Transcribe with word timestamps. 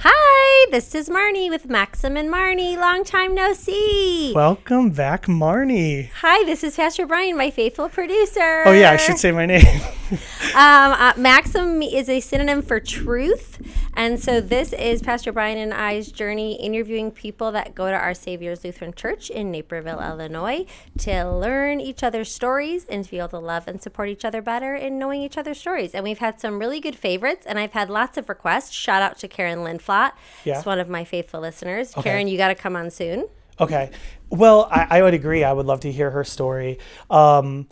Hi, 0.00 0.66
this 0.70 0.94
is 0.94 1.08
Marnie 1.08 1.50
with 1.50 1.68
Maxim 1.68 2.16
and 2.16 2.28
Marnie. 2.28 2.76
Long 2.76 3.04
time 3.04 3.34
no 3.34 3.52
see. 3.52 4.32
Welcome 4.34 4.90
back, 4.90 5.26
Marnie. 5.26 6.10
Hi, 6.20 6.44
this 6.44 6.64
is 6.64 6.76
Pastor 6.76 7.06
Brian, 7.06 7.36
my 7.36 7.50
faithful 7.50 7.88
producer. 7.88 8.64
Oh 8.66 8.72
yeah, 8.72 8.90
I 8.90 8.96
should 8.96 9.18
say 9.18 9.30
my 9.30 9.46
name. 9.46 9.64
Um, 10.54 10.92
uh, 10.92 11.12
Maxim 11.16 11.82
is 11.82 12.08
a 12.08 12.20
synonym 12.20 12.62
for 12.62 12.78
truth. 12.78 13.58
And 13.94 14.20
so 14.20 14.40
this 14.40 14.72
is 14.72 15.02
Pastor 15.02 15.32
Brian 15.32 15.58
and 15.58 15.74
I's 15.74 16.12
journey 16.12 16.54
interviewing 16.54 17.10
people 17.10 17.50
that 17.52 17.74
go 17.74 17.90
to 17.90 17.96
Our 17.96 18.14
Savior's 18.14 18.62
Lutheran 18.62 18.92
Church 18.94 19.30
in 19.30 19.50
Naperville, 19.50 20.00
Illinois 20.00 20.66
to 20.98 21.28
learn 21.28 21.80
each 21.80 22.04
other's 22.04 22.30
stories 22.32 22.84
and 22.84 23.04
to 23.04 23.10
be 23.10 23.18
able 23.18 23.28
to 23.30 23.38
love 23.40 23.66
and 23.66 23.82
support 23.82 24.08
each 24.10 24.24
other 24.24 24.40
better 24.42 24.76
in 24.76 24.96
knowing 24.96 25.22
each 25.22 25.36
other's 25.36 25.58
stories. 25.58 25.92
And 25.92 26.04
we've 26.04 26.18
had 26.18 26.40
some 26.40 26.60
really 26.60 26.78
good 26.78 26.94
favorites, 26.96 27.44
and 27.46 27.58
I've 27.58 27.72
had 27.72 27.90
lots 27.90 28.16
of 28.16 28.28
requests. 28.28 28.70
Shout 28.72 29.02
out 29.02 29.18
to 29.18 29.28
Karen 29.28 29.60
Lindflot. 29.60 30.12
Yeah. 30.44 30.58
It's 30.58 30.66
one 30.66 30.78
of 30.78 30.88
my 30.88 31.02
faithful 31.02 31.40
listeners. 31.40 31.96
Okay. 31.96 32.10
Karen, 32.10 32.28
you 32.28 32.36
got 32.38 32.48
to 32.48 32.54
come 32.54 32.76
on 32.76 32.90
soon. 32.92 33.26
okay. 33.58 33.90
Well, 34.30 34.68
I, 34.70 34.98
I 34.98 35.02
would 35.02 35.14
agree. 35.14 35.44
I 35.44 35.52
would 35.52 35.66
love 35.66 35.80
to 35.80 35.92
hear 35.92 36.10
her 36.10 36.24
story. 36.24 36.78
Um, 37.08 37.68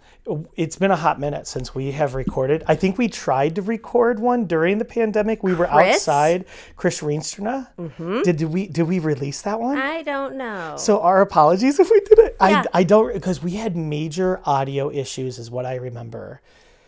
it's 0.55 0.77
been 0.77 0.91
a 0.91 0.97
hot 0.97 1.19
minute 1.19 1.47
since 1.47 1.75
we 1.75 1.91
have 1.93 2.15
recorded. 2.15 2.63
I 2.69 2.77
think 2.77 2.97
we 2.97 3.09
tried 3.09 3.57
to 3.57 3.63
record 3.63 4.21
one 4.21 4.47
during 4.47 4.79
the 4.79 4.85
pandemic. 4.85 5.43
We 5.43 5.53
were 5.55 5.67
Chris? 5.67 5.97
outside. 5.97 6.45
Chris 6.77 7.01
Reinsterna. 7.01 7.69
Mm-hmm. 7.77 8.23
Did, 8.23 8.37
did 8.37 8.49
we 8.53 8.69
did 8.69 8.85
we 8.85 8.99
release 9.01 9.43
that 9.43 9.59
one? 9.61 9.79
I 9.79 10.03
don't 10.03 10.37
know. 10.37 10.77
so 10.79 11.01
our 11.01 11.21
apologies 11.21 11.81
if 11.81 11.91
we 11.91 12.01
did 12.01 12.19
it. 12.21 12.37
Yeah. 12.41 12.65
I, 12.73 12.81
I 12.81 12.83
don't 12.85 13.13
because 13.13 13.43
we 13.43 13.53
had 13.53 13.77
major 13.77 14.41
audio 14.45 14.91
issues, 14.91 15.39
is 15.39 15.51
what 15.51 15.67
I 15.67 15.75
remember. 15.75 16.41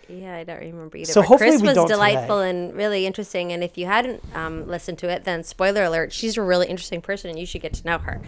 Yeah, 0.08 0.36
I 0.36 0.44
don't 0.44 0.60
remember 0.60 0.96
either. 0.96 1.12
So 1.12 1.20
but 1.20 1.28
hopefully 1.28 1.50
Chris 1.50 1.62
we 1.62 1.68
was 1.68 1.76
don't 1.76 1.88
delightful 1.88 2.38
today. 2.38 2.50
and 2.50 2.74
really 2.74 3.06
interesting. 3.06 3.52
And 3.52 3.62
if 3.62 3.78
you 3.78 3.86
hadn't 3.86 4.22
um, 4.34 4.66
listened 4.66 4.98
to 4.98 5.08
it, 5.08 5.24
then 5.24 5.42
spoiler 5.42 5.84
alert, 5.84 6.12
she's 6.12 6.36
a 6.36 6.42
really 6.42 6.66
interesting 6.66 7.00
person 7.00 7.30
and 7.30 7.38
you 7.38 7.46
should 7.46 7.62
get 7.62 7.74
to 7.74 7.86
know 7.86 7.98
her. 7.98 8.20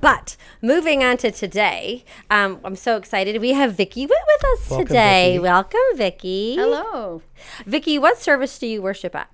But 0.00 0.36
moving 0.62 1.02
on 1.02 1.16
to 1.18 1.30
today, 1.30 2.04
um, 2.30 2.60
I'm 2.64 2.76
so 2.76 2.96
excited. 2.96 3.40
We 3.40 3.52
have 3.52 3.74
Vicki 3.74 4.06
Witt 4.06 4.18
with 4.26 4.44
us 4.44 4.70
Welcome, 4.70 4.86
today. 4.86 5.32
Vicki. 5.32 5.38
Welcome, 5.42 5.80
Vicki. 5.96 6.56
Hello. 6.56 7.22
Vicki, 7.66 7.98
what 7.98 8.18
service 8.18 8.58
do 8.58 8.66
you 8.66 8.82
worship 8.82 9.14
at? 9.14 9.30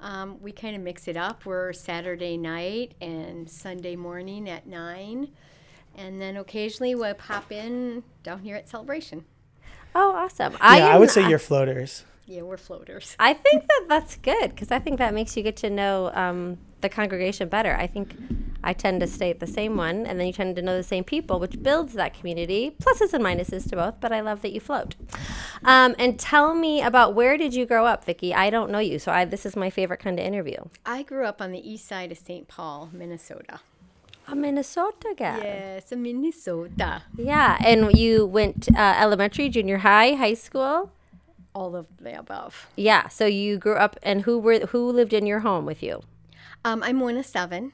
Um, 0.00 0.38
we 0.40 0.50
kind 0.50 0.74
of 0.74 0.82
mix 0.82 1.06
it 1.06 1.16
up. 1.16 1.46
We're 1.46 1.72
Saturday 1.72 2.36
night 2.36 2.94
and 3.00 3.48
Sunday 3.48 3.94
morning 3.94 4.50
at 4.50 4.66
9. 4.66 5.28
And 5.94 6.20
then 6.20 6.36
occasionally 6.36 6.94
we'll 6.94 7.14
pop 7.14 7.52
in 7.52 8.02
down 8.22 8.40
here 8.40 8.56
at 8.56 8.68
Celebration. 8.68 9.24
Oh, 9.94 10.12
awesome. 10.12 10.52
Yeah, 10.52 10.58
I, 10.60 10.78
am- 10.94 11.00
would 11.00 11.10
say 11.10 11.28
you're 11.28 11.38
floaters. 11.38 12.04
Yeah, 12.26 12.42
we're 12.42 12.56
floaters. 12.56 13.16
I 13.18 13.34
think 13.34 13.66
that 13.66 13.86
that's 13.88 14.16
good 14.16 14.50
because 14.50 14.70
I 14.70 14.78
think 14.78 14.98
that 14.98 15.12
makes 15.12 15.36
you 15.36 15.42
get 15.42 15.56
to 15.56 15.70
know 15.70 16.10
um, 16.14 16.56
the 16.80 16.88
congregation 16.88 17.48
better. 17.48 17.74
I 17.74 17.86
think 17.86 18.16
I 18.64 18.72
tend 18.72 19.00
to 19.00 19.06
stay 19.06 19.30
at 19.30 19.40
the 19.40 19.46
same 19.46 19.76
one, 19.76 20.06
and 20.06 20.18
then 20.20 20.26
you 20.28 20.32
tend 20.32 20.56
to 20.56 20.62
know 20.62 20.76
the 20.76 20.82
same 20.84 21.04
people, 21.04 21.40
which 21.40 21.60
builds 21.62 21.94
that 21.94 22.14
community. 22.14 22.76
Pluses 22.80 23.12
and 23.12 23.24
minuses 23.24 23.68
to 23.70 23.76
both, 23.76 24.00
but 24.00 24.12
I 24.12 24.20
love 24.20 24.40
that 24.42 24.52
you 24.52 24.60
float. 24.60 24.94
Um, 25.64 25.94
and 25.98 26.18
tell 26.18 26.54
me 26.54 26.80
about 26.80 27.14
where 27.14 27.36
did 27.36 27.54
you 27.54 27.66
grow 27.66 27.86
up, 27.86 28.04
Vicki? 28.04 28.32
I 28.32 28.50
don't 28.50 28.70
know 28.70 28.78
you, 28.78 28.98
so 28.98 29.10
I, 29.10 29.24
this 29.24 29.44
is 29.44 29.56
my 29.56 29.68
favorite 29.68 29.98
kind 30.00 30.18
of 30.18 30.24
interview. 30.24 30.58
I 30.86 31.02
grew 31.02 31.26
up 31.26 31.42
on 31.42 31.50
the 31.52 31.70
east 31.70 31.86
side 31.86 32.12
of 32.12 32.18
St. 32.18 32.46
Paul, 32.46 32.88
Minnesota. 32.92 33.60
A 34.28 34.34
Minnesota 34.36 35.14
gal. 35.16 35.38
Yes, 35.42 35.92
a 35.92 35.96
Minnesota. 35.96 37.02
Yeah, 37.16 37.58
and 37.64 37.92
you 37.98 38.24
went 38.24 38.68
uh, 38.76 38.94
elementary, 38.98 39.48
junior 39.48 39.78
high, 39.78 40.12
high 40.14 40.34
school. 40.34 40.90
All 41.54 41.76
of 41.76 41.86
the 42.00 42.18
above. 42.18 42.66
Yeah, 42.76 43.08
so 43.08 43.26
you 43.26 43.58
grew 43.58 43.74
up, 43.74 43.96
and 44.02 44.22
who 44.22 44.38
were 44.38 44.60
who 44.66 44.90
lived 44.90 45.12
in 45.12 45.26
your 45.26 45.40
home 45.40 45.66
with 45.66 45.82
you? 45.82 46.02
Um, 46.64 46.82
I'm 46.82 47.00
one 47.00 47.16
of 47.18 47.26
seven. 47.26 47.72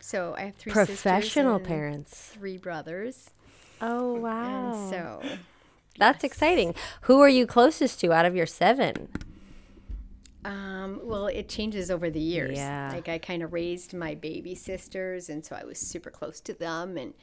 So 0.00 0.34
I 0.36 0.42
have 0.42 0.56
three 0.56 0.72
Professional 0.72 1.58
parents. 1.58 2.28
three 2.34 2.58
brothers. 2.58 3.30
Oh 3.80 4.14
wow! 4.14 4.72
And 4.72 4.90
so 4.90 5.22
That's 5.98 6.22
exciting. 6.22 6.74
Who 7.02 7.20
are 7.20 7.28
you 7.28 7.46
closest 7.46 7.98
to 8.00 8.12
out 8.12 8.24
of 8.26 8.36
your 8.36 8.46
seven? 8.46 9.08
Um, 10.44 11.00
well, 11.04 11.26
it 11.28 11.48
changes 11.48 11.90
over 11.90 12.10
the 12.10 12.20
years. 12.20 12.56
Yeah. 12.58 12.90
Like 12.92 13.08
I 13.08 13.18
kind 13.18 13.42
of 13.42 13.52
raised 13.52 13.94
my 13.94 14.14
baby 14.14 14.54
sisters, 14.54 15.28
and 15.28 15.44
so 15.44 15.56
I 15.56 15.64
was 15.64 15.78
super 15.78 16.10
close 16.10 16.40
to 16.42 16.52
them, 16.54 16.96
and 16.96 17.14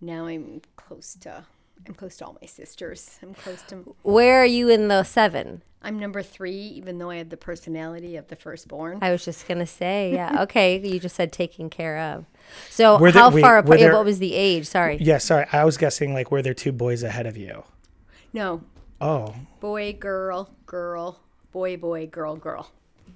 now 0.00 0.26
I'm 0.26 0.60
close 0.76 1.14
to 1.20 1.44
I'm 1.86 1.94
close 1.94 2.16
to 2.18 2.26
all 2.26 2.36
my 2.40 2.46
sisters. 2.46 3.18
I'm 3.22 3.34
close 3.34 3.62
to. 3.68 3.94
Where 4.02 4.40
are 4.42 4.46
you 4.46 4.68
in 4.68 4.88
the 4.88 5.04
seven? 5.04 5.62
I'm 5.82 5.98
number 6.00 6.22
three, 6.22 6.56
even 6.56 6.98
though 6.98 7.10
I 7.10 7.16
have 7.16 7.28
the 7.28 7.36
personality 7.36 8.16
of 8.16 8.26
the 8.28 8.34
firstborn. 8.34 8.98
I 9.02 9.12
was 9.12 9.24
just 9.24 9.46
gonna 9.46 9.66
say, 9.66 10.12
yeah. 10.12 10.38
Okay, 10.42 10.78
you 10.84 10.98
just 10.98 11.14
said 11.16 11.32
taking 11.32 11.70
care 11.70 11.98
of. 11.98 12.24
So 12.70 12.98
Were 12.98 13.10
how 13.10 13.30
wait, 13.30 13.42
far 13.42 13.52
were 13.54 13.58
apart? 13.58 13.78
Yeah, 13.78 13.86
there- 13.86 13.94
what 13.94 14.04
was 14.04 14.18
the 14.18 14.34
age? 14.34 14.66
Sorry. 14.66 14.96
Yeah, 15.00 15.18
sorry. 15.18 15.46
I 15.52 15.64
was 15.64 15.76
guessing 15.76 16.12
like 16.12 16.30
were 16.30 16.42
there 16.42 16.54
two 16.54 16.72
boys 16.72 17.02
ahead 17.02 17.26
of 17.26 17.36
you? 17.36 17.62
no, 18.32 18.62
Oh, 19.00 19.34
boy, 19.60 19.92
girl, 19.92 20.54
girl, 20.64 21.20
boy, 21.56 21.74
boy, 21.78 22.06
girl, 22.06 22.36
girl. 22.36 22.70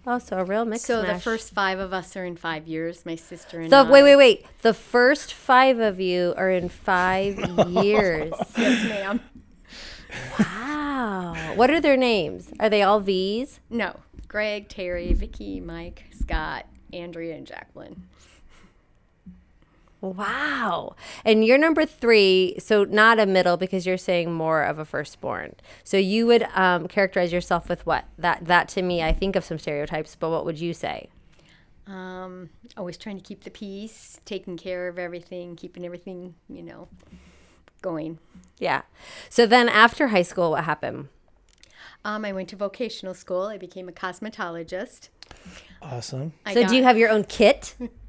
Oh, 0.07 0.19
so 0.19 0.39
a 0.39 0.45
real 0.45 0.65
mix. 0.65 0.83
So 0.85 1.03
the 1.03 1.21
first 1.21 1.53
five 1.53 1.79
of 1.79 1.93
us 1.93 2.17
are 2.17 2.25
in 2.25 2.37
five 2.37 2.67
years. 2.67 3.05
My 3.05 3.17
sister 3.17 3.61
and 3.61 3.69
So 3.69 3.85
I. 3.85 3.91
wait, 3.91 4.03
wait, 4.03 4.17
wait. 4.17 4.47
The 4.63 4.73
first 4.73 5.35
five 5.35 5.79
of 5.79 6.01
you 6.01 6.33
are 6.39 6.51
in 6.51 6.71
five 6.71 7.39
years. 7.69 8.33
Yes, 8.57 8.89
ma'am. 8.89 9.21
Wow. 10.39 11.35
What 11.55 11.71
are 11.71 11.83
their 11.83 11.99
names? 11.99 12.51
Are 12.59 12.71
they 12.71 12.83
all 12.83 13.01
V's? 13.01 13.61
No, 13.69 13.95
Greg, 14.27 14.69
Terry, 14.71 15.13
Vicki, 15.13 15.61
Mike, 15.61 16.05
Scott, 16.19 16.65
Andrea, 16.95 17.37
and 17.37 17.47
Jacqueline. 17.47 18.05
Wow. 20.01 20.97
And 21.25 21.45
you're 21.45 21.59
number 21.59 21.85
three, 21.85 22.57
so 22.59 22.85
not 22.85 23.19
a 23.19 23.27
middle 23.27 23.57
because 23.57 23.87
you're 23.87 23.99
saying 23.99 24.33
more 24.33 24.63
of 24.63 24.79
a 24.79 24.85
firstborn. 24.85 25.55
So 25.85 25.99
you 25.99 26.27
would 26.27 26.45
um, 26.55 26.89
characterize 26.89 27.33
yourself 27.33 27.69
with 27.69 27.85
what? 27.85 28.07
That 28.17 28.47
that 28.47 28.69
to 28.71 28.83
me, 28.83 29.03
I 29.03 29.13
think 29.13 29.37
of 29.37 29.45
some 29.45 29.59
stereotypes, 29.59 30.17
but 30.17 30.31
what 30.31 30.45
would 30.45 30.59
you 30.59 30.73
say? 30.73 31.09
Um, 31.87 32.51
always 32.77 32.97
trying 32.97 33.19
to 33.19 33.23
keep 33.23 33.45
the 33.45 33.51
peace, 33.51 34.21
taking 34.25 34.57
care 34.57 34.89
of 34.89 34.99
everything, 34.99 35.57
keeping 35.57 35.85
everything, 35.85 36.35
you 36.49 36.63
know, 36.63 36.89
going. 37.83 38.19
Yeah. 38.59 38.83
So 39.29 39.45
then 39.45 39.69
after 39.69 40.09
high 40.09 40.23
school, 40.23 40.53
what 40.53 40.65
happened? 40.65 41.09
Um, 42.05 42.25
I 42.25 42.33
went 42.33 42.49
to 42.51 42.57
vocational 42.57 43.13
school. 43.13 43.43
I 43.43 43.59
became 43.59 43.89
a 43.89 43.93
cosmetologist. 43.93 45.09
awesome. 45.83 46.33
I 46.47 46.55
So 46.55 46.67
do 46.67 46.77
you 46.77 46.85
have 46.85 46.97
your 46.97 47.11
own 47.11 47.25
kit? 47.25 47.75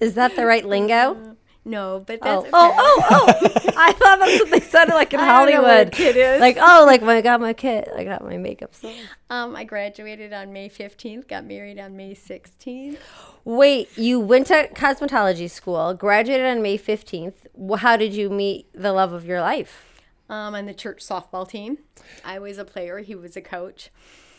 Is 0.00 0.14
that 0.14 0.36
the 0.36 0.46
right 0.46 0.64
lingo? 0.64 1.36
No, 1.66 2.04
but 2.06 2.18
Oh, 2.20 2.42
that's 2.42 2.50
oh, 2.52 2.68
okay. 2.68 2.76
oh, 2.78 3.02
oh! 3.10 3.72
I 3.78 3.92
thought 3.92 4.18
that's 4.18 4.38
what 4.42 4.50
they 4.50 4.60
sounded 4.60 4.92
like 4.94 5.14
in 5.14 5.20
I 5.20 5.46
don't 5.46 5.50
know 5.54 5.62
what 5.62 5.70
Hollywood. 5.70 5.92
kit 5.92 6.14
is. 6.16 6.38
Like, 6.38 6.58
oh, 6.60 6.84
like 6.86 7.00
when 7.00 7.16
I 7.16 7.22
got 7.22 7.40
my 7.40 7.54
kit, 7.54 7.88
I 7.96 8.04
got 8.04 8.22
my 8.22 8.36
makeup. 8.36 8.74
stuff. 8.74 8.92
Um, 9.30 9.56
I 9.56 9.64
graduated 9.64 10.34
on 10.34 10.52
May 10.52 10.68
15th, 10.68 11.26
got 11.26 11.46
married 11.46 11.78
on 11.78 11.96
May 11.96 12.14
16th. 12.14 12.98
Wait, 13.46 13.96
you 13.96 14.20
went 14.20 14.48
to 14.48 14.68
cosmetology 14.74 15.48
school, 15.50 15.94
graduated 15.94 16.44
on 16.44 16.60
May 16.60 16.76
15th. 16.76 17.78
How 17.78 17.96
did 17.96 18.12
you 18.12 18.28
meet 18.28 18.66
the 18.74 18.92
love 18.92 19.14
of 19.14 19.24
your 19.24 19.40
life? 19.40 20.02
Um, 20.28 20.54
on 20.54 20.66
the 20.66 20.74
church 20.74 20.98
softball 21.02 21.48
team. 21.48 21.78
I 22.26 22.38
was 22.40 22.58
a 22.58 22.64
player, 22.66 22.98
he 22.98 23.14
was 23.14 23.36
a 23.38 23.42
coach. 23.42 23.88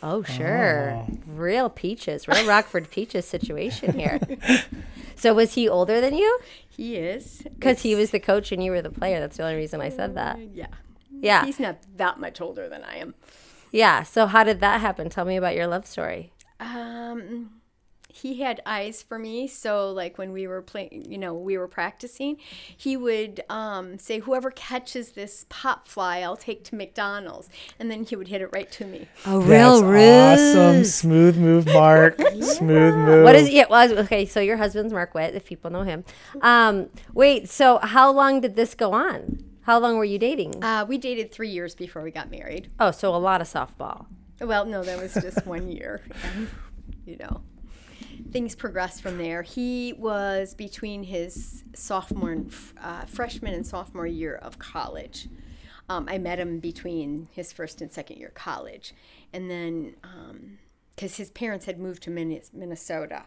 Oh, 0.02 0.22
sure. 0.22 1.04
Real 1.26 1.70
peaches, 1.70 2.28
real 2.28 2.46
Rockford 2.46 2.88
peaches 2.90 3.24
situation 3.26 3.98
here. 3.98 4.20
so 5.16 5.34
was 5.34 5.54
he 5.54 5.68
older 5.68 6.00
than 6.00 6.14
you? 6.14 6.38
He 6.68 6.96
is. 6.96 7.42
Because 7.42 7.82
he 7.82 7.94
was 7.94 8.10
the 8.10 8.20
coach 8.20 8.52
and 8.52 8.62
you 8.62 8.70
were 8.70 8.82
the 8.82 8.90
player. 8.90 9.18
That's 9.18 9.38
the 9.38 9.44
only 9.44 9.56
reason 9.56 9.80
I 9.80 9.88
said 9.88 10.14
that. 10.14 10.38
Yeah. 10.54 10.66
Yeah. 11.10 11.44
He's 11.46 11.58
not 11.58 11.78
that 11.96 12.20
much 12.20 12.40
older 12.40 12.68
than 12.68 12.84
I 12.84 12.96
am. 12.96 13.14
Yeah. 13.72 14.02
So 14.02 14.26
how 14.26 14.44
did 14.44 14.60
that 14.60 14.80
happen? 14.80 15.08
Tell 15.08 15.24
me 15.24 15.36
about 15.36 15.54
your 15.54 15.66
love 15.66 15.86
story. 15.86 16.32
Um, 16.60 17.50
he 18.22 18.40
had 18.40 18.62
eyes 18.64 19.02
for 19.02 19.18
me. 19.18 19.46
So, 19.46 19.90
like 19.90 20.16
when 20.16 20.32
we 20.32 20.46
were 20.46 20.62
playing, 20.62 21.04
you 21.08 21.18
know, 21.18 21.34
we 21.34 21.58
were 21.58 21.68
practicing, 21.68 22.38
he 22.74 22.96
would 22.96 23.42
um, 23.50 23.98
say, 23.98 24.20
"Whoever 24.20 24.50
catches 24.50 25.12
this 25.12 25.44
pop 25.48 25.86
fly, 25.86 26.20
I'll 26.20 26.36
take 26.36 26.64
to 26.64 26.74
McDonald's," 26.74 27.50
and 27.78 27.90
then 27.90 28.04
he 28.04 28.16
would 28.16 28.28
hit 28.28 28.40
it 28.40 28.48
right 28.52 28.70
to 28.72 28.86
me. 28.86 29.08
Oh, 29.26 29.40
real 29.42 29.82
That's 29.82 30.56
awesome. 30.56 30.84
Smooth 30.84 31.36
move, 31.36 31.66
Mark. 31.66 32.18
Smooth 32.40 32.94
move. 32.94 33.24
What 33.24 33.34
is 33.34 33.50
yeah? 33.50 33.66
Well, 33.68 33.98
okay. 33.98 34.24
So 34.24 34.40
your 34.40 34.56
husband's 34.56 34.92
Mark 34.92 35.14
Witt, 35.14 35.34
if 35.34 35.44
people 35.44 35.70
know 35.70 35.82
him. 35.82 36.04
Um, 36.40 36.88
wait. 37.12 37.50
So 37.50 37.78
how 37.78 38.10
long 38.10 38.40
did 38.40 38.56
this 38.56 38.74
go 38.74 38.92
on? 38.92 39.44
How 39.62 39.78
long 39.78 39.98
were 39.98 40.04
you 40.04 40.18
dating? 40.18 40.62
Uh, 40.62 40.86
we 40.88 40.96
dated 40.96 41.32
three 41.32 41.50
years 41.50 41.74
before 41.74 42.00
we 42.00 42.12
got 42.12 42.30
married. 42.30 42.70
Oh, 42.78 42.92
so 42.92 43.14
a 43.14 43.16
lot 43.16 43.40
of 43.40 43.48
softball. 43.48 44.06
Well, 44.40 44.64
no, 44.64 44.82
that 44.84 45.00
was 45.00 45.14
just 45.14 45.44
one 45.44 45.70
year. 45.70 46.02
And, 46.22 46.48
you 47.04 47.16
know, 47.16 47.40
things 48.30 48.54
progressed 48.54 49.02
from 49.02 49.18
there. 49.18 49.42
He 49.42 49.92
was 49.96 50.54
between 50.54 51.04
his 51.04 51.64
sophomore 51.74 52.30
and 52.32 52.52
uh, 52.82 53.04
freshman 53.06 53.54
and 53.54 53.66
sophomore 53.66 54.06
year 54.06 54.34
of 54.36 54.58
college. 54.58 55.28
Um, 55.88 56.08
I 56.08 56.18
met 56.18 56.38
him 56.40 56.58
between 56.58 57.28
his 57.32 57.52
first 57.52 57.80
and 57.80 57.92
second 57.92 58.18
year 58.18 58.32
college, 58.34 58.92
and 59.32 59.48
then 59.50 59.94
because 60.94 61.16
his 61.16 61.30
parents 61.30 61.66
had 61.66 61.78
moved 61.78 62.02
to 62.04 62.10
Minnesota, 62.10 63.24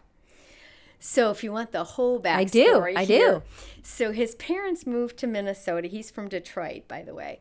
So 0.98 1.30
if 1.30 1.42
you 1.42 1.50
want 1.52 1.72
the 1.72 1.84
whole 1.84 2.20
backstory, 2.20 2.94
I 2.96 3.04
do, 3.06 3.14
I 3.14 3.18
do. 3.18 3.42
So 3.82 4.12
his 4.12 4.34
parents 4.34 4.86
moved 4.86 5.16
to 5.18 5.26
Minnesota. 5.26 5.88
He's 5.88 6.10
from 6.10 6.28
Detroit, 6.28 6.86
by 6.88 7.02
the 7.02 7.14
way, 7.14 7.40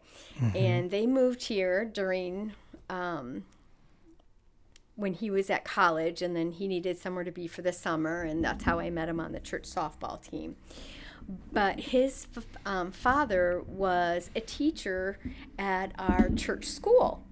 and 0.56 0.90
they 0.92 1.06
moved 1.06 1.44
here 1.44 1.84
during 1.84 2.54
um, 2.90 3.44
when 5.00 5.14
he 5.14 5.32
was 5.32 5.50
at 5.50 5.64
college, 5.64 6.22
and 6.22 6.36
then 6.36 6.52
he 6.52 6.68
needed 6.68 6.98
somewhere 6.98 7.24
to 7.24 7.32
be 7.32 7.48
for 7.48 7.62
the 7.62 7.72
summer, 7.72 8.24
and 8.24 8.44
that's 8.44 8.64
how 8.64 8.80
I 8.80 8.90
met 8.90 9.10
him 9.10 9.20
on 9.20 9.32
the 9.32 9.40
church 9.40 9.64
softball 9.64 10.22
team. 10.22 10.56
But 11.52 11.80
his 11.80 12.28
um, 12.66 12.92
father 12.92 13.64
was 13.66 14.30
a 14.36 14.42
teacher 14.42 15.20
at 15.58 15.92
our 16.00 16.30
church 16.30 16.66
school. 16.66 17.24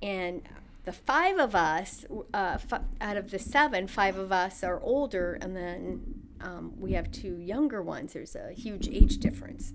And 0.00 0.42
the 0.84 0.92
five 0.92 1.38
of 1.38 1.54
us 1.54 2.04
uh, 2.32 2.58
f- 2.72 2.82
out 3.00 3.16
of 3.16 3.30
the 3.30 3.38
seven 3.38 3.86
five 3.86 4.16
of 4.16 4.32
us 4.32 4.64
are 4.64 4.80
older 4.80 5.38
and 5.40 5.56
then 5.56 6.02
um, 6.40 6.72
we 6.78 6.92
have 6.92 7.10
two 7.12 7.38
younger 7.38 7.82
ones. 7.82 8.12
There's 8.12 8.34
a 8.34 8.52
huge 8.52 8.88
age 8.88 9.18
difference. 9.18 9.72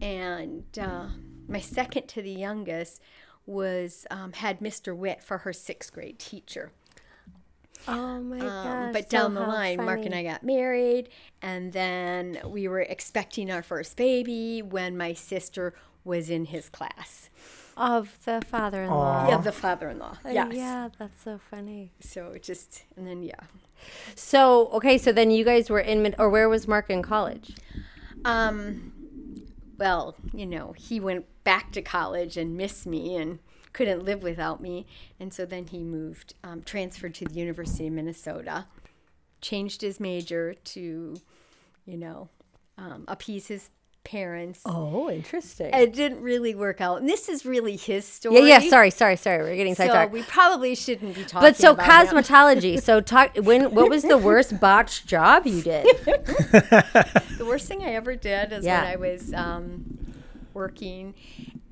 And 0.00 0.64
uh, 0.78 1.08
my 1.46 1.60
second 1.60 2.08
to 2.08 2.22
the 2.22 2.30
youngest 2.30 3.02
was 3.46 4.06
um, 4.10 4.32
had 4.32 4.60
mr 4.60 4.94
witt 4.96 5.22
for 5.22 5.38
her 5.38 5.52
sixth 5.52 5.92
grade 5.92 6.18
teacher 6.18 6.70
Oh 7.88 8.20
my 8.20 8.38
um, 8.40 8.92
but 8.92 9.08
down 9.08 9.34
the 9.34 9.40
line, 9.40 9.78
Mark 9.78 10.04
and 10.04 10.14
I 10.14 10.22
got 10.22 10.42
married, 10.42 11.08
and 11.40 11.72
then 11.72 12.38
we 12.44 12.68
were 12.68 12.80
expecting 12.80 13.50
our 13.50 13.62
first 13.62 13.96
baby 13.96 14.60
when 14.60 14.96
my 14.96 15.14
sister 15.14 15.74
was 16.04 16.30
in 16.30 16.46
his 16.46 16.68
class. 16.68 17.30
of 17.76 18.18
the 18.24 18.42
father-in-law. 18.46 19.28
Yeah, 19.28 19.38
the 19.38 19.52
father-in-law. 19.52 20.18
Yes. 20.30 20.52
Yeah, 20.52 20.88
that's 20.98 21.22
so 21.22 21.38
funny. 21.38 21.92
So 22.00 22.36
just 22.40 22.84
and 22.96 23.06
then 23.06 23.22
yeah. 23.22 23.40
So 24.14 24.68
okay, 24.72 24.98
so 24.98 25.10
then 25.12 25.30
you 25.30 25.44
guys 25.44 25.70
were 25.70 25.80
in 25.80 26.02
mid, 26.02 26.14
or 26.18 26.28
where 26.28 26.48
was 26.48 26.68
Mark 26.68 26.90
in 26.90 27.02
college? 27.02 27.54
Um, 28.26 28.92
well, 29.78 30.14
you 30.34 30.44
know, 30.44 30.72
he 30.72 31.00
went 31.00 31.24
back 31.44 31.72
to 31.72 31.82
college 31.82 32.36
and 32.36 32.56
missed 32.56 32.86
me 32.86 33.16
and 33.16 33.38
couldn't 33.72 34.04
live 34.04 34.22
without 34.22 34.60
me, 34.60 34.86
and 35.20 35.32
so 35.32 35.44
then 35.46 35.66
he 35.68 35.82
moved, 35.84 36.34
um, 36.42 36.62
transferred 36.62 37.14
to 37.14 37.24
the 37.24 37.34
University 37.34 37.86
of 37.86 37.92
Minnesota, 37.92 38.66
changed 39.40 39.80
his 39.82 40.00
major 40.00 40.54
to, 40.54 41.16
you 41.86 41.96
know, 41.96 42.28
um, 42.76 43.04
appease 43.06 43.46
his 43.46 43.70
parents. 44.02 44.62
Oh, 44.66 45.08
interesting. 45.10 45.72
It 45.72 45.92
didn't 45.92 46.20
really 46.20 46.54
work 46.54 46.80
out, 46.80 46.98
and 47.00 47.08
this 47.08 47.28
is 47.28 47.46
really 47.46 47.76
his 47.76 48.04
story. 48.04 48.38
yeah, 48.48 48.58
yeah. 48.58 48.68
Sorry, 48.70 48.90
sorry, 48.90 49.16
sorry. 49.16 49.42
We're 49.42 49.54
getting 49.56 49.74
So 49.76 49.84
sidetracked. 49.84 50.12
we 50.12 50.22
probably 50.24 50.74
shouldn't 50.74 51.14
be 51.14 51.22
talking. 51.24 51.48
but 51.48 51.56
so 51.56 51.76
cosmetology. 51.76 52.82
so 52.82 53.00
talk. 53.14 53.36
When 53.36 53.72
what 53.74 53.88
was 53.88 54.02
the 54.02 54.18
worst 54.18 54.58
botched 54.58 55.06
job 55.06 55.46
you 55.46 55.62
did? 55.62 55.86
The 57.40 57.46
worst 57.46 57.68
thing 57.68 57.82
I 57.82 57.94
ever 57.94 58.16
did 58.16 58.52
is 58.52 58.64
Yeah. 58.64 58.82
when 58.82 58.92
I 58.92 58.96
was 58.96 59.32
um, 59.32 60.09
working, 60.54 61.14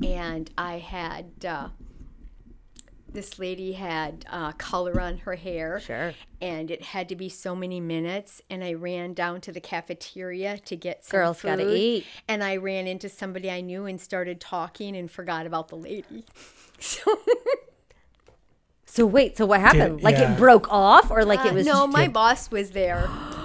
and 0.03 0.51
I 0.57 0.79
had 0.79 1.45
uh, 1.45 1.69
this 3.13 3.39
lady 3.39 3.73
had 3.73 4.25
uh, 4.31 4.53
color 4.53 5.01
on 5.01 5.19
her 5.19 5.35
hair. 5.35 5.81
Sure. 5.81 6.15
And 6.41 6.71
it 6.71 6.83
had 6.83 7.09
to 7.09 7.17
be 7.17 7.29
so 7.29 7.57
many 7.57 7.81
minutes, 7.81 8.43
and 8.49 8.63
I 8.63 8.75
ran 8.75 9.15
down 9.15 9.41
to 9.43 9.53
the 9.53 9.61
cafeteria 9.61 10.59
to 10.59 10.77
get 10.77 11.05
some 11.05 11.19
Girls 11.19 11.41
food. 11.41 11.49
gotta 11.49 11.75
eat. 11.75 12.07
And 12.29 12.45
I 12.45 12.57
ran 12.57 12.87
into 12.87 13.09
somebody 13.09 13.51
I 13.51 13.61
knew 13.61 13.87
and 13.87 14.01
started 14.01 14.41
talking 14.41 14.97
and 14.97 15.11
forgot 15.11 15.47
about 15.47 15.69
the 15.69 15.77
lady. 15.77 16.25
So 16.81 17.19
So 18.87 19.05
wait. 19.05 19.37
So 19.37 19.47
what 19.47 19.59
happened? 19.59 20.01
like 20.01 20.17
yeah. 20.17 20.33
it 20.33 20.39
broke 20.39 20.71
off, 20.71 21.11
or 21.11 21.25
like 21.25 21.45
it 21.45 21.53
was 21.53 21.67
no, 21.67 21.89
my 21.89 22.07
boss 22.07 22.53
was 22.53 22.71
there 22.71 23.11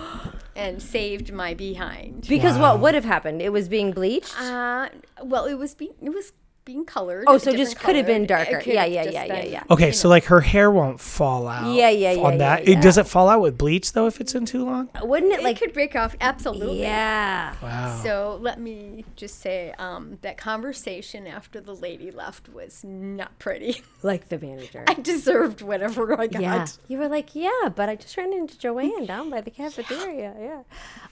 and 0.55 0.81
saved 0.81 1.31
my 1.31 1.53
behind. 1.53 2.27
because 2.27 2.57
what 2.57 2.79
would 2.79 2.93
have 2.95 3.05
happened? 3.05 3.41
It 3.41 3.51
was 3.51 3.67
being 3.67 3.91
bleached. 3.91 4.39
Uh, 4.39 4.89
well, 5.23 5.45
it 5.45 5.55
was 5.55 5.73
being 5.75 5.93
it 6.01 6.09
was 6.13 6.33
being 6.65 6.85
colored. 6.85 7.25
Oh, 7.27 7.37
so 7.37 7.51
just 7.51 7.73
different 7.73 7.79
could 7.85 7.95
have 7.97 8.05
been 8.05 8.25
darker. 8.25 8.59
could 8.61 8.73
Yeah, 8.73 8.83
have 8.83 8.91
yeah, 8.91 9.03
yeah, 9.03 9.25
yeah, 9.25 9.41
been- 9.41 9.51
yeah. 9.51 9.63
Okay, 9.69 9.91
so 9.91 10.07
like 10.09 10.25
her 10.25 10.41
hair 10.41 10.71
won't 10.71 10.99
fall 10.99 11.47
out. 11.47 11.73
Yeah, 11.73 11.89
yeah, 11.89 12.11
yeah, 12.13 12.21
On 12.21 12.33
yeah, 12.33 12.37
that, 12.37 12.67
yeah. 12.67 12.77
It, 12.77 12.81
does 12.81 12.97
it 12.97 13.07
fall 13.07 13.27
out 13.29 13.41
with 13.41 13.57
bleach 13.57 13.93
though 13.93 14.07
if 14.07 14.21
it's 14.21 14.33
in 14.35 14.45
too 14.45 14.63
long? 14.65 14.89
Wouldn't 15.01 15.31
it 15.33 15.37
like 15.37 15.41
It 15.41 15.43
like? 15.43 15.59
could 15.59 15.73
break 15.73 15.95
off 15.95 16.15
absolutely. 16.21 16.81
Yeah. 16.81 17.53
Wow. 17.61 17.99
So 18.03 18.37
let 18.41 18.59
me 18.59 19.03
just 19.15 19.39
say 19.41 19.73
um, 19.77 20.17
that 20.21 20.37
conversation 20.37 21.27
after 21.27 21.59
the 21.59 21.75
lady 21.75 22.11
left 22.11 22.49
was 22.49 22.83
not 22.83 23.37
pretty. 23.39 23.81
Like 24.05 24.27
the 24.27 24.37
manager. 24.37 24.83
I 24.85 24.95
deserved 24.95 25.61
whatever 25.61 26.19
I 26.19 26.27
got. 26.27 26.41
Yeah. 26.41 26.67
You 26.89 26.97
were 26.97 27.07
like, 27.07 27.33
yeah, 27.35 27.69
but 27.73 27.87
I 27.87 27.95
just 27.95 28.17
ran 28.17 28.33
into 28.33 28.59
Joanne 28.59 29.05
down 29.05 29.29
by 29.29 29.39
the 29.39 29.49
cafeteria. 29.61 30.33
Yeah. 30.37 30.63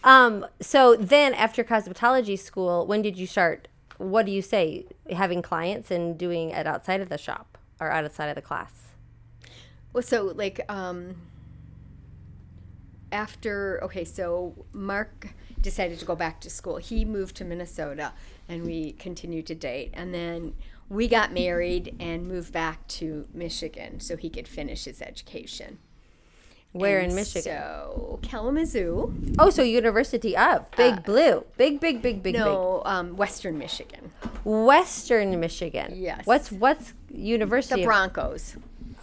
Um, 0.03 0.45
so 0.59 0.97
then 0.97 1.33
after 1.33 1.63
cosmetology 1.63 2.37
school, 2.37 2.85
when 2.85 3.01
did 3.01 3.17
you 3.17 3.25
start? 3.27 3.69
What 4.01 4.25
do 4.25 4.31
you 4.31 4.41
say? 4.41 4.85
Having 5.11 5.43
clients 5.43 5.91
and 5.91 6.17
doing 6.17 6.49
it 6.49 6.65
outside 6.65 7.01
of 7.01 7.09
the 7.09 7.17
shop 7.17 7.57
or 7.79 7.91
outside 7.91 8.29
of 8.29 8.35
the 8.35 8.41
class? 8.41 8.73
Well, 9.93 10.01
so 10.01 10.33
like 10.35 10.61
um, 10.69 11.15
after 13.11 13.83
okay, 13.83 14.05
so 14.05 14.65
Mark 14.73 15.29
decided 15.59 15.99
to 15.99 16.05
go 16.05 16.15
back 16.15 16.41
to 16.41 16.49
school. 16.49 16.77
He 16.77 17.05
moved 17.05 17.35
to 17.37 17.45
Minnesota, 17.45 18.13
and 18.47 18.65
we 18.65 18.93
continued 18.93 19.45
to 19.47 19.55
date. 19.55 19.91
And 19.93 20.13
then 20.13 20.55
we 20.89 21.07
got 21.07 21.31
married 21.31 21.95
and 21.99 22.27
moved 22.27 22.51
back 22.51 22.87
to 22.87 23.27
Michigan 23.33 23.99
so 23.99 24.17
he 24.17 24.29
could 24.29 24.47
finish 24.47 24.85
his 24.85 25.01
education. 25.01 25.77
Where 26.73 26.99
And 26.99 27.09
in 27.09 27.15
Michigan? 27.15 27.43
So 27.43 28.19
Kalamazoo. 28.21 29.13
oh, 29.39 29.49
so 29.49 29.61
University 29.61 30.37
of 30.37 30.69
Big 30.77 31.03
Blue. 31.03 31.43
Big, 31.57 31.79
big, 31.81 32.01
big, 32.01 32.23
big, 32.23 32.35
No, 32.35 32.81
um, 32.85 33.17
Western 33.17 33.57
Michigan. 33.57 34.11
Western 34.45 35.39
Michigan. 35.39 35.93
Yes. 35.95 36.25
What's 36.25 36.51
what's 36.51 36.93
The 37.09 37.17
University? 37.19 37.81
of- 37.81 37.85
Broncos. 37.87 38.55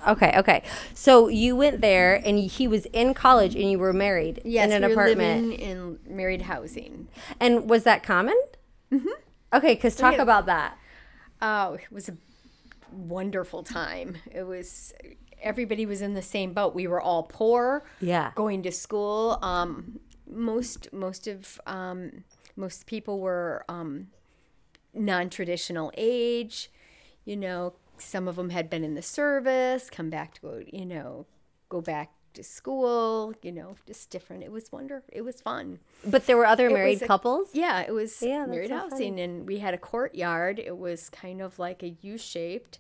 okay, 0.06 0.32
okay. 0.38 0.62
So 0.94 1.28
you 1.28 1.56
went 1.56 1.80
there 1.80 2.14
and 2.24 2.38
he 2.38 2.66
was 2.68 2.86
in 2.86 3.12
college 3.14 3.54
and 3.54 3.70
you 3.70 3.78
were 3.78 3.92
married 3.92 4.40
Yes, 4.44 4.70
in 4.70 4.72
an 4.82 4.88
we 4.88 4.96
were 4.96 5.02
apartment. 5.02 5.48
living 5.48 5.58
in 5.58 5.98
married 6.08 6.42
housing. 6.42 7.08
And 7.40 7.68
was 7.68 7.82
that 7.84 8.02
common? 8.02 8.40
Mm-hmm. 8.92 9.08
Okay, 9.52 9.74
because 9.74 9.94
talk 9.96 10.14
Yeah. 10.14 10.22
about 10.22 10.46
that. 10.46 10.78
Oh, 11.42 11.74
it 11.74 11.92
was 11.92 12.08
a 12.08 12.16
wonderful 12.92 13.62
time. 13.62 14.16
It 14.32 14.44
was 14.44 14.92
everybody 15.42 15.86
was 15.86 16.02
in 16.02 16.14
the 16.14 16.22
same 16.22 16.52
boat. 16.52 16.74
We 16.74 16.86
were 16.86 17.00
all 17.00 17.22
poor. 17.24 17.84
Yeah. 18.00 18.32
Going 18.34 18.62
to 18.64 18.72
school. 18.72 19.38
Um, 19.42 20.00
most 20.30 20.92
most 20.92 21.26
of 21.26 21.60
um, 21.66 22.24
most 22.56 22.86
people 22.86 23.20
were 23.20 23.64
um, 23.68 24.08
non-traditional 24.94 25.92
age. 25.96 26.70
You 27.24 27.36
know, 27.36 27.74
some 27.98 28.28
of 28.28 28.36
them 28.36 28.50
had 28.50 28.70
been 28.70 28.84
in 28.84 28.94
the 28.94 29.02
service, 29.02 29.90
come 29.90 30.10
back 30.10 30.34
to 30.34 30.40
go. 30.40 30.62
You 30.72 30.86
know, 30.86 31.26
go 31.68 31.80
back 31.80 32.10
to 32.34 32.42
school. 32.42 33.34
You 33.42 33.52
know, 33.52 33.76
just 33.86 34.10
different. 34.10 34.42
It 34.42 34.52
was 34.52 34.70
wonder. 34.72 35.02
It 35.12 35.22
was 35.22 35.40
fun. 35.40 35.78
But 36.06 36.26
there 36.26 36.36
were 36.36 36.46
other 36.46 36.68
It 36.68 36.72
married 36.72 37.02
a- 37.02 37.06
couples? 37.06 37.48
Yeah, 37.52 37.80
it 37.82 37.92
was 37.92 38.22
Yeah, 38.22 38.46
married 38.46 38.68
so 38.70 38.78
housing, 38.78 39.18
and 39.20 39.46
we 39.46 39.58
had 39.58 39.74
a 39.74 39.78
courtyard. 39.78 40.58
It 40.58 40.76
was 40.78 41.08
kind 41.10 41.40
of 41.40 41.58
like 41.58 41.82
a 41.82 41.96
U 42.02 42.16
shaped, 42.18 42.78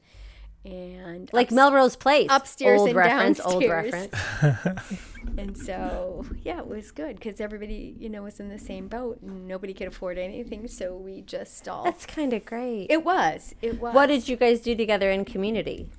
and 0.64 1.30
Like 1.32 1.46
ups- 1.48 1.54
Melrose 1.54 1.96
Place. 1.96 2.28
upstairs 2.30 2.80
old 2.80 2.88
and 2.90 2.96
reference, 2.98 3.40
old 3.40 3.64
reference. 3.64 4.14
And 5.36 5.56
so, 5.56 6.24
yeah, 6.42 6.58
it 6.58 6.66
was 6.66 6.90
good 6.90 7.16
because 7.16 7.40
everybody, 7.40 7.94
you 7.98 8.08
know, 8.08 8.22
was 8.22 8.40
in 8.40 8.48
the 8.48 8.58
same 8.58 8.88
boat, 8.88 9.20
and 9.22 9.46
nobody 9.46 9.72
could 9.72 9.86
afford 9.86 10.18
anything. 10.18 10.66
So 10.66 10.96
we 10.96 11.20
just 11.20 11.68
all. 11.68 11.84
That's 11.84 12.06
kind 12.06 12.32
of 12.32 12.44
great. 12.44 12.86
it 12.90 13.04
was. 13.04 13.54
It 13.62 13.80
was. 13.80 13.94
what 13.94 14.06
did 14.06 14.28
you 14.28 14.36
guys 14.36 14.60
do 14.60 14.74
together 14.74 15.10
in 15.10 15.24
community? 15.24 15.90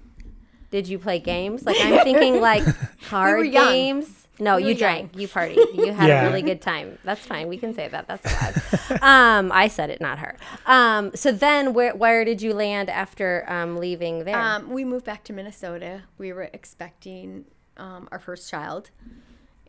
Did 0.72 0.88
you 0.88 1.00
play 1.00 1.20
games? 1.20 1.66
Like 1.66 1.78
I'm 1.80 2.04
thinking 2.04 2.42
like 2.42 2.64
card 3.08 3.48
young. 3.48 3.68
games. 3.72 4.28
No, 4.40 4.56
We 4.56 4.70
you 4.70 4.76
drank. 4.76 5.14
young. 5.14 5.22
You 5.22 5.28
partied. 5.28 5.76
You 5.76 5.92
had 5.94 6.08
Yeah. 6.08 6.24
a 6.24 6.28
really 6.28 6.42
good 6.42 6.62
time. 6.62 6.98
That's 7.04 7.26
fine. 7.26 7.48
We 7.48 7.58
can 7.58 7.74
say 7.74 7.88
that. 7.90 8.08
That's 8.08 8.24
bad. 8.90 9.02
um, 9.04 9.52
I 9.52 9.68
said 9.68 9.90
it, 9.90 10.00
not 10.00 10.20
her. 10.20 10.38
Um, 10.66 11.12
so 11.16 11.32
then, 11.32 11.74
where 11.74 11.94
where 11.96 12.24
did 12.26 12.42
you 12.42 12.54
land 12.54 12.90
after 12.90 13.44
um, 13.50 13.78
leaving 13.78 14.24
there? 14.24 14.38
Um, 14.40 14.70
we 14.70 14.86
moved 14.86 15.06
back 15.06 15.24
to 15.26 15.34
Minnesota. 15.34 16.04
We 16.18 16.32
were 16.34 16.50
expecting 16.54 17.46
um, 17.78 18.08
our 18.12 18.20
first 18.20 18.50
child, 18.50 18.92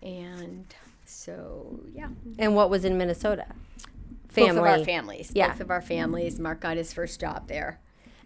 and 0.03 0.73
so 1.05 1.81
yeah, 1.95 2.09
and 2.39 2.55
what 2.55 2.71
was 2.71 2.85
in 2.85 2.97
Minnesota? 2.99 3.47
Family. 4.29 4.51
both 4.53 4.59
of 4.59 4.65
our 4.79 4.85
families. 4.85 5.33
Yeah. 5.35 5.49
Both 5.49 5.61
of 5.61 5.71
our 5.73 5.81
families. 5.83 6.39
Mark 6.39 6.61
got 6.61 6.77
his 6.77 6.93
first 6.93 7.19
job 7.21 7.49
there. 7.49 7.81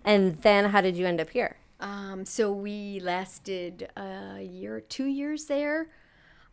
And 0.04 0.36
then, 0.42 0.66
how 0.66 0.82
did 0.82 0.98
you 0.98 1.06
end 1.06 1.18
up 1.18 1.30
here? 1.30 1.56
Um, 1.80 2.26
so 2.26 2.52
we 2.52 3.00
lasted 3.00 3.88
a 3.96 4.42
year, 4.42 4.80
two 4.80 5.06
years 5.06 5.46
there. 5.46 5.88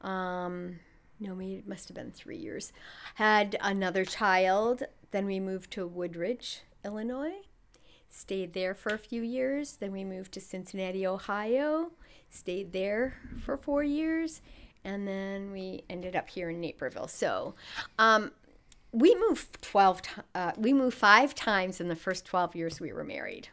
Um, 0.02 0.80
no, 1.20 1.36
maybe 1.36 1.56
it 1.56 1.68
must 1.68 1.88
have 1.88 1.96
been 1.96 2.12
three 2.12 2.38
years. 2.38 2.74
Had 3.16 3.58
another 3.62 4.06
child. 4.06 4.84
Then 5.12 5.26
we 5.26 5.40
moved 5.40 5.72
to 5.72 5.86
Woodridge, 5.86 6.62
Illinois. 6.84 7.42
Stayed 8.10 8.54
there 8.54 8.74
for 8.76 8.94
a 8.94 8.98
few 8.98 9.22
years. 9.22 9.78
Then 9.78 9.92
we 9.92 10.04
moved 10.04 10.32
to 10.34 10.42
Cincinnati, 10.42 11.06
Ohio. 11.06 11.92
Stayed 12.30 12.72
there 12.74 13.16
for 13.44 13.58
four 13.58 13.84
years. 13.84 14.42
and 14.84 15.08
then 15.08 15.52
we 15.52 15.84
ended 15.92 16.16
up 16.16 16.28
here 16.30 16.50
in 16.50 16.60
Naperville. 16.60 17.08
So, 17.08 17.54
um, 18.00 18.32
we 18.92 19.14
moved 19.16 19.62
twelve. 19.62 20.02
ti- 20.02 20.22
Uh, 20.34 20.54
we 20.58 20.74
moved 20.74 20.98
five 20.98 21.36
times 21.36 21.80
in 21.80 21.88
the 21.88 21.96
first 21.96 22.26
twelve 22.26 22.56
years 22.56 22.80
we 22.82 22.92
were 22.92 23.04
married. 23.04 23.50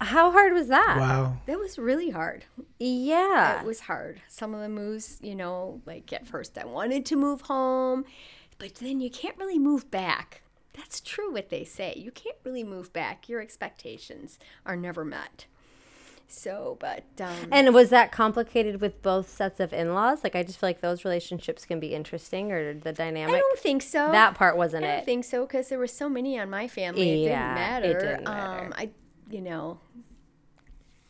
How 0.00 0.30
hard 0.32 0.52
was 0.52 0.68
that? 0.68 0.96
Wow. 0.98 1.38
That 1.46 1.58
was 1.58 1.78
really 1.78 2.10
hard. 2.10 2.44
Yeah. 2.78 3.60
It 3.60 3.66
was 3.66 3.80
hard. 3.80 4.20
Some 4.28 4.54
of 4.54 4.60
the 4.60 4.68
moves, 4.68 5.18
you 5.22 5.34
know, 5.34 5.80
like 5.86 6.12
at 6.12 6.26
first 6.26 6.58
I 6.58 6.64
wanted 6.66 7.06
to 7.06 7.16
move 7.16 7.42
home, 7.42 8.04
but 8.58 8.74
then 8.76 9.00
you 9.00 9.10
can't 9.10 9.36
really 9.38 9.58
move 9.58 9.90
back. 9.90 10.42
That's 10.74 11.00
true 11.00 11.32
what 11.32 11.48
they 11.50 11.64
say. 11.64 11.94
You 11.96 12.10
can't 12.10 12.36
really 12.44 12.64
move 12.64 12.92
back. 12.92 13.28
Your 13.28 13.40
expectations 13.40 14.38
are 14.66 14.76
never 14.76 15.04
met. 15.04 15.46
So, 16.26 16.76
but 16.80 17.04
um, 17.20 17.48
And 17.52 17.72
was 17.72 17.90
that 17.90 18.10
complicated 18.10 18.80
with 18.80 19.00
both 19.02 19.28
sets 19.28 19.60
of 19.60 19.72
in-laws? 19.72 20.24
Like 20.24 20.34
I 20.34 20.42
just 20.42 20.58
feel 20.58 20.68
like 20.68 20.80
those 20.80 21.04
relationships 21.04 21.64
can 21.64 21.78
be 21.78 21.94
interesting 21.94 22.50
or 22.50 22.74
the 22.74 22.92
dynamic. 22.92 23.36
I 23.36 23.38
don't 23.38 23.58
think 23.58 23.82
so. 23.82 24.10
That 24.10 24.34
part 24.34 24.56
wasn't 24.56 24.84
it. 24.84 24.88
I 24.88 24.90
don't 24.92 24.98
it. 25.02 25.04
think 25.04 25.24
so 25.24 25.46
because 25.46 25.68
there 25.68 25.78
were 25.78 25.86
so 25.86 26.08
many 26.08 26.38
on 26.38 26.50
my 26.50 26.66
family. 26.66 27.24
It 27.24 27.28
Yeah, 27.28 27.80
didn't 27.80 27.90
it 27.90 27.94
matter. 27.94 28.06
didn't 28.16 28.24
matter. 28.24 28.64
Um, 28.66 28.74
I, 28.76 28.90
you 29.30 29.40
know, 29.40 29.78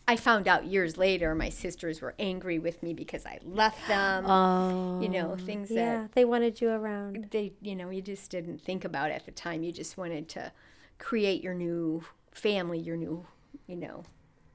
I 0.06 0.16
found 0.16 0.46
out 0.48 0.66
years 0.66 0.98
later 0.98 1.34
my 1.34 1.48
sisters 1.48 2.00
were 2.02 2.14
angry 2.18 2.58
with 2.58 2.82
me 2.82 2.92
because 2.92 3.24
I 3.24 3.38
left 3.42 3.86
them. 3.88 4.26
Oh. 4.26 5.00
you 5.00 5.08
know, 5.08 5.36
things 5.36 5.70
that 5.70 5.74
Yeah, 5.74 6.06
they 6.12 6.24
wanted 6.26 6.60
you 6.60 6.68
around. 6.70 7.28
they 7.30 7.52
you 7.62 7.74
know 7.74 7.88
you 7.90 8.02
just 8.02 8.30
didn't 8.30 8.60
think 8.60 8.84
about 8.84 9.10
at 9.10 9.24
the 9.24 9.32
time 9.32 9.62
you 9.62 9.72
just 9.72 9.96
wanted 9.96 10.28
to 10.30 10.52
create 10.98 11.42
your 11.42 11.54
new 11.54 12.04
family 12.32 12.78
your 12.78 12.96
new 12.96 13.24
you 13.66 13.76
know 13.76 14.04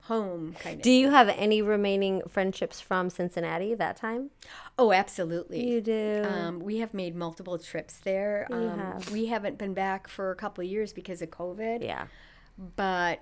home 0.04 0.56
kind 0.60 0.75
of 0.78 0.82
Do 0.82 0.92
you 0.92 1.10
have 1.12 1.30
any 1.30 1.62
remaining 1.62 2.22
friendships 2.28 2.80
from 2.82 3.10
Cincinnati 3.10 3.74
that 3.75 3.96
time? 3.98 4.30
oh 4.78 4.92
absolutely 4.92 5.68
You 5.70 5.82
do. 5.82 6.25
um, 6.28 6.60
we 6.60 6.78
have 6.78 6.94
made 6.94 7.16
multiple 7.16 7.58
trips 7.58 7.98
there 7.98 8.48
um, 8.51 8.80
have. 8.80 9.12
we 9.12 9.25
haven't 9.28 9.58
been 9.58 9.74
back 9.74 10.08
for 10.08 10.30
a 10.32 10.36
couple 10.36 10.63
of 10.63 10.70
years 10.70 10.94
because 10.94 11.22
of 11.22 11.30
covid 11.32 11.84
yeah. 11.84 12.06
but 12.75 13.20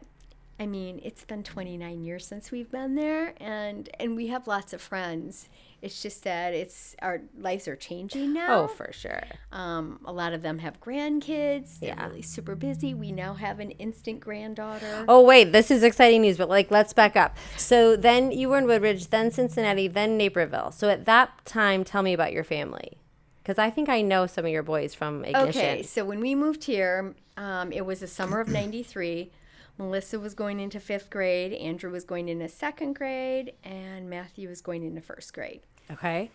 i 0.60 0.66
mean 0.66 1.00
it's 1.04 1.24
been 1.26 1.44
29 1.44 2.04
years 2.04 2.26
since 2.26 2.52
we've 2.52 2.72
been 2.72 2.96
there 2.96 3.34
and 3.38 3.90
and 4.00 4.16
we 4.16 4.28
have 4.28 4.48
lots 4.48 4.74
of 4.74 4.82
friends 4.82 5.50
it's 5.82 6.02
just 6.02 6.24
that 6.24 6.54
it's 6.54 6.96
our 7.02 7.22
lives 7.38 7.68
are 7.68 7.76
changing 7.76 8.34
now 8.34 8.64
Oh, 8.64 8.68
for 8.68 8.92
sure. 8.92 9.22
Um, 9.52 10.00
a 10.06 10.12
lot 10.12 10.34
of 10.34 10.42
them 10.42 10.58
have 10.58 10.82
grandkids. 10.82 11.80
They're 11.80 11.90
Yeah. 11.90 12.08
really 12.08 12.24
super 12.24 12.56
busy. 12.56 12.96
We 12.96 13.12
now 13.12 13.36
have 13.36 13.60
an 13.60 13.70
instant 13.72 14.20
granddaughter. 14.20 15.06
Oh 15.08 15.22
wait, 15.22 15.52
this 15.52 15.70
is 15.70 15.84
exciting 15.84 16.22
news, 16.24 16.36
but 16.38 16.50
like 16.50 16.72
let's 16.72 16.94
back 16.94 17.16
up. 17.16 17.38
So 17.58 17.96
then 17.96 18.32
you 18.32 18.50
were 18.50 18.58
in 18.58 18.66
Woodridge, 18.66 19.10
then 19.10 19.30
Cincinnati, 19.30 19.88
then 19.88 20.18
Naperville. 20.18 20.72
So 20.72 20.90
at 20.90 21.06
that 21.06 21.46
time, 21.46 21.84
tell 21.84 22.02
me 22.02 22.14
about 22.14 22.34
your 22.34 22.44
family. 22.44 22.98
Because 23.44 23.60
I 23.60 23.70
think 23.70 23.88
I 23.88 24.02
know 24.02 24.26
some 24.26 24.46
of 24.46 24.52
your 24.52 24.64
boys 24.64 24.96
from 24.96 25.24
Ignition. 25.24 25.50
Okay, 25.50 25.84
so 25.84 26.04
when 26.04 26.20
we 26.22 26.34
moved 26.34 26.64
here, 26.64 27.14
um, 27.38 27.72
it 27.72 27.86
was 27.86 28.00
the 28.00 28.08
summer 28.08 28.40
of 28.40 28.48
'93. 28.48 29.32
Melissa 29.78 30.20
was 30.20 30.34
going 30.34 30.60
into 30.60 30.80
fifth 30.80 31.10
grade, 31.10 31.54
Andrew 31.54 31.92
was 31.92 32.04
going 32.04 32.30
into 32.30 32.48
second 32.50 32.94
grade, 32.94 33.54
and 33.64 34.10
Matthew 34.10 34.50
was 34.50 34.62
going 34.62 34.84
into 34.84 35.02
first 35.02 35.34
grade. 35.34 35.62
Okay. 35.92 36.32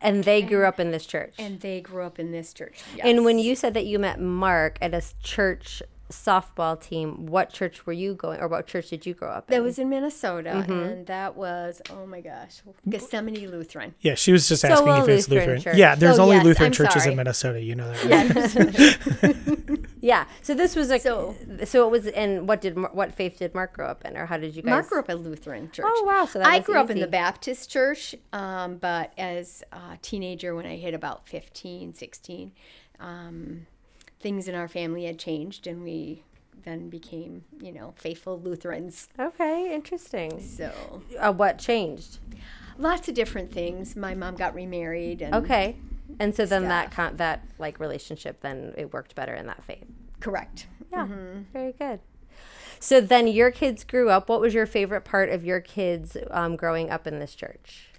And 0.00 0.24
they 0.24 0.42
grew 0.42 0.64
up 0.64 0.78
in 0.78 0.92
this 0.92 1.06
church. 1.06 1.34
And 1.38 1.60
they 1.60 1.80
grew 1.80 2.04
up 2.04 2.18
in 2.18 2.30
this 2.30 2.52
church. 2.52 2.82
And 3.02 3.24
when 3.24 3.38
you 3.38 3.56
said 3.56 3.74
that 3.74 3.84
you 3.84 3.98
met 3.98 4.20
Mark 4.20 4.78
at 4.80 4.94
a 4.94 5.02
church 5.22 5.82
softball 6.10 6.80
team, 6.80 7.26
what 7.26 7.52
church 7.52 7.84
were 7.86 7.92
you 7.92 8.14
going, 8.14 8.40
or 8.40 8.48
what 8.48 8.66
church 8.66 8.88
did 8.88 9.04
you 9.06 9.14
grow 9.14 9.28
up 9.30 9.50
in? 9.50 9.56
that 9.56 9.62
was 9.62 9.78
in 9.78 9.88
Minnesota, 9.90 10.50
Mm-hmm. 10.66 10.72
and 10.72 11.06
that 11.06 11.36
was 11.36 11.82
oh 11.90 12.06
my 12.06 12.20
gosh, 12.20 12.62
Gethsemane 12.88 13.50
Lutheran. 13.50 13.94
Yeah, 14.00 14.14
she 14.14 14.32
was 14.32 14.48
just 14.48 14.64
asking 14.64 14.88
a 14.88 15.02
if 15.02 15.08
it's 15.08 15.28
Lutheran 15.28 15.56
Lutheran. 15.56 15.76
Yeah, 15.76 15.94
there's 15.94 16.18
Oh, 16.18 16.24
only 16.24 16.36
yes, 16.36 16.44
Lutheran 16.44 16.66
I'm 16.66 16.72
churches 16.72 17.02
sorry. 17.02 17.12
in 17.12 17.16
Minnesota. 17.16 17.60
You 17.62 17.74
know 17.74 17.92
that. 17.92 19.18
Right? 19.22 19.78
yeah. 20.00 20.24
So 20.42 20.54
this 20.54 20.74
was 20.76 20.90
a 20.90 20.98
So- 20.98 21.34
so 21.64 21.86
it 21.86 21.90
was. 21.90 22.06
And 22.08 22.48
what 22.48 22.60
did 22.60 22.76
what 22.94 23.14
faith 23.14 23.38
did 23.38 23.54
Mark 23.54 23.74
grow 23.74 23.86
up 23.86 24.04
in, 24.04 24.16
or 24.16 24.26
how 24.26 24.36
did 24.38 24.54
you 24.56 24.62
guys? 24.62 24.70
Mark 24.70 24.88
grew 24.88 24.98
up 25.00 25.10
at 25.10 25.20
Lutheran 25.20 25.70
church. 25.70 25.84
Oh, 25.86 26.04
wow, 26.06 26.24
so 26.24 26.38
that 26.38 26.48
I 26.48 26.58
was 26.58 26.66
grew 26.66 26.76
up 26.76 26.90
in 26.90 27.00
the 27.00 27.06
Baptist 27.06 27.70
church, 27.70 28.14
um, 28.32 28.76
but 28.78 29.12
as 29.18 29.62
a 29.72 29.98
teenager, 30.00 30.54
when 30.54 30.66
I 30.66 30.76
hit 30.76 30.94
about 30.94 31.28
15, 31.28 31.94
16, 31.94 32.52
um, 33.00 33.66
things 34.20 34.48
in 34.48 34.54
our 34.54 34.68
family 34.68 35.04
had 35.04 35.18
changed, 35.18 35.66
and 35.66 35.82
we 35.82 36.24
then 36.64 36.88
became, 36.90 37.44
you 37.60 37.72
know, 37.72 37.94
faithful 37.96 38.38
Lutherans. 38.40 39.08
Okay, 39.18 39.72
interesting. 39.74 40.40
So 40.40 41.02
Uh, 41.18 41.32
what 41.32 41.58
changed? 41.58 42.18
lots 42.78 43.08
of 43.08 43.14
different 43.14 43.52
things. 43.52 43.96
My 43.96 44.14
mom 44.14 44.34
got 44.36 44.54
remarried, 44.54 45.22
and 45.22 45.34
Okay, 45.34 45.76
and 46.18 46.34
so 46.34 46.46
then 46.46 46.64
that 46.64 46.90
con- 46.90 47.16
that 47.16 47.42
like 47.58 47.80
relationship 47.80 48.40
then 48.40 48.74
it 48.76 48.92
worked 48.92 49.14
better 49.14 49.34
in 49.34 49.46
that 49.46 49.62
faith. 49.64 49.86
correct. 50.20 50.66
Yeah, 50.92 51.06
very 51.52 51.72
good. 51.72 52.00
So 52.80 53.00
then 53.00 53.26
your 53.26 53.50
kids 53.50 53.82
grew 53.84 54.08
up. 54.10 54.28
What 54.28 54.40
was 54.40 54.54
your 54.54 54.66
favorite 54.66 55.04
part 55.04 55.28
of 55.30 55.44
your 55.44 55.60
kids 55.60 56.16
um, 56.30 56.54
growing 56.56 56.90
up 56.90 57.06
in 57.06 57.18
this 57.18 57.34
church? 57.34 57.90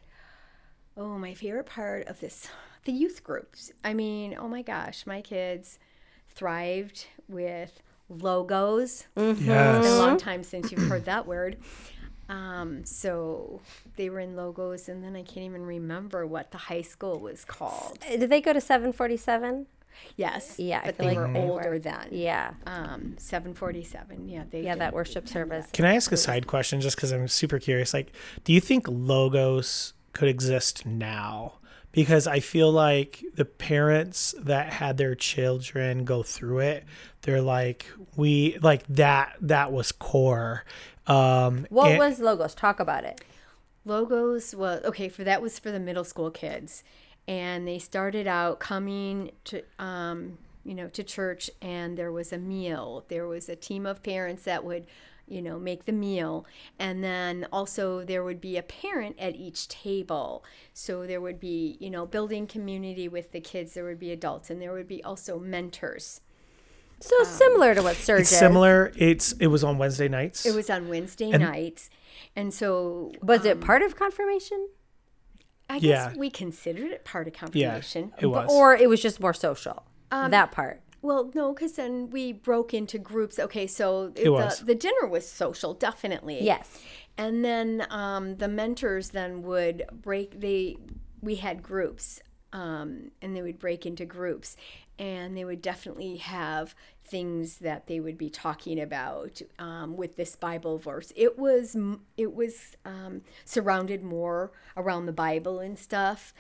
Oh, 0.98 1.18
my 1.18 1.34
favorite 1.34 1.66
part 1.66 2.08
of 2.08 2.20
this, 2.20 2.48
the 2.86 2.92
youth 2.92 3.24
groups. 3.24 3.72
I 3.84 3.94
mean, 3.94 4.36
oh 4.38 4.48
my 4.48 4.62
gosh, 4.62 5.06
my 5.06 5.22
kids 5.22 5.80
thrived 6.30 7.06
with 7.28 7.82
logos. 8.10 9.06
It's 9.16 9.40
been 9.40 9.50
a 9.50 9.98
long 9.98 10.18
time 10.18 10.44
since 10.44 10.72
you've 10.72 10.88
heard 10.88 11.06
that 11.06 11.26
word. 11.28 11.58
Um, 12.28 12.86
so 12.86 13.60
they 13.96 14.10
were 14.10 14.20
in 14.20 14.36
logos, 14.36 14.88
and 14.88 15.04
then 15.04 15.16
I 15.16 15.24
can't 15.24 15.46
even 15.48 15.66
remember 15.66 16.28
what 16.28 16.52
the 16.52 16.60
high 16.60 16.84
school 16.84 17.20
was 17.20 17.44
called. 17.44 18.00
Did 18.08 18.30
they 18.30 18.40
go 18.42 18.54
to 18.54 18.62
747? 18.62 19.66
Yes, 20.16 20.56
Yeah, 20.60 20.80
I 20.82 20.86
but 20.86 20.96
feel 20.98 21.08
they 21.10 21.16
like 21.16 21.28
were 21.28 21.34
they 21.34 21.40
were. 21.46 21.52
older 21.52 21.80
then. 21.80 22.08
Yeah. 22.12 22.52
Um, 22.66 23.16
seven 23.18 23.54
forty-seven. 23.54 24.30
Yeah, 24.30 24.44
they 24.50 24.62
Yeah, 24.64 24.76
did. 24.76 24.82
that 24.82 24.94
worship 24.94 25.28
service. 25.28 25.68
Can 25.74 25.84
I 25.86 25.96
ask 25.96 26.10
a 26.14 26.18
side 26.18 26.48
question 26.48 26.80
just 26.80 26.96
because 26.96 27.12
I'm 27.12 27.28
super 27.28 27.60
curious? 27.60 27.94
Like, 27.94 28.14
do 28.46 28.54
you 28.54 28.62
think 28.62 28.86
logos 28.88 29.94
could 30.14 30.30
exist 30.30 30.86
now? 30.86 31.56
Because 31.92 32.28
I 32.28 32.40
feel 32.40 32.72
like 32.72 33.24
the 33.34 33.46
parents 33.46 34.36
that 34.38 34.72
had 34.74 34.98
their 34.98 35.16
children 35.16 36.06
go 36.06 36.22
through 36.22 36.60
it, 36.60 36.84
they're 37.24 37.42
like, 37.42 37.88
we 38.16 38.58
like 38.62 38.86
that. 38.90 39.34
That 39.42 39.72
was 39.72 39.92
core. 39.92 40.66
Um, 41.08 41.66
What 41.70 41.90
and- 41.92 42.00
was 42.00 42.20
logos? 42.20 42.54
Talk 42.54 42.80
about 42.80 43.04
it. 43.06 43.22
logos 43.86 44.54
was 44.54 44.84
okay 44.84 45.10
for 45.10 45.24
that 45.24 45.42
was 45.42 45.58
for 45.58 45.72
the 45.72 45.80
middle 45.80 46.04
school 46.04 46.30
kids 46.30 46.84
and 47.28 47.68
they 47.68 47.80
started 47.80 48.28
out 48.28 48.60
coming 48.60 49.32
to 49.46 49.64
um, 49.80 50.38
you 50.64 50.76
know 50.76 50.88
to 50.90 51.02
church 51.04 51.50
and 51.62 51.98
there 51.98 52.12
was 52.12 52.32
a 52.34 52.38
meal 52.38 53.06
there 53.08 53.26
was 53.28 53.48
a 53.50 53.56
team 53.56 53.86
of 53.86 54.04
parents 54.04 54.44
that 54.44 54.64
would 54.64 54.86
you 55.30 55.42
know 55.42 55.60
make 55.60 55.86
the 55.86 55.92
meal 55.92 56.46
and 56.78 57.04
then 57.04 57.48
also 57.52 58.04
there 58.04 58.24
would 58.24 58.42
be 58.42 58.58
a 58.58 58.64
parent 58.64 59.16
at 59.20 59.36
each 59.36 59.68
table 59.68 60.44
so 60.74 61.06
there 61.06 61.22
would 61.22 61.40
be 61.40 61.78
you 61.80 61.90
know 61.90 62.06
building 62.06 62.48
community 62.48 63.08
with 63.08 63.32
the 63.32 63.40
kids 63.40 63.74
there 63.74 63.86
would 63.86 64.00
be 64.00 64.12
adults 64.12 64.50
and 64.50 64.62
there 64.62 64.72
would 64.74 64.88
be 64.88 65.04
also 65.04 65.40
mentors 65.40 66.22
So 67.00 67.18
um, 67.20 67.26
similar 67.26 67.76
to 67.76 67.82
what 67.82 67.96
Surge 67.96 68.22
it's 68.22 68.30
similar. 68.30 68.92
It's 68.98 69.32
it 69.34 69.48
was 69.48 69.64
on 69.64 69.78
Wednesday 69.78 70.10
nights. 70.10 70.46
it 70.46 70.54
was 70.54 70.70
on 70.70 70.90
wednesday 70.90 71.32
nights 71.32 71.90
and 72.36 72.54
so 72.54 73.12
Was 73.24 73.46
it 73.46 73.58
um, 73.58 73.60
part 73.62 73.82
of 73.82 73.96
confirmation? 73.96 74.68
i 75.70 75.76
Yeah. 75.78 76.10
guess 76.10 76.18
we 76.18 76.30
considered 76.30 76.92
it 76.92 77.06
part 77.06 77.28
of 77.28 77.34
yeah, 77.36 77.70
confirmation 77.70 78.12
it 78.20 78.28
was. 78.28 78.50
Or 78.52 78.76
it 78.76 78.90
was 78.90 79.02
just 79.02 79.20
more 79.20 79.34
social? 79.34 79.86
Um, 80.12 80.32
that 80.32 80.52
part. 80.52 80.82
Well, 81.02 81.32
no, 81.34 81.54
because 81.54 81.74
then 81.74 82.10
we 82.10 82.34
broke 82.34 82.74
into 82.74 82.98
groups. 82.98 83.40
Okay, 83.40 83.68
so 83.68 84.12
It 84.16 84.26
the, 84.26 84.32
was. 84.32 84.60
the 84.60 84.76
dinner 84.76 85.08
was 85.08 85.28
social, 85.28 85.74
definitely. 85.74 86.44
Yes. 86.44 86.80
And 87.18 87.44
then 87.44 87.86
um, 87.90 88.36
the 88.38 88.48
mentors 88.48 89.10
then 89.10 89.44
would 89.44 89.84
break. 89.92 90.40
They 90.40 90.78
we 91.22 91.36
had 91.36 91.62
groups, 91.62 92.22
um, 92.54 93.12
and 93.22 93.36
they 93.36 93.42
would 93.42 93.60
break 93.60 93.86
into 93.86 94.06
groups, 94.06 94.56
and 94.98 95.36
they 95.36 95.44
would 95.44 95.62
definitely 95.62 96.18
have 96.18 96.76
things 97.04 97.58
that 97.58 97.88
they 97.88 98.00
would 98.00 98.18
be 98.18 98.30
talking 98.30 98.80
about 98.80 99.42
um, 99.58 99.98
with 99.98 100.16
this 100.16 100.36
Bible 100.36 100.78
verse. 100.78 101.12
It 101.16 101.38
was 101.38 101.76
it 102.16 102.34
was 102.34 102.78
um, 102.86 103.22
surrounded 103.46 104.04
more 104.04 104.52
around 104.78 105.06
the 105.06 105.12
Bible 105.14 105.60
and 105.60 105.78
stuff. 105.78 106.34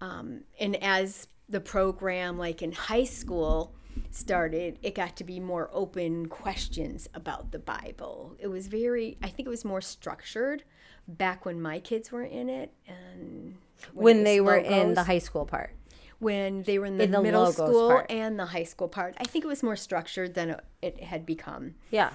Um, 0.00 0.42
and 0.58 0.76
as 0.82 1.26
the 1.48 1.60
program, 1.60 2.38
like 2.38 2.62
in 2.62 2.72
high 2.72 3.04
school, 3.04 3.74
started, 4.10 4.78
it 4.82 4.94
got 4.94 5.16
to 5.16 5.24
be 5.24 5.40
more 5.40 5.70
open 5.72 6.26
questions 6.26 7.08
about 7.14 7.52
the 7.52 7.58
Bible. 7.58 8.34
It 8.38 8.48
was 8.48 8.66
very, 8.66 9.16
I 9.22 9.28
think 9.28 9.46
it 9.46 9.50
was 9.50 9.64
more 9.64 9.80
structured 9.80 10.64
back 11.08 11.44
when 11.44 11.60
my 11.60 11.80
kids 11.80 12.12
were 12.12 12.22
in 12.24 12.48
it 12.48 12.72
and 12.86 13.56
When, 13.94 14.18
was 14.18 14.24
they 14.24 14.40
were 14.40 14.56
in 14.56 14.94
the 14.94 15.04
high 15.04 15.18
school 15.18 15.44
part. 15.46 15.70
when 16.18 16.62
they 16.64 16.78
were 16.78 16.86
in 16.86 16.98
the, 16.98 17.04
in 17.04 17.10
the 17.10 17.22
middle 17.22 17.50
school 17.52 17.88
part. 17.88 18.06
and 18.10 18.38
the 18.38 18.46
high 18.46 18.64
school 18.64 18.88
part. 18.88 19.14
I 19.18 19.24
think 19.24 19.44
it 19.44 19.48
was 19.48 19.62
more 19.62 19.76
structured 19.76 20.34
than 20.34 20.50
it- 20.50 20.64
it 20.82 21.02
had 21.02 21.24
become. 21.26 21.74
Yeah. 21.90 22.10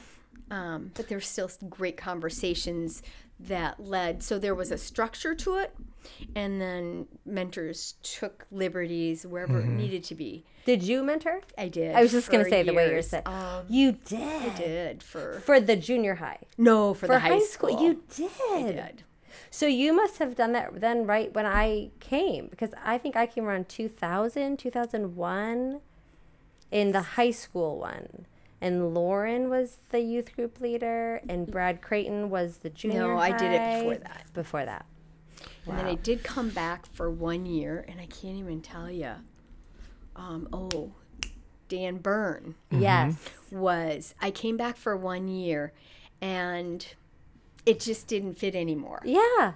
Um, 0.51 0.91
but 0.95 1.07
there 1.09 1.17
were 1.17 1.21
still 1.21 1.49
great 1.69 1.97
conversations 1.97 3.01
that 3.39 3.79
led. 3.79 4.21
So 4.23 4.37
there 4.39 4.53
was 4.55 4.71
a 4.71 4.77
structure 4.77 5.33
to 5.35 5.55
it, 5.55 5.75
and 6.35 6.59
then 6.61 7.07
mentors 7.25 7.95
took 8.03 8.45
liberties 8.51 9.25
wherever 9.25 9.59
it 9.59 9.65
needed 9.67 10.03
to 10.05 10.15
be. 10.15 10.43
Did 10.65 10.81
you 10.83 11.03
mentor? 11.03 11.41
I 11.57 11.67
did. 11.67 11.95
I 11.95 12.01
was 12.01 12.11
just 12.11 12.29
going 12.31 12.43
to 12.43 12.49
say 12.49 12.63
the 12.63 12.73
way 12.73 12.85
you're 12.85 12.93
years. 12.93 13.09
saying. 13.09 13.23
Um, 13.27 13.65
you 13.69 13.91
did. 13.93 14.21
I 14.21 14.49
did 14.57 15.03
for 15.03 15.39
For 15.41 15.59
the 15.59 15.75
junior 15.75 16.15
high. 16.15 16.39
no 16.57 16.93
for, 16.93 17.01
For 17.07 17.13
the 17.13 17.19
high, 17.19 17.39
school. 17.39 17.81
You 17.81 18.01
did. 18.15 18.29
I 18.51 18.61
did. 18.71 19.03
So 19.51 19.67
you 19.67 19.93
must 19.93 20.17
have 20.19 20.35
done 20.35 20.53
that 20.53 20.81
then 20.81 21.05
right 21.05 21.33
when 21.33 21.45
I 21.45 21.91
came 21.99 22.47
because 22.47 22.71
I 22.83 22.97
think 22.97 23.15
I 23.15 23.25
came 23.25 23.45
around 23.45 23.69
2000, 23.69 24.57
2001 24.57 25.79
in 26.71 26.91
the 26.91 27.01
high 27.01 27.31
school 27.31 27.77
one. 27.79 28.25
And 28.61 28.93
Lauren 28.95 29.49
was 29.49 29.77
the 29.89 29.99
youth 29.99 30.35
group 30.35 30.59
leader 30.59 31.21
and 31.29 31.45
Brad 31.45 31.81
Creighton 31.81 32.29
was 32.29 32.57
the 32.57 32.69
junior 32.69 33.01
No, 33.01 33.17
I 33.17 33.31
did 33.37 33.51
it 33.51 33.77
before 33.79 33.95
that. 33.97 34.25
Before 34.33 34.65
that. 34.65 34.85
And 35.67 35.77
then 35.77 35.85
I 35.85 35.95
did 35.95 36.23
come 36.23 36.49
back 36.49 36.85
for 36.85 37.09
one 37.09 37.45
year, 37.45 37.85
and 37.87 37.99
I 37.99 38.05
can't 38.05 38.37
even 38.37 38.61
tell 38.61 38.89
you. 38.89 39.11
Um, 40.15 40.47
oh, 40.53 40.91
Dan 41.67 41.97
Byrne 41.97 42.55
Yes. 42.69 43.17
was. 43.51 44.13
I 44.21 44.31
came 44.31 44.57
back 44.57 44.77
for 44.77 44.95
one 44.95 45.27
year, 45.27 45.73
and 46.21 46.85
it 47.65 47.79
just 47.79 48.07
didn't 48.07 48.35
fit 48.35 48.55
anymore. 48.55 49.01
Yeah. 49.03 49.53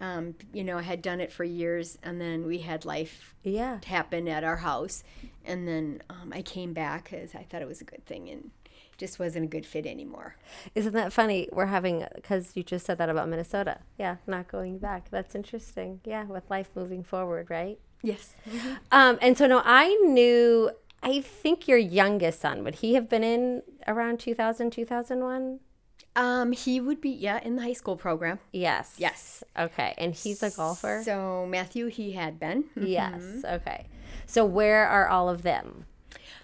Um, 0.00 0.34
you 0.52 0.64
know, 0.64 0.78
I 0.78 0.82
had 0.82 1.02
done 1.02 1.20
it 1.20 1.32
for 1.32 1.44
years, 1.44 1.98
and 2.02 2.20
then 2.20 2.46
we 2.46 2.58
had 2.58 2.84
life 2.84 3.34
Yeah. 3.42 3.78
happen 3.86 4.28
at 4.28 4.44
our 4.44 4.56
house, 4.58 5.02
and 5.44 5.66
then 5.66 6.02
um, 6.10 6.32
I 6.32 6.42
came 6.42 6.72
back 6.72 7.04
because 7.10 7.34
I 7.34 7.42
thought 7.42 7.62
it 7.62 7.68
was 7.68 7.80
a 7.80 7.84
good 7.84 8.04
thing, 8.06 8.28
and 8.28 8.50
just 8.96 9.18
wasn't 9.18 9.44
a 9.44 9.48
good 9.48 9.66
fit 9.66 9.86
anymore. 9.86 10.36
Isn't 10.74 10.92
that 10.94 11.12
funny? 11.12 11.48
We're 11.52 11.66
having 11.66 12.04
because 12.14 12.56
you 12.56 12.62
just 12.62 12.86
said 12.86 12.98
that 12.98 13.08
about 13.08 13.28
Minnesota. 13.28 13.78
Yeah, 13.98 14.16
not 14.26 14.48
going 14.48 14.78
back. 14.78 15.10
That's 15.10 15.34
interesting. 15.34 16.00
Yeah, 16.04 16.24
with 16.24 16.48
life 16.50 16.70
moving 16.74 17.02
forward, 17.02 17.50
right? 17.50 17.78
Yes. 18.02 18.34
Um, 18.92 19.18
and 19.22 19.36
so 19.36 19.46
no, 19.46 19.62
I 19.64 19.88
knew. 20.04 20.70
I 21.02 21.20
think 21.20 21.68
your 21.68 21.76
youngest 21.76 22.40
son 22.40 22.64
would 22.64 22.76
he 22.76 22.94
have 22.94 23.10
been 23.10 23.22
in 23.22 23.62
around 23.86 24.20
2000, 24.20 24.70
2001? 24.70 25.60
Um, 26.16 26.52
he 26.52 26.80
would 26.80 27.00
be 27.00 27.10
yeah 27.10 27.40
in 27.42 27.56
the 27.56 27.62
high 27.62 27.72
school 27.72 27.96
program. 27.96 28.38
Yes. 28.52 28.94
Yes. 28.98 29.42
Okay, 29.58 29.94
and 29.98 30.14
he's 30.14 30.42
a 30.42 30.50
golfer. 30.50 31.02
So 31.04 31.46
Matthew, 31.46 31.86
he 31.88 32.12
had 32.12 32.38
been. 32.38 32.64
Yes. 32.76 33.22
Okay. 33.44 33.86
So 34.26 34.44
where 34.44 34.86
are 34.86 35.08
all 35.08 35.28
of 35.28 35.42
them? 35.42 35.86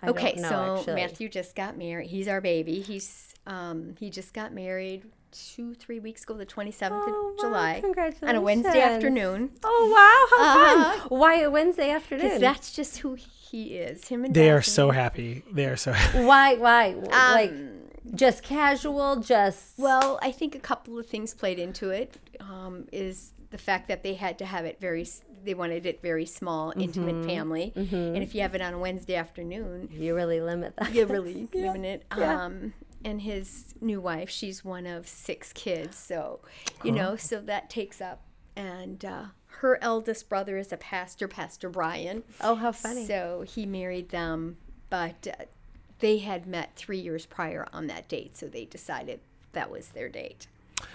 I 0.03 0.07
don't 0.07 0.17
Okay, 0.17 0.35
know, 0.41 0.49
so 0.49 0.77
actually. 0.79 0.95
Matthew 0.95 1.29
just 1.29 1.55
got 1.55 1.77
married. 1.77 2.09
He's 2.09 2.29
our 2.29 2.41
baby. 2.41 2.81
He's 2.81 3.35
um 3.47 3.95
he 3.99 4.11
just 4.11 4.33
got 4.35 4.53
married 4.53 5.05
two 5.33 5.75
three 5.75 6.01
weeks 6.01 6.23
ago, 6.25 6.35
the 6.35 6.45
twenty 6.45 6.71
seventh 6.71 7.05
Oh, 7.07 7.31
of 7.31 7.37
wow, 7.37 7.43
July, 7.49 7.83
on 8.23 8.35
a 8.35 8.41
Wednesday 8.41 8.81
afternoon. 8.81 9.51
Oh 9.65 9.91
wow! 9.95 10.37
How 10.39 10.45
Uh-huh. 10.85 10.99
fun! 11.09 11.19
Why 11.19 11.41
a 11.41 11.51
Wednesday 11.51 11.91
afternoon? 11.91 12.41
That's 12.41 12.73
just 12.73 12.99
who 12.99 13.15
he 13.15 13.77
is. 13.77 14.09
Him 14.09 14.25
and 14.25 14.35
They 14.35 14.51
are 14.51 14.63
so 14.63 14.91
happy. 14.91 15.43
They 15.53 15.67
are 15.67 15.77
so 15.77 15.93
happy. 15.93 16.25
why? 16.25 16.55
Why? 16.55 16.95
like 17.11 17.51
Um, 17.51 17.71
just 18.15 18.43
casual? 18.43 19.17
Just 19.17 19.79
Well, 19.79 20.19
I 20.23 20.33
think 20.33 20.55
a 20.55 20.59
couple 20.61 20.99
of 20.99 21.07
things 21.07 21.33
played 21.35 21.59
into 21.59 21.91
it. 21.91 22.17
Um, 22.41 22.87
is 22.93 23.33
the 23.51 23.59
fact 23.59 23.89
that 23.89 24.03
they 24.03 24.15
had 24.15 24.39
to 24.39 24.47
have 24.47 24.65
it 24.65 24.81
very. 24.81 25.07
They 25.45 25.55
wanted 25.55 25.87
it 25.87 26.03
very 26.03 26.27
small, 26.27 26.73
intimate 26.77 27.15
Mm-hmm. 27.17 27.29
family, 27.29 27.73
and 27.77 28.19
if 28.19 28.35
you 28.35 28.43
have 28.43 28.55
it 28.55 28.61
on 28.61 28.75
a 28.75 28.79
Wednesday 28.79 29.15
afternoon, 29.17 29.89
you 29.93 30.15
really 30.15 30.41
limit 30.41 30.75
that. 30.77 30.93
you're 30.95 31.07
really 31.07 31.49
limit 31.55 31.85
it. 31.85 32.19
yeah. 32.19 32.45
Um, 32.45 32.75
and 33.05 33.23
his 33.23 33.75
new 33.81 34.01
wife, 34.01 34.29
she's 34.29 34.65
one 34.65 34.87
of 34.87 35.09
six 35.09 35.53
kids, 35.53 35.97
so 35.97 36.41
you 36.85 36.93
know, 36.93 37.17
so 37.17 37.41
that 37.41 37.71
takes 37.71 38.01
up. 38.01 38.23
And 38.57 39.03
uh, 39.05 39.25
her 39.47 39.79
eldest 39.83 40.29
brother 40.29 40.59
is 40.59 40.73
a 40.73 40.77
pastor, 40.77 41.27
Pastor 41.29 41.71
Brian. 41.71 42.23
Oh, 42.41 42.57
how 42.57 42.73
funny! 42.73 43.07
So 43.07 43.45
he 43.49 43.65
married 43.65 44.11
them, 44.11 44.59
but 44.91 45.27
uh, 45.27 45.45
they 46.01 46.19
had 46.19 46.47
met 46.47 46.77
three 46.77 46.99
years 46.99 47.25
prior 47.27 47.67
on 47.73 47.87
that 47.87 48.09
date, 48.09 48.37
so 48.37 48.47
they 48.47 48.65
decided 48.67 49.21
that 49.53 49.71
was 49.71 49.89
their 49.89 50.09
date. 50.11 50.47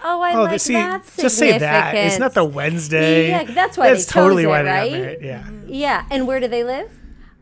Oh, 0.02 0.20
I 0.20 0.34
Oh, 0.34 0.42
like 0.42 0.52
the- 0.52 0.58
see, 0.58 0.72
that. 0.74 1.04
just 1.18 1.36
say 1.38 1.58
that. 1.58 1.94
It's 1.94 2.18
not 2.18 2.34
the. 2.34 2.44
Wednesday. 2.44 3.28
Yeah, 3.30 3.44
that's 3.44 3.76
why 3.76 3.90
That's 3.90 4.06
they 4.06 4.12
chose 4.12 4.22
totally 4.22 4.44
it, 4.44 4.46
why 4.48 4.62
they 4.62 4.68
right? 4.70 4.90
got 4.90 5.00
married. 5.00 5.18
Yeah. 5.22 5.50
Yeah, 5.66 6.06
and 6.10 6.26
where 6.26 6.40
do 6.40 6.48
they 6.48 6.64
live? 6.64 6.90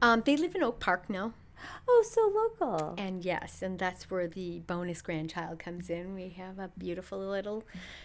Um, 0.02 0.22
they 0.24 0.36
live 0.36 0.54
in 0.54 0.62
Oak 0.62 0.80
Park 0.80 1.08
now, 1.08 1.32
Oh, 1.88 2.04
so 2.08 2.22
local. 2.60 2.94
and 2.98 3.24
yes, 3.24 3.62
and 3.62 3.78
that's 3.78 4.10
where 4.10 4.26
the 4.28 4.60
bonus 4.66 5.02
grandchild 5.02 5.58
comes 5.58 5.88
in. 5.90 6.14
We 6.14 6.30
have 6.36 6.58
a 6.58 6.70
beautiful 6.78 7.18
little 7.18 7.64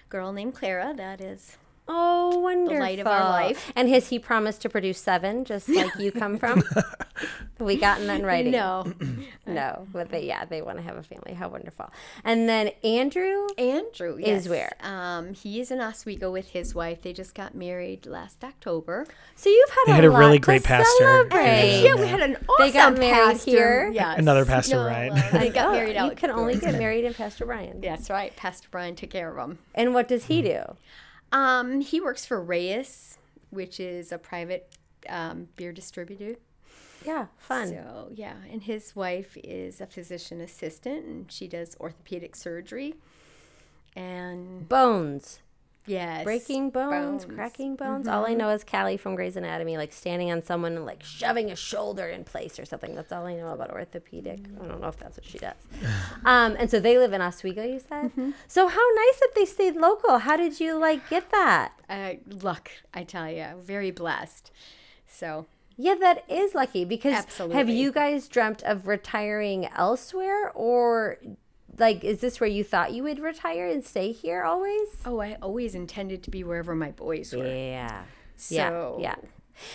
girl 0.10 0.32
named 0.34 0.56
Clara 0.56 0.94
that 0.96 1.20
is 1.22 1.58
Oh, 1.92 2.38
wonderful. 2.40 2.76
The 2.76 2.80
light 2.82 3.00
of 3.00 3.08
our 3.08 3.22
life. 3.30 3.72
And 3.76 3.90
has 3.90 4.10
he 4.10 4.20
promised 4.20 4.62
to 4.62 4.70
produce 4.70 5.00
seven, 5.00 5.44
just 5.44 5.68
like 5.68 5.96
you 5.98 6.12
come 6.12 6.38
from? 6.38 6.64
we 7.60 7.78
gotten 7.78 8.06
that 8.08 8.20
in 8.20 8.26
writing. 8.26 8.52
no 8.52 8.94
No, 9.48 9.88
but 9.92 10.10
they, 10.10 10.28
yeah, 10.28 10.46
they 10.46 10.62
want 10.62 10.78
to 10.78 10.84
have 10.84 10.96
a 10.98 11.02
family. 11.04 11.34
How 11.34 11.50
wonderful. 11.50 11.90
And 12.24 12.48
then 12.48 12.70
Andrew. 12.84 13.48
Andrew 13.58 14.18
Is 14.20 14.48
where? 14.48 14.74
Um, 14.82 15.34
he 15.34 15.60
is 15.60 15.72
in 15.72 15.82
Oswego 15.82 16.32
with 16.32 16.50
his 16.50 16.76
wife. 16.76 17.02
They 17.02 17.12
just 17.12 17.34
got 17.34 17.56
married 17.56 18.06
last 18.06 18.44
October. 18.44 19.08
So 19.36 19.50
you've 19.50 19.70
had 19.72 19.84
They 19.88 19.92
a 19.92 19.96
had 19.96 20.06
a 20.06 20.12
lot 20.12 20.20
really 20.20 20.38
to 20.38 20.46
great 20.46 20.64
pastor. 20.64 20.86
celebrate. 21.00 21.82
Yeah, 21.84 21.96
we 21.96 22.06
had 22.08 22.22
an 22.22 22.36
awesome 22.48 22.66
They 22.68 22.72
got 22.72 22.98
married 23.00 23.32
pastor. 23.34 23.50
here? 23.52 23.92
Yes. 23.92 24.20
Another 24.20 24.46
pastor, 24.46 24.76
No, 24.76 24.86
right? 24.86 25.12
uh, 25.12 25.38
they 25.40 25.50
got 25.50 25.70
Oh, 25.70 25.72
married 25.74 25.98
out. 25.98 26.12
You 26.12 26.16
can 26.16 26.30
only 26.30 26.56
get 26.60 26.76
married 26.78 27.04
in 27.06 27.16
Pastor 27.16 27.48
Brian. 27.48 27.82
That's 27.82 28.12
right. 28.12 28.36
Pastor 28.36 28.68
Brian 28.70 28.96
took 28.96 29.10
care 29.10 29.30
of 29.30 29.36
them. 29.36 29.58
And 29.74 29.96
what 29.96 30.08
does 30.08 30.26
Hmm. 30.28 30.34
he 30.34 30.42
do? 30.44 30.62
Um, 31.32 31.82
he 31.82 32.02
works 32.02 32.26
for 32.26 32.42
Reyes, 32.42 33.18
which 33.50 33.80
is 33.80 34.12
a 34.12 34.18
private 34.18 34.72
um, 35.08 35.48
beer 35.56 35.72
distributor. 35.72 36.36
Yeah, 37.06 37.28
fun. 37.38 37.70
So 37.70 38.10
yeah, 38.14 38.36
and 38.52 38.64
his 38.64 38.96
wife 38.96 39.38
is 39.44 39.80
a 39.80 39.86
physician 39.86 40.42
assistant, 40.42 41.06
and 41.06 41.32
she 41.32 41.48
does 41.48 41.76
orthopedic 41.80 42.36
surgery. 42.36 42.96
And 43.96 44.68
Bones. 44.68 45.40
Yes, 45.86 46.24
Breaking 46.24 46.70
bones, 46.70 47.26
bones. 47.26 47.36
cracking 47.36 47.76
bones. 47.76 48.08
All 48.08 48.26
I 48.26 48.34
know 48.34 48.50
is 48.50 48.64
Callie 48.64 48.98
from 48.98 49.16
Grey's 49.16 49.36
Anatomy, 49.36 49.78
like 49.78 49.92
standing 49.94 50.32
on 50.32 50.44
someone 50.44 50.76
and 50.76 50.86
like 50.86 51.04
shoving 51.04 51.50
a 51.52 51.56
shoulder 51.56 52.08
in 52.08 52.24
place 52.24 52.60
or 52.60 52.66
something. 52.66 52.96
That's 52.96 53.12
all 53.12 53.26
I 53.26 53.36
know 53.36 53.50
about 53.50 53.72
orthopedic. 53.72 54.40
I 54.64 54.68
don't 54.68 54.82
know 54.82 54.88
if 54.88 54.98
that's 54.98 55.18
what 55.18 55.26
she 55.26 55.38
does. 55.40 55.56
Um, 56.26 56.56
and 56.60 56.70
so 56.70 56.80
they 56.80 56.98
live 56.98 57.14
in 57.14 57.22
Oswego, 57.22 57.64
you 57.64 57.80
said. 57.80 58.12
So 58.48 58.68
how 58.68 58.92
nice 58.96 59.20
that 59.22 59.30
they 59.36 59.46
stayed 59.46 59.76
local. 59.78 60.18
How 60.20 60.36
did 60.38 60.60
you 60.60 60.78
like 60.78 61.10
get 61.10 61.32
that? 61.32 61.72
uh, 61.90 62.14
luck, 62.44 62.70
I 62.94 63.04
tell 63.04 63.30
you, 63.32 63.46
very 63.62 63.90
blessed. 63.92 64.52
So 65.08 65.48
Yeah, 65.78 65.96
that 65.96 66.26
is 66.30 66.54
lucky 66.54 66.84
because 66.86 67.14
Absolutely. 67.14 67.56
have 67.58 67.70
you 67.70 67.92
guys 67.92 68.28
dreamt 68.28 68.62
of 68.64 68.86
retiring 68.88 69.68
elsewhere 69.76 70.52
or 70.54 71.18
like 71.80 72.04
is 72.04 72.20
this 72.22 72.40
where 72.40 72.50
you 72.50 72.64
thought 72.64 72.94
you 72.94 73.04
would 73.04 73.20
retire 73.20 73.68
and 73.68 73.84
stay 73.84 74.12
here 74.12 74.44
always? 74.44 74.88
oh, 75.06 75.20
I 75.20 75.38
always 75.42 75.76
intended 75.76 76.24
to 76.24 76.32
be 76.32 76.44
wherever 76.44 76.76
my 76.76 76.92
boys 76.92 77.34
were. 77.34 77.46
Yeah. 77.46 78.04
So 78.36 78.98
yeah. 79.00 79.16
Yeah. 79.22 79.30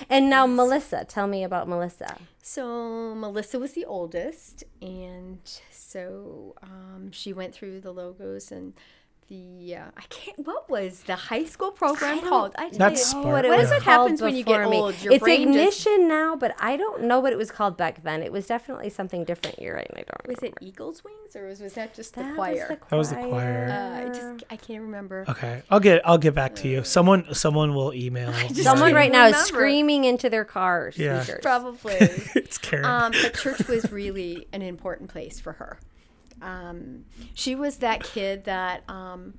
And 0.09 0.31
now 0.31 0.47
Melissa, 0.47 1.05
tell 1.05 1.27
me 1.27 1.45
about 1.45 1.69
Melissa. 1.69 2.17
So 2.43 3.15
Melissa 3.15 3.59
was 3.59 3.73
the 3.73 3.85
oldest, 3.85 4.65
and 4.81 5.41
so 5.71 6.55
um, 6.63 7.11
she 7.13 7.33
went 7.33 7.55
through 7.55 7.81
the 7.81 7.93
logos 7.93 8.51
and 8.51 8.75
the 9.29 9.77
uh, 9.77 9.85
I 9.97 10.03
can't. 10.09 10.39
What 10.47 10.69
was 10.69 11.03
the 11.05 11.17
high 11.17 11.45
school 11.45 11.71
program 11.71 12.21
called? 12.21 12.55
I 12.57 12.71
That's 12.71 12.79
tell 12.79 12.91
you, 12.91 12.97
smart. 13.25 13.27
what 13.35 13.45
it 13.45 13.49
What 13.49 13.59
was 13.59 13.71
what 13.71 13.83
happens 13.83 14.21
when 14.23 14.37
you 14.37 14.45
get 14.45 14.59
before 14.59 14.71
me. 14.71 14.77
old? 14.79 15.03
Your 15.03 15.13
it's 15.15 15.23
brain 15.23 15.53
just 15.53 15.81
ignition 15.87 16.09
now, 16.09 16.37
but 16.37 16.55
I 16.59 16.77
don't 16.77 17.03
know 17.05 17.21
what 17.21 17.33
it 17.33 17.37
was 17.37 17.51
called 17.51 17.77
back 17.77 18.03
then. 18.03 18.23
It 18.23 18.33
was 18.33 18.47
definitely 18.47 18.91
something 18.91 19.25
different. 19.25 19.59
You're 19.59 19.75
right. 19.77 19.91
I 19.93 20.03
don't 20.03 20.29
was 20.29 20.37
remember. 20.43 20.59
it 20.61 20.67
Eagles 20.67 21.03
Wings 21.05 21.35
or 21.37 21.47
was, 21.47 21.61
was 21.61 21.73
that 21.75 21.95
just 21.95 22.15
the 22.15 22.21
That 22.23 22.29
was 22.31 22.35
choir? 22.37 22.69
the 22.69 22.79
That 22.91 22.97
was 22.97 23.11
the 23.11 23.17
choir. 23.17 23.69
Uh, 23.71 24.01
I 24.01 24.09
just 24.09 24.45
I 24.51 24.57
can't 24.57 24.83
remember. 24.83 25.25
Okay, 25.29 25.63
I'll 25.71 25.81
get 25.81 26.03
I'll 26.07 26.19
get 26.19 26.35
back 26.35 26.55
to 26.57 26.69
you. 26.69 26.85
Someone 26.85 27.33
someone 27.35 27.75
will 27.75 27.93
email. 27.95 28.33
Someone 28.55 28.93
right 28.95 29.11
now 29.13 29.27
is 29.27 29.37
screaming 29.37 30.05
into 30.05 30.29
their 30.31 30.45
cars. 30.45 30.97
Yeah. 30.99 31.23
speakers. 31.23 31.41
Probably. 31.43 31.95
it's 31.99 32.59
Karen. 32.59 32.85
um, 32.85 33.13
but 33.13 33.35
church 33.39 33.67
was 33.69 33.91
really 33.91 34.47
an 34.53 34.63
important 34.63 35.11
place 35.11 35.41
for 35.41 35.55
her. 35.55 35.79
Um, 36.43 37.05
she 37.35 37.55
was 37.55 37.79
that 37.79 38.03
kid 38.03 38.45
that 38.45 38.83
um, 38.89 39.35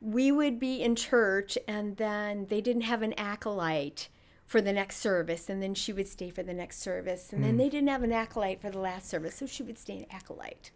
we 0.00 0.32
would 0.32 0.58
be 0.58 0.82
in 0.82 0.96
church 0.96 1.56
and 1.68 1.96
then 1.96 2.46
they 2.48 2.60
didn't 2.60 2.82
have 2.82 3.02
an 3.02 3.12
acolyte 3.14 4.08
for 4.46 4.60
the 4.60 4.72
next 4.72 4.96
service 4.98 5.48
and 5.48 5.62
then 5.62 5.74
she 5.74 5.92
would 5.92 6.06
stay 6.08 6.28
for 6.28 6.42
the 6.42 6.52
next 6.52 6.80
service 6.80 7.32
and 7.32 7.42
then 7.42 7.56
they 7.56 7.68
didn't 7.70 7.88
have 7.88 8.02
an 8.02 8.12
acolyte 8.12 8.60
for 8.60 8.68
the 8.68 8.78
last 8.78 9.08
service 9.08 9.36
so 9.36 9.46
she 9.46 9.62
would 9.62 9.78
stay 9.78 9.96
an 9.96 10.06
acolyte 10.10 10.70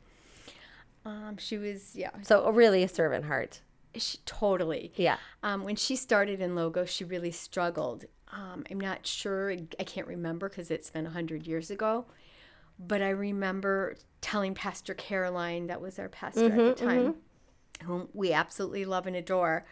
um, 1.05 1.37
she 1.37 1.59
was 1.59 1.95
yeah 1.95 2.11
So 2.23 2.49
really 2.51 2.83
a 2.83 2.89
servant 2.89 3.27
heart. 3.27 3.61
she 3.95 4.19
totally 4.25 4.93
Yeah. 4.97 5.19
um, 5.43 5.63
when 5.65 5.77
she 5.77 5.95
started 5.97 6.41
in 6.41 6.55
Logo, 6.55 6.85
she 6.87 7.05
really 7.05 7.31
struggled. 7.33 8.07
Um, 8.33 8.65
I'm 8.71 8.81
not 8.81 9.07
sure, 9.07 9.53
I 9.53 9.85
can't 9.85 10.07
remember 10.07 10.49
because 10.49 10.71
it's 10.71 10.91
been 10.91 11.05
100 11.05 11.47
years 11.47 11.71
ago. 11.71 12.07
But 12.79 13.03
I 13.03 13.11
remember 13.11 13.97
telling 14.21 14.55
Pastor 14.55 14.95
Caroline, 14.95 15.69
that 15.69 15.81
was 15.81 15.99
our 15.99 16.09
pastor 16.09 16.47
at 16.47 16.53
mm-hmm, 16.53 16.59
the 16.59 16.75
time, 16.75 17.15
mm-hmm. 17.15 17.87
whom 17.87 18.09
we 18.13 18.33
absolutely 18.33 18.85
love 18.85 19.07
and 19.07 19.17
adore. 19.17 19.65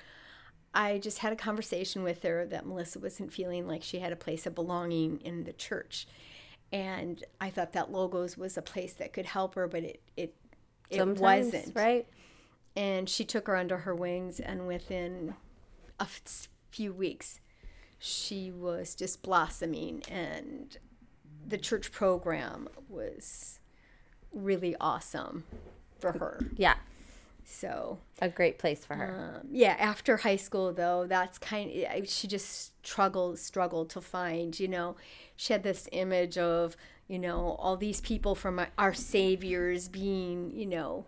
I 0.74 0.98
just 0.98 1.18
had 1.18 1.32
a 1.32 1.36
conversation 1.36 2.02
with 2.02 2.22
her 2.22 2.46
that 2.46 2.66
Melissa 2.66 2.98
wasn't 2.98 3.32
feeling 3.32 3.66
like 3.66 3.82
she 3.82 4.00
had 4.00 4.12
a 4.12 4.16
place 4.16 4.46
of 4.46 4.54
belonging 4.54 5.20
in 5.20 5.44
the 5.44 5.52
church. 5.52 6.06
And 6.72 7.22
I 7.40 7.50
thought 7.50 7.72
that 7.74 7.92
Logos 7.92 8.36
was 8.36 8.56
a 8.56 8.62
place 8.62 8.94
that 8.94 9.12
could 9.12 9.26
help 9.26 9.54
her, 9.54 9.68
but 9.68 9.84
it 9.84 10.02
it 10.16 10.34
it 10.90 10.98
Sometimes, 10.98 11.52
wasn't. 11.52 11.76
right? 11.76 12.06
And 12.74 13.08
she 13.08 13.24
took 13.24 13.46
her 13.46 13.56
under 13.56 13.78
her 13.78 13.94
wings, 13.94 14.40
and 14.40 14.66
within 14.66 15.34
a 16.00 16.08
few 16.70 16.92
weeks, 16.92 17.40
she 17.98 18.50
was 18.50 18.96
just 18.96 19.22
blossoming, 19.22 20.02
and 20.10 20.76
the 21.46 21.58
church 21.58 21.92
program 21.92 22.68
was 22.88 23.58
really 24.32 24.74
awesome 24.80 25.44
for 25.98 26.12
her. 26.12 26.40
Yeah, 26.56 26.74
So 27.44 27.98
a 28.20 28.28
great 28.28 28.58
place 28.58 28.84
for 28.84 28.94
her. 28.94 29.40
um, 29.42 29.48
yeah, 29.52 29.76
after 29.78 30.18
high 30.18 30.36
school 30.36 30.72
though, 30.72 31.06
that's 31.06 31.38
kind 31.38 31.70
of 31.70 32.08
she 32.08 32.26
just 32.26 32.72
struggled 32.86 33.38
struggled 33.38 33.90
to 33.90 34.00
find. 34.00 34.58
You 34.58 34.68
know, 34.68 34.96
she 35.36 35.52
had 35.52 35.62
this 35.62 35.88
image 35.92 36.36
of 36.38 36.76
you 37.08 37.18
know 37.18 37.56
all 37.58 37.76
these 37.76 38.00
people 38.00 38.34
from 38.34 38.58
our- 38.58 38.70
our 38.78 38.94
saviors 38.94 39.88
being 39.88 40.50
you 40.50 40.66
know 40.66 41.04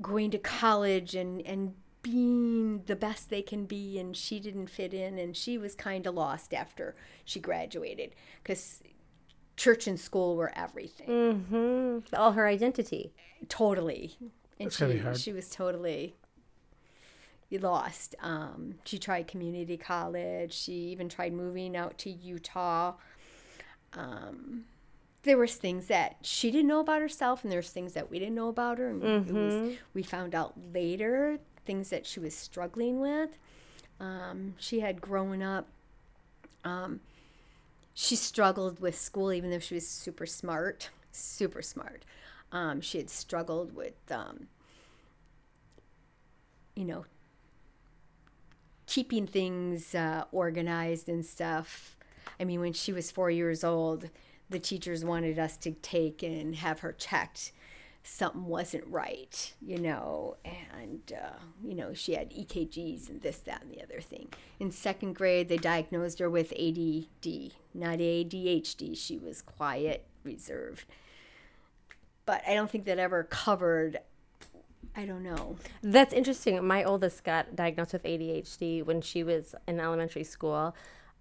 going 0.00 0.30
to 0.30 0.38
college 0.38 1.14
and 1.14 1.40
and 1.46 1.74
being 2.02 2.82
the 2.84 2.96
best 2.96 3.30
they 3.30 3.40
can 3.40 3.64
be, 3.64 3.98
and 3.98 4.14
she 4.14 4.38
didn't 4.38 4.66
fit 4.68 4.92
in, 4.92 5.18
and 5.18 5.34
she 5.34 5.56
was 5.56 5.74
kind 5.74 6.06
of 6.06 6.14
lost 6.14 6.52
after 6.52 6.94
she 7.24 7.40
graduated 7.40 8.10
because 8.42 8.82
church 9.56 9.86
and 9.86 9.98
school 9.98 10.36
were 10.36 10.52
everything. 10.56 11.44
Hmm 11.48 11.98
All 12.16 12.32
her 12.32 12.46
identity. 12.46 13.12
totally. 13.48 14.16
And 14.20 14.30
That's 14.68 14.76
gotta 14.76 14.92
she 14.92 14.98
be 14.98 15.02
hard. 15.02 15.16
she 15.18 15.32
was 15.32 15.50
totally 15.50 16.14
lost. 17.60 18.16
Um, 18.20 18.76
she 18.84 18.98
tried 18.98 19.28
community 19.28 19.76
college. 19.76 20.52
She 20.52 20.72
even 20.72 21.08
tried 21.08 21.32
moving 21.32 21.76
out 21.76 21.98
to 21.98 22.10
utah. 22.10 22.94
Um, 23.92 24.64
there 25.22 25.38
was 25.38 25.54
things 25.54 25.86
that 25.86 26.16
she 26.22 26.50
didn't 26.50 26.66
know 26.66 26.80
about 26.80 27.00
herself 27.00 27.44
and 27.44 27.52
there's 27.52 27.70
things 27.70 27.92
that 27.92 28.10
we 28.10 28.18
didn't 28.18 28.34
know 28.34 28.48
about 28.48 28.78
her 28.78 28.88
and 28.90 29.02
it 29.28 29.32
was, 29.32 29.76
we 29.94 30.02
found 30.02 30.34
out 30.34 30.54
later 30.74 31.38
things 31.64 31.90
that 31.90 32.04
she 32.06 32.18
was 32.20 32.34
struggling 32.34 33.00
with. 33.00 33.30
Um, 34.00 34.54
she 34.58 34.80
had 34.80 35.00
grown 35.00 35.40
up 35.42 35.68
um, 36.64 37.00
she 37.94 38.16
struggled 38.16 38.80
with 38.80 38.98
school 38.98 39.32
even 39.32 39.50
though 39.50 39.58
she 39.58 39.74
was 39.74 39.86
super 39.86 40.26
smart 40.26 40.90
super 41.14 41.62
smart. 41.62 42.04
Um, 42.52 42.80
she 42.80 42.98
had 42.98 43.10
struggled 43.10 43.74
with 43.74 43.94
um, 44.10 44.48
you 46.74 46.84
know 46.84 47.06
keeping 48.86 49.26
things 49.26 49.94
uh, 49.94 50.24
organized 50.30 51.08
and 51.08 51.24
stuff. 51.24 51.96
I 52.38 52.44
mean 52.44 52.60
when 52.60 52.72
she 52.72 52.92
was 52.92 53.10
four 53.10 53.30
years 53.30 53.64
old 53.64 54.10
the 54.50 54.58
teachers 54.58 55.04
wanted 55.04 55.38
us 55.38 55.56
to 55.56 55.70
take 55.70 56.22
and 56.22 56.56
have 56.56 56.80
her 56.80 56.92
checked 56.92 57.52
something 58.06 58.44
wasn't 58.44 58.86
right, 58.86 59.54
you 59.62 59.78
know, 59.78 60.36
and, 60.44 61.00
uh, 61.12 61.38
you 61.64 61.74
know, 61.74 61.94
she 61.94 62.12
had 62.12 62.30
EKGs 62.30 63.08
and 63.08 63.22
this, 63.22 63.38
that, 63.38 63.62
and 63.62 63.72
the 63.72 63.82
other 63.82 64.00
thing. 64.00 64.28
In 64.60 64.70
second 64.70 65.14
grade, 65.14 65.48
they 65.48 65.56
diagnosed 65.56 66.18
her 66.18 66.28
with 66.28 66.52
ADD, 66.52 67.52
not 67.72 67.98
ADHD. 67.98 68.96
She 68.96 69.18
was 69.18 69.40
quiet, 69.40 70.04
reserved. 70.22 70.84
But 72.26 72.42
I 72.46 72.54
don't 72.54 72.70
think 72.70 72.84
that 72.84 72.98
ever 72.98 73.24
covered, 73.24 73.98
I 74.94 75.06
don't 75.06 75.22
know. 75.22 75.56
That's 75.82 76.12
interesting. 76.12 76.62
My 76.64 76.84
oldest 76.84 77.24
got 77.24 77.56
diagnosed 77.56 77.94
with 77.94 78.04
ADHD 78.04 78.84
when 78.84 79.00
she 79.00 79.24
was 79.24 79.54
in 79.66 79.80
elementary 79.80 80.24
school. 80.24 80.76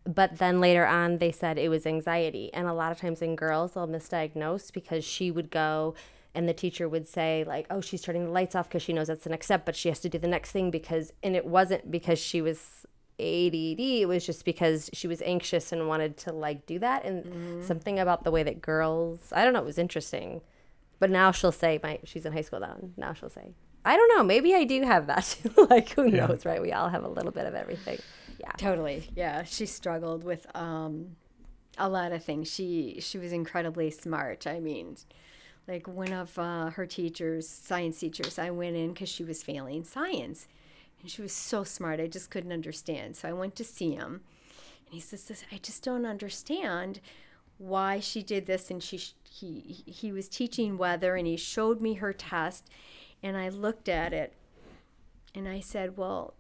But 0.06 0.38
then 0.38 0.60
later 0.60 0.86
on, 0.86 1.20
they 1.20 1.32
said 1.32 1.58
it 1.58 1.70
was 1.70 1.86
anxiety. 1.86 2.54
And 2.54 2.68
a 2.68 2.74
lot 2.74 2.92
of 2.92 3.00
times 3.00 3.22
in 3.22 3.38
girls, 3.38 3.74
they'll 3.74 3.88
misdiagnose 3.88 4.74
because 4.74 5.06
she 5.06 5.32
would 5.32 5.50
go 5.50 5.96
and 6.36 6.48
the 6.50 6.54
teacher 6.54 6.88
would 6.90 7.08
say, 7.08 7.44
like, 7.48 7.68
oh, 7.70 7.82
she's 7.82 8.02
turning 8.02 8.26
the 8.26 8.32
lights 8.32 8.56
off 8.56 8.68
because 8.68 8.82
she 8.82 8.94
knows 8.94 9.08
that's 9.08 9.24
the 9.24 9.30
next 9.30 9.46
step, 9.48 9.66
but 9.66 9.76
she 9.76 9.90
has 9.90 10.00
to 10.02 10.10
do 10.10 10.18
the 10.18 10.28
next 10.28 10.52
thing 10.52 10.72
because, 10.72 11.12
and 11.22 11.36
it 11.36 11.46
wasn't 11.46 11.92
because 11.92 12.18
she 12.20 12.42
was 12.42 12.86
ADD, 13.20 13.80
it 13.80 14.08
was 14.08 14.26
just 14.26 14.44
because 14.44 14.90
she 14.94 15.08
was 15.08 15.22
anxious 15.22 15.72
and 15.72 15.88
wanted 15.88 16.18
to, 16.18 16.34
like, 16.34 16.66
do 16.66 16.80
that. 16.80 17.06
And 17.06 17.64
something 17.64 18.00
about 18.00 18.24
the 18.24 18.32
way 18.32 18.42
that 18.44 18.62
girls, 18.62 19.32
I 19.32 19.44
don't 19.44 19.54
know, 19.54 19.60
it 19.60 19.66
was 19.66 19.78
interesting. 19.78 20.42
But 21.00 21.10
now 21.12 21.32
she'll 21.32 21.52
say, 21.52 21.80
my 21.84 22.00
she's 22.06 22.26
in 22.26 22.34
high 22.34 22.42
school 22.42 22.60
now, 22.62 22.78
now 22.98 23.14
she'll 23.14 23.30
say, 23.30 23.54
I 23.86 23.96
don't 23.98 24.18
know, 24.18 24.24
maybe 24.24 24.56
I 24.56 24.64
do 24.64 24.82
have 24.84 25.08
that. 25.08 25.38
like, 25.70 25.90
who 25.90 26.06
Yeah. 26.08 26.26
knows, 26.28 26.46
right? 26.46 26.62
We 26.62 26.72
all 26.72 26.90
have 26.90 27.04
a 27.04 27.08
little 27.10 27.32
bit 27.32 27.46
of 27.46 27.54
everything. 27.54 28.00
Yeah. 28.40 28.52
Totally. 28.58 29.10
Yeah, 29.16 29.44
she 29.44 29.66
struggled 29.66 30.24
with 30.24 30.46
um, 30.56 31.16
a 31.78 31.88
lot 31.90 32.12
of 32.14 32.24
things. 32.24 32.52
She 32.52 32.98
she 33.02 33.18
was 33.18 33.32
incredibly 33.32 33.92
smart. 33.92 34.48
I 34.48 34.60
mean, 34.60 34.98
like 35.68 35.88
one 35.88 36.12
of 36.12 36.38
uh, 36.38 36.72
her 36.72 36.86
teachers, 36.86 37.48
science 37.48 38.00
teachers, 38.00 38.38
I 38.38 38.50
went 38.50 38.76
in 38.76 38.94
because 38.94 39.10
she 39.10 39.24
was 39.24 39.44
failing 39.44 39.84
science, 39.84 40.48
and 41.02 41.10
she 41.10 41.22
was 41.22 41.34
so 41.34 41.64
smart. 41.64 42.00
I 42.00 42.08
just 42.08 42.30
couldn't 42.30 42.52
understand. 42.52 43.16
So 43.16 43.30
I 43.30 43.34
went 43.34 43.56
to 43.58 43.64
see 43.64 43.94
him, 43.96 44.22
and 44.86 44.94
he 44.94 45.00
says, 45.00 45.24
"This- 45.26 45.46
"I 45.52 45.58
just 45.58 45.84
don't 45.84 46.06
understand." 46.06 47.00
why 47.60 48.00
she 48.00 48.24
did 48.24 48.46
this 48.48 48.72
and 48.72 48.82
she 48.82 49.00
he 49.30 49.84
he 49.86 50.12
was 50.12 50.28
teaching 50.28 50.76
weather 50.78 51.16
and 51.16 51.28
he 51.28 51.38
showed 51.38 51.80
me 51.80 51.94
her 51.94 52.12
test 52.12 52.68
and 53.22 53.38
I 53.38 53.48
looked 53.50 53.88
at 53.88 54.12
it 54.12 54.34
and 55.36 55.48
I 55.48 55.60
said, 55.60 55.96
"Well, 55.96 56.34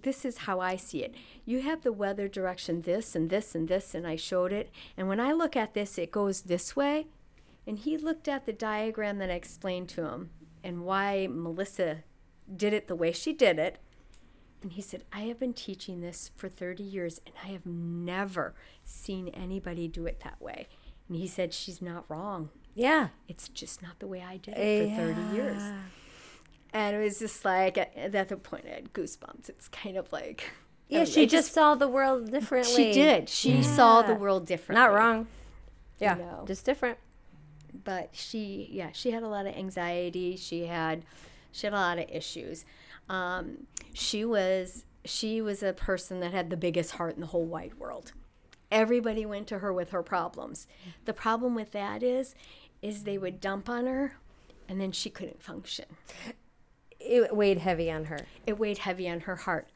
this 0.00 0.24
is 0.24 0.38
how 0.38 0.60
I 0.60 0.76
see 0.76 1.02
it. 1.02 1.14
You 1.44 1.60
have 1.62 1.82
the 1.82 1.92
weather 1.92 2.28
direction 2.28 2.82
this 2.82 3.14
and 3.14 3.28
this 3.30 3.54
and 3.54 3.68
this, 3.68 3.94
and 3.94 4.06
I 4.06 4.16
showed 4.16 4.52
it. 4.52 4.70
And 4.96 5.08
when 5.08 5.20
I 5.20 5.32
look 5.32 5.56
at 5.56 5.74
this, 5.74 5.98
it 5.98 6.10
goes 6.10 6.42
this 6.42 6.74
way. 6.74 7.06
And 7.66 7.78
he 7.78 7.96
looked 7.96 8.28
at 8.28 8.46
the 8.46 8.52
diagram 8.52 9.18
that 9.18 9.30
I 9.30 9.34
explained 9.34 9.88
to 9.90 10.06
him 10.06 10.30
and 10.64 10.84
why 10.84 11.28
Melissa 11.30 12.04
did 12.54 12.72
it 12.72 12.88
the 12.88 12.96
way 12.96 13.12
she 13.12 13.32
did 13.32 13.58
it. 13.58 13.78
And 14.62 14.72
he 14.72 14.82
said, 14.82 15.04
I 15.12 15.22
have 15.22 15.40
been 15.40 15.54
teaching 15.54 16.00
this 16.00 16.30
for 16.36 16.48
30 16.48 16.82
years 16.82 17.20
and 17.26 17.34
I 17.42 17.48
have 17.48 17.66
never 17.66 18.54
seen 18.84 19.28
anybody 19.28 19.88
do 19.88 20.06
it 20.06 20.20
that 20.24 20.40
way. 20.40 20.68
And 21.08 21.16
he 21.16 21.26
said, 21.26 21.52
She's 21.52 21.82
not 21.82 22.04
wrong. 22.08 22.50
Yeah. 22.74 23.08
It's 23.28 23.48
just 23.48 23.82
not 23.82 23.98
the 23.98 24.06
way 24.06 24.24
I 24.26 24.36
did 24.36 24.54
it 24.56 24.96
for 24.96 25.14
30 25.14 25.36
years. 25.36 25.62
And 26.72 26.96
it 26.96 27.02
was 27.02 27.18
just 27.18 27.44
like, 27.44 27.76
at 27.76 28.14
at 28.14 28.28
the 28.28 28.36
point, 28.36 28.64
I 28.66 28.76
had 28.76 28.92
goosebumps. 28.92 29.48
It's 29.48 29.68
kind 29.68 29.96
of 29.96 30.10
like. 30.12 30.50
Yeah, 30.88 31.04
she 31.04 31.26
just 31.26 31.52
saw 31.52 31.74
the 31.74 31.88
world 31.88 32.30
differently. 32.30 32.74
She 32.74 32.92
did. 32.92 33.28
She 33.28 33.62
saw 33.62 34.02
the 34.02 34.14
world 34.14 34.46
differently. 34.46 34.80
Not 34.80 34.92
wrong. 34.94 35.26
Yeah, 35.98 36.14
know. 36.14 36.44
just 36.46 36.64
different. 36.64 36.98
But 37.84 38.10
she, 38.12 38.68
yeah, 38.70 38.90
she 38.92 39.10
had 39.10 39.22
a 39.22 39.28
lot 39.28 39.46
of 39.46 39.54
anxiety. 39.54 40.36
She 40.36 40.66
had, 40.66 41.04
she 41.52 41.66
had 41.66 41.72
a 41.72 41.76
lot 41.76 41.98
of 41.98 42.06
issues. 42.10 42.64
Um, 43.08 43.66
she 43.92 44.24
was, 44.24 44.84
she 45.04 45.40
was 45.40 45.62
a 45.62 45.72
person 45.72 46.20
that 46.20 46.32
had 46.32 46.50
the 46.50 46.56
biggest 46.56 46.92
heart 46.92 47.14
in 47.14 47.20
the 47.20 47.26
whole 47.28 47.44
wide 47.46 47.74
world. 47.74 48.12
Everybody 48.70 49.26
went 49.26 49.46
to 49.48 49.58
her 49.58 49.72
with 49.72 49.90
her 49.90 50.02
problems. 50.02 50.66
The 51.04 51.12
problem 51.12 51.54
with 51.54 51.72
that 51.72 52.02
is, 52.02 52.34
is 52.80 53.04
they 53.04 53.18
would 53.18 53.40
dump 53.40 53.68
on 53.68 53.86
her, 53.86 54.16
and 54.68 54.80
then 54.80 54.92
she 54.92 55.10
couldn't 55.10 55.42
function. 55.42 55.84
It 56.98 57.34
weighed 57.34 57.58
heavy 57.58 57.90
on 57.90 58.04
her. 58.06 58.20
it 58.46 58.58
weighed 58.58 58.78
heavy 58.78 59.08
on 59.08 59.20
her 59.20 59.36
heart. 59.36 59.68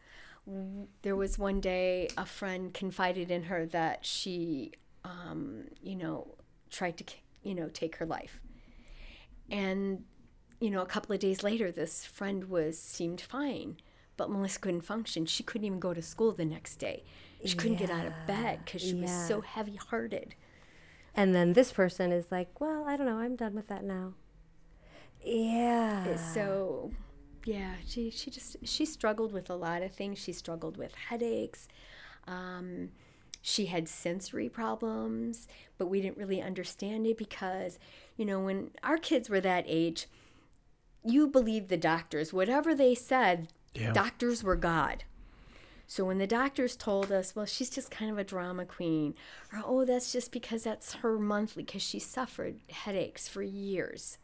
There 1.03 1.17
was 1.17 1.39
one 1.39 1.61
day 1.61 2.09
a 2.17 2.25
friend 2.25 2.73
confided 2.73 3.31
in 3.31 3.45
her 3.45 3.67
that 3.67 4.07
she, 4.07 4.73
um, 5.05 5.65
you 5.83 5.97
know, 5.97 6.37
tried 6.71 6.97
to, 6.99 7.05
you 7.47 7.55
know, 7.55 7.69
take 7.69 7.97
her 7.97 8.07
life. 8.07 8.41
And, 9.51 10.05
you 10.61 10.71
know, 10.71 10.83
a 10.83 10.87
couple 10.87 11.15
of 11.15 11.21
days 11.21 11.43
later, 11.43 11.71
this 11.71 12.05
friend 12.05 12.49
was 12.49 12.79
seemed 12.79 13.21
fine, 13.21 13.77
but 14.17 14.31
Melissa 14.31 14.59
couldn't 14.59 14.81
function. 14.83 15.27
She 15.27 15.43
couldn't 15.43 15.67
even 15.67 15.81
go 15.81 15.95
to 15.95 16.03
school 16.03 16.33
the 16.33 16.45
next 16.45 16.77
day. 16.77 17.05
She 17.45 17.57
couldn't 17.57 17.77
get 17.77 17.91
out 17.91 18.07
of 18.07 18.13
bed 18.27 18.61
because 18.65 18.83
she 18.83 18.95
was 18.95 19.11
so 19.11 19.41
heavy-hearted. 19.41 20.35
And 21.15 21.35
then 21.35 21.53
this 21.53 21.73
person 21.73 22.11
is 22.11 22.27
like, 22.31 22.61
well, 22.61 22.85
I 22.87 22.97
don't 22.97 23.07
know. 23.07 23.19
I'm 23.19 23.37
done 23.37 23.55
with 23.55 23.69
that 23.69 23.85
now. 23.85 24.15
Yeah. 25.23 26.17
so 26.17 26.93
yeah 27.45 27.75
she 27.87 28.11
she 28.11 28.31
just 28.31 28.57
she 28.65 28.85
struggled 28.85 29.33
with 29.33 29.49
a 29.51 29.55
lot 29.55 29.83
of 29.83 29.93
things 29.93 30.19
she 30.19 30.33
struggled 30.33 30.77
with 30.77 30.93
headaches 30.95 31.69
um, 32.29 32.91
she 33.42 33.66
had 33.66 33.88
sensory 33.88 34.49
problems 34.49 35.46
but 35.79 35.87
we 35.87 36.01
didn't 36.01 36.16
really 36.16 36.42
understand 36.42 37.07
it 37.07 37.16
because 37.18 37.79
you 38.16 38.25
know 38.25 38.40
when 38.40 38.70
our 38.83 38.96
kids 38.99 39.29
were 39.29 39.40
that 39.40 39.64
age 39.66 40.07
you 41.05 41.27
believed 41.27 41.68
the 41.68 41.77
doctors 41.77 42.33
whatever 42.33 42.75
they 42.75 42.94
said 42.94 43.49
Yeah. 43.75 43.92
doctors 43.92 44.42
were 44.42 44.57
god 44.57 45.05
so 45.88 46.05
when 46.05 46.18
the 46.18 46.27
doctors 46.27 46.75
told 46.75 47.12
us, 47.12 47.37
well, 47.37 47.46
she's 47.46 47.70
just 47.70 47.92
kind 47.92 48.11
of 48.11 48.18
a 48.18 48.25
drama 48.25 48.64
queen, 48.64 49.14
or 49.53 49.62
oh, 49.64 49.85
that's 49.85 50.11
just 50.11 50.33
because 50.33 50.64
that's 50.64 50.94
her 50.94 51.16
monthly, 51.16 51.62
because 51.62 51.81
she 51.83 52.01
suffered 52.01 52.57
headaches 52.68 53.29
for 53.29 53.40
years 53.40 54.18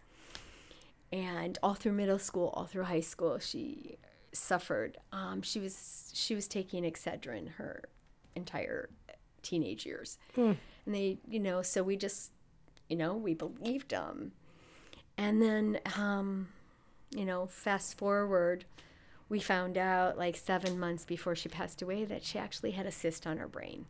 and 1.12 1.58
all 1.62 1.74
through 1.74 1.92
middle 1.92 2.18
school, 2.18 2.52
all 2.54 2.64
through 2.64 2.84
high 2.84 3.00
school, 3.00 3.38
she 3.38 3.96
suffered. 4.32 4.98
Um, 5.12 5.42
she 5.42 5.60
was 5.60 6.10
she 6.14 6.34
was 6.34 6.48
taking 6.48 6.84
Excedrin 6.84 7.52
her 7.52 7.84
entire 8.34 8.88
teenage 9.42 9.84
years, 9.86 10.18
and 10.36 10.56
they, 10.86 11.18
you 11.28 11.38
know, 11.40 11.62
so 11.62 11.82
we 11.82 11.96
just, 11.96 12.30
you 12.88 12.96
know, 12.96 13.14
we 13.14 13.34
believed 13.34 13.90
them, 13.90 14.32
and 15.18 15.40
then, 15.42 15.78
um, 15.96 16.48
you 17.10 17.24
know, 17.24 17.46
fast 17.46 17.96
forward, 17.98 18.64
we 19.28 19.40
found 19.40 19.76
out 19.78 20.16
like 20.18 20.36
seven 20.36 20.78
months 20.78 21.04
before 21.04 21.34
she 21.34 21.48
passed 21.48 21.82
away 21.82 22.04
that 22.04 22.24
she 22.24 22.38
actually 22.38 22.72
had 22.72 22.86
a 22.86 22.92
cyst 22.92 23.26
on 23.26 23.38
her 23.38 23.48
brain. 23.48 23.86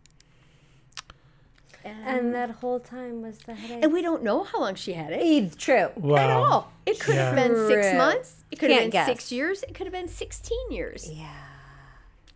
And 1.84 2.32
that 2.32 2.50
whole 2.50 2.78
time 2.78 3.22
was 3.22 3.38
the 3.38 3.54
headache. 3.54 3.82
And 3.82 3.92
we 3.92 4.02
don't 4.02 4.22
know 4.22 4.44
how 4.44 4.60
long 4.60 4.76
she 4.76 4.92
had 4.92 5.12
it 5.12 5.20
It's 5.20 5.56
true. 5.56 5.88
Wow. 5.96 6.16
at 6.16 6.30
all. 6.30 6.72
It 6.86 7.00
could 7.00 7.16
have 7.16 7.34
been 7.34 7.56
six 7.66 7.88
True. 7.88 7.98
months. 7.98 8.44
It 8.52 8.60
could 8.60 8.70
have 8.70 8.78
Can't 8.78 8.92
been 8.92 9.00
guess. 9.00 9.06
six 9.08 9.32
years. 9.32 9.64
It 9.64 9.74
could 9.74 9.86
have 9.88 9.92
been 9.92 10.06
16 10.06 10.56
years. 10.70 11.10
Yeah. 11.12 11.28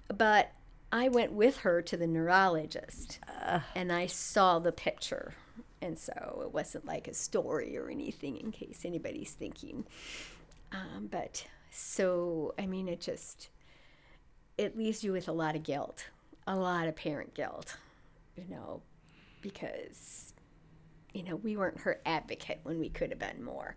But 0.08 0.50
I 0.92 1.08
went 1.08 1.32
with 1.32 1.58
her 1.58 1.82
to 1.82 1.96
the 1.96 2.06
neurologist 2.06 3.18
and 3.74 3.92
I 3.92 4.06
saw 4.06 4.58
the 4.58 4.72
picture. 4.72 5.34
And 5.82 5.98
so 5.98 6.42
it 6.44 6.52
wasn't 6.52 6.86
like 6.86 7.06
a 7.08 7.14
story 7.14 7.76
or 7.76 7.90
anything 7.90 8.36
in 8.38 8.50
case 8.50 8.82
anybody's 8.84 9.32
thinking. 9.32 9.84
Um, 10.72 11.08
but 11.10 11.44
so, 11.70 12.54
I 12.58 12.66
mean, 12.66 12.88
it 12.88 13.00
just, 13.00 13.50
it 14.56 14.76
leaves 14.76 15.04
you 15.04 15.12
with 15.12 15.28
a 15.28 15.32
lot 15.32 15.54
of 15.54 15.62
guilt, 15.62 16.06
a 16.46 16.56
lot 16.56 16.88
of 16.88 16.96
parent 16.96 17.34
guilt, 17.34 17.76
you 18.36 18.44
know, 18.48 18.80
because, 19.42 20.32
you 21.12 21.22
know, 21.22 21.36
we 21.36 21.56
weren't 21.56 21.80
her 21.80 22.00
advocate 22.06 22.60
when 22.62 22.78
we 22.80 22.88
could 22.88 23.10
have 23.10 23.18
been 23.18 23.42
more. 23.44 23.76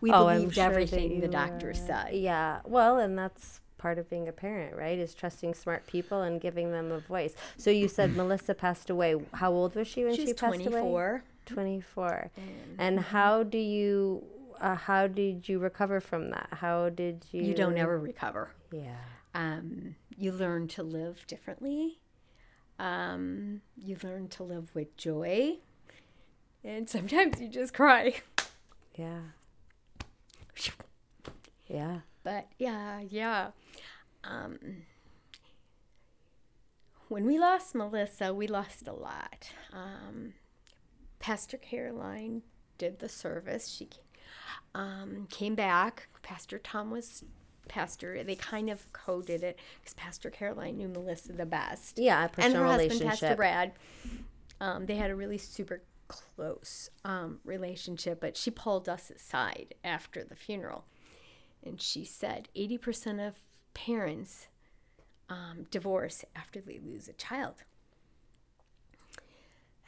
We 0.00 0.10
Oh, 0.10 0.26
believed 0.26 0.54
sure 0.54 0.64
everything 0.64 1.20
the 1.20 1.28
doctor 1.28 1.68
were- 1.68 1.74
said. 1.74 2.14
Yeah. 2.14 2.60
Well, 2.64 2.98
and 2.98 3.16
that's 3.16 3.60
part 3.78 3.98
of 3.98 4.08
being 4.10 4.28
a 4.28 4.32
parent, 4.32 4.74
right? 4.76 4.98
Is 4.98 5.14
trusting 5.14 5.54
smart 5.54 5.86
people 5.86 6.22
and 6.22 6.40
giving 6.40 6.72
them 6.72 6.90
a 6.92 6.98
voice. 7.00 7.34
So 7.56 7.70
you 7.70 7.88
said 7.88 8.16
Melissa 8.16 8.54
passed 8.54 8.90
away. 8.90 9.16
How 9.34 9.52
old 9.52 9.74
was 9.74 9.86
she 9.88 10.04
when 10.04 10.14
She 10.14 10.22
she, 10.22 10.32
was 10.32 10.40
passed 10.40 10.60
away? 10.66 10.80
24. 10.80 11.24
24. 11.46 12.30
And 12.78 13.00
how 13.00 13.42
do 13.42 13.58
you 13.58 14.24
uh, 14.60 14.74
how 14.74 15.06
did 15.06 15.48
you 15.48 15.58
recover 15.58 16.00
from 16.00 16.30
that? 16.30 16.48
How 16.52 16.88
did 16.88 17.24
you 17.30 17.42
You 17.42 17.54
don't 17.54 17.76
ever 17.76 17.98
recover. 17.98 18.50
Yeah. 18.72 18.96
um, 19.34 19.94
you 20.16 20.32
learn 20.32 20.66
to 20.68 20.82
live 20.82 21.26
differently. 21.26 22.00
Um, 22.78 23.60
you 23.76 23.96
learn 24.02 24.28
to 24.28 24.42
live 24.42 24.74
with 24.74 24.96
joy. 24.96 25.58
And 26.64 26.88
sometimes 26.88 27.40
you 27.40 27.48
just 27.48 27.74
cry. 27.74 28.14
Yeah. 28.96 29.18
Yeah. 31.68 31.98
But 32.26 32.48
yeah, 32.58 33.02
yeah. 33.08 33.50
Um, 34.24 34.58
when 37.06 37.24
we 37.24 37.38
lost 37.38 37.72
Melissa, 37.72 38.34
we 38.34 38.48
lost 38.48 38.88
a 38.88 38.92
lot. 38.92 39.52
Um, 39.72 40.32
Pastor 41.20 41.56
Caroline 41.56 42.42
did 42.78 42.98
the 42.98 43.08
service. 43.08 43.68
She 43.68 43.90
um, 44.74 45.28
came 45.30 45.54
back. 45.54 46.08
Pastor 46.22 46.58
Tom 46.58 46.90
was 46.90 47.22
pastor. 47.68 48.24
They 48.24 48.34
kind 48.34 48.70
of 48.70 48.92
coded 48.92 49.44
it 49.44 49.60
because 49.80 49.94
Pastor 49.94 50.28
Caroline 50.28 50.78
knew 50.78 50.88
Melissa 50.88 51.32
the 51.32 51.46
best. 51.46 51.96
Yeah, 51.96 52.24
a 52.24 52.40
and 52.40 52.54
her 52.54 52.66
husband. 52.66 53.02
Pastor 53.02 53.36
Brad. 53.36 53.70
Um, 54.60 54.86
they 54.86 54.96
had 54.96 55.12
a 55.12 55.14
really 55.14 55.38
super 55.38 55.82
close 56.08 56.90
um, 57.04 57.38
relationship, 57.44 58.20
but 58.20 58.36
she 58.36 58.50
pulled 58.50 58.88
us 58.88 59.12
aside 59.14 59.76
after 59.84 60.24
the 60.24 60.34
funeral, 60.34 60.86
and 61.66 61.80
she 61.80 62.04
said 62.04 62.48
80% 62.56 63.26
of 63.26 63.34
parents 63.74 64.48
um, 65.28 65.66
divorce 65.70 66.24
after 66.34 66.60
they 66.60 66.78
lose 66.78 67.08
a 67.08 67.12
child. 67.12 67.64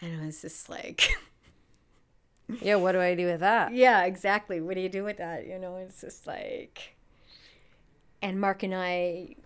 And 0.00 0.20
I 0.20 0.26
was 0.26 0.42
just 0.42 0.68
like, 0.68 1.08
Yeah, 2.62 2.76
what 2.76 2.92
do 2.92 3.00
I 3.00 3.14
do 3.14 3.26
with 3.26 3.40
that? 3.40 3.74
yeah, 3.74 4.04
exactly. 4.04 4.60
What 4.60 4.74
do 4.74 4.80
you 4.80 4.88
do 4.88 5.04
with 5.04 5.18
that? 5.18 5.46
You 5.46 5.58
know, 5.58 5.76
it's 5.76 6.00
just 6.00 6.26
like, 6.26 6.96
and 8.22 8.40
Mark 8.40 8.62
and 8.62 8.74
I, 8.74 9.36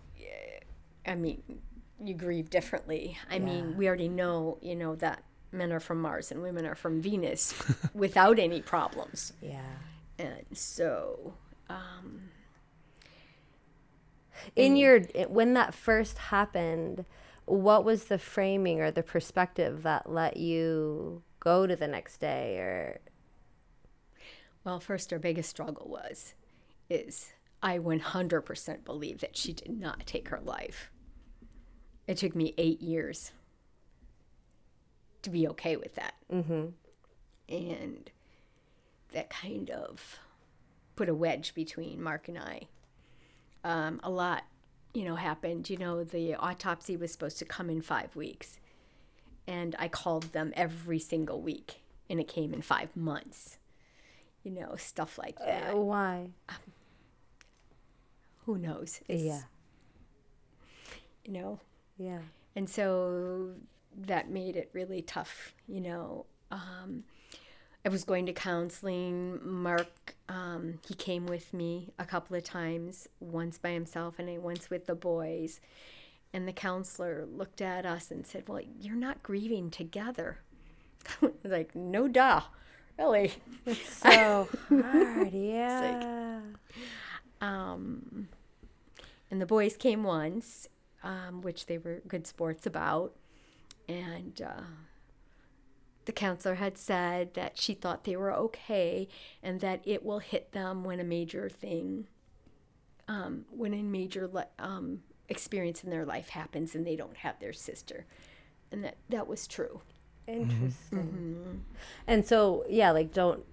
I 1.05 1.15
mean, 1.15 1.43
you 2.01 2.13
grieve 2.13 2.49
differently. 2.49 3.17
I 3.29 3.39
mean, 3.39 3.75
we 3.77 3.87
already 3.87 4.07
know, 4.07 4.57
you 4.61 4.75
know, 4.75 4.95
that 4.95 5.23
men 5.51 5.71
are 5.73 5.79
from 5.81 6.01
Mars 6.01 6.31
and 6.31 6.41
women 6.41 6.65
are 6.65 6.75
from 6.75 7.01
Venus 7.01 7.53
without 7.93 8.39
any 8.39 8.61
problems. 8.61 9.33
Yeah. 9.41 9.61
And 10.17 10.45
so, 10.53 11.33
um, 11.73 12.29
In 14.55 14.75
your 14.75 15.01
when 15.27 15.53
that 15.53 15.73
first 15.73 16.17
happened, 16.17 17.05
what 17.45 17.83
was 17.83 18.05
the 18.05 18.17
framing 18.17 18.81
or 18.81 18.91
the 18.91 19.03
perspective 19.03 19.83
that 19.83 20.09
let 20.09 20.37
you 20.37 21.23
go 21.39 21.67
to 21.67 21.75
the 21.75 21.87
next 21.87 22.17
day 22.17 22.57
or 22.57 22.99
well, 24.63 24.79
first, 24.79 25.11
our 25.11 25.19
biggest 25.19 25.49
struggle 25.49 25.87
was, 25.89 26.35
is 26.89 27.33
I 27.61 27.79
100% 27.79 28.85
believe 28.85 29.19
that 29.19 29.35
she 29.35 29.53
did 29.53 29.77
not 29.77 30.05
take 30.05 30.29
her 30.29 30.39
life. 30.39 30.89
It 32.07 32.17
took 32.17 32.35
me 32.35 32.53
eight 32.57 32.81
years 32.81 33.31
to 35.21 35.29
be 35.29 35.47
okay 35.49 35.75
with 35.75 35.95
that. 35.95 36.13
Mm-hmm. 36.31 36.67
And 37.49 38.09
that 39.11 39.29
kind 39.29 39.69
of 39.69 40.19
put 40.95 41.09
a 41.09 41.15
wedge 41.15 41.53
between 41.55 42.01
Mark 42.01 42.27
and 42.27 42.37
I. 42.37 42.67
Um, 43.63 43.99
a 44.03 44.09
lot, 44.09 44.43
you 44.93 45.03
know, 45.05 45.15
happened. 45.15 45.69
You 45.69 45.77
know, 45.77 46.03
the 46.03 46.35
autopsy 46.35 46.95
was 46.97 47.11
supposed 47.11 47.39
to 47.39 47.45
come 47.45 47.69
in 47.69 47.81
five 47.81 48.15
weeks. 48.15 48.59
And 49.47 49.75
I 49.79 49.87
called 49.87 50.31
them 50.33 50.53
every 50.55 50.99
single 50.99 51.41
week, 51.41 51.81
and 52.09 52.19
it 52.19 52.27
came 52.27 52.53
in 52.53 52.61
five 52.61 52.95
months. 52.95 53.57
You 54.43 54.51
know, 54.51 54.75
stuff 54.77 55.17
like 55.17 55.37
that. 55.39 55.73
Uh, 55.73 55.77
why? 55.77 56.29
Who 58.45 58.57
knows? 58.57 58.99
It's- 59.07 59.21
Yeah. 59.25 59.41
You 61.25 61.31
know, 61.33 61.59
Yeah. 61.97 62.19
and 62.55 62.69
so 62.69 63.55
that 63.95 64.29
made 64.29 64.55
it 64.57 64.69
really 64.73 65.01
tough 65.03 65.53
you 65.67 65.79
know 65.79 66.25
um, 66.49 67.03
i 67.85 67.89
was 67.89 68.03
going 68.03 68.25
to 68.25 68.33
counseling 68.33 69.39
mark 69.43 70.15
um, 70.29 70.79
he 70.87 70.93
came 70.93 71.25
with 71.27 71.53
me 71.53 71.91
a 71.99 72.05
couple 72.05 72.35
of 72.35 72.43
times 72.43 73.07
once 73.19 73.57
by 73.57 73.71
himself 73.71 74.17
and 74.17 74.29
I 74.29 74.37
once 74.39 74.69
with 74.69 74.87
the 74.87 74.95
boys 74.95 75.59
and 76.31 76.47
the 76.47 76.53
counselor 76.53 77.25
looked 77.25 77.61
at 77.61 77.85
us 77.85 78.09
and 78.09 78.25
said 78.25 78.47
well 78.47 78.61
you're 78.79 78.95
not 78.95 79.21
grieving 79.21 79.69
together 79.69 80.39
like 81.43 81.75
no 81.75 82.07
duh 82.07 82.41
really 82.97 83.33
So 83.85 84.47
hard. 84.69 85.33
Yeah. 85.33 86.39
um, 87.41 88.27
and 89.31 89.41
the 89.41 89.45
boys 89.45 89.75
came 89.75 90.03
once, 90.03 90.67
um, 91.03 91.41
which 91.41 91.65
they 91.65 91.77
were 91.77 92.01
good 92.07 92.27
sports 92.27 92.65
about. 92.65 93.13
And 93.89 94.39
uh, 94.41 94.61
the 96.05 96.11
counselor 96.11 96.55
had 96.55 96.77
said 96.77 97.33
that 97.33 97.57
she 97.57 97.73
thought 97.73 98.03
they 98.03 98.15
were 98.15 98.33
okay 98.33 99.07
and 99.41 99.59
that 99.61 99.81
it 99.85 100.03
will 100.03 100.19
hit 100.19 100.51
them 100.51 100.83
when 100.83 100.99
a 100.99 101.03
major 101.03 101.49
thing, 101.49 102.07
um, 103.07 103.45
when 103.49 103.73
a 103.73 103.81
major 103.81 104.27
le- 104.27 104.47
um, 104.59 105.01
experience 105.29 105.83
in 105.83 105.89
their 105.89 106.05
life 106.05 106.29
happens 106.29 106.75
and 106.75 106.85
they 106.85 106.95
don't 106.95 107.17
have 107.17 107.39
their 107.39 107.53
sister. 107.53 108.05
And 108.71 108.83
that, 108.83 108.97
that 109.09 109.27
was 109.27 109.47
true. 109.47 109.81
Interesting. 110.27 111.63
And 112.07 112.25
so, 112.25 112.65
yeah, 112.69 112.91
like 112.91 113.13
don't. 113.13 113.43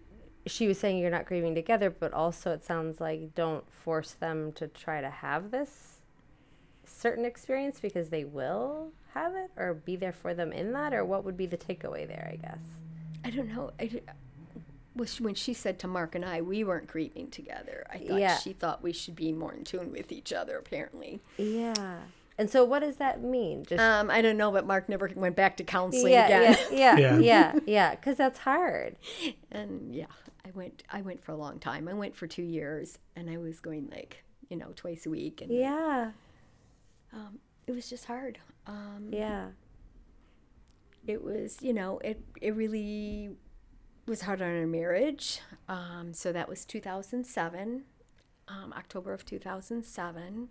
She 0.47 0.67
was 0.67 0.79
saying 0.79 0.99
you're 0.99 1.11
not 1.11 1.27
grieving 1.27 1.55
together, 1.55 1.91
but 1.91 2.15
also 2.15 2.53
it 2.53 2.65
sounds 2.65 3.01
like 3.01 3.35
don't 3.35 3.71
force 3.71 4.13
them 4.13 4.53
to 4.53 4.69
try 4.69 5.01
to 5.01 5.11
have 5.11 5.51
this 5.51 6.00
certain 7.01 7.25
experience 7.25 7.81
because 7.81 8.09
they 8.11 8.25
will 8.25 8.93
have 9.15 9.35
it, 9.35 9.51
or 9.57 9.75
be 9.75 9.97
there 9.97 10.13
for 10.13 10.35
them 10.35 10.53
in 10.53 10.73
that, 10.73 10.93
or 10.95 11.05
what 11.05 11.25
would 11.25 11.37
be 11.37 11.47
the 11.47 11.57
takeaway 11.57 12.07
there? 12.07 12.31
I 12.33 12.37
guess. 12.37 12.61
I 13.25 13.31
don't 13.31 13.49
know. 13.55 13.73
I, 13.81 13.87
di- 13.87 14.01
when 15.19 15.35
she 15.35 15.55
said 15.55 15.79
to 15.79 15.89
Mark 15.89 16.15
and 16.15 16.25
I, 16.25 16.43
we 16.43 16.63
weren't 16.65 16.87
grieving 16.87 17.29
together. 17.31 17.87
I 17.91 17.99
thought 17.99 18.21
Yeah. 18.21 18.37
she 18.39 18.53
thought 18.53 18.83
we 18.83 18.93
should 18.93 19.17
be 19.17 19.33
more 19.33 19.53
in 19.55 19.65
tune 19.65 19.93
with 19.93 20.13
each 20.13 20.33
other. 20.33 20.59
Apparently, 20.59 21.21
Yeah. 21.39 22.01
And 22.39 22.49
so, 22.49 22.65
what 22.65 22.79
does 22.81 22.97
that 22.97 23.23
mean? 23.23 23.65
Just 23.67 23.81
um, 23.83 24.11
I 24.11 24.23
don't 24.23 24.37
know, 24.39 24.51
but 24.51 24.67
Mark 24.67 24.89
never 24.89 25.11
went 25.15 25.37
back 25.37 25.57
to 25.59 25.65
counseling 25.65 26.13
yeah, 26.15 26.25
again. 26.27 26.57
yeah, 26.73 26.79
yeah, 26.79 26.97
Yeah. 26.99 27.19
yeah, 27.19 27.59
yeah, 27.67 27.91
because 27.95 28.17
that's 28.17 28.39
hard. 28.41 28.97
And 29.53 29.95
yeah, 29.95 30.07
I 30.47 30.51
went. 30.55 30.83
I 30.91 31.03
went 31.03 31.23
for 31.23 31.33
a 31.33 31.37
long 31.37 31.59
time. 31.59 31.87
I 31.89 31.93
went 31.95 32.15
for 32.17 32.27
two 32.27 32.43
years, 32.43 32.99
and 33.17 33.29
I 33.29 33.37
was 33.37 33.59
going 33.61 33.89
like 33.91 34.23
you 34.49 34.57
know 34.57 34.73
twice 34.77 35.05
a 35.07 35.11
week, 35.11 35.41
and 35.43 35.51
Yeah, 35.51 36.13
um, 37.13 37.39
it 37.67 37.73
was 37.73 37.89
just 37.89 38.07
hard. 38.07 38.39
Um, 38.67 39.09
yeah, 39.11 39.49
it 41.07 41.23
was 41.23 41.59
you 41.61 41.73
know 41.73 41.99
it 41.99 42.23
it 42.41 42.55
really 42.55 43.31
was 44.07 44.23
hard 44.23 44.43
on 44.43 44.49
our 44.49 44.67
marriage 44.67 45.41
um, 45.69 46.13
so 46.13 46.33
that 46.33 46.49
was 46.49 46.65
2007 46.65 47.85
um, 48.49 48.75
october 48.77 49.13
of 49.13 49.25
2007 49.25 50.49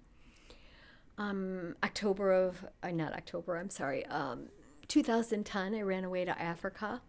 um, 1.20 1.76
October 1.84 2.32
of, 2.32 2.66
uh, 2.82 2.92
not 2.92 3.14
October, 3.14 3.58
I'm 3.58 3.70
sorry, 3.70 4.06
um, 4.08 4.48
2010, 4.88 5.76
I 5.76 5.82
ran 5.82 6.06
away 6.06 6.26
to 6.26 6.42
Africa. 6.42 7.02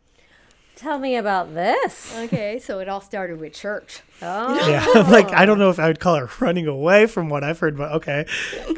Tell 0.80 0.98
me 0.98 1.16
about 1.16 1.52
this. 1.54 2.10
Okay, 2.16 2.58
so 2.58 2.78
it 2.78 2.88
all 2.88 3.02
started 3.02 3.38
with 3.38 3.52
church. 3.52 4.00
Oh, 4.22 4.68
Yeah, 4.68 4.84
I'm 4.94 5.10
like 5.18 5.30
I 5.32 5.44
don't 5.44 5.58
know 5.58 5.68
if 5.68 5.78
I 5.78 5.86
would 5.88 6.00
call 6.00 6.16
her 6.16 6.28
running 6.40 6.66
away 6.66 7.04
from 7.06 7.28
what 7.28 7.44
I've 7.44 7.58
heard, 7.58 7.76
but 7.76 7.92
okay, 7.92 8.24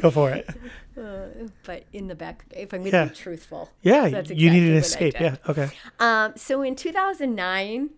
go 0.01 0.11
for 0.11 0.29
it. 0.31 0.47
Uh, 0.95 1.25
but 1.63 1.85
in 1.91 2.05
the 2.07 2.13
back, 2.13 2.45
if 2.55 2.71
I'm 2.71 2.81
going 2.81 2.91
to 2.91 2.97
Yeah. 2.97 3.05
be 3.05 3.15
truthful. 3.15 3.71
Yeah, 3.81 4.09
That's 4.09 4.29
you 4.29 4.51
need 4.51 4.69
an 4.69 4.75
escape. 4.77 5.15
Yeah, 5.19 5.37
okay. 5.49 5.69
Um, 5.99 6.33
so 6.35 6.61
in 6.61 6.75
2009, 6.75 7.89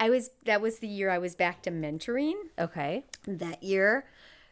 I 0.00 0.08
was, 0.08 0.30
that 0.46 0.62
was 0.62 0.78
the 0.78 0.88
year 0.88 1.10
I 1.10 1.18
was 1.18 1.34
back 1.34 1.60
to 1.64 1.70
mentoring. 1.70 2.32
okay. 2.58 3.04
that 3.26 3.62
year. 3.62 4.06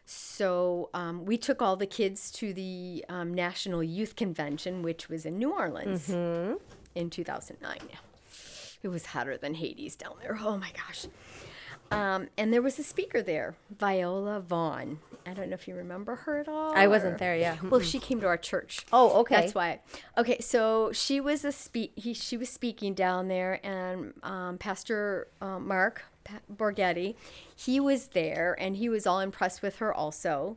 So 0.05 0.91
um, 0.93 1.25
we 1.25 1.39
took 1.39 1.63
all 1.63 1.77
the 1.77 1.87
kids 1.87 2.31
to 2.33 2.53
the 2.53 3.03
um, 3.09 3.33
National 3.33 3.83
Youth 3.83 4.15
Convention, 4.15 4.83
which 4.83 5.09
was 5.09 5.25
in 5.25 5.39
New 5.39 5.53
Orleans 5.53 6.11
in 6.11 7.09
2009. 7.11 7.79
It 8.83 8.89
was 8.89 9.07
hotter 9.07 9.37
than 9.37 9.55
Hades 9.55 9.97
down 9.97 10.15
there. 10.21 10.39
Oh 10.41 10.57
my 10.57 10.71
gosh. 10.73 11.07
Um, 11.91 12.29
and 12.37 12.53
there 12.53 12.63
was 12.63 12.79
a 12.79 12.83
speaker 12.83 13.23
there, 13.23 13.55
Viola 13.71 14.41
Vaughn. 14.41 14.99
I 15.25 15.35
don't 15.35 15.49
know 15.49 15.55
if 15.55 15.69
you 15.69 15.75
remember 15.75 16.17
her 16.17 16.39
at 16.39 16.49
all. 16.49 16.73
I 16.75 16.87
wasn't 16.89 17.15
or- 17.15 17.19
there, 17.19 17.37
yeah. 17.37 17.57
Well, 17.63 17.81
she 17.81 17.99
came 17.99 18.21
to 18.21 18.27
our 18.27 18.37
church. 18.37 18.87
Oh, 18.93 19.21
okay. 19.21 19.37
That's 19.37 19.55
why. 19.55 19.81
Okay, 20.19 20.41
so 20.41 20.91
she 20.93 21.21
was 21.21 21.45
a 21.45 21.53
speak. 21.53 21.93
He, 21.97 22.13
she 22.15 22.37
was 22.37 22.49
speaking 22.49 22.95
down 22.95 23.29
there, 23.29 23.61
and 23.65 24.15
um, 24.23 24.59
Pastor 24.59 25.29
uh, 25.41 25.59
Mark 25.59 26.05
Pa- 26.25 26.41
Borghetti, 26.53 27.15
he 27.55 27.79
was 27.81 28.09
there, 28.09 28.57
and 28.59 28.77
he 28.77 28.89
was 28.89 29.07
all 29.07 29.21
impressed 29.21 29.63
with 29.63 29.77
her 29.77 29.93
also. 29.95 30.57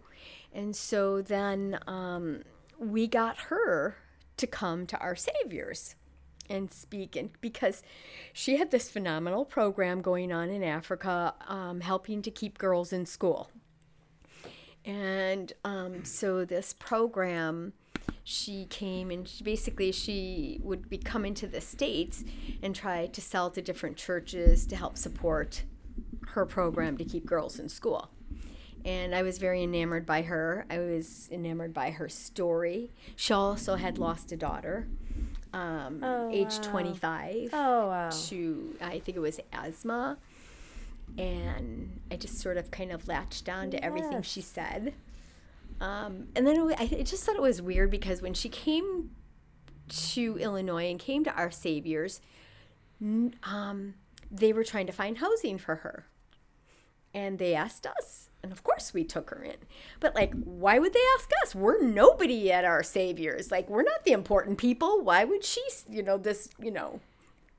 And 0.53 0.75
so 0.75 1.21
then 1.21 1.79
um, 1.85 2.41
we 2.79 3.05
got 3.07 3.37
her 3.37 3.97
to 4.37 4.47
come 4.47 4.87
to 4.87 4.97
our 4.97 5.15
Saviors 5.15 5.95
and 6.49 6.71
speak, 6.71 7.15
and 7.15 7.29
because 7.41 7.83
she 8.33 8.57
had 8.57 8.71
this 8.71 8.89
phenomenal 8.89 9.45
program 9.45 10.01
going 10.01 10.31
on 10.31 10.49
in 10.49 10.63
Africa, 10.63 11.33
um, 11.47 11.81
helping 11.81 12.21
to 12.21 12.31
keep 12.31 12.57
girls 12.57 12.91
in 12.91 13.05
school. 13.05 13.49
And 14.85 15.53
um, 15.63 16.03
so 16.05 16.45
this 16.45 16.73
program, 16.73 17.73
she 18.23 18.65
came 18.65 19.11
and 19.11 19.27
she 19.27 19.43
basically 19.43 19.91
she 19.91 20.59
would 20.63 20.89
be 20.89 20.97
coming 20.97 21.33
to 21.35 21.47
the 21.47 21.61
states 21.61 22.23
and 22.63 22.75
try 22.75 23.07
to 23.07 23.21
sell 23.21 23.51
to 23.51 23.61
different 23.61 23.97
churches 23.97 24.65
to 24.67 24.75
help 24.75 24.97
support 24.97 25.63
her 26.29 26.45
program 26.45 26.97
to 26.97 27.05
keep 27.05 27.25
girls 27.25 27.59
in 27.59 27.69
school. 27.69 28.09
And 28.85 29.13
I 29.13 29.23
was 29.23 29.37
very 29.37 29.63
enamored 29.63 30.05
by 30.05 30.21
her. 30.21 30.65
I 30.69 30.79
was 30.79 31.27
enamored 31.31 31.73
by 31.73 31.91
her 31.91 32.07
story. 32.07 32.91
She 33.15 33.33
also 33.33 33.75
had 33.75 33.97
lost 33.97 34.31
a 34.31 34.37
daughter, 34.37 34.87
um, 35.53 35.99
Oh, 36.03 36.29
age 36.31 36.59
wow. 36.63 36.69
25 36.71 37.49
Oh, 37.53 37.87
wow. 37.87 38.09
to 38.27 38.75
I 38.81 38.99
think 38.99 39.17
it 39.17 39.21
was 39.21 39.39
asthma, 39.51 40.17
and 41.17 41.99
I 42.11 42.15
just 42.17 42.39
sort 42.39 42.57
of 42.57 42.71
kind 42.71 42.91
of 42.91 43.07
latched 43.07 43.49
on 43.49 43.71
to 43.71 43.83
everything 43.83 44.21
she 44.21 44.41
said. 44.41 44.93
Um, 45.81 46.27
and 46.35 46.45
then 46.45 46.69
it 46.69 46.79
I 46.79 46.83
I 46.99 47.03
just 47.03 47.23
thought 47.23 47.35
it 47.35 47.41
was 47.41 47.61
weird 47.61 47.89
because 47.89 48.21
when 48.21 48.33
she 48.33 48.49
came 48.49 49.11
to 49.87 50.37
Illinois 50.37 50.89
and 50.91 50.99
came 50.99 51.23
to 51.23 51.33
Our 51.33 51.49
Saviors, 51.51 52.21
um, 53.01 53.93
they 54.29 54.53
were 54.53 54.63
trying 54.63 54.85
to 54.87 54.93
find 54.93 55.17
housing 55.17 55.57
for 55.57 55.77
her, 55.77 56.05
and 57.13 57.39
they 57.39 57.55
asked 57.55 57.87
us, 57.87 58.28
and 58.41 58.51
of 58.51 58.63
course 58.63 58.93
we 58.93 59.03
took 59.03 59.29
her 59.29 59.43
in. 59.43 59.57
But 59.99 60.15
like, 60.15 60.33
why 60.33 60.79
would 60.79 60.93
they 60.93 61.03
ask 61.17 61.29
us? 61.43 61.55
We're 61.55 61.81
nobody 61.81 62.51
at 62.51 62.65
Our 62.65 62.83
Saviors. 62.83 63.51
Like, 63.51 63.69
we're 63.69 63.83
not 63.83 64.05
the 64.05 64.11
important 64.11 64.57
people. 64.57 65.01
Why 65.01 65.23
would 65.23 65.43
she? 65.43 65.61
You 65.89 66.03
know 66.03 66.17
this. 66.17 66.49
You 66.59 66.71
know 66.71 66.99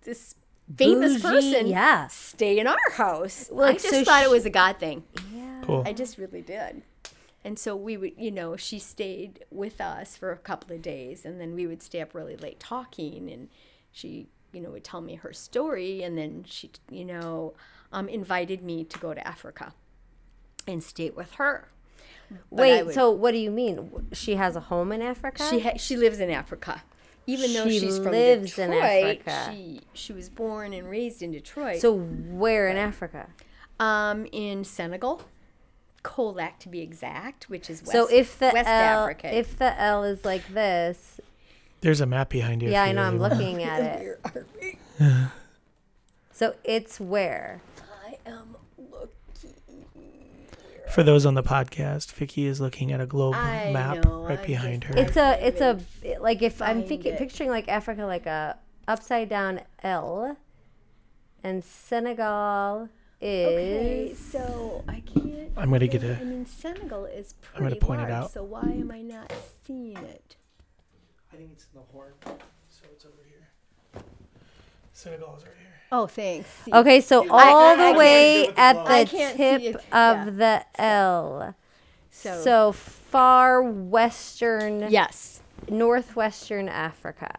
this 0.03 0.35
famous 0.77 1.21
Bougie, 1.21 1.23
person 1.23 1.67
yeah. 1.67 2.07
stay 2.09 2.59
in 2.59 2.67
our 2.67 2.91
house. 2.93 3.49
Well, 3.51 3.69
I 3.69 3.73
just 3.73 3.91
so 3.91 4.05
thought 4.05 4.25
it 4.25 4.31
was 4.31 4.47
a 4.47 4.51
God 4.51 4.79
thing. 4.79 5.05
Cool. 5.63 5.83
I 5.87 5.93
just 5.93 6.19
really 6.19 6.43
did. 6.43 6.83
And 7.45 7.59
so 7.59 7.75
we 7.75 7.97
would, 7.97 8.13
you 8.19 8.31
know, 8.31 8.57
she 8.57 8.79
stayed 8.79 9.45
with 9.51 9.81
us 9.81 10.17
for 10.17 10.31
a 10.31 10.37
couple 10.37 10.75
of 10.75 10.83
days 10.83 11.25
and 11.25 11.41
then 11.41 11.55
we 11.55 11.67
would 11.67 11.83
stay 11.83 12.01
up 12.01 12.15
really 12.15 12.37
late 12.37 12.61
talking 12.61 13.31
and 13.31 13.49
she, 13.93 14.29
you 14.53 14.61
know, 14.61 14.71
would 14.71 14.85
tell 14.85 15.01
me 15.01 15.15
her 15.15 15.33
story 15.33 16.03
and 16.03 16.19
then 16.19 16.45
she, 16.47 16.71
you 16.91 17.05
know, 17.05 17.55
um, 17.93 18.09
invited 18.09 18.63
me 18.63 18.85
to 18.85 18.99
go 18.99 19.15
to 19.15 19.27
Africa 19.27 19.73
and 20.67 20.83
stay 20.83 21.11
with 21.11 21.33
her. 21.33 21.69
But 22.31 22.39
Wait, 22.51 22.83
would- 22.87 22.95
so 22.95 23.11
what 23.11 23.33
do 23.33 23.39
you 23.39 23.51
mean? 23.51 24.07
She 24.13 24.37
has 24.37 24.55
a 24.57 24.61
home 24.61 24.93
in 24.93 25.03
Africa? 25.03 25.47
she 25.51 25.61
ha- 25.61 25.77
she 25.77 25.97
lives 25.97 26.21
in 26.21 26.31
Africa. 26.31 26.83
Even 27.27 27.53
though 27.53 27.69
She 27.69 27.79
she's 27.81 27.99
from 27.99 28.13
lives 28.13 28.59
in 28.59 28.73
Africa. 28.73 29.51
she 29.53 29.81
she 29.93 30.13
was 30.13 30.29
born 30.29 30.73
and 30.73 30.89
raised 30.89 31.23
in 31.23 31.33
Detroit. 31.33 31.81
so 31.81 31.97
where 31.99 32.69
in 32.69 32.77
Africa? 32.77 33.29
um 33.79 34.27
in 34.33 34.65
Senegal, 34.65 35.23
Kaolack 36.05 36.59
to 36.61 36.69
be 36.69 36.81
exact, 36.81 37.49
which 37.51 37.69
is 37.71 37.83
west, 37.83 37.93
so 37.93 38.07
if 38.11 38.39
the 38.39 38.51
West 38.53 38.69
L, 38.69 39.03
Africa. 39.05 39.35
if 39.37 39.57
the 39.59 39.79
L 39.81 40.03
is 40.05 40.25
like 40.25 40.47
this, 40.55 41.21
There's 41.83 42.01
a 42.01 42.07
map 42.07 42.29
behind 42.31 42.63
you. 42.63 42.71
yeah, 42.71 42.83
I 42.85 42.93
know. 42.93 43.03
I'm 43.03 43.19
really 43.19 43.31
looking 43.31 43.63
at 43.63 43.81
it. 44.01 44.01
Where 44.01 44.19
are 44.35 44.47
we? 44.61 44.79
So 46.33 46.55
it's 46.65 46.99
where? 47.01 47.61
I 48.07 48.19
am 48.27 48.53
looking. 48.53 48.60
For 50.91 51.03
those 51.05 51.25
on 51.25 51.35
the 51.35 51.43
podcast, 51.43 52.13
Vicki 52.13 52.47
is 52.47 52.61
looking 52.61 52.91
at 52.91 53.01
a 53.01 53.07
globe 53.07 53.35
I 53.37 53.71
map 53.73 54.05
know, 54.05 54.23
right 54.23 54.41
I'm 54.41 54.47
behind 54.47 54.85
her. 54.85 54.97
It's 54.97 55.17
a, 55.17 55.39
it's 55.47 55.61
a, 55.61 55.79
like 56.21 56.43
if 56.43 56.61
I'm 56.61 56.79
find 56.79 56.89
thinking, 56.89 57.17
picturing 57.17 57.49
like 57.49 57.69
Africa, 57.69 58.05
like 58.07 58.27
a 58.27 58.59
upside 58.89 59.29
down 59.29 59.61
L, 59.85 60.37
and 61.45 61.63
Senegal 61.65 62.89
is. 63.21 63.47
Okay, 63.47 64.15
so 64.15 64.85
I 64.89 65.01
can't. 65.01 65.53
I'm 65.57 65.71
gonna 65.71 65.87
get 65.87 66.03
I 66.03 66.07
a- 66.07 66.25
mean, 66.25 66.45
Senegal 66.47 67.05
is 67.05 67.35
pretty 67.35 67.57
I'm 67.57 67.63
gonna 67.63 67.77
pretty 67.77 67.87
point 67.87 68.01
it 68.01 68.11
out. 68.11 68.33
So 68.33 68.43
why 68.43 68.63
am 68.63 68.91
I 68.91 69.03
not 69.03 69.33
seeing 69.65 69.97
it? 69.97 70.37
I 71.33 71.37
think 71.37 71.51
it's 71.53 71.67
in 71.73 71.81
the 71.81 71.87
horn, 71.93 72.13
so 72.69 72.85
it's 72.93 73.05
over 73.05 73.15
here. 73.29 74.03
Senegal 74.93 75.37
is 75.37 75.45
right 75.45 75.53
here. 75.61 75.70
Oh, 75.93 76.07
thanks. 76.07 76.49
See, 76.65 76.73
Okay, 76.73 77.01
so 77.01 77.29
all 77.29 77.39
I 77.39 77.75
the 77.77 77.83
can't 77.83 77.99
way 77.99 78.35
do 78.37 78.43
it 78.43 78.47
with 78.49 78.55
the 78.57 78.61
at 78.61 78.85
the 78.85 78.93
I 78.93 79.05
tip 79.05 79.75
of 79.77 79.83
yeah. 79.93 80.25
the 80.31 80.81
L. 80.83 81.55
So, 82.11 82.41
So 82.43 82.73
far 82.73 83.63
western, 83.63 84.87
yes. 84.91 85.41
northwestern 85.69 86.69
Africa. 86.69 87.35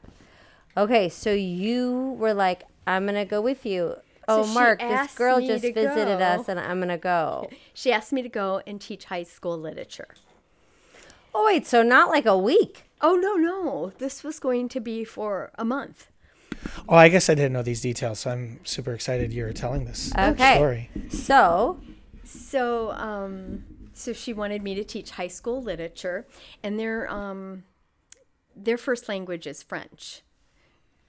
Okay, 0.76 1.10
so 1.10 1.32
you 1.32 2.16
were 2.20 2.34
like, 2.34 2.64
I'm 2.88 3.06
gonna 3.06 3.26
go 3.26 3.42
with 3.42 3.66
you. 3.66 3.96
Oh, 4.28 4.46
Mark, 4.54 4.80
this 4.80 5.14
girl 5.16 5.40
just 5.40 5.64
visited 5.64 6.20
go. 6.20 6.24
us, 6.26 6.48
and 6.48 6.60
I'm 6.60 6.80
gonna 6.80 6.98
go. 6.98 7.50
She 7.74 7.92
asked 7.92 8.14
me 8.14 8.22
to 8.22 8.30
go 8.30 8.62
and 8.68 8.80
teach 8.80 9.06
high 9.06 9.24
school 9.24 9.58
literature. 9.58 10.10
Oh 11.34 11.46
wait, 11.46 11.66
so 11.66 11.84
not 11.84 12.10
like 12.10 12.26
a 12.26 12.38
week. 12.38 12.84
Oh 13.02 13.16
no, 13.16 13.36
no. 13.36 13.94
This 13.98 14.24
was 14.24 14.40
going 14.40 14.70
to 14.70 14.80
be 14.80 15.04
for 15.04 15.52
a 15.56 15.66
month. 15.66 16.08
Oh, 16.90 16.96
I 16.96 17.10
guess 17.10 17.30
I 17.30 17.36
didn't 17.36 17.54
know 17.54 17.64
these 17.64 17.82
details, 17.82 18.20
so 18.20 18.32
I'm 18.32 18.60
super 18.66 18.94
excited 18.94 19.34
you're 19.34 19.54
telling 19.54 19.86
this 19.86 20.14
Okay. 20.18 20.56
story. 20.56 20.90
So 21.10 21.80
So, 22.24 22.92
um, 22.92 23.64
so 23.94 24.14
she 24.14 24.34
wanted 24.34 24.64
me 24.64 24.76
to 24.76 24.84
teach 24.84 25.12
high 25.12 25.28
school 25.28 25.62
literature, 25.62 26.26
and 26.64 26.80
their 26.80 27.10
um, 27.12 27.64
their 28.56 28.78
first 28.78 29.08
language 29.10 29.46
is 29.48 29.62
French, 29.64 30.22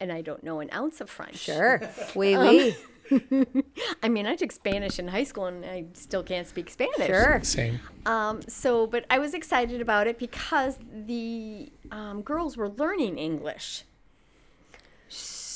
and 0.01 0.13
I 0.13 0.21
don't 0.23 0.43
know 0.43 0.61
an 0.61 0.69
ounce 0.73 1.01
of 1.01 1.09
French. 1.11 1.37
sure, 1.39 1.81
oui, 2.15 2.37
oui, 2.37 2.75
I 4.03 4.09
mean, 4.09 4.27
I 4.27 4.37
took 4.37 4.53
Spanish 4.53 4.99
in 4.99 5.09
high 5.09 5.25
school, 5.25 5.47
and 5.47 5.65
I 5.65 5.87
still 5.95 6.23
can't 6.23 6.47
speak 6.47 6.71
Spanish. 6.71 7.07
sure. 7.07 7.41
Same. 7.43 7.81
Um, 8.07 8.43
so, 8.49 8.87
but 8.87 9.05
I 9.11 9.19
was 9.19 9.35
excited 9.35 9.81
about 9.81 10.07
it 10.07 10.19
because 10.19 10.77
the 10.93 11.71
um, 11.91 12.23
girls 12.23 12.57
were 12.57 12.69
learning 12.69 13.19
English. 13.19 13.85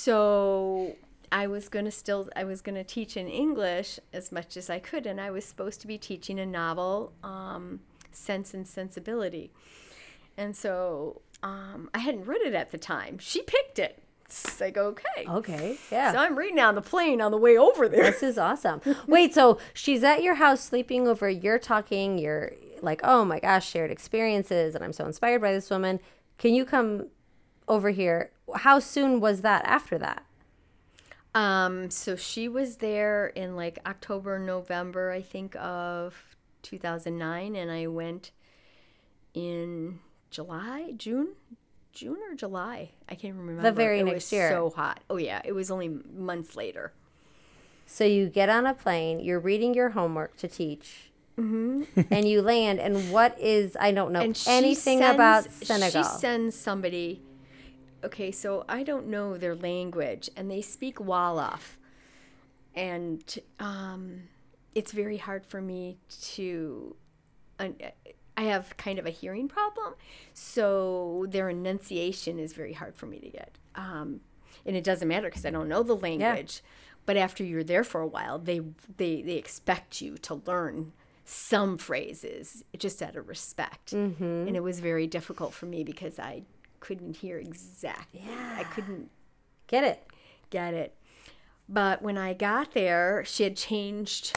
So 0.07 0.95
I 1.33 1.49
was 1.49 1.69
gonna 1.69 1.91
still 1.91 2.29
I 2.37 2.45
was 2.45 2.63
gonna 2.63 2.85
teach 2.85 3.17
in 3.17 3.27
English 3.27 3.99
as 4.13 4.31
much 4.31 4.57
as 4.57 4.71
I 4.71 4.79
could, 4.79 5.05
and 5.05 5.21
I 5.21 5.33
was 5.33 5.45
supposed 5.45 5.81
to 5.81 5.89
be 5.89 5.99
teaching 5.99 6.39
a 6.39 6.47
novel, 6.47 7.13
um, 7.25 7.81
Sense 8.13 8.55
and 8.55 8.69
Sensibility, 8.69 9.51
and 10.37 10.57
so 10.57 11.23
um, 11.43 11.91
I 11.93 11.99
hadn't 11.99 12.25
read 12.25 12.41
it 12.43 12.55
at 12.55 12.71
the 12.71 12.79
time. 12.79 13.19
She 13.19 13.43
picked 13.43 13.81
it. 13.81 14.01
It's 14.27 14.61
like 14.61 14.79
okay, 14.79 15.27
Okay, 15.29 15.77
yeah. 15.91 16.13
so 16.13 16.19
I'm 16.19 16.39
reading 16.39 16.61
on 16.61 16.77
the 16.77 16.83
plane 16.83 17.21
on 17.21 17.33
the 17.33 17.37
way 17.37 17.59
over 17.59 17.89
there. 17.89 18.05
This 18.05 18.23
is 18.23 18.39
awesome. 18.39 18.81
Wait, 19.09 19.35
so 19.35 19.59
she's 19.75 20.05
at 20.05 20.23
your 20.23 20.37
house 20.37 20.61
sleeping 20.61 21.09
over. 21.09 21.29
You're 21.29 21.59
talking. 21.59 22.17
You're 22.17 22.53
like, 22.81 23.01
oh 23.03 23.25
my 23.25 23.41
gosh, 23.41 23.69
shared 23.69 23.91
experiences, 23.91 24.77
and 24.77 24.85
I'm 24.85 24.93
so 24.93 25.05
inspired 25.05 25.43
by 25.43 25.53
this 25.53 25.69
woman. 25.69 25.99
Can 26.39 26.55
you 26.55 26.65
come 26.65 27.09
over 27.69 27.91
here? 27.91 28.31
How 28.55 28.79
soon 28.79 29.21
was 29.21 29.43
that 29.43 29.65
after 29.65 29.99
that? 29.99 30.25
Um, 31.35 31.91
so 31.91 32.17
she 32.17 32.49
was 32.49 32.77
there 32.77 33.27
in 33.29 33.57
like 33.57 33.79
October, 33.87 34.39
November, 34.39 35.11
I 35.11 35.21
think, 35.21 35.55
of 35.57 36.37
2009, 36.63 37.55
and 37.55 37.71
I 37.71 37.87
went 37.89 38.31
in 39.35 39.99
July, 40.31 40.93
June, 40.97 41.29
June 41.93 42.19
or 42.31 42.35
July. 42.35 42.91
I 43.09 43.15
can't 43.15 43.37
remember. 43.37 43.63
The 43.63 43.73
very 43.73 44.01
it 44.01 44.05
next 44.05 44.15
was 44.27 44.33
year. 44.33 44.49
So 44.51 44.71
hot. 44.71 45.01
Oh 45.11 45.19
yeah, 45.19 45.43
it 45.45 45.53
was 45.53 45.71
only 45.71 45.89
months 45.89 46.57
later. 46.57 46.93
So 47.87 48.05
you 48.05 48.29
get 48.29 48.49
on 48.49 48.67
a 48.67 48.75
plane, 48.75 49.21
you're 49.21 49.39
reading 49.39 49.75
your 49.75 49.91
homework 49.91 50.37
to 50.39 50.49
teach, 50.49 51.11
and 51.37 51.87
you 52.29 52.41
land. 52.43 52.81
And 52.81 53.13
what 53.13 53.39
is, 53.39 53.77
I 53.79 53.93
don't 53.93 54.11
know 54.11 54.21
And 54.21 54.43
anything 54.47 54.99
sends- 55.01 55.15
about 55.15 55.45
Senegal. 55.53 56.03
She 56.03 56.09
sends 56.19 56.57
somebody. 56.57 57.21
Okay, 58.07 58.31
so 58.31 58.65
I 58.69 58.85
don't 58.85 59.09
know 59.09 59.37
their 59.37 59.57
language, 59.57 60.31
and 60.37 60.49
they 60.49 60.63
speak 60.63 60.99
Wolof, 60.99 61.77
and 62.75 63.23
um, 63.59 64.23
it's 64.77 64.93
very 64.93 65.17
hard 65.17 65.45
for 65.45 65.61
me 65.61 65.99
to. 66.23 66.95
un- 67.59 67.77
I 68.37 68.43
have 68.43 68.77
kind 68.77 69.01
of 69.01 69.07
a 69.07 69.11
hearing 69.11 69.49
problem, 69.49 69.95
so 70.35 71.27
their 71.29 71.49
enunciation 71.49 72.39
is 72.39 72.53
very 72.53 72.75
hard 72.75 72.95
for 72.95 73.07
me 73.07 73.19
to 73.19 73.29
get. 73.29 73.59
Um, 73.75 74.21
and 74.65 74.77
it 74.77 74.85
doesn't 74.85 75.09
matter 75.09 75.29
because 75.29 75.45
I 75.45 75.51
don't 75.51 75.69
know 75.69 75.83
the 75.83 75.97
language. 75.97 76.63
But 77.07 77.17
after 77.17 77.43
you're 77.43 77.65
there 77.65 77.85
for 77.85 78.01
a 78.01 78.07
while, 78.07 78.39
they 78.39 78.61
they 78.99 79.23
they 79.23 79.35
expect 79.35 80.01
you 80.01 80.17
to 80.19 80.43
learn 80.47 80.93
some 81.25 81.77
phrases 81.77 82.63
just 82.79 83.03
out 83.03 83.17
of 83.17 83.29
respect. 83.29 83.93
Mm-hmm. 83.93 84.47
And 84.47 84.57
it 84.57 84.63
was 84.63 84.79
very 84.79 85.09
difficult 85.09 85.55
for 85.55 85.67
me 85.67 85.83
because 85.83 86.21
I 86.21 86.43
couldn't 86.87 87.17
hear 87.17 87.39
exactly. 87.39 88.23
Yeah. 88.27 88.57
I 88.59 88.65
couldn't 88.65 89.11
Get 89.67 89.83
it? 89.83 90.07
get 90.51 90.75
it. 90.75 90.95
But 91.69 92.01
when 92.03 92.17
I 92.17 92.33
got 92.33 92.73
there, 92.73 93.25
she 93.27 93.43
had 93.43 93.57
changed. 93.57 94.37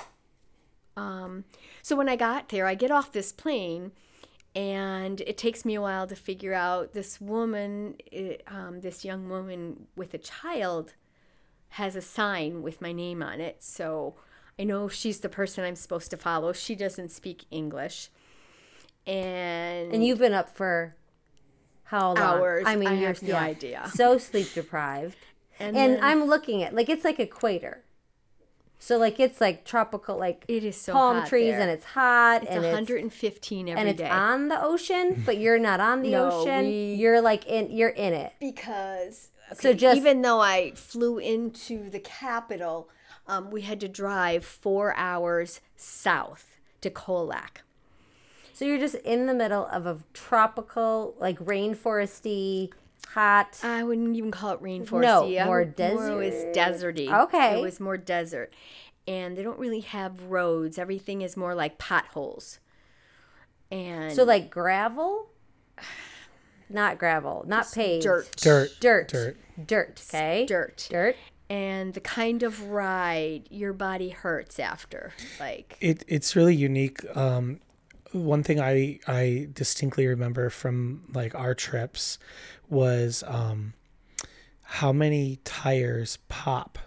Um, 0.98 1.44
so 1.84 1.96
when 1.96 2.10
I 2.10 2.16
got 2.16 2.50
there, 2.50 2.66
I 2.66 2.74
get 2.74 2.90
off 2.90 3.12
this 3.12 3.32
plane, 3.32 3.92
and 4.56 5.22
it 5.22 5.38
takes 5.38 5.64
me 5.64 5.76
a 5.76 5.82
while 5.82 6.08
to 6.08 6.16
figure 6.16 6.56
out 6.56 6.94
this 6.94 7.22
woman, 7.22 7.96
it, 8.12 8.42
um, 8.48 8.82
this 8.82 9.06
young 9.06 9.30
woman 9.30 9.86
with 9.96 10.16
a 10.16 10.18
child, 10.18 10.94
has 11.74 11.96
a 11.96 12.02
sign 12.02 12.64
with 12.64 12.82
my 12.82 12.92
name 12.92 13.22
on 13.22 13.40
it. 13.40 13.58
So 13.64 14.16
I 14.58 14.64
know 14.64 14.88
she's 14.90 15.20
the 15.20 15.30
person 15.30 15.64
I'm 15.64 15.76
supposed 15.76 16.10
to 16.10 16.18
follow. 16.18 16.52
She 16.54 16.74
doesn't 16.74 17.12
speak 17.12 17.46
English. 17.52 18.10
And, 19.06 19.94
And 19.94 20.04
you've 20.04 20.18
been 20.20 20.34
up 20.34 20.50
for 20.50 20.96
how 21.90 22.10
long? 22.14 22.18
Hours. 22.18 22.64
I 22.68 22.76
mean, 22.76 22.88
I 22.90 22.94
you're 22.94 23.08
have 23.10 23.22
no 23.24 23.30
yeah, 23.30 23.42
idea. 23.42 23.92
So 23.96 24.18
sleep 24.18 24.54
deprived. 24.54 25.18
and, 25.60 25.76
And 25.76 25.94
then- 25.96 26.04
I'm 26.04 26.26
looking 26.26 26.62
at 26.64 26.74
like 26.76 26.88
it's 26.90 27.04
like 27.04 27.20
equator. 27.20 27.84
So 28.82 28.98
like 28.98 29.20
it's 29.20 29.42
like 29.42 29.66
tropical, 29.66 30.18
like 30.18 30.46
It 30.48 30.64
is 30.64 30.78
so 30.78 30.94
palm 30.94 31.26
trees, 31.26 31.52
there. 31.52 31.60
and 31.62 31.70
it's 31.72 31.84
hot, 31.84 32.44
it's 32.44 32.52
and 32.52 32.64
it's 32.64 32.74
115 32.74 33.68
every 33.70 33.80
and 33.80 33.90
it's 33.90 33.98
day. 34.00 34.08
on 34.10 34.48
the 34.48 34.64
ocean, 34.64 35.22
but 35.26 35.38
you're 35.38 35.60
not 35.60 35.80
on 35.82 36.02
the 36.02 36.12
No, 36.20 36.30
ocean. 36.32 36.66
we- 36.66 36.94
You're 36.94 37.20
like 37.22 37.46
in, 37.48 37.72
you're 37.72 37.90
in 37.90 38.14
it. 38.14 38.34
because 38.40 39.32
So 39.60 39.74
just- 39.74 39.98
even 39.98 40.22
though 40.22 40.40
I 40.40 40.72
flew 40.76 41.18
into 41.18 41.90
the 41.90 42.00
capital, 42.00 42.88
um, 43.28 43.52
we 43.52 43.62
had 43.64 43.80
to 43.82 43.88
drive 43.90 44.46
four 44.46 44.96
hours 44.96 45.60
south 45.76 46.56
to 46.82 46.90
Kaolack. 46.90 47.64
So 48.60 48.66
you're 48.66 48.78
just 48.78 48.96
in 48.96 49.26
the 49.26 49.34
middle 49.34 49.66
of 49.68 49.86
a 49.86 50.00
tropical, 50.14 51.16
like 51.18 51.40
rainforesty, 51.40 52.70
hot. 53.08 53.58
I 53.64 53.84
wouldn't 53.86 54.18
even 54.18 54.32
call 54.32 54.52
it 54.52 54.62
rainforesty. 54.62 55.00
No, 55.02 55.24
I 55.40 55.46
more 55.46 55.60
would- 55.60 55.80
More 55.80 56.22
it 56.22 56.26
was 56.26 56.34
deserty. 56.54 57.10
Okay. 57.24 57.58
it 57.58 57.62
was 57.62 57.80
more 57.80 57.96
desert, 57.96 58.54
and 59.08 59.38
they 59.38 59.44
don't 59.44 59.60
really 59.60 59.80
have 59.80 60.24
roads. 60.24 60.78
Everything 60.78 61.22
is 61.22 61.38
more 61.38 61.56
like 61.56 61.78
potholes. 61.78 62.60
And 63.72 64.12
so 64.12 64.26
like 64.26 64.50
gravel, 64.50 65.30
not 66.70 67.00
gravel, 67.00 67.46
not 67.48 67.66
paved, 67.74 68.04
dirt, 68.04 68.36
Dirt. 68.36 68.72
dirt, 68.82 69.08
Dirt. 69.08 69.38
dirt. 69.68 70.02
Okay, 70.10 70.46
dirt, 70.46 70.86
dirt. 70.92 71.16
and 71.50 71.94
the 71.94 72.02
kind 72.02 72.44
of 72.44 72.64
ride 72.64 73.44
your 73.50 73.72
body 73.72 74.10
hurts 74.10 74.60
after, 74.60 75.14
like 75.40 75.78
It 75.80 76.04
it's 76.10 76.36
really 76.36 76.56
unique. 76.58 77.06
Um, 77.16 77.62
one 78.12 78.44
thing 78.44 78.60
I 78.60 79.00
I 79.08 79.50
distinctly 79.54 80.08
remember 80.08 80.50
from 80.50 81.04
like 81.14 81.36
our 81.36 81.54
trips 81.54 82.18
was 82.70 83.24
um, 83.28 83.74
how 84.64 84.92
many 84.92 85.40
tires 85.44 86.18
pop 86.28 86.80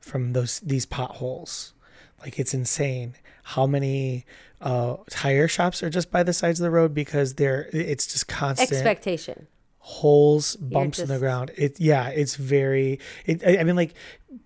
from 0.00 0.32
those 0.32 0.60
these 0.60 0.86
potholes. 0.86 1.72
Like 2.20 2.38
it's 2.38 2.54
insane 2.54 3.14
how 3.42 3.66
many 3.66 4.24
uh, 4.60 4.96
tire 5.10 5.46
shops 5.48 5.82
are 5.82 5.90
just 5.90 6.10
by 6.10 6.22
the 6.22 6.32
sides 6.32 6.58
of 6.58 6.64
the 6.64 6.70
road 6.70 6.94
because 6.94 7.34
they're 7.34 7.68
it's 7.72 8.06
just 8.06 8.26
constant 8.26 8.72
Expectation. 8.72 9.46
holes, 9.78 10.56
bumps 10.56 10.98
in 10.98 11.08
the 11.08 11.18
ground. 11.18 11.52
It 11.56 11.78
yeah, 11.78 12.08
it's 12.08 12.36
very. 12.36 12.98
It, 13.24 13.46
I 13.46 13.58
I 13.58 13.64
mean, 13.64 13.76
like 13.76 13.94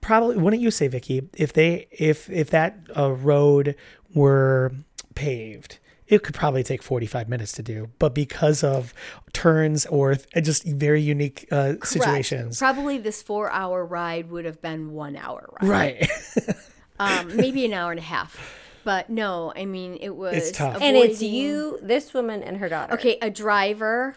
probably 0.01 0.37
wouldn't 0.37 0.61
you 0.63 0.71
say, 0.71 0.89
Vicki, 0.89 1.29
if 1.35 1.53
they 1.53 1.87
if 1.91 2.29
if 2.29 2.51
that 2.51 2.79
uh, 2.97 3.13
road 3.13 3.77
were 4.15 4.73
paved, 5.15 5.79
it 6.11 6.23
could 6.23 6.35
probably 6.35 6.63
take 6.63 6.83
forty 6.83 7.07
five 7.07 7.29
minutes 7.29 7.53
to 7.53 7.63
do, 7.63 7.89
but 7.99 8.15
because 8.15 8.63
of 8.63 8.93
turns 9.33 9.87
or 9.87 10.17
th- 10.17 10.45
just 10.45 10.65
very 10.65 11.01
unique 11.01 11.47
uh, 11.51 11.75
situations, 11.83 12.59
Probably 12.59 12.99
this 12.99 13.23
four 13.23 13.51
hour 13.51 13.85
ride 13.87 14.31
would 14.31 14.45
have 14.45 14.61
been 14.61 14.93
one 14.93 15.17
hour 15.17 15.49
ride. 15.63 15.69
right? 15.71 16.11
Um, 17.01 17.35
maybe 17.35 17.65
an 17.65 17.73
hour 17.73 17.91
and 17.93 17.99
a 17.99 18.03
half. 18.03 18.39
But 18.85 19.09
no, 19.09 19.55
I 19.57 19.65
mean, 19.65 19.97
it 20.03 20.15
was. 20.15 20.53
tough. 20.53 20.83
And 20.83 20.99
it's 20.99 21.23
you, 21.23 21.79
this 21.81 22.13
woman, 22.13 22.43
and 22.43 22.59
her 22.59 22.69
daughter. 22.69 22.93
Okay, 22.93 23.17
a 23.23 23.31
driver, 23.31 24.17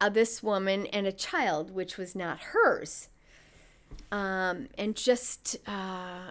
uh, 0.00 0.10
this 0.10 0.40
woman, 0.40 0.86
and 0.86 1.08
a 1.08 1.12
child, 1.12 1.72
which 1.72 1.96
was 1.96 2.14
not 2.14 2.38
hers. 2.38 3.08
Um, 4.12 4.68
and 4.78 4.94
just. 4.94 5.56
Uh, 5.66 6.30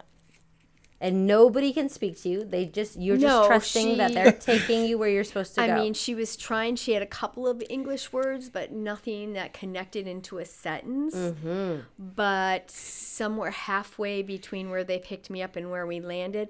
And 1.04 1.28
nobody 1.28 1.74
can 1.74 1.90
speak 1.90 2.22
to 2.22 2.30
you. 2.30 2.46
They 2.46 2.66
just 2.66 2.98
you're 2.98 3.18
just 3.18 3.28
No, 3.28 3.46
trusting 3.46 3.98
that 3.98 4.14
they're 4.14 4.32
taking 4.32 4.86
you 4.86 4.98
where 4.98 5.10
you're 5.10 5.26
supposed 5.26 5.54
to 5.56 5.62
I 5.64 5.68
go. 5.68 5.74
I 5.74 5.82
mean, 5.82 5.94
she 5.94 6.16
was 6.16 6.38
trying. 6.38 6.78
She 6.78 6.94
had 6.94 7.04
a 7.04 7.08
couple 7.22 7.46
of 7.46 7.62
English 7.70 8.14
words, 8.14 8.50
but 8.50 8.72
nothing 8.72 9.34
that 9.34 9.52
connected 9.52 10.08
into 10.08 10.38
a 10.38 10.46
sentence. 10.46 11.14
Mm-hmm. 11.14 11.82
But 12.00 12.72
somewhere 12.72 13.52
halfway 13.52 14.22
between 14.22 14.70
where 14.70 14.86
they 14.86 14.98
picked 14.98 15.30
me 15.30 15.44
up 15.44 15.58
and 15.58 15.70
where 15.70 15.86
we 15.86 16.00
landed, 16.00 16.48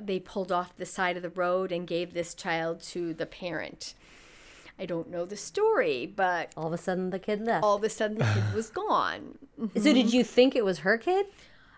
they 0.00 0.18
pulled 0.18 0.50
off 0.50 0.74
the 0.78 0.86
side 0.86 1.18
of 1.18 1.22
the 1.22 1.28
road 1.28 1.72
and 1.72 1.86
gave 1.86 2.14
this 2.14 2.32
child 2.32 2.80
to 2.84 3.12
the 3.12 3.26
parent. 3.26 3.92
I 4.78 4.86
don't 4.86 5.10
know 5.10 5.26
the 5.26 5.36
story, 5.36 6.06
but 6.06 6.52
all 6.56 6.68
of 6.68 6.72
a 6.72 6.78
sudden 6.78 7.10
the 7.10 7.18
kid 7.18 7.42
left. 7.42 7.62
all 7.64 7.76
of 7.76 7.84
a 7.84 7.90
sudden 7.90 8.16
the 8.16 8.24
kid 8.24 8.54
was 8.54 8.70
gone. 8.86 9.36
so 9.74 9.92
did 9.92 10.10
you 10.10 10.24
think 10.24 10.56
it 10.56 10.64
was 10.64 10.78
her 10.78 10.96
kid? 10.96 11.26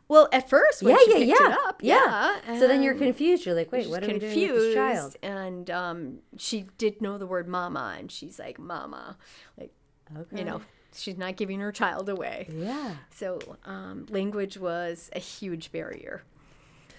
Well, 0.07 0.29
at 0.33 0.51
first, 0.51 0.83
when 0.83 0.93
yeah, 0.95 0.99
she 1.05 1.11
yeah, 1.11 1.17
picked 1.19 1.41
yeah, 1.41 1.47
it 1.53 1.59
up, 1.67 1.81
yeah. 1.83 2.59
So 2.59 2.69
then 2.69 2.83
you're 2.83 2.95
confused. 2.95 3.47
You're 3.47 3.55
like, 3.55 3.73
wait, 3.73 3.89
what 3.89 4.03
are 4.05 4.07
we 4.07 4.19
doing 4.19 4.35
with 4.53 4.55
this 4.61 4.75
child? 4.75 5.17
and 5.23 5.71
um, 5.71 6.19
she 6.37 6.67
did 6.79 7.01
know 7.01 7.17
the 7.19 7.27
word 7.27 7.49
mama 7.49 7.97
and 7.99 8.13
she's 8.13 8.39
like 8.39 8.59
mama 8.59 9.17
like 9.59 9.73
Okay. 10.15 10.39
you 10.41 10.45
know 10.45 10.61
she's 10.95 11.17
not 11.17 11.37
giving 11.37 11.61
her 11.61 11.73
child 11.73 12.11
away 12.11 12.47
Yeah. 12.53 12.97
so 13.11 13.39
um, 13.65 14.05
language 14.11 14.59
was 14.59 15.09
a 15.15 15.19
huge 15.19 15.73
barrier 15.73 16.23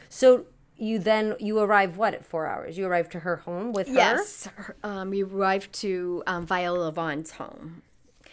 So 0.09 0.47
you 0.75 0.97
then 0.99 1.35
you 1.39 1.59
arrive 1.59 1.95
what 1.97 2.13
at 2.15 2.25
four 2.25 2.47
hours? 2.47 2.77
You 2.77 2.87
arrive 2.87 3.09
to 3.09 3.19
her 3.19 3.37
home 3.37 3.71
with 3.73 3.87
her, 3.87 3.93
yes 3.93 4.49
um, 4.83 5.11
we 5.11 5.23
arrive 5.23 5.71
to 5.73 6.23
um, 6.25 6.45
viola 6.47 6.91
vaughn's 6.91 7.31
home 7.31 7.83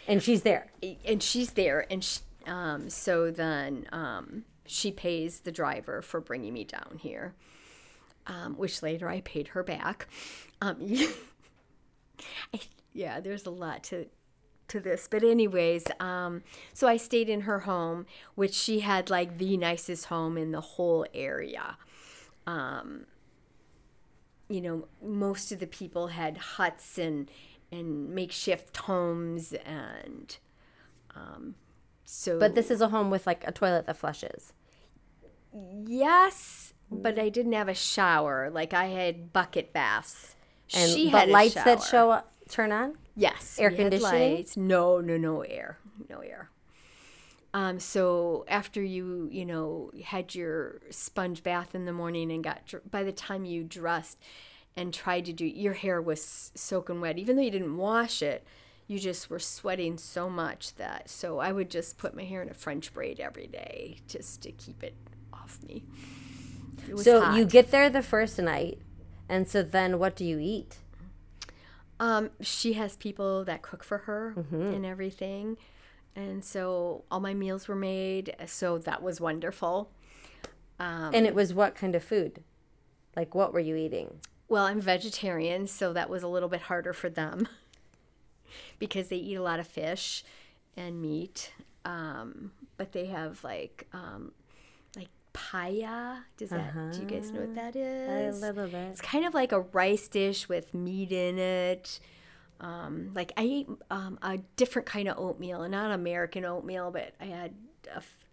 and 0.07 0.21
she's 0.23 0.41
there. 0.41 0.71
and 1.05 1.21
she's 1.21 1.51
there 1.51 1.85
and 1.91 2.03
sh 2.03 2.17
um, 2.47 2.89
so 2.89 3.29
then 3.31 3.85
um, 3.93 4.43
she 4.65 4.91
pays 4.91 5.41
the 5.41 5.51
driver 5.51 6.01
for 6.01 6.21
bringing 6.21 6.53
me 6.53 6.63
down 6.63 6.99
here 6.99 7.33
um, 8.27 8.55
which 8.55 8.81
later 8.81 9.09
i 9.09 9.21
paid 9.21 9.49
her 9.49 9.63
back. 9.63 10.07
Um, 10.61 10.77
yeah 12.93 13.19
there's 13.19 13.45
a 13.45 13.51
lot 13.51 13.83
to 13.85 14.07
to 14.69 14.79
this. 14.79 15.07
But 15.09 15.23
anyways 15.23 15.85
um, 15.99 16.43
so 16.73 16.87
i 16.87 16.97
stayed 16.97 17.29
in 17.29 17.41
her 17.41 17.59
home 17.59 18.05
which 18.35 18.53
she 18.53 18.79
had 18.79 19.09
like 19.09 19.37
the 19.37 19.57
nicest 19.57 20.05
home 20.05 20.37
in 20.37 20.51
the 20.51 20.61
whole 20.61 21.05
area. 21.13 21.77
Um, 22.47 23.05
you 24.49 24.61
know 24.61 24.87
most 25.01 25.51
of 25.51 25.59
the 25.59 25.67
people 25.67 26.07
had 26.07 26.37
huts 26.37 26.97
and 26.97 27.29
and 27.71 28.09
makeshift 28.09 28.77
homes 28.77 29.53
and 29.65 30.37
um, 31.15 31.55
so 32.05 32.39
But 32.39 32.55
this 32.55 32.69
is 32.71 32.81
a 32.81 32.89
home 32.89 33.09
with 33.09 33.25
like 33.27 33.43
a 33.47 33.51
toilet 33.51 33.85
that 33.87 33.97
flushes. 33.97 34.53
yes 35.85 36.73
but 36.91 37.17
i 37.17 37.29
didn't 37.29 37.53
have 37.53 37.67
a 37.69 37.73
shower 37.73 38.49
like 38.51 38.73
i 38.73 38.85
had 38.85 39.31
bucket 39.33 39.73
baths 39.73 40.35
And 40.73 40.91
she 40.91 41.09
but 41.11 41.21
had 41.21 41.29
lights 41.29 41.55
that 41.55 41.81
show 41.81 42.11
up 42.11 42.31
turn 42.49 42.71
on? 42.71 42.97
Yes. 43.15 43.57
Air 43.59 43.69
conditioning? 43.71 44.35
lights. 44.35 44.57
No, 44.57 44.99
no, 44.99 45.17
no 45.17 45.41
air. 45.41 45.77
No 46.09 46.19
air. 46.19 46.49
Um, 47.53 47.79
so 47.79 48.43
after 48.47 48.81
you, 48.81 49.29
you 49.31 49.45
know, 49.45 49.91
had 50.03 50.33
your 50.33 50.81
sponge 50.89 51.43
bath 51.43 51.75
in 51.75 51.85
the 51.85 51.93
morning 51.93 52.31
and 52.31 52.43
got, 52.43 52.65
dr- 52.65 52.89
by 52.89 53.03
the 53.03 53.11
time 53.11 53.45
you 53.45 53.63
dressed, 53.63 54.17
and 54.75 54.91
tried 54.93 55.25
to 55.25 55.33
do 55.33 55.45
your 55.45 55.73
hair 55.73 56.01
was 56.01 56.51
soaking 56.55 56.99
wet 57.01 57.19
even 57.19 57.35
though 57.35 57.43
you 57.43 57.51
didn't 57.51 57.77
wash 57.77 58.23
it 58.23 58.43
you 58.87 58.99
just 58.99 59.29
were 59.29 59.39
sweating 59.39 59.97
so 59.97 60.29
much 60.29 60.75
that 60.75 61.09
so 61.09 61.39
i 61.39 61.51
would 61.51 61.69
just 61.69 61.97
put 61.97 62.15
my 62.15 62.23
hair 62.23 62.41
in 62.41 62.49
a 62.49 62.53
french 62.53 62.93
braid 62.93 63.19
every 63.19 63.47
day 63.47 63.97
just 64.07 64.41
to 64.41 64.51
keep 64.51 64.83
it 64.83 64.95
off 65.33 65.59
me 65.67 65.83
it 66.89 66.99
So 66.99 67.21
hot. 67.21 67.37
you 67.37 67.45
get 67.45 67.71
there 67.71 67.89
the 67.89 68.01
first 68.01 68.37
night, 68.39 68.77
and 69.29 69.47
so 69.47 69.63
then 69.63 69.99
what 69.99 70.15
do 70.17 70.25
you 70.25 70.37
eat? 70.39 70.77
um, 71.99 72.31
she 72.41 72.73
has 72.73 72.95
people 72.97 73.45
that 73.45 73.61
cook 73.61 73.83
for 73.83 73.99
her 73.99 74.33
and 74.51 74.85
everything 74.85 75.57
and 76.15 76.43
so 76.43 77.05
all 77.09 77.19
my 77.19 77.33
meals 77.33 77.67
were 77.67 77.75
made 77.75 78.35
so 78.45 78.77
that 78.79 79.01
was 79.01 79.21
wonderful 79.21 79.89
Um, 80.79 81.11
and 81.13 81.25
it 81.25 81.33
was 81.35 81.53
what 81.53 81.75
kind 81.75 81.95
of 81.95 82.03
food? 82.03 82.43
Like 83.15 83.33
what 83.33 83.53
were 83.53 83.59
you 83.61 83.75
eating? 83.75 84.19
Well, 84.49 84.65
I'm 84.65 84.81
vegetarian, 84.81 85.67
so 85.67 85.93
that 85.93 86.09
was 86.09 86.21
a 86.23 86.27
little 86.27 86.49
bit 86.49 86.61
harder 86.61 86.93
for 86.93 87.09
them 87.09 87.47
because 88.79 89.09
they 89.09 89.17
eat 89.17 89.35
a 89.35 89.41
lot 89.43 89.59
of 89.59 89.67
fish 89.67 90.23
and 90.75 91.01
meat. 91.01 91.51
Um, 91.85 92.51
but 92.77 92.91
they 92.91 93.05
have 93.07 93.43
like 93.43 93.87
um, 93.93 94.31
like 94.95 95.09
paya. 95.33 96.19
Does 96.37 96.49
that? 96.49 96.73
Do 96.93 96.99
you 96.99 97.05
guys 97.05 97.31
know 97.31 97.41
what 97.41 97.55
that 97.55 97.75
is? 97.75 98.41
A 98.41 98.45
little 98.51 98.67
bit. 98.67 98.91
It's 98.91 99.01
kind 99.01 99.25
of 99.25 99.33
like 99.33 99.51
a 99.51 99.61
rice 99.61 100.07
dish 100.07 100.47
with 100.49 100.73
meat 100.73 101.11
in 101.11 101.39
it. 101.39 101.99
Um, 102.59 103.11
like 103.13 103.33
I 103.35 103.43
ate 103.43 103.69
um, 103.91 104.17
a 104.21 104.37
different 104.55 104.85
kind 104.85 105.09
of 105.09 105.17
oatmeal, 105.17 105.67
not 105.67 105.91
American 105.91 106.45
oatmeal, 106.45 106.91
but 106.91 107.13
I 107.19 107.25
had 107.25 107.53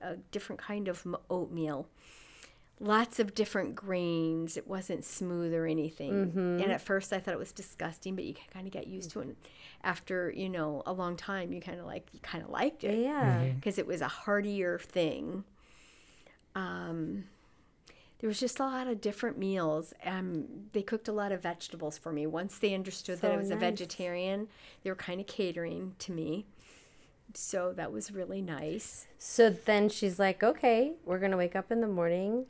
a 0.00 0.16
different 0.30 0.60
kind 0.60 0.88
of 0.88 1.06
oatmeal. 1.28 1.88
Lots 2.82 3.18
of 3.20 3.34
different 3.34 3.74
grains. 3.74 4.56
It 4.56 4.66
wasn't 4.66 5.04
smooth 5.04 5.52
or 5.52 5.66
anything. 5.66 6.32
And 6.34 6.72
at 6.72 6.80
first, 6.80 7.12
I 7.12 7.18
thought 7.20 7.34
it 7.34 7.38
was 7.38 7.52
disgusting, 7.52 8.14
but 8.16 8.24
you 8.24 8.34
kind 8.52 8.66
of 8.66 8.72
get 8.72 8.86
used 8.86 9.10
to 9.10 9.20
it. 9.20 9.26
And 9.26 9.36
after 9.84 10.30
you 10.34 10.48
know 10.48 10.82
a 10.86 10.92
long 10.94 11.14
time, 11.16 11.52
you 11.52 11.60
kind 11.60 11.78
of 11.78 11.84
like 11.84 12.08
you 12.12 12.20
kind 12.20 12.42
of 12.42 12.48
liked 12.50 12.82
it 12.84 12.98
Yeah. 12.98 13.50
because 13.54 13.76
it 13.78 13.86
was 13.86 14.00
a 14.00 14.08
heartier 14.08 14.78
thing. 14.78 15.44
Um, 16.54 17.24
there 18.20 18.28
was 18.28 18.40
just 18.40 18.60
a 18.60 18.64
lot 18.64 18.86
of 18.86 19.00
different 19.00 19.38
meals. 19.38 19.92
Um, 20.04 20.46
they 20.72 20.82
cooked 20.82 21.08
a 21.08 21.12
lot 21.12 21.32
of 21.32 21.42
vegetables 21.42 21.96
for 21.98 22.12
me. 22.12 22.26
Once 22.26 22.58
they 22.58 22.74
understood 22.74 23.20
that 23.20 23.30
I 23.32 23.36
was 23.36 23.50
a 23.50 23.56
vegetarian, 23.56 24.48
they 24.82 24.90
were 24.90 24.96
kind 24.96 25.20
of 25.20 25.26
catering 25.26 25.94
to 26.00 26.12
me. 26.12 26.46
So 27.34 27.72
that 27.74 27.92
was 27.92 28.10
really 28.10 28.42
nice. 28.42 29.06
So 29.18 29.50
then 29.50 29.88
she's 29.88 30.18
like, 30.18 30.42
okay, 30.42 30.94
we're 31.04 31.18
going 31.18 31.30
to 31.30 31.36
wake 31.36 31.54
up 31.56 31.70
in 31.70 31.80
the 31.80 31.86
morning. 31.86 32.46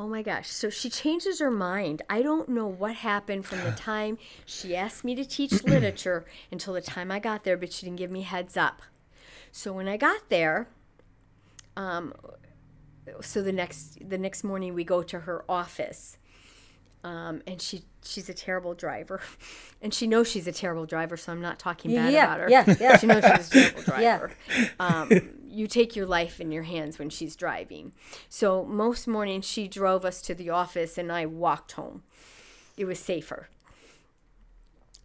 Oh 0.00 0.08
my 0.08 0.22
gosh. 0.22 0.48
So 0.48 0.70
she 0.70 0.88
changes 0.88 1.40
her 1.40 1.50
mind. 1.50 2.00
I 2.08 2.22
don't 2.22 2.48
know 2.48 2.66
what 2.66 2.94
happened 2.96 3.44
from 3.44 3.64
the 3.64 3.70
time 3.72 4.16
she 4.46 4.74
asked 4.74 5.04
me 5.04 5.14
to 5.14 5.26
teach 5.26 5.62
literature 5.64 6.24
until 6.50 6.72
the 6.72 6.80
time 6.80 7.10
I 7.10 7.18
got 7.18 7.44
there, 7.44 7.58
but 7.58 7.70
she 7.70 7.84
didn't 7.84 7.98
give 7.98 8.10
me 8.10 8.22
heads 8.22 8.56
up. 8.56 8.80
So 9.52 9.74
when 9.74 9.88
I 9.88 9.98
got 9.98 10.30
there, 10.30 10.68
um, 11.76 12.14
so 13.20 13.42
the 13.42 13.52
next 13.52 13.98
the 14.08 14.18
next 14.18 14.44
morning 14.44 14.74
we 14.74 14.84
go 14.84 15.02
to 15.02 15.20
her 15.20 15.44
office. 15.50 16.16
Um, 17.02 17.42
and 17.46 17.62
she 17.62 17.82
she's 18.04 18.28
a 18.28 18.34
terrible 18.34 18.74
driver, 18.74 19.22
and 19.82 19.92
she 19.94 20.06
knows 20.06 20.30
she's 20.30 20.46
a 20.46 20.52
terrible 20.52 20.86
driver. 20.86 21.16
So 21.16 21.32
I'm 21.32 21.40
not 21.40 21.58
talking 21.58 21.94
bad 21.94 22.12
Yeah, 22.12 22.24
about 22.24 22.40
her. 22.40 22.50
yeah, 22.50 22.74
yeah. 22.78 22.92
She 22.98 23.06
knows 23.06 23.24
she's 23.24 23.48
a 23.48 23.50
terrible 23.50 23.82
Yeah. 23.98 24.18
driver. 24.18 24.32
Um, 24.78 25.08
you 25.50 25.66
take 25.66 25.96
your 25.96 26.06
life 26.06 26.40
in 26.40 26.52
your 26.52 26.62
hands 26.62 26.98
when 26.98 27.10
she's 27.10 27.36
driving. 27.36 27.92
So 28.28 28.64
most 28.64 29.08
mornings 29.08 29.46
she 29.46 29.68
drove 29.68 30.04
us 30.04 30.22
to 30.22 30.34
the 30.34 30.50
office, 30.50 30.96
and 30.96 31.10
I 31.10 31.26
walked 31.26 31.72
home. 31.72 32.02
It 32.76 32.84
was 32.84 32.98
safer. 32.98 33.48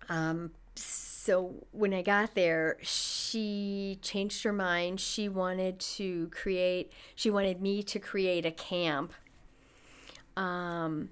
Um, 0.07 0.51
so 0.75 1.65
when 1.71 1.93
I 1.93 2.01
got 2.01 2.35
there, 2.35 2.77
she 2.81 3.97
changed 4.01 4.43
her 4.43 4.53
mind. 4.53 4.99
She 4.99 5.27
wanted 5.27 5.79
to 5.79 6.27
create. 6.27 6.91
She 7.15 7.29
wanted 7.29 7.61
me 7.61 7.83
to 7.83 7.99
create 7.99 8.45
a 8.45 8.51
camp. 8.51 9.13
Um, 10.37 11.09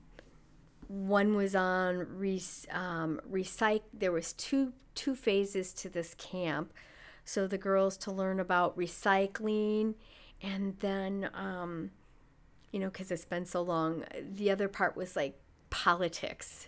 one 0.87 1.35
was 1.35 1.55
on 1.55 2.05
re- 2.17 2.41
um, 2.71 3.19
recyc. 3.29 3.81
There 3.93 4.11
was 4.11 4.33
two 4.33 4.73
two 4.95 5.15
phases 5.15 5.73
to 5.73 5.89
this 5.89 6.13
camp. 6.13 6.71
So 7.25 7.47
the 7.47 7.57
girls 7.57 7.97
to 7.97 8.11
learn 8.11 8.39
about 8.39 8.77
recycling, 8.77 9.95
and 10.41 10.75
then 10.79 11.29
um, 11.33 11.91
you 12.71 12.79
know, 12.79 12.89
because 12.89 13.11
it's 13.11 13.25
been 13.25 13.45
so 13.45 13.61
long. 13.61 14.03
The 14.35 14.51
other 14.51 14.67
part 14.67 14.97
was 14.97 15.15
like 15.15 15.39
politics. 15.69 16.67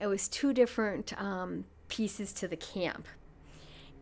It 0.00 0.06
was 0.06 0.28
two 0.28 0.52
different 0.52 1.20
um, 1.20 1.64
pieces 1.88 2.32
to 2.34 2.48
the 2.48 2.56
camp, 2.56 3.06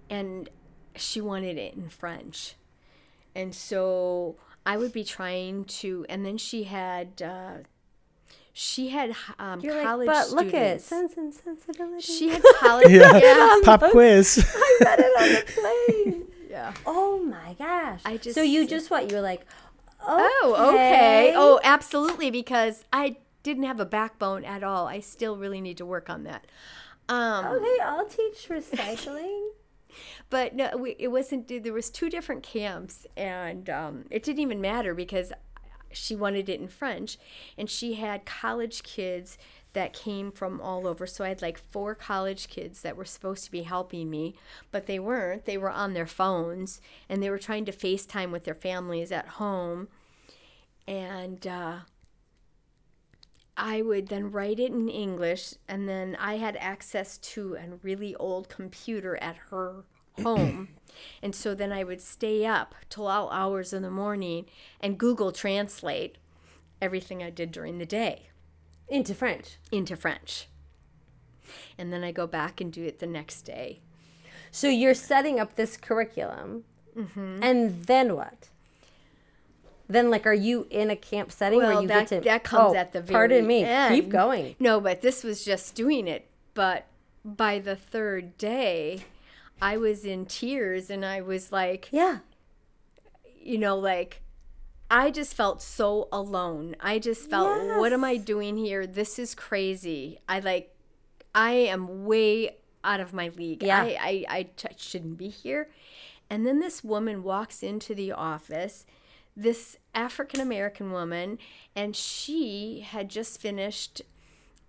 and 0.09 0.49
she 0.95 1.21
wanted 1.21 1.59
it 1.59 1.75
in 1.75 1.89
French, 1.89 2.55
and 3.35 3.55
so 3.55 4.37
I 4.65 4.77
would 4.77 4.93
be 4.93 5.05
trying 5.05 5.65
to. 5.65 6.07
And 6.09 6.25
then 6.25 6.39
she 6.39 6.65
had 6.65 7.21
uh, 7.23 7.55
she 8.53 8.89
had 8.89 9.15
um, 9.39 9.61
You're 9.61 9.75
like, 9.75 9.85
college 9.85 10.07
but 10.07 10.31
look 10.31 10.53
at 10.55 10.81
students. 10.83 10.85
Sense 10.85 11.17
and 11.17 11.33
Sensibility. 11.35 12.01
She 12.03 12.29
had 12.29 12.43
college. 12.59 12.91
Yeah. 12.91 13.17
yeah. 13.17 13.57
Pop 13.65 13.83
quiz. 13.91 14.45
I 14.55 14.79
read 14.85 14.99
it 15.01 15.05
on 15.05 15.29
the 15.29 16.03
plane. 16.03 16.25
yeah. 16.51 16.73
Oh 16.87 17.19
my 17.19 17.55
gosh. 17.59 18.01
I 18.05 18.17
just- 18.19 18.35
so 18.35 18.43
you 18.43 18.67
just 18.67 18.91
what? 18.91 19.11
You 19.11 19.17
were 19.17 19.23
like, 19.23 19.41
okay. 19.41 20.29
Oh, 20.43 20.71
okay. 20.75 21.33
Oh, 21.37 21.61
absolutely. 21.65 22.31
Because 22.31 22.85
I 22.93 23.17
didn't 23.43 23.65
have 23.65 23.81
a 23.81 23.87
backbone 23.87 24.45
at 24.45 24.63
all. 24.63 24.87
I 24.87 25.01
still 25.01 25.37
really 25.37 25.61
need 25.61 25.79
to 25.79 25.87
work 25.87 26.11
on 26.11 26.25
that. 26.25 26.47
Um, 27.09 27.47
Okay, 27.47 27.77
I'll 27.83 28.07
teach 28.07 28.49
recycling. 28.49 29.49
but 30.31 30.55
no, 30.55 30.77
we, 30.77 30.95
it 30.99 31.09
wasn't. 31.09 31.49
There 31.49 31.73
was 31.73 31.91
two 31.91 32.09
different 32.09 32.43
camps, 32.43 33.07
and 33.17 33.69
um, 33.69 34.05
it 34.11 34.23
didn't 34.23 34.41
even 34.41 34.61
matter 34.61 34.95
because 34.95 35.33
she 35.95 36.15
wanted 36.17 36.49
it 36.49 36.61
in 36.61 36.69
French, 36.69 37.19
and 37.57 37.69
she 37.71 37.95
had 37.95 38.25
college 38.25 38.83
kids 38.83 39.39
that 39.73 39.93
came 39.93 40.31
from 40.31 40.61
all 40.61 40.87
over. 40.87 41.07
So 41.07 41.25
I 41.25 41.29
had 41.29 41.43
like 41.43 41.59
four 41.59 41.95
college 41.95 42.49
kids 42.49 42.83
that 42.83 42.97
were 42.97 43.05
supposed 43.05 43.45
to 43.45 43.51
be 43.51 43.63
helping 43.63 44.11
me, 44.11 44.35
but 44.71 44.87
they 44.87 44.99
weren't. 44.99 45.45
They 45.45 45.57
were 45.57 45.71
on 45.71 45.95
their 45.95 46.07
phones, 46.07 46.81
and 47.09 47.23
they 47.23 47.31
were 47.31 47.39
trying 47.39 47.65
to 47.67 47.73
FaceTime 47.73 48.31
with 48.31 48.45
their 48.45 48.55
families 48.55 49.13
at 49.13 49.29
home, 49.29 49.89
and. 50.87 51.47
Uh, 51.47 51.79
I 53.55 53.83
would 53.83 54.09
then 54.09 54.33
write 54.33 54.59
it 54.59 54.73
in 54.73 54.89
English, 54.89 55.55
and 55.69 55.87
then 55.87 56.17
I 56.19 56.39
had 56.39 56.57
access 56.57 57.19
to 57.19 57.57
a 57.57 57.77
really 57.83 58.17
old 58.17 58.49
computer 58.49 59.17
at 59.23 59.37
her 59.51 59.85
home. 60.23 60.69
and 61.23 61.35
so 61.35 61.55
then 61.55 61.73
I 61.73 61.85
would 61.85 62.01
stay 62.01 62.45
up 62.47 62.75
till 62.89 63.07
all 63.07 63.31
hours 63.31 63.73
in 63.73 63.83
the 63.83 63.91
morning 63.91 64.47
and 64.81 64.99
Google 64.99 65.33
Translate 65.33 66.17
everything 66.81 67.23
I 67.23 67.31
did 67.31 67.53
during 67.53 67.79
the 67.79 67.87
day 67.87 68.29
Into 68.89 69.15
French. 69.15 69.57
into 69.71 69.97
French. 69.97 70.49
And 71.79 71.93
then 71.93 72.03
I 72.05 72.13
go 72.13 72.27
back 72.27 72.61
and 72.61 72.73
do 72.73 72.85
it 72.85 72.99
the 72.99 73.07
next 73.07 73.43
day. 73.43 73.81
So 74.51 74.69
you're 74.69 74.95
setting 74.95 75.39
up 75.41 75.55
this 75.57 75.77
curriculum, 75.77 76.65
Mm-hmm. 76.97 77.43
and 77.43 77.85
then 77.85 78.15
what? 78.17 78.51
Then, 79.89 80.11
like, 80.11 80.27
are 80.27 80.35
you 80.35 80.67
in 80.71 80.91
a 80.91 80.97
camp 80.97 81.33
setting 81.33 81.59
where 81.59 81.81
you 81.81 81.89
that, 81.89 82.09
get 82.09 82.23
to? 82.23 82.29
that 82.29 82.45
comes 82.45 82.75
oh, 82.75 82.77
at 82.77 82.93
the 82.93 83.01
very 83.01 83.13
Pardon 83.15 83.47
me. 83.47 83.65
end. 83.65 83.95
Keep 83.95 84.09
going. 84.11 84.57
No, 84.59 84.79
but 84.81 85.01
this 85.03 85.25
was 85.25 85.45
just 85.45 85.75
doing 85.75 86.07
it. 86.09 86.27
But 86.55 86.87
by 87.25 87.59
the 87.59 87.77
third 87.77 88.37
day, 88.39 89.05
I 89.63 89.77
was 89.77 90.05
in 90.05 90.27
tears 90.27 90.91
and 90.91 91.05
I 91.05 91.21
was 91.21 91.53
like, 91.53 91.89
Yeah. 91.93 92.19
you 93.41 93.57
know, 93.59 93.79
like 93.79 94.21
I 94.91 95.11
just 95.11 95.33
felt 95.35 95.63
so 95.63 96.09
alone. 96.13 96.77
I 96.81 96.99
just 96.99 97.31
felt, 97.31 97.79
what 97.79 97.95
am 97.95 98.05
I 98.05 98.19
doing 98.19 98.59
here? 98.59 98.87
This 98.87 99.19
is 99.19 99.35
crazy. 99.35 100.19
I 100.29 100.41
like, 100.41 100.75
I 101.35 101.53
am 101.53 102.05
way 102.05 102.57
out 102.85 103.01
of 103.01 103.15
my 103.15 103.29
league. 103.31 103.63
Yeah. 103.63 103.81
I, 103.81 103.97
I, 104.29 104.37
I 104.39 104.43
t- 104.55 104.69
shouldn't 104.77 105.17
be 105.17 105.29
here. 105.29 105.71
And 106.29 106.47
then 106.47 106.59
this 106.61 106.85
woman 106.85 107.23
walks 107.23 107.63
into 107.63 107.95
the 107.95 108.13
office, 108.13 108.85
this 109.35 109.79
African 109.95 110.41
American 110.41 110.91
woman, 110.93 111.39
and 111.75 111.97
she 111.97 112.81
had 112.87 113.09
just 113.09 113.41
finished 113.41 114.03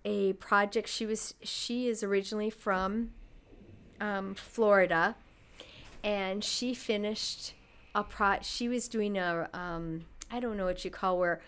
a 0.06 0.32
project. 0.34 0.88
She 0.88 1.04
was, 1.04 1.34
she 1.42 1.86
is 1.88 2.02
originally 2.02 2.48
from 2.50 3.10
um, 4.04 4.34
Florida 4.34 5.16
and 6.02 6.44
she 6.44 6.74
finished 6.74 7.54
a 7.94 8.02
pro 8.04 8.36
she 8.42 8.68
was 8.68 8.88
doing 8.88 9.16
a 9.16 9.48
um 9.54 10.04
i 10.30 10.38
don't 10.38 10.56
know 10.56 10.66
what 10.66 10.84
you 10.84 10.90
call 10.90 11.18
where 11.18 11.40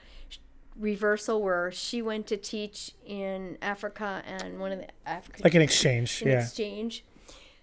reversal 0.78 1.42
where 1.42 1.70
she 1.70 2.00
went 2.00 2.26
to 2.26 2.36
teach 2.36 2.92
in 3.04 3.58
africa 3.60 4.22
and 4.26 4.58
one 4.58 4.72
of 4.72 4.78
the 4.78 4.88
african 5.06 5.42
like 5.44 5.54
an 5.54 5.62
exchange. 5.62 6.22
in 6.22 6.28
Yeah. 6.28 6.40
exchange 6.40 7.04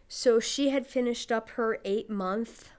so 0.08 0.40
she 0.40 0.70
had 0.70 0.86
finished 0.86 1.32
up 1.32 1.50
her 1.52 1.80
eight 1.84 2.10
month 2.10 2.70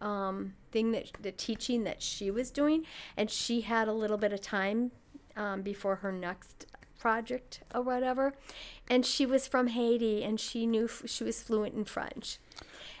um, 0.00 0.54
thing 0.72 0.92
that 0.92 1.10
the 1.20 1.30
teaching 1.30 1.84
that 1.84 2.02
she 2.02 2.30
was 2.30 2.50
doing 2.50 2.84
and 3.16 3.30
she 3.30 3.60
had 3.60 3.86
a 3.86 3.92
little 3.92 4.16
bit 4.16 4.32
of 4.32 4.40
time 4.40 4.90
um, 5.36 5.62
before 5.62 5.96
her 5.96 6.10
next 6.10 6.66
project 7.00 7.60
or 7.74 7.82
whatever. 7.82 8.34
And 8.88 9.04
she 9.04 9.26
was 9.26 9.46
from 9.48 9.68
Haiti 9.68 10.22
and 10.22 10.38
she 10.38 10.66
knew 10.66 10.84
f- 10.84 11.02
she 11.06 11.24
was 11.24 11.42
fluent 11.42 11.74
in 11.74 11.84
French. 11.84 12.38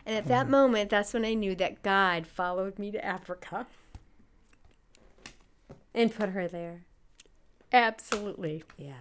And 0.06 0.16
at 0.16 0.26
that 0.26 0.48
moment, 0.48 0.90
that's 0.90 1.12
when 1.12 1.24
I 1.24 1.34
knew 1.34 1.54
that 1.56 1.82
God 1.82 2.26
followed 2.26 2.78
me 2.78 2.90
to 2.90 3.04
Africa. 3.04 3.66
And 5.94 6.14
put 6.14 6.30
her 6.30 6.48
there. 6.48 6.82
Absolutely. 7.72 8.64
Yeah. 8.76 8.94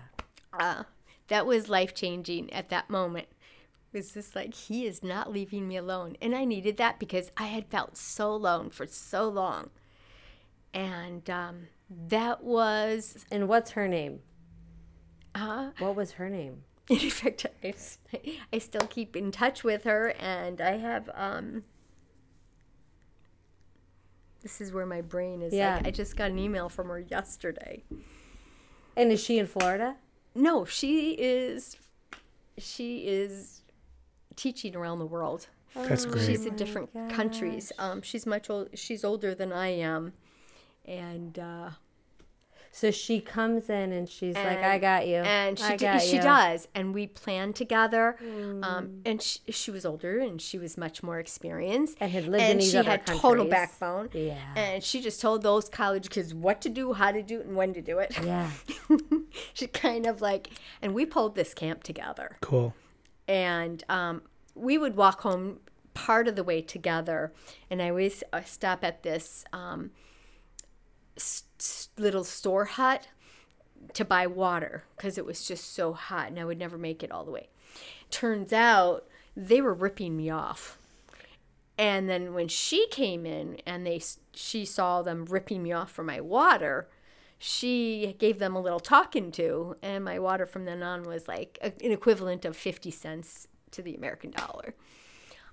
Uh, 0.54 0.84
that 1.28 1.46
was 1.46 1.70
life 1.70 1.94
changing 1.94 2.52
at 2.52 2.70
that 2.70 2.90
moment. 2.90 3.28
It 3.92 3.98
was 3.98 4.14
just 4.14 4.36
like, 4.36 4.54
He 4.54 4.86
is 4.86 5.04
not 5.04 5.32
leaving 5.32 5.68
me 5.68 5.78
alone. 5.78 6.18
And 6.22 6.36
I 6.36 6.46
needed 6.46 6.78
that 6.78 7.00
because 7.00 7.32
I 7.38 7.48
had 7.48 7.68
felt 7.68 7.98
so 7.98 8.32
alone 8.32 8.70
for 8.70 8.86
so 8.86 9.28
long. 9.28 9.70
And 10.74 11.28
um, 11.30 11.68
that 11.90 12.44
was, 12.44 13.26
And 13.32 13.48
what's 13.48 13.72
her 13.72 13.88
name? 13.88 14.20
Uh, 15.36 15.72
What 15.80 15.96
was 15.96 16.14
her 16.14 16.30
name? 16.30 16.64
in 16.90 17.10
fact, 17.10 17.46
I, 17.64 17.74
I 18.52 18.58
still 18.58 18.88
keep 18.88 19.16
in 19.16 19.32
touch 19.32 19.64
with 19.64 19.84
her. 19.84 20.14
And 20.20 20.60
I 20.62 20.78
have, 20.78 21.10
um, 21.14 21.64
this 24.42 24.62
is 24.62 24.72
where 24.72 24.86
my 24.86 25.02
brain 25.02 25.42
is 25.42 25.54
Yeah. 25.54 25.76
like, 25.78 25.88
I 25.88 25.92
just 25.92 26.16
got 26.16 26.32
an 26.32 26.40
email 26.40 26.70
from 26.70 26.88
her 26.88 27.00
yesterday. 27.00 27.84
And 28.96 29.12
is 29.12 29.24
she 29.24 29.38
in 29.38 29.46
Florida? 29.48 29.98
No, 30.36 30.66
she 30.66 31.12
is, 31.12 31.78
she 32.58 33.08
is 33.08 33.62
teaching 34.36 34.76
around 34.76 35.00
the 35.00 35.06
world. 35.06 35.48
That's 35.76 36.06
great. 36.06 36.26
She's 36.26 36.46
in 36.46 36.56
different 36.56 36.92
countries. 37.10 37.72
Um, 37.78 38.02
she's 38.02 38.26
much 38.26 38.50
old. 38.50 38.70
She's 38.74 39.04
older 39.04 39.36
than 39.36 39.54
I 39.54 39.68
am, 39.68 40.14
and 40.86 41.38
uh, 41.38 41.70
So 42.72 42.92
she 42.92 43.20
comes 43.20 43.70
in 43.70 43.92
and 43.92 44.08
she's 44.08 44.36
like, 44.36 44.60
I 44.60 44.78
got 44.78 45.08
you. 45.08 45.16
and 45.18 45.58
she 45.58 45.66
I 45.66 45.76
d- 45.76 46.00
she 46.00 46.16
you." 46.18 46.22
does, 46.22 46.68
and 46.76 46.94
we 46.94 47.08
plan 47.08 47.52
together. 47.52 48.16
Mm. 48.24 48.64
Um, 48.64 49.02
and 49.06 49.22
she, 49.22 49.40
she 49.50 49.72
was 49.72 49.86
older, 49.86 50.20
and 50.20 50.40
she 50.42 50.58
was 50.60 50.78
much 50.78 51.02
more 51.02 51.20
experienced, 51.20 51.98
And 52.00 52.12
had 52.12 52.28
lived 52.28 52.44
in 52.44 52.58
these 52.60 52.72
she 52.72 52.78
other 52.78 52.90
had 52.92 53.06
total 53.08 53.46
backbone. 53.46 54.10
Yeah. 54.14 54.38
and 54.56 54.84
she 54.84 55.02
just 55.02 55.20
told 55.20 55.42
those 55.42 55.68
college 55.68 56.10
kids 56.10 56.34
what 56.34 56.62
to 56.62 56.70
do, 56.70 56.94
how 56.94 57.12
to 57.12 57.24
do 57.24 57.40
it, 57.40 57.48
and 57.48 57.56
when 57.56 57.74
to 57.74 57.82
do 57.82 57.98
it. 58.00 58.16
Yeah. 58.24 58.50
she 59.54 59.68
kind 59.68 60.06
of 60.06 60.22
like, 60.22 60.52
and 60.82 60.94
we 60.94 61.06
pulled 61.06 61.36
this 61.36 61.54
camp 61.54 61.84
together. 61.84 62.38
Cool. 62.42 62.74
and 63.28 63.84
um, 63.90 64.22
we 64.56 64.78
would 64.78 64.96
walk 64.96 65.22
home 65.22 65.60
part 65.94 66.28
of 66.28 66.36
the 66.36 66.44
way 66.44 66.62
together 66.62 67.34
and 67.70 67.82
i 67.82 67.90
always 67.90 68.24
uh, 68.32 68.42
stop 68.46 68.86
at 68.86 69.04
this 69.04 69.44
um, 69.52 69.82
s- 69.84 69.90
s- 69.92 69.92
little 71.98 72.24
store 72.24 72.66
hut 72.66 73.08
to 73.94 74.06
buy 74.06 74.28
water 74.28 74.84
because 74.96 75.18
it 75.18 75.26
was 75.26 75.46
just 75.46 75.74
so 75.74 75.94
hot 75.94 76.28
and 76.28 76.40
i 76.40 76.46
would 76.46 76.60
never 76.60 76.78
make 76.78 77.04
it 77.04 77.12
all 77.12 77.24
the 77.24 77.32
way. 77.32 77.50
Turns 78.10 78.52
out 78.52 79.08
they 79.36 79.62
were 79.62 79.74
ripping 79.74 80.18
me 80.18 80.30
off. 80.30 80.78
And 81.78 82.10
then 82.10 82.34
when 82.34 82.50
she 82.50 82.88
came 82.88 83.26
in 83.26 83.62
and 83.66 83.86
they 83.86 84.02
she 84.34 84.66
saw 84.66 85.02
them 85.02 85.26
ripping 85.26 85.64
me 85.64 85.72
off 85.72 85.92
for 85.92 86.04
my 86.04 86.20
water 86.20 86.90
she 87.42 88.18
gave 88.20 88.38
them 88.38 88.54
a 88.54 88.62
little 88.62 88.82
talking 88.82 89.32
to 89.32 89.78
and 89.82 90.04
my 90.04 90.20
water 90.20 90.46
from 90.46 90.66
then 90.66 90.84
on 90.84 91.04
was 91.04 91.28
like 91.28 91.58
uh, 91.64 91.70
an 91.82 91.92
equivalent 91.92 92.44
of 92.44 92.56
50 92.56 92.92
cents 92.92 93.48
to 93.72 93.82
the 93.82 93.96
american 93.96 94.32
dollar 94.32 94.76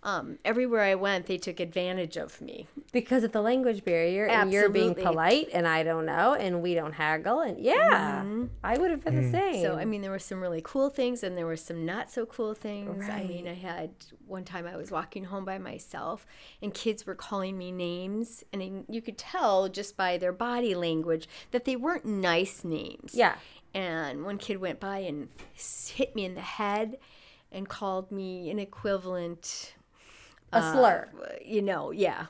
um, 0.07 0.39
everywhere 0.45 0.83
i 0.83 0.95
went 0.95 1.27
they 1.27 1.37
took 1.37 1.61
advantage 1.61 2.17
of 2.17 2.41
me 2.41 2.67
Because 2.93 3.25
of 3.25 3.33
the 3.33 3.43
language 3.43 3.85
barrier 3.85 4.27
and 4.27 4.53
you're 4.53 4.71
being 4.71 4.95
polite 4.95 5.49
and 5.53 5.67
I 5.69 5.83
don't 5.83 6.07
know 6.07 6.35
and 6.35 6.63
we 6.63 6.73
don't 6.75 6.93
haggle 6.93 7.41
and 7.41 7.59
yeah, 7.59 8.25
I 8.65 8.79
would 8.79 8.91
have 8.91 9.05
been 9.05 9.17
the 9.17 9.31
same. 9.31 9.57
Mm-hmm. 9.57 9.63
So 9.63 9.77
I 9.77 9.85
mean, 9.85 10.01
there 10.01 10.11
were 10.11 10.19
some 10.19 10.41
really 10.41 10.63
cool 10.65 10.89
things, 10.89 11.23
and 11.23 11.37
there 11.37 11.45
were 11.45 11.57
some 11.57 11.85
not 11.85 12.11
so 12.11 12.25
cool 12.25 12.55
things. 12.55 13.09
I 13.09 13.25
mean, 13.25 13.47
I 13.49 13.55
had 13.55 13.91
one 14.27 14.45
time 14.45 14.67
I 14.67 14.77
was 14.77 14.91
walking 14.91 15.25
home 15.25 15.45
by 15.45 15.59
myself, 15.59 16.27
and 16.63 16.73
kids 16.73 17.05
were 17.07 17.15
calling 17.15 17.59
me 17.59 17.71
names, 17.73 18.45
and 18.53 18.63
I, 18.63 18.71
you 18.89 19.03
could 19.03 19.19
tell 19.19 19.69
just 19.69 19.97
by 19.97 20.17
their 20.17 20.33
body 20.33 20.75
language 20.75 21.29
that 21.51 21.65
they 21.65 21.77
weren't 21.77 22.07
nice 22.07 22.65
names. 22.65 23.13
yeah. 23.15 23.35
And 23.75 24.25
one 24.25 24.39
kid 24.39 24.59
went 24.59 24.81
by 24.81 24.99
and 25.01 25.29
hit 25.55 26.15
me 26.17 26.25
in 26.25 26.35
the 26.35 26.41
head, 26.41 26.97
and 27.53 27.69
called 27.69 28.11
me 28.11 28.49
an 28.51 28.59
equivalent. 28.59 29.75
A 30.57 30.73
slur. 30.73 31.09
uh, 31.23 31.27
you 31.45 31.63
know, 31.63 31.91
yeah. 31.91 32.27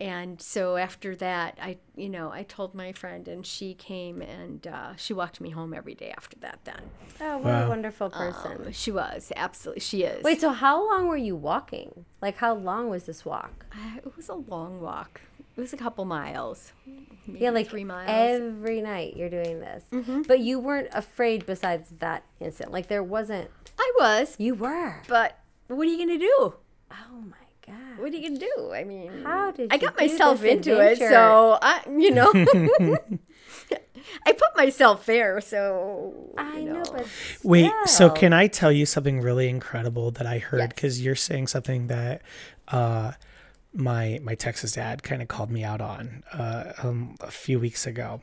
And 0.00 0.40
so 0.40 0.76
after 0.78 1.14
that, 1.16 1.58
I, 1.60 1.76
you 1.94 2.08
know, 2.08 2.32
I 2.32 2.42
told 2.42 2.74
my 2.74 2.90
friend, 2.92 3.28
and 3.28 3.44
she 3.44 3.74
came 3.74 4.22
and 4.22 4.66
uh, 4.66 4.96
she 4.96 5.12
walked 5.12 5.42
me 5.42 5.50
home 5.50 5.74
every 5.74 5.94
day 5.94 6.10
after 6.16 6.38
that. 6.38 6.60
Then 6.64 6.80
Oh, 7.20 7.36
what 7.36 7.50
a 7.64 7.68
wonderful 7.68 8.08
person. 8.08 8.64
Um, 8.66 8.72
she 8.72 8.90
was 8.90 9.30
absolutely, 9.36 9.80
she 9.80 10.04
is. 10.04 10.24
Wait, 10.24 10.40
so 10.40 10.52
how 10.52 10.88
long 10.88 11.06
were 11.06 11.18
you 11.18 11.36
walking? 11.36 12.06
Like 12.22 12.36
how 12.38 12.54
long 12.54 12.88
was 12.88 13.04
this 13.04 13.26
walk? 13.26 13.66
Uh, 13.72 13.98
it 13.98 14.16
was 14.16 14.30
a 14.30 14.34
long 14.36 14.80
walk. 14.80 15.20
It 15.54 15.60
was 15.60 15.74
a 15.74 15.76
couple 15.76 16.06
miles. 16.06 16.72
Maybe 17.26 17.40
Yeah, 17.44 17.50
like 17.50 17.68
three 17.68 17.84
miles. 17.84 18.08
every 18.40 18.80
night 18.80 19.18
you're 19.18 19.28
doing 19.28 19.60
this. 19.60 19.84
Mm-hmm. 19.92 20.22
But 20.22 20.40
you 20.40 20.58
weren't 20.58 20.88
afraid 20.94 21.44
besides 21.44 21.90
that 21.98 22.24
instant. 22.40 22.72
Like 22.72 22.86
there 22.88 23.02
wasn't 23.02 23.50
I 23.78 23.92
was, 23.98 24.36
you 24.38 24.54
were. 24.54 25.02
but 25.08 25.38
what 25.66 25.86
are 25.86 25.90
you 25.90 25.98
gonna 25.98 26.18
do? 26.18 26.54
Oh 26.90 27.20
my 27.22 27.36
god. 27.66 27.98
What 27.98 28.12
are 28.12 28.16
you 28.16 28.28
gonna 28.28 28.40
do? 28.40 28.72
I 28.72 28.84
mean, 28.84 29.22
How 29.22 29.50
did 29.50 29.72
I 29.72 29.78
got 29.78 29.96
do 29.96 30.04
myself 30.04 30.40
this 30.40 30.52
into 30.52 30.80
it, 30.80 30.98
so 30.98 31.58
I, 31.60 31.82
you 31.88 32.10
know, 32.10 32.30
I 34.26 34.32
put 34.32 34.56
myself 34.56 35.06
there. 35.06 35.40
So 35.40 36.32
I 36.36 36.58
you 36.58 36.72
know, 36.72 36.82
but 36.92 37.06
Wait, 37.42 37.72
so 37.86 38.10
can 38.10 38.32
I 38.32 38.46
tell 38.46 38.72
you 38.72 38.86
something 38.86 39.20
really 39.20 39.48
incredible 39.48 40.10
that 40.12 40.26
I 40.26 40.38
heard? 40.38 40.58
Yes. 40.60 40.68
Because 40.68 41.00
you're 41.04 41.14
saying 41.16 41.46
something 41.48 41.86
that 41.88 42.22
uh, 42.68 43.12
my 43.74 44.20
my 44.22 44.34
Texas 44.34 44.72
dad 44.72 45.02
kind 45.02 45.22
of 45.22 45.28
called 45.28 45.50
me 45.50 45.64
out 45.64 45.80
on 45.80 46.22
uh, 46.32 46.72
um, 46.82 47.16
a 47.20 47.30
few 47.30 47.58
weeks 47.58 47.86
ago. 47.86 48.20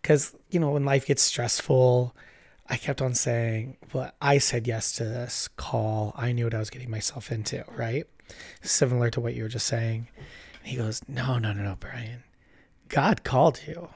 Because 0.00 0.34
you 0.50 0.58
know 0.58 0.70
when 0.70 0.84
life 0.84 1.06
gets 1.06 1.22
stressful, 1.22 2.14
I 2.68 2.76
kept 2.76 3.02
on 3.02 3.14
saying, 3.14 3.76
"Well, 3.92 4.12
I 4.20 4.38
said 4.38 4.66
yes 4.66 4.92
to 4.92 5.04
this 5.04 5.48
call. 5.56 6.14
I 6.16 6.32
knew 6.32 6.44
what 6.44 6.54
I 6.54 6.58
was 6.58 6.70
getting 6.70 6.90
myself 6.90 7.30
into." 7.32 7.64
Right, 7.76 8.06
similar 8.60 9.10
to 9.10 9.20
what 9.20 9.34
you 9.34 9.42
were 9.42 9.48
just 9.48 9.66
saying. 9.66 10.08
And 10.60 10.68
he 10.68 10.76
goes, 10.76 11.02
"No, 11.08 11.38
no, 11.38 11.52
no, 11.52 11.62
no, 11.62 11.76
Brian. 11.78 12.24
God 12.88 13.24
called 13.24 13.60
you." 13.66 13.90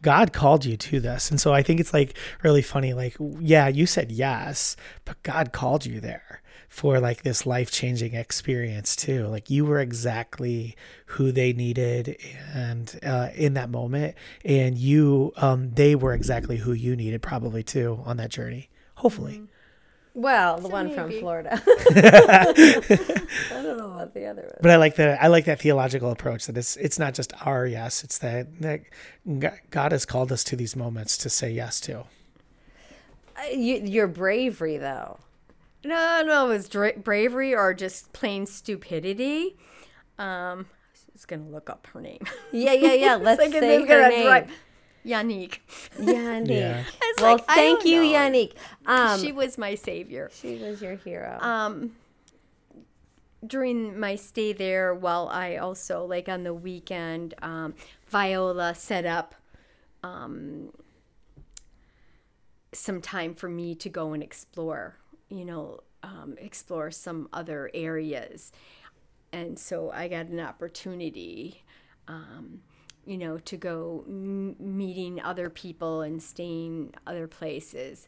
God 0.00 0.32
called 0.32 0.64
you 0.64 0.76
to 0.76 1.00
this. 1.00 1.28
And 1.28 1.40
so 1.40 1.52
I 1.52 1.62
think 1.64 1.80
it's 1.80 1.92
like 1.92 2.16
really 2.44 2.62
funny. 2.62 2.94
Like, 2.94 3.16
yeah, 3.40 3.66
you 3.66 3.84
said 3.84 4.12
yes, 4.12 4.76
but 5.04 5.20
God 5.24 5.52
called 5.52 5.84
you 5.86 6.00
there 6.00 6.40
for 6.68 7.00
like 7.00 7.22
this 7.22 7.46
life 7.46 7.70
changing 7.70 8.14
experience 8.14 8.94
too. 8.94 9.26
Like, 9.26 9.50
you 9.50 9.64
were 9.64 9.80
exactly 9.80 10.76
who 11.06 11.32
they 11.32 11.52
needed 11.52 12.18
and 12.54 12.98
uh, 13.02 13.30
in 13.34 13.54
that 13.54 13.70
moment. 13.70 14.14
And 14.44 14.76
you, 14.76 15.32
um, 15.36 15.70
they 15.70 15.94
were 15.94 16.12
exactly 16.12 16.58
who 16.58 16.72
you 16.72 16.94
needed 16.94 17.22
probably 17.22 17.62
too 17.62 18.00
on 18.04 18.18
that 18.18 18.30
journey. 18.30 18.68
Hopefully. 18.96 19.42
well, 20.14 20.58
the 20.58 20.68
one 20.68 20.90
from. 20.90 21.10
Florida. 21.12 21.62
I 21.64 23.62
don't 23.62 23.78
know 23.78 23.92
about 23.92 24.12
the 24.12 24.26
other 24.26 24.42
one. 24.42 24.58
But 24.60 24.70
I 24.72 24.76
like 24.76 24.96
that. 24.96 25.22
I 25.22 25.28
like 25.28 25.44
that 25.46 25.60
theological 25.60 26.10
approach 26.10 26.46
that 26.46 26.56
it's 26.56 26.76
it's 26.76 26.98
not 26.98 27.14
just 27.14 27.32
our 27.46 27.64
yes. 27.66 28.02
It's 28.02 28.18
that 28.18 28.60
that 28.60 28.82
God 29.70 29.92
has 29.92 30.04
called 30.04 30.32
us 30.32 30.42
to 30.44 30.56
these 30.56 30.74
moments 30.74 31.16
to 31.18 31.30
say 31.30 31.50
yes 31.50 31.80
to. 31.82 32.00
Uh, 33.36 33.50
you, 33.52 33.76
your 33.84 34.08
bravery 34.08 34.78
though. 34.78 35.20
No, 35.84 36.22
no, 36.26 36.46
it 36.46 36.48
was 36.48 36.68
dra- 36.68 36.98
bravery 36.98 37.54
or 37.54 37.72
just 37.74 38.12
plain 38.12 38.46
stupidity. 38.46 39.56
Um, 40.18 40.66
I 40.94 41.12
was 41.12 41.24
gonna 41.24 41.48
look 41.48 41.70
up 41.70 41.86
her 41.92 42.00
name. 42.00 42.20
Yeah, 42.52 42.72
yeah, 42.72 42.92
yeah. 42.94 43.14
Let's 43.20 43.38
Like, 43.38 43.46
and 43.54 43.60
say 43.60 43.78
then 43.78 43.86
her 43.86 44.08
name. 44.08 44.26
dri- 44.44 44.54
Yannick. 45.12 45.58
Yannick. 45.98 46.48
Yeah. 46.48 46.84
Well, 47.20 47.32
like, 47.36 47.46
thank 47.46 47.84
you, 47.84 48.02
know. 48.04 48.12
Yannick. 48.12 48.52
Um, 48.86 49.18
she 49.20 49.32
was 49.32 49.58
my 49.58 49.74
savior. 49.74 50.30
she 50.32 50.56
was 50.56 50.80
your 50.80 50.94
hero. 50.94 51.36
Um, 51.40 51.96
during 53.44 53.98
my 53.98 54.14
stay 54.14 54.52
there, 54.52 54.94
while 54.94 55.28
I 55.28 55.56
also 55.56 56.04
like 56.04 56.28
on 56.28 56.44
the 56.44 56.54
weekend, 56.54 57.34
um, 57.42 57.74
Viola 58.08 58.74
set 58.76 59.04
up 59.04 59.34
um, 60.04 60.70
some 62.72 63.00
time 63.00 63.34
for 63.34 63.48
me 63.48 63.74
to 63.76 63.88
go 63.88 64.12
and 64.12 64.22
explore. 64.22 64.96
You 65.28 65.44
know, 65.44 65.80
um, 66.02 66.36
explore 66.38 66.90
some 66.90 67.28
other 67.32 67.70
areas, 67.74 68.52
and 69.32 69.58
so 69.58 69.90
I 69.90 70.08
got 70.08 70.26
an 70.26 70.40
opportunity. 70.40 71.62
Um, 72.06 72.62
you 73.04 73.16
know, 73.16 73.38
to 73.38 73.56
go 73.56 74.04
m- 74.06 74.54
meeting 74.58 75.18
other 75.22 75.48
people 75.48 76.02
and 76.02 76.22
staying 76.22 76.92
other 77.06 77.26
places. 77.26 78.06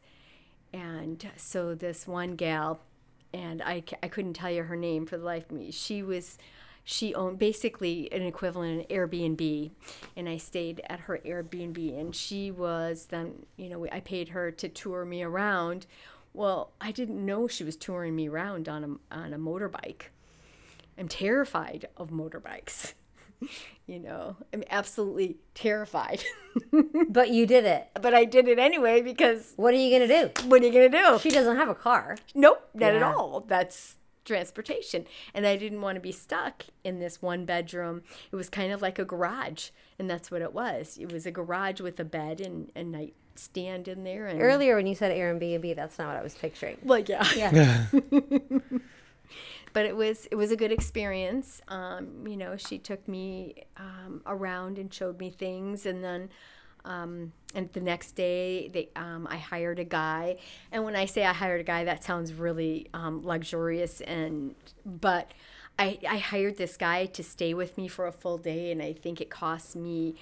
And 0.75 1.27
so 1.37 1.75
this 1.75 2.07
one 2.07 2.37
gal, 2.37 2.81
and 3.33 3.63
I, 3.63 3.83
I 4.03 4.09
couldn't 4.09 4.35
tell 4.35 4.51
you 4.51 4.65
her 4.65 4.77
name 4.77 5.07
for 5.07 5.17
the 5.17 5.25
life 5.25 5.47
of 5.47 5.53
me. 5.53 5.71
She 5.71 6.03
was, 6.03 6.37
she 6.85 7.15
owned 7.15 7.39
basically 7.39 8.13
an 8.13 8.23
equivalent 8.23 8.83
of 8.83 8.89
Airbnb, 8.89 9.71
and 10.17 10.29
I 10.29 10.37
stayed 10.37 10.83
at 10.91 11.01
her 11.01 11.19
Airbnb. 11.25 11.99
And 11.99 12.15
she 12.15 12.51
was 12.51 13.07
then, 13.07 13.47
you 13.57 13.71
know, 13.71 13.87
I 13.91 14.01
paid 14.01 14.29
her 14.29 14.51
to 14.51 14.69
tour 14.69 15.07
me 15.07 15.23
around. 15.23 15.87
Well, 16.33 16.73
I 16.81 16.93
didn't 16.93 17.25
know 17.25 17.49
she 17.49 17.65
was 17.65 17.77
touring 17.77 18.15
me 18.15 18.29
around 18.29 18.69
on 18.69 18.85
a 19.11 19.15
on 19.15 19.33
a 19.33 19.39
motorbike. 19.39 20.03
I'm 20.99 21.09
terrified 21.09 21.89
of 21.97 22.11
motorbikes. 22.11 22.95
you 23.87 23.99
know, 23.99 24.37
I'm 24.53 24.63
absolutely 24.71 25.39
terrified. 25.55 26.23
But 27.09 27.31
you 27.31 27.47
did 27.47 27.65
it. 27.65 27.89
but 28.01 28.13
I 28.15 28.25
did 28.25 28.47
it 28.49 28.59
anyway 28.59 29.03
because 29.03 29.53
What 29.57 29.73
are 29.73 29.77
you 29.77 29.97
going 29.97 30.09
to 30.09 30.23
do? 30.33 30.49
what 30.49 30.63
are 30.63 30.67
you 30.67 30.73
going 30.73 30.91
to 30.91 30.99
do? 30.99 31.19
She 31.21 31.31
doesn't 31.31 31.57
have 31.57 31.69
a 31.69 31.75
car. 31.75 32.17
Nope, 32.35 32.69
not 32.75 32.95
at 32.95 33.03
all. 33.03 33.41
That's 33.41 33.97
transportation. 34.25 35.07
And 35.35 35.47
I 35.47 35.57
didn't 35.57 35.81
want 35.81 35.97
to 35.97 36.01
be 36.01 36.13
stuck 36.13 36.67
in 36.85 36.99
this 37.01 37.21
one 37.23 37.45
bedroom. 37.45 38.03
It 38.33 38.37
was 38.37 38.49
kind 38.49 38.73
of 38.73 38.83
like 38.83 38.99
a 38.99 39.05
garage, 39.05 39.71
and 40.01 40.09
that's 40.09 40.31
what 40.31 40.41
it 40.41 40.55
was. 40.55 40.99
It 40.99 41.13
was 41.13 41.27
a 41.27 41.31
garage 41.31 41.81
with 41.81 42.01
a 42.01 42.05
bed 42.05 42.41
and 42.41 42.73
a 42.75 42.83
nightstand 42.83 43.87
in 43.87 44.03
there. 44.03 44.27
And 44.27 44.41
Earlier 44.41 44.75
when 44.75 44.87
you 44.87 44.95
said 44.95 45.13
Airbnb, 45.13 45.77
that's 45.77 45.99
not 45.99 46.09
what 46.09 46.17
I 46.17 46.23
was 46.23 46.35
picturing. 46.35 46.79
well, 46.83 47.01
yeah. 47.01 47.29
Yeah. 47.37 47.85
but 49.75 49.85
it 49.85 49.95
was 49.95 50.27
it 50.31 50.37
was 50.37 50.51
a 50.51 50.57
good 50.57 50.73
experience. 50.73 51.61
Um, 51.69 52.27
you 52.27 52.39
know, 52.39 52.57
she 52.57 52.79
took 52.79 53.07
me 53.07 53.67
um, 53.77 54.23
around 54.27 54.79
and 54.79 54.93
showed 54.93 55.19
me 55.19 55.29
things, 55.31 55.85
and 55.85 56.03
then 56.03 56.31
um, 56.87 57.33
and 57.55 57.71
the 57.75 57.81
next 57.83 58.13
day 58.13 58.69
they 58.69 58.89
um, 58.97 59.29
I 59.31 59.37
hired 59.37 59.79
a 59.79 59.85
guy. 59.85 60.39
And 60.73 60.85
when 60.85 60.97
I 60.97 61.05
say 61.05 61.27
I 61.27 61.35
hired 61.35 61.61
a 61.61 61.65
guy, 61.65 61.85
that 61.85 62.03
sounds 62.03 62.33
really 62.33 62.89
um, 62.95 63.23
luxurious, 63.23 64.01
and 64.01 64.55
but 64.87 65.33
I 65.81 65.99
I 66.09 66.19
hired 66.19 66.57
this 66.57 66.77
guy 66.77 67.07
to 67.07 67.23
stay 67.23 67.53
with 67.55 67.77
me 67.79 67.89
for 67.89 68.07
a 68.07 68.13
full 68.13 68.39
day, 68.39 68.71
and 68.73 68.81
I 68.83 68.93
think 68.93 69.21
it 69.21 69.31
cost 69.31 69.77
me. 69.77 70.17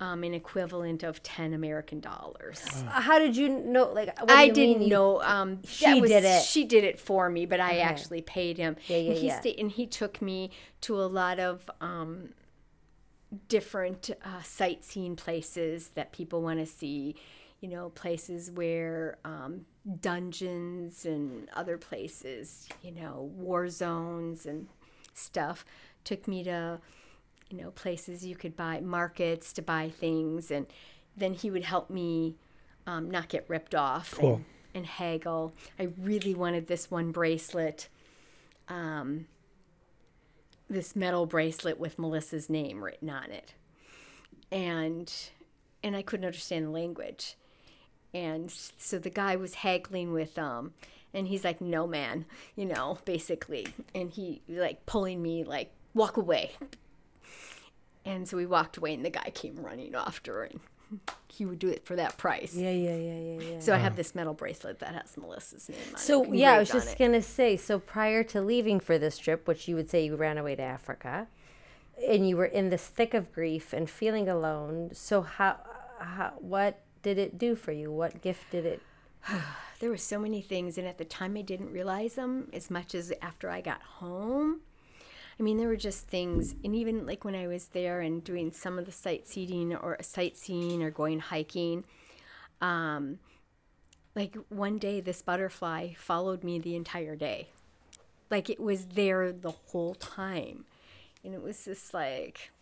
Um, 0.00 0.24
an 0.24 0.34
equivalent 0.34 1.04
of 1.04 1.22
ten 1.22 1.54
American 1.54 2.00
dollars. 2.00 2.58
How 2.88 3.20
did 3.20 3.36
you 3.36 3.48
know? 3.48 3.92
Like, 3.92 4.10
I 4.28 4.44
you 4.46 4.52
didn't 4.52 4.80
mean 4.80 4.88
know. 4.88 5.22
Um, 5.22 5.60
She 5.64 6.00
was- 6.00 6.10
did 6.10 6.24
it. 6.24 6.42
She 6.42 6.64
did 6.64 6.82
it 6.82 6.98
for 6.98 7.30
me, 7.30 7.46
but 7.46 7.60
I 7.60 7.78
actually 7.78 8.20
paid 8.20 8.58
him. 8.58 8.74
Yeah, 8.88 8.96
yeah, 8.96 9.10
and 9.10 9.18
he 9.18 9.26
yeah. 9.28 9.40
stayed, 9.40 9.60
and 9.60 9.70
he 9.70 9.86
took 9.86 10.20
me 10.20 10.50
to 10.80 11.00
a 11.00 11.06
lot 11.06 11.38
of 11.38 11.70
um, 11.80 12.30
different 13.48 14.10
uh, 14.24 14.42
sightseeing 14.42 15.14
places 15.14 15.90
that 15.94 16.10
people 16.12 16.42
want 16.42 16.58
to 16.58 16.66
see. 16.66 17.14
You 17.60 17.68
know, 17.68 17.90
places 17.90 18.50
where 18.50 19.18
um, 19.24 19.64
dungeons 20.00 21.06
and 21.06 21.48
other 21.54 21.78
places. 21.78 22.68
You 22.82 22.90
know, 22.92 23.30
war 23.36 23.68
zones 23.68 24.44
and 24.44 24.66
stuff. 25.16 25.64
Took 26.04 26.28
me 26.28 26.44
to 26.44 26.80
you 27.50 27.62
know 27.62 27.70
places 27.70 28.24
you 28.24 28.34
could 28.36 28.56
buy 28.56 28.80
markets 28.80 29.52
to 29.52 29.62
buy 29.62 29.88
things 29.88 30.50
and 30.50 30.66
then 31.16 31.34
he 31.34 31.50
would 31.50 31.64
help 31.64 31.90
me 31.90 32.36
um, 32.86 33.10
not 33.10 33.28
get 33.28 33.44
ripped 33.48 33.74
off 33.74 34.14
Cool. 34.14 34.36
and, 34.36 34.44
and 34.74 34.86
haggle 34.86 35.52
i 35.78 35.88
really 36.00 36.34
wanted 36.34 36.66
this 36.66 36.90
one 36.90 37.12
bracelet 37.12 37.88
um, 38.68 39.26
this 40.68 40.96
metal 40.96 41.26
bracelet 41.26 41.78
with 41.78 41.98
melissa's 41.98 42.48
name 42.48 42.82
written 42.82 43.10
on 43.10 43.30
it 43.30 43.54
and 44.50 45.12
and 45.82 45.94
i 45.94 46.02
couldn't 46.02 46.26
understand 46.26 46.66
the 46.66 46.70
language 46.70 47.36
and 48.12 48.50
so 48.50 48.98
the 48.98 49.10
guy 49.10 49.36
was 49.36 49.54
haggling 49.54 50.12
with 50.12 50.38
um 50.38 50.72
and 51.14 51.28
he's 51.28 51.44
like 51.44 51.60
no 51.60 51.86
man 51.86 52.26
you 52.56 52.66
know 52.66 52.98
basically 53.06 53.66
and 53.94 54.10
he 54.10 54.42
like 54.48 54.84
pulling 54.84 55.22
me 55.22 55.44
like 55.44 55.70
walk 55.94 56.16
away 56.18 56.52
and 58.04 58.28
so 58.28 58.36
we 58.36 58.46
walked 58.46 58.76
away, 58.76 58.94
and 58.94 59.04
the 59.04 59.10
guy 59.10 59.30
came 59.34 59.56
running 59.56 59.94
after, 59.94 60.42
and 60.42 60.60
he 61.28 61.46
would 61.46 61.58
do 61.58 61.68
it 61.68 61.86
for 61.86 61.96
that 61.96 62.18
price. 62.18 62.54
Yeah, 62.54 62.70
yeah, 62.70 62.96
yeah, 62.96 63.18
yeah, 63.18 63.40
yeah. 63.52 63.58
So 63.60 63.74
I 63.74 63.78
have 63.78 63.96
this 63.96 64.14
metal 64.14 64.34
bracelet 64.34 64.78
that 64.80 64.94
has 64.94 65.16
Melissa's 65.16 65.68
name 65.68 65.78
on 65.92 65.98
So 65.98 66.22
it. 66.22 66.26
So 66.26 66.32
yeah, 66.34 66.52
I 66.52 66.58
was 66.58 66.70
just 66.70 66.92
it. 66.92 66.98
gonna 66.98 67.22
say. 67.22 67.56
So 67.56 67.78
prior 67.78 68.22
to 68.24 68.42
leaving 68.42 68.78
for 68.78 68.98
this 68.98 69.16
trip, 69.16 69.48
which 69.48 69.68
you 69.68 69.74
would 69.76 69.88
say 69.88 70.04
you 70.04 70.16
ran 70.16 70.36
away 70.36 70.54
to 70.56 70.62
Africa, 70.62 71.28
and 72.06 72.28
you 72.28 72.36
were 72.36 72.44
in 72.44 72.68
this 72.68 72.86
thick 72.86 73.14
of 73.14 73.32
grief 73.32 73.72
and 73.72 73.88
feeling 73.88 74.28
alone. 74.28 74.90
So 74.92 75.22
how, 75.22 75.56
how 75.98 76.34
what 76.38 76.80
did 77.02 77.18
it 77.18 77.38
do 77.38 77.56
for 77.56 77.72
you? 77.72 77.90
What 77.90 78.20
gift 78.20 78.50
did 78.50 78.66
it? 78.66 78.82
There 79.80 79.90
were 79.90 79.96
so 79.98 80.18
many 80.18 80.40
things, 80.40 80.78
and 80.78 80.86
at 80.86 80.98
the 80.98 81.04
time 81.04 81.36
I 81.36 81.42
didn't 81.42 81.72
realize 81.72 82.14
them 82.14 82.48
as 82.52 82.70
much 82.70 82.94
as 82.94 83.12
after 83.20 83.50
I 83.50 83.60
got 83.60 83.82
home. 83.82 84.60
I 85.38 85.42
mean, 85.42 85.58
there 85.58 85.68
were 85.68 85.76
just 85.76 86.06
things, 86.06 86.54
and 86.64 86.76
even 86.76 87.06
like 87.06 87.24
when 87.24 87.34
I 87.34 87.48
was 87.48 87.66
there 87.66 88.00
and 88.00 88.22
doing 88.22 88.52
some 88.52 88.78
of 88.78 88.86
the 88.86 88.92
sightseeing 88.92 89.74
or 89.74 89.98
sightseeing 90.00 90.82
or 90.82 90.90
going 90.90 91.18
hiking, 91.18 91.84
um, 92.60 93.18
like 94.14 94.36
one 94.48 94.78
day 94.78 95.00
this 95.00 95.22
butterfly 95.22 95.94
followed 95.94 96.44
me 96.44 96.60
the 96.60 96.76
entire 96.76 97.16
day, 97.16 97.48
like 98.30 98.48
it 98.48 98.60
was 98.60 98.86
there 98.86 99.32
the 99.32 99.50
whole 99.50 99.96
time, 99.96 100.64
and 101.24 101.34
it 101.34 101.42
was 101.42 101.64
just 101.64 101.92
like, 101.92 102.52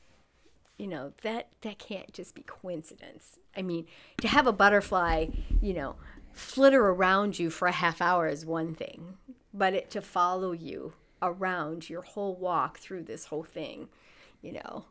you 0.79 0.87
know 0.87 1.13
that 1.23 1.49
that 1.61 1.79
can't 1.79 2.13
just 2.13 2.35
be 2.35 2.43
coincidence. 2.43 3.39
I 3.55 3.61
mean, 3.63 3.87
to 4.23 4.29
have 4.29 4.47
a 4.47 4.53
butterfly, 4.53 5.27
you 5.61 5.75
know, 5.75 5.97
flitter 6.33 6.89
around 6.89 7.39
you 7.39 7.51
for 7.51 7.69
a 7.69 7.73
half 7.73 8.01
hour 8.01 8.27
is 8.27 8.45
one 8.47 8.75
thing, 8.75 9.17
but 9.53 9.75
it 9.75 9.91
to 9.91 10.01
follow 10.01 10.53
you 10.53 10.95
around 11.21 11.89
your 11.89 12.03
whole 12.03 12.35
walk 12.37 12.79
through 12.79 13.05
this 13.05 13.27
whole 13.27 13.45
thing, 13.45 13.89
you 14.41 14.53
know, 14.53 14.87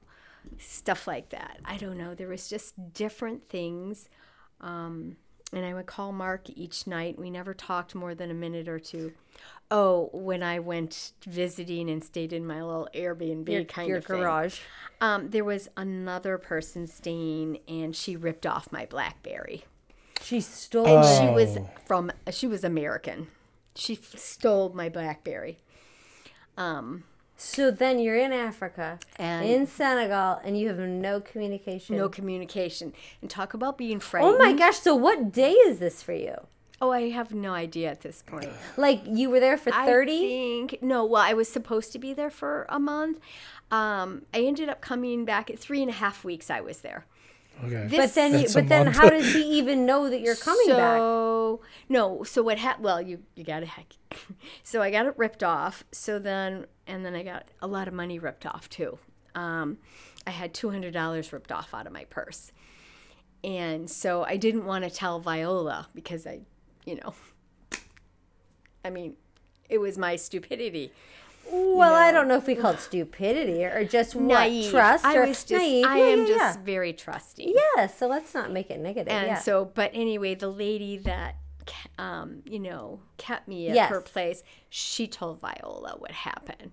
stuff 0.57 1.07
like 1.07 1.29
that. 1.29 1.59
I 1.65 1.77
don't 1.77 1.97
know. 1.97 2.15
There 2.15 2.29
was 2.29 2.47
just 2.49 2.93
different 2.93 3.49
things. 3.49 4.09
Um, 4.61 5.17
and 5.53 5.65
I 5.65 5.73
would 5.73 5.85
call 5.85 6.13
Mark 6.13 6.49
each 6.49 6.87
night. 6.87 7.19
We 7.19 7.29
never 7.29 7.53
talked 7.53 7.93
more 7.93 8.15
than 8.15 8.31
a 8.31 8.33
minute 8.33 8.69
or 8.69 8.79
two. 8.79 9.11
Oh, 9.69 10.09
when 10.13 10.43
I 10.43 10.59
went 10.59 11.13
visiting 11.27 11.89
and 11.89 12.03
stayed 12.03 12.31
in 12.31 12.45
my 12.45 12.61
little 12.63 12.87
Airbnb 12.93 13.49
Your, 13.49 13.63
kind 13.65 13.89
your 13.89 13.97
of 13.97 14.05
thing. 14.05 14.19
garage. 14.19 14.59
Um, 15.01 15.29
there 15.29 15.43
was 15.43 15.67
another 15.75 16.37
person 16.37 16.87
staying, 16.87 17.59
and 17.67 17.95
she 17.95 18.15
ripped 18.15 18.45
off 18.45 18.71
my 18.71 18.85
BlackBerry. 18.85 19.65
She 20.21 20.41
stole. 20.41 20.87
And 20.87 21.05
she 21.05 21.33
was 21.33 21.57
Oh. 21.57 21.69
from 21.85 22.11
she 22.31 22.47
was 22.47 22.63
American. 22.63 23.27
She 23.75 23.93
f- 23.93 24.17
stole 24.19 24.69
my 24.73 24.89
BlackBerry. 24.89 25.59
Um, 26.57 27.03
So 27.37 27.71
then 27.71 27.97
you're 27.97 28.17
in 28.17 28.31
Africa, 28.31 28.99
And- 29.15 29.43
in 29.47 29.65
Senegal, 29.65 30.39
and 30.43 30.59
you 30.59 30.67
have 30.67 30.77
no 30.77 31.19
communication. 31.19 31.97
no 31.97 32.07
communication, 32.07 32.93
and 33.19 33.31
talk 33.31 33.55
about 33.55 33.79
being 33.79 33.99
frightened. 33.99 34.35
Oh 34.35 34.37
my 34.37 34.53
gosh! 34.53 34.77
So 34.77 34.93
what 34.95 35.31
day 35.31 35.53
is 35.53 35.79
this 35.79 36.03
for 36.03 36.13
you? 36.13 36.35
Oh, 36.79 36.91
I 36.91 37.09
have 37.09 37.33
no 37.33 37.53
idea 37.53 37.89
at 37.89 38.01
this 38.01 38.21
point. 38.25 38.49
Like 38.77 39.01
you 39.07 39.29
were 39.31 39.39
there 39.39 39.57
for 39.57 39.71
thirty? 39.71 40.17
I 40.17 40.27
think 40.27 40.83
no. 40.83 41.03
Well, 41.03 41.21
I 41.23 41.33
was 41.33 41.49
supposed 41.49 41.91
to 41.93 41.99
be 41.99 42.13
there 42.13 42.29
for 42.29 42.67
a 42.69 42.79
month. 42.79 43.19
Um, 43.71 44.25
I 44.33 44.41
ended 44.41 44.69
up 44.69 44.81
coming 44.81 45.25
back 45.25 45.49
at 45.49 45.57
three 45.57 45.81
and 45.81 45.89
a 45.89 45.93
half 45.93 46.23
weeks. 46.23 46.51
I 46.51 46.61
was 46.61 46.81
there. 46.81 47.05
Okay. 47.63 47.87
This- 47.87 47.97
But 47.97 48.15
then, 48.15 48.31
you, 48.33 48.37
That's 48.39 48.53
but 48.53 48.67
then, 48.69 48.85
month. 48.85 48.97
how 48.97 49.09
does 49.09 49.33
he 49.33 49.43
even 49.57 49.85
know 49.85 50.09
that 50.09 50.19
you're 50.21 50.35
coming 50.35 50.67
back? 50.69 50.97
so, 50.97 51.61
no, 51.89 52.23
so 52.23 52.41
what 52.41 52.57
happened? 52.57 52.85
Well, 52.85 53.01
you 53.01 53.19
you 53.35 53.43
got 53.43 53.63
a 53.63 53.65
heck. 53.65 53.93
So 54.63 54.81
I 54.81 54.89
got 54.91 55.05
it 55.05 55.13
ripped 55.17 55.43
off. 55.43 55.83
So 55.91 56.17
then, 56.19 56.65
and 56.87 57.05
then 57.05 57.13
I 57.15 57.23
got 57.23 57.45
a 57.61 57.67
lot 57.67 57.87
of 57.87 57.93
money 57.93 58.19
ripped 58.19 58.45
off 58.45 58.69
too. 58.69 58.97
Um, 59.35 59.77
I 60.27 60.31
had 60.31 60.53
two 60.53 60.69
hundred 60.71 60.93
dollars 60.93 61.31
ripped 61.33 61.51
off 61.51 61.73
out 61.73 61.87
of 61.87 61.93
my 61.93 62.05
purse, 62.05 62.51
and 63.43 63.89
so 63.89 64.23
I 64.23 64.37
didn't 64.37 64.65
want 64.65 64.83
to 64.83 64.89
tell 64.89 65.19
Viola 65.19 65.87
because 65.95 66.25
I, 66.27 66.41
you 66.85 66.95
know, 66.95 67.13
I 68.83 68.89
mean, 68.89 69.15
it 69.69 69.77
was 69.79 69.97
my 69.97 70.15
stupidity. 70.15 70.91
Well, 71.49 71.93
I 71.93 72.11
don't 72.11 72.27
know 72.27 72.35
if 72.37 72.47
we 72.47 72.55
call 72.55 72.71
it 72.71 72.79
stupidity 72.79 73.63
or 73.65 73.83
just 73.83 74.15
what 74.15 74.23
Naive. 74.23 74.71
trust 74.71 75.05
I 75.05 75.19
was 75.25 75.43
just. 75.43 75.51
naive. 75.51 75.85
I 75.85 75.97
yeah, 75.99 76.05
am 76.05 76.19
yeah, 76.19 76.27
just 76.27 76.59
yeah. 76.59 76.65
very 76.65 76.93
trusting. 76.93 77.53
Yeah, 77.77 77.87
so 77.87 78.07
let's 78.07 78.33
not 78.33 78.51
make 78.51 78.69
it 78.69 78.79
negative. 78.79 79.11
And 79.11 79.27
yeah. 79.27 79.37
so, 79.39 79.65
but 79.65 79.91
anyway, 79.93 80.35
the 80.35 80.47
lady 80.49 80.97
that, 80.99 81.35
um, 81.97 82.41
you 82.45 82.59
know, 82.59 83.01
kept 83.17 83.47
me 83.47 83.67
at 83.67 83.75
Yes. 83.75 83.89
her 83.89 84.01
place, 84.01 84.43
she 84.69 85.07
told 85.07 85.41
Viola 85.41 85.95
what 85.97 86.11
happened. 86.11 86.71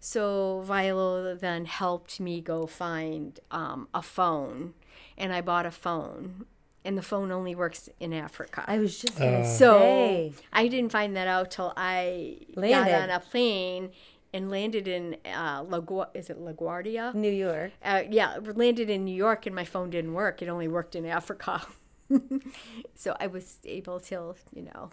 So 0.00 0.60
Viola 0.64 1.34
then 1.34 1.64
helped 1.64 2.20
me 2.20 2.40
go 2.40 2.66
find 2.66 3.38
um, 3.50 3.88
a 3.92 4.00
phone, 4.02 4.74
and 5.16 5.32
I 5.32 5.40
bought 5.40 5.66
a 5.66 5.72
phone, 5.72 6.46
and 6.84 6.96
the 6.96 7.02
phone 7.02 7.30
only 7.32 7.54
works 7.54 7.88
in 8.00 8.12
Africa. 8.12 8.64
I 8.66 8.78
was 8.78 8.98
just 8.98 9.18
gonna 9.18 9.44
so 9.46 9.78
say. 9.78 10.32
I 10.52 10.68
didn't 10.68 10.92
find 10.92 11.16
that 11.16 11.28
out 11.28 11.50
till 11.50 11.72
I 11.76 12.38
Landed. 12.54 12.90
got 12.90 13.02
on 13.02 13.10
a 13.10 13.20
plane 13.20 13.90
and 14.32 14.50
landed 14.50 14.86
in 14.88 15.16
uh, 15.24 15.64
LaGuardia. 15.64 16.08
Is 16.14 16.30
it 16.30 16.38
LaGuardia? 16.38 17.14
New 17.14 17.30
York. 17.30 17.72
uh, 17.84 18.02
yeah, 18.10 18.36
landed 18.42 18.90
in 18.90 19.04
New 19.04 19.14
York 19.14 19.46
and 19.46 19.54
my 19.54 19.64
phone 19.64 19.90
didn't 19.90 20.14
work. 20.14 20.42
It 20.42 20.48
only 20.48 20.68
worked 20.68 20.94
in 20.94 21.04
Africa. 21.06 21.62
so 22.94 23.16
I 23.20 23.26
was 23.26 23.58
able 23.64 24.00
to, 24.00 24.34
you 24.54 24.62
know. 24.62 24.90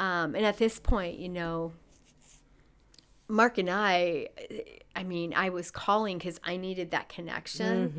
Um, 0.00 0.34
and 0.34 0.44
at 0.44 0.58
this 0.58 0.78
point, 0.80 1.18
you 1.18 1.28
know, 1.28 1.72
Mark 3.26 3.56
and 3.58 3.70
I, 3.70 4.28
I 4.94 5.02
mean, 5.02 5.32
I 5.34 5.48
was 5.48 5.70
calling 5.70 6.18
because 6.18 6.38
I 6.44 6.56
needed 6.56 6.90
that 6.90 7.08
connection. 7.08 7.92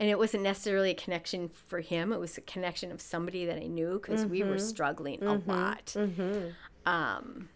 And 0.00 0.10
it 0.10 0.18
wasn't 0.18 0.42
necessarily 0.42 0.90
a 0.90 0.94
connection 0.94 1.48
for 1.48 1.80
him, 1.80 2.12
it 2.12 2.20
was 2.20 2.36
a 2.36 2.42
connection 2.42 2.92
of 2.92 3.00
somebody 3.00 3.46
that 3.46 3.56
I 3.56 3.66
knew 3.66 3.98
because 4.00 4.24
we 4.26 4.42
were 4.42 4.58
struggling 4.58 5.22
a 5.22 5.34
lot. 5.46 5.96
Um, 6.86 7.48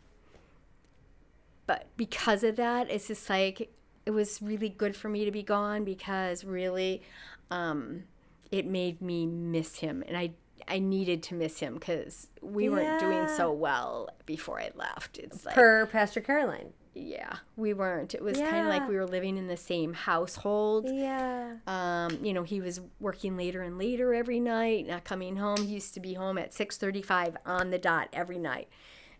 but 1.67 1.87
because 1.97 2.43
of 2.45 2.57
that, 2.57 2.91
it's 2.91 3.09
just 3.09 3.29
like, 3.31 3.71
it 4.05 4.11
was 4.11 4.43
really 4.43 4.69
good 4.69 4.97
for 4.97 5.09
me 5.09 5.25
to 5.25 5.31
be 5.31 5.43
gone 5.43 5.85
because 5.85 6.45
really 6.45 7.03
um, 7.51 8.05
it 8.51 8.67
made 8.67 9.01
me 9.01 9.27
miss 9.27 9.77
him. 9.79 10.03
And 10.09 10.17
I 10.17 10.33
I 10.69 10.79
needed 10.79 11.23
to 11.25 11.35
miss 11.35 11.59
him 11.59 11.75
because 11.75 12.29
we 12.41 12.69
weren't 12.69 13.01
doing 13.01 13.29
so 13.37 13.51
well 13.53 14.09
before 14.27 14.61
I 14.61 14.71
left. 14.77 15.19
It's 15.19 15.45
like, 15.45 15.55
Per 15.55 15.87
Pastor 15.87 16.21
Caroline. 16.21 16.73
Yeah, 16.95 17.37
we 17.57 17.73
weren't. 17.73 18.15
It 18.15 18.23
was 18.23 18.37
kind 18.39 18.59
of 18.59 18.67
like 18.67 18.87
we 18.87 18.97
were 18.97 19.07
living 19.07 19.39
in 19.39 19.47
the 19.47 19.57
same 19.57 19.95
household. 19.95 20.87
Yeah. 20.93 21.57
Um, 21.67 22.19
you 22.23 22.35
know, 22.35 22.43
he 22.43 22.61
was 22.61 22.81
working 23.01 23.37
later 23.37 23.63
and 23.63 23.79
later 23.79 24.13
every 24.13 24.41
night, 24.41 24.87
not 24.87 25.05
coming 25.05 25.37
home. 25.37 25.57
He 25.57 25.75
used 25.75 25.95
to 25.95 26.01
be 26.01 26.13
home 26.13 26.37
at 26.37 26.53
six 26.53 26.77
thirty-five 26.77 27.37
on 27.47 27.71
the 27.71 27.79
dot 27.79 28.09
every 28.13 28.39
night, 28.39 28.69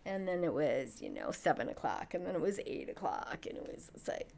and 0.05 0.29
then 0.29 0.45
it 0.45 0.53
was 0.53 1.01
you 1.01 1.09
know 1.09 1.31
seven 1.31 1.71
o'clock, 1.71 2.13
and 2.13 2.27
then 2.27 2.35
it 2.35 2.43
was 2.43 2.61
eight 2.67 2.91
o'clock, 2.91 3.47
and 3.49 3.57
it 3.57 3.67
was 3.75 3.91
it's 3.95 4.07
like, 4.07 4.29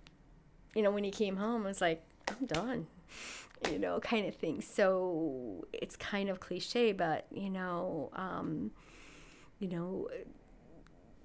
you 0.76 0.82
know, 0.82 0.92
when 0.92 1.02
he 1.02 1.10
came 1.10 1.36
home, 1.36 1.64
it 1.64 1.68
was 1.68 1.80
like 1.80 2.04
I'm 2.28 2.46
done, 2.46 2.86
you 3.70 3.80
know, 3.80 3.98
kind 3.98 4.28
of 4.28 4.36
thing. 4.36 4.60
So 4.60 5.66
it's 5.72 5.96
kind 5.96 6.30
of 6.30 6.38
cliche, 6.38 6.92
but 6.92 7.26
you 7.32 7.50
know, 7.50 8.10
um, 8.14 8.70
you 9.58 9.68
know, 9.68 10.08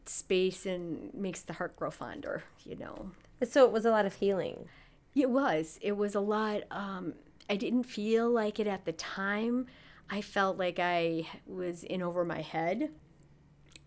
space 0.10 0.66
and 0.66 1.14
makes 1.14 1.42
the 1.42 1.54
heart 1.54 1.76
grow 1.76 1.92
fonder. 1.92 2.44
You 2.66 2.76
know, 2.78 3.12
So 3.48 3.66
it 3.66 3.72
was 3.72 3.86
a 3.86 3.92
lot 3.92 4.06
of 4.06 4.16
healing. 4.16 4.68
it 5.16 5.30
was. 5.30 5.80
It 5.82 5.98
was 5.98 6.16
a 6.16 6.20
lot. 6.20 6.64
Um, 6.72 7.14
I 7.50 7.56
didn't 7.56 7.84
feel 7.84 8.30
like 8.30 8.60
it 8.60 8.68
at 8.68 8.86
the 8.86 8.92
time. 8.94 9.68
I 10.10 10.22
felt 10.22 10.58
like 10.58 10.80
I 10.80 11.28
was 11.46 11.84
in 11.84 12.02
over 12.02 12.24
my 12.26 12.42
head. 12.42 12.90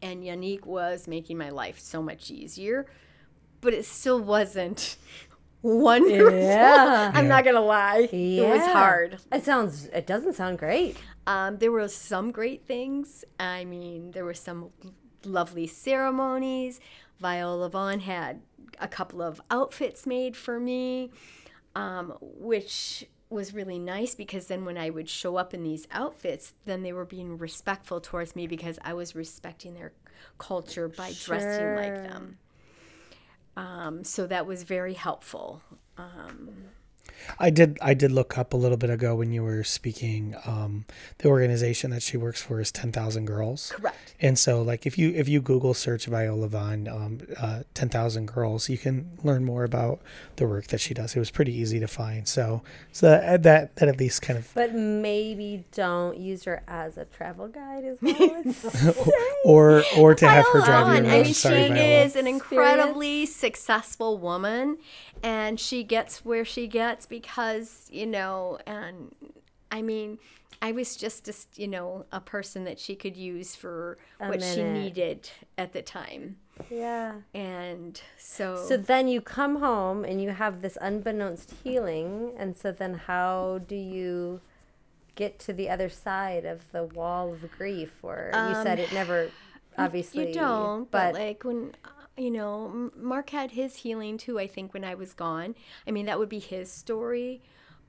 And 0.01 0.25
Yannick 0.25 0.67
was 0.67 1.07
making 1.07 1.39
my 1.39 1.51
life 1.51 1.79
so 1.79 2.03
much 2.03 2.31
easier. 2.31 2.87
But 3.61 3.73
it 3.73 3.85
still 3.85 4.21
wasn't 4.21 4.97
wonderful. 5.63 6.37
Yeah. 6.37 7.13
I'm 7.15 7.29
not 7.29 7.45
going 7.45 7.55
to 7.55 7.61
lie. 7.63 8.09
It 8.13 8.49
was 8.49 8.67
hard. 8.67 9.19
It 9.31 9.45
sounds. 9.45 9.87
It 9.87 10.07
doesn't 10.07 10.35
sound 10.35 10.59
great. 10.59 10.97
Um, 11.27 11.59
there 11.59 11.71
were 11.71 11.87
some 11.87 12.33
great 12.33 12.67
things. 12.67 13.25
I 13.39 13.65
mean, 13.65 14.11
there 14.11 14.25
were 14.25 14.35
some 14.35 14.71
lovely 15.27 15.67
ceremonies. 15.67 16.81
Viola 17.21 17.69
Vaughn 17.69 18.01
had 18.01 18.43
a 18.81 18.89
couple 18.89 19.23
of 19.23 19.41
outfits 19.51 20.07
made 20.07 20.37
for 20.37 20.59
me, 20.59 21.11
um, 21.75 22.15
which 22.21 23.07
was 23.31 23.55
really 23.55 23.79
nice 23.79 24.15
because 24.15 24.47
then 24.47 24.65
when 24.65 24.77
I 24.77 24.91
would 24.91 25.09
show 25.09 25.37
up 25.37 25.55
in 25.55 25.63
these 25.63 25.89
outfits, 25.91 26.53
then 26.67 26.83
they 26.83 26.93
were 26.93 27.05
being 27.05 27.39
respectful 27.39 28.01
towards 28.01 28.37
me 28.37 28.47
because 28.47 28.79
I 28.85 28.93
was 28.93 29.15
respecting 29.15 29.75
their 29.75 29.93
culture 30.39 30.89
by 30.89 31.13
dressing 31.25 31.75
like 31.77 31.95
them. 31.95 32.39
Um, 33.57 34.05
so 34.05 34.27
that 34.27 34.47
was 34.47 34.63
very 34.63 34.95
helpful. 34.95 35.63
I 37.39 37.51
did 37.51 37.79
I 37.81 37.95
did 37.95 38.13
look 38.13 38.37
up 38.39 38.53
a 38.53 38.57
little 38.57 38.77
bit 38.77 38.91
ago 38.91 39.15
when 39.17 39.33
you 39.33 39.43
were 39.43 39.65
speaking. 39.65 40.35
Um, 40.47 40.85
the 41.19 41.29
organization 41.29 41.91
that 41.91 42.03
she 42.03 42.17
works 42.17 42.43
for 42.43 42.61
is 42.61 42.71
Ten 42.73 42.93
Thousand 42.93 43.27
Girls. 43.27 43.73
Correct. 43.75 44.15
And 44.21 44.39
so, 44.39 44.63
like, 44.63 44.87
if 44.87 44.97
you 44.99 45.13
if 45.15 45.29
you 45.29 45.41
Google 45.41 45.75
search 45.75 46.07
Viola 46.07 46.49
Vaughn, 46.49 46.89
um, 46.89 47.19
uh, 47.39 47.63
ten 47.75 47.89
thousand 47.89 48.27
girls, 48.27 48.69
you 48.69 48.79
can 48.79 49.11
learn 49.25 49.45
more 49.45 49.65
about 49.65 50.01
the 50.37 50.47
work 50.47 50.69
that 50.69 50.81
she 50.81 50.95
does. 50.95 51.15
It 51.17 51.19
was 51.19 51.31
pretty 51.31 51.53
easy 51.55 51.81
to 51.81 51.89
find. 51.89 52.27
So, 52.29 52.63
so 52.93 53.09
that 53.11 53.43
that, 53.43 53.77
that 53.77 53.89
at 53.89 53.99
least 53.99 54.23
kind 54.23 54.39
of, 54.39 54.51
But 54.55 54.75
maybe 54.75 55.65
don't 55.73 56.17
use 56.19 56.45
her 56.45 56.63
as 56.69 56.97
a 56.97 57.05
travel 57.07 57.49
guide 57.49 57.85
as 57.85 57.99
well. 58.01 58.15
It's- 58.47 58.97
or 59.45 59.83
or 59.97 60.15
to 60.15 60.29
have 60.29 60.47
her 60.53 60.61
drive 60.61 60.89
you 60.89 61.03
Vaughn, 61.03 61.05
around. 61.05 61.07
I 61.07 61.23
mean, 61.25 61.35
Sorry, 61.35 61.63
she 61.63 61.69
Viola. 61.69 62.05
is 62.05 62.17
an 62.17 62.27
incredibly 62.27 63.27
successful 63.27 64.19
woman, 64.19 64.79
and 65.23 65.59
she 65.59 65.83
gets 65.85 66.25
where 66.25 66.45
she 66.45 66.67
gets 66.67 67.07
because 67.13 67.89
you 67.91 68.07
know, 68.07 68.59
and 68.67 69.15
I 69.71 69.83
mean, 69.83 70.19
I 70.63 70.73
was 70.73 70.97
just 70.97 71.29
a, 71.29 71.35
you 71.61 71.69
know 71.69 72.07
a 72.11 72.21
person 72.21 72.65
that 72.65 72.81
she 72.81 72.97
could 72.97 73.19
use 73.19 73.55
for 73.55 73.99
what 74.17 74.43
she 74.43 74.63
needed 74.63 75.29
at 75.59 75.75
the 75.75 75.83
time, 75.83 76.39
yeah. 76.71 77.17
and 77.35 78.01
so, 78.17 78.65
So 78.67 78.79
then 78.79 79.09
you 79.09 79.21
come 79.21 79.57
home 79.57 80.07
and 80.07 80.23
you 80.23 80.31
have 80.31 80.63
this 80.63 80.79
unbeknownst 80.81 81.53
healing, 81.63 82.33
and 82.39 82.57
so 82.57 82.73
then 82.73 82.95
how 82.95 83.61
do 83.69 83.77
you 83.77 84.41
get 85.15 85.39
to 85.41 85.53
the 85.53 85.69
other 85.69 85.91
side 85.91 86.47
of 86.47 86.73
the 86.73 86.85
wall 86.85 87.35
of 87.35 87.51
grief? 87.53 87.93
Or 88.03 88.31
you 88.33 88.55
said 88.55 88.79
um, 88.79 88.85
it 88.87 88.93
never, 88.95 89.31
obviously. 89.77 90.29
you 90.29 90.35
don't, 90.35 90.91
but, 90.91 91.13
but 91.13 91.21
like 91.21 91.45
when. 91.45 91.75
You 92.17 92.31
know, 92.31 92.91
Mark 92.95 93.31
had 93.31 93.53
his 93.53 93.77
healing 93.77 94.19
too. 94.19 94.39
I 94.39 94.47
think 94.47 94.75
when 94.75 94.85
I 94.85 94.95
was 94.95 95.15
gone, 95.15 95.55
I 95.87 95.91
mean 95.91 96.07
that 96.07 96.19
would 96.19 96.29
be 96.29 96.41
his 96.41 96.71
story, 96.71 97.41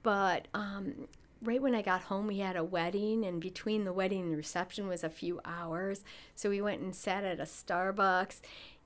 but 0.02 0.48
um, 0.54 1.08
right 1.42 1.62
when 1.62 1.76
I 1.76 1.82
got 1.82 2.04
home, 2.04 2.28
we 2.28 2.40
had 2.40 2.56
a 2.56 2.64
wedding, 2.64 3.26
and 3.26 3.42
between 3.42 3.84
the 3.84 3.94
wedding 3.94 4.22
and 4.22 4.34
the 4.34 4.38
reception 4.38 4.88
was 4.88 5.04
a 5.04 5.10
few 5.10 5.42
hours. 5.44 6.04
So 6.36 6.50
we 6.50 6.62
went 6.62 6.82
and 6.82 6.96
sat 6.96 7.24
at 7.24 7.40
a 7.40 7.44
Starbucks, 7.44 8.40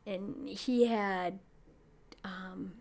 and 0.06 0.50
he 0.50 0.88
had 0.88 1.40
um, 2.24 2.74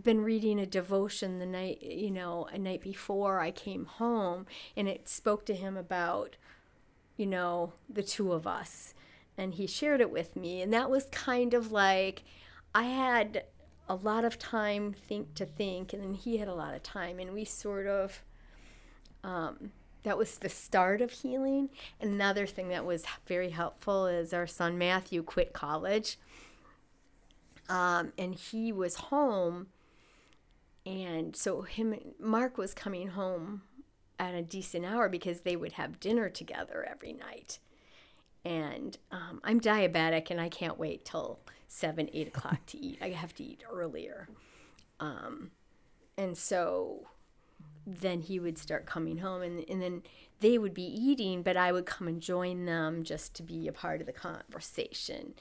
been 0.00 0.22
reading 0.22 0.58
a 0.58 0.66
devotion 0.66 1.38
the 1.38 1.46
night, 1.46 1.82
you 1.82 2.10
know, 2.10 2.48
a 2.52 2.58
night 2.58 2.80
before 2.80 3.38
I 3.40 3.50
came 3.52 3.84
home, 3.84 4.46
and 4.76 4.88
it 4.88 5.08
spoke 5.08 5.46
to 5.46 5.54
him 5.54 5.76
about, 5.76 6.36
you 7.16 7.26
know, 7.26 7.72
the 7.88 8.02
two 8.02 8.32
of 8.32 8.46
us. 8.46 8.92
And 9.36 9.54
he 9.54 9.66
shared 9.66 10.00
it 10.00 10.10
with 10.10 10.36
me, 10.36 10.62
and 10.62 10.72
that 10.72 10.90
was 10.90 11.06
kind 11.06 11.54
of 11.54 11.72
like 11.72 12.22
I 12.74 12.84
had 12.84 13.44
a 13.88 13.94
lot 13.94 14.24
of 14.24 14.38
time 14.38 14.92
think 14.92 15.34
to 15.34 15.44
think, 15.44 15.92
and 15.92 16.02
then 16.02 16.14
he 16.14 16.38
had 16.38 16.48
a 16.48 16.54
lot 16.54 16.74
of 16.74 16.82
time, 16.82 17.18
and 17.18 17.34
we 17.34 17.44
sort 17.44 17.86
of 17.86 18.22
um, 19.22 19.72
that 20.04 20.18
was 20.18 20.38
the 20.38 20.48
start 20.48 21.00
of 21.00 21.10
healing. 21.10 21.70
Another 22.00 22.46
thing 22.46 22.68
that 22.68 22.84
was 22.84 23.04
very 23.26 23.50
helpful 23.50 24.06
is 24.06 24.32
our 24.32 24.46
son 24.46 24.78
Matthew 24.78 25.22
quit 25.22 25.52
college, 25.52 26.18
um, 27.68 28.12
and 28.18 28.34
he 28.34 28.72
was 28.72 28.96
home, 28.96 29.68
and 30.86 31.34
so 31.34 31.62
him 31.62 31.96
Mark 32.20 32.56
was 32.56 32.74
coming 32.74 33.08
home 33.08 33.62
at 34.18 34.34
a 34.34 34.42
decent 34.42 34.84
hour 34.84 35.08
because 35.08 35.40
they 35.40 35.56
would 35.56 35.72
have 35.72 36.00
dinner 36.00 36.28
together 36.28 36.86
every 36.88 37.12
night. 37.12 37.58
And 38.44 38.96
um, 39.10 39.40
I'm 39.42 39.60
diabetic, 39.60 40.30
and 40.30 40.40
I 40.40 40.48
can't 40.48 40.78
wait 40.78 41.04
till 41.04 41.40
seven, 41.68 42.10
eight 42.12 42.28
o'clock 42.28 42.64
to 42.66 42.78
eat. 42.78 42.98
I 43.00 43.10
have 43.10 43.34
to 43.36 43.44
eat 43.44 43.62
earlier. 43.72 44.28
Um, 45.00 45.50
and 46.16 46.36
so 46.36 47.06
then 47.86 48.20
he 48.20 48.38
would 48.38 48.58
start 48.58 48.86
coming 48.86 49.18
home 49.18 49.42
and, 49.42 49.64
and 49.68 49.82
then 49.82 50.02
they 50.40 50.56
would 50.58 50.74
be 50.74 50.82
eating 50.82 51.42
but 51.42 51.56
i 51.56 51.70
would 51.70 51.86
come 51.86 52.08
and 52.08 52.20
join 52.20 52.64
them 52.64 53.04
just 53.04 53.34
to 53.34 53.42
be 53.42 53.68
a 53.68 53.72
part 53.72 54.00
of 54.00 54.06
the 54.06 54.12
conversation 54.12 55.34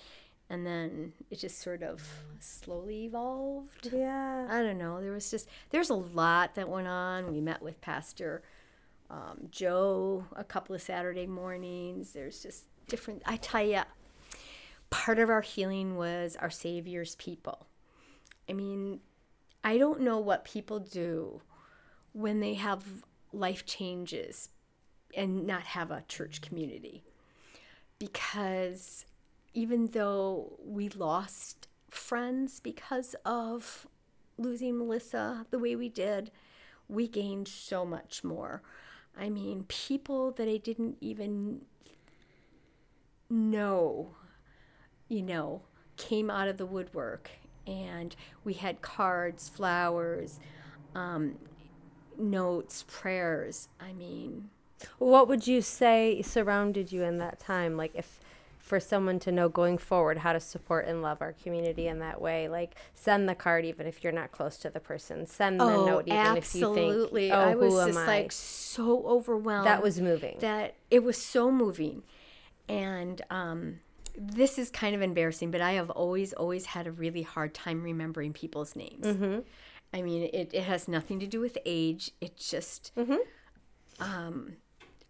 and 0.50 0.66
then 0.66 1.14
it 1.32 1.40
just 1.40 1.62
sort 1.62 1.82
of 1.82 2.02
slowly 2.40 3.06
evolved 3.06 3.90
yeah. 3.94 4.46
i 4.50 4.62
don't 4.62 4.78
know 4.78 5.02
there 5.02 5.12
was 5.12 5.32
just 5.32 5.48
there's 5.70 5.90
a 5.90 5.96
lot 5.96 6.56
that 6.56 6.68
went 6.68 6.88
on 6.88 7.32
we 7.32 7.40
met 7.40 7.62
with 7.62 7.80
pastor 7.80 8.44
um, 9.10 9.48
joe 9.50 10.26
a 10.36 10.44
couple 10.44 10.76
of 10.76 10.82
saturday 10.82 11.28
mornings 11.28 12.12
there's 12.12 12.42
just 12.42 12.66
different 12.88 13.22
i 13.26 13.36
tell 13.38 13.66
you 13.66 13.82
part 14.90 15.20
of 15.20 15.30
our 15.30 15.42
healing 15.42 15.96
was 15.96 16.36
our 16.38 16.50
savior's 16.50 17.16
people 17.16 17.68
i 18.50 18.54
mean 18.54 19.00
i 19.64 19.78
don't 19.78 20.02
know 20.02 20.20
what 20.20 20.46
people 20.46 20.80
do 20.80 21.42
when 22.14 22.40
they 22.40 22.54
have 22.54 22.84
life 23.34 23.66
changes 23.66 24.50
and 25.16 25.46
not 25.46 25.64
have 25.64 25.92
a 25.92 26.04
church 26.08 26.42
community. 26.42 27.04
Because 28.00 29.06
even 29.54 29.88
though 29.88 30.58
we 30.64 30.90
lost 30.90 31.68
friends 31.90 32.60
because 32.60 33.16
of 33.26 33.88
losing 34.38 34.78
Melissa 34.78 35.46
the 35.52 35.60
way 35.60 35.76
we 35.76 35.90
did, 35.90 36.32
we 36.88 37.08
gained 37.08 37.48
so 37.48 37.86
much 37.86 38.24
more. 38.24 38.62
I 39.18 39.30
mean, 39.30 39.66
people 39.68 40.32
that 40.32 40.48
I 40.48 40.58
didn't 40.58 40.98
even 41.02 41.62
know, 43.34 44.10
you 45.10 45.22
know, 45.22 45.62
came 45.98 46.30
out 46.30 46.48
of 46.48 46.58
the 46.58 46.66
woodwork. 46.66 47.30
And 47.66 48.16
we 48.44 48.54
had 48.54 48.82
cards, 48.82 49.48
flowers, 49.50 50.40
um, 50.96 51.36
notes, 52.18 52.84
prayers. 52.88 53.70
I 53.80 53.94
mean, 53.94 54.50
What 55.00 55.28
would 55.30 55.48
you 55.48 55.62
say 55.62 56.22
surrounded 56.22 56.92
you 56.92 57.04
in 57.04 57.18
that 57.20 57.40
time? 57.40 57.78
Like 57.78 57.92
if 57.96 58.20
for 58.60 58.80
someone 58.80 59.20
to 59.20 59.30
know 59.32 59.50
going 59.50 59.78
forward 59.78 60.18
how 60.20 60.32
to 60.32 60.40
support 60.40 60.86
and 60.88 61.02
love 61.02 61.22
our 61.22 61.34
community 61.34 61.88
in 61.88 62.00
that 62.00 62.22
way. 62.22 62.48
Like 62.48 62.76
send 62.96 63.28
the 63.28 63.36
card 63.36 63.66
even 63.66 63.86
if 63.88 64.04
you're 64.04 64.14
not 64.14 64.32
close 64.32 64.58
to 64.60 64.70
the 64.70 64.80
person. 64.80 65.28
Send 65.28 65.60
the 65.60 65.66
Oh, 65.66 65.86
note 65.86 66.04
even 66.08 66.18
absolutely. 66.18 67.28
if 67.28 67.32
you 67.34 67.38
think, 67.38 67.46
oh, 67.46 67.50
I 67.52 67.56
was 67.56 67.74
who 67.74 67.80
am 67.82 67.88
just 67.90 68.00
I? 68.00 68.06
like 68.08 68.32
so 68.32 69.06
overwhelmed. 69.06 69.68
that 69.68 69.84
was 69.84 70.00
moving. 70.00 70.38
that 70.40 70.76
it 70.90 71.04
was 71.04 71.18
so 71.18 71.52
moving. 71.52 72.04
And 72.70 73.22
um, 73.30 73.80
this 74.18 74.58
is 74.58 74.70
kind 74.70 74.96
of 74.96 75.02
embarrassing, 75.02 75.52
but 75.52 75.62
I 75.62 75.74
have 75.74 75.90
always, 75.90 76.34
always 76.34 76.68
had 76.68 76.88
a 76.88 76.92
really 76.92 77.22
hard 77.24 77.54
time 77.54 77.84
remembering 77.84 78.34
people's 78.34 78.76
names. 78.76 79.06
Mm-hmm. 79.06 79.40
I 79.94 80.02
mean, 80.02 80.24
it, 80.34 80.52
it 80.54 80.64
has 80.64 80.88
nothing 80.88 81.20
to 81.20 81.28
do 81.28 81.40
with 81.40 81.58
age. 81.66 82.12
It 82.22 82.38
just, 82.38 82.92
Mm-hmm. 82.96 83.18
um, 84.00 84.54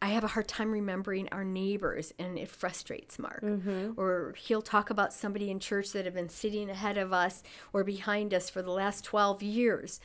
I 0.01 0.07
have 0.07 0.25
a 0.25 0.27
hard 0.27 0.49
time 0.49 0.69
remembering 0.71 1.29
our 1.31 1.45
neighbors, 1.45 2.13
and 2.19 2.37
it 2.37 2.49
frustrates 2.49 3.17
Mark. 3.17 3.41
Mm-hmm. 3.41 3.91
Or 3.95 4.35
he'll 4.37 4.61
talk 4.61 4.89
about 4.89 5.13
somebody 5.13 5.49
in 5.49 5.61
church 5.61 5.93
that 5.93 6.03
have 6.03 6.13
been 6.13 6.27
sitting 6.27 6.69
ahead 6.69 6.97
of 6.97 7.13
us 7.13 7.41
or 7.71 7.85
behind 7.85 8.33
us 8.33 8.49
for 8.49 8.61
the 8.61 8.71
last 8.71 9.05
12 9.05 9.41
years. 9.41 10.01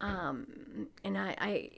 Um, 0.00 0.88
and 1.04 1.16
I, 1.16 1.36
I, 1.38 1.70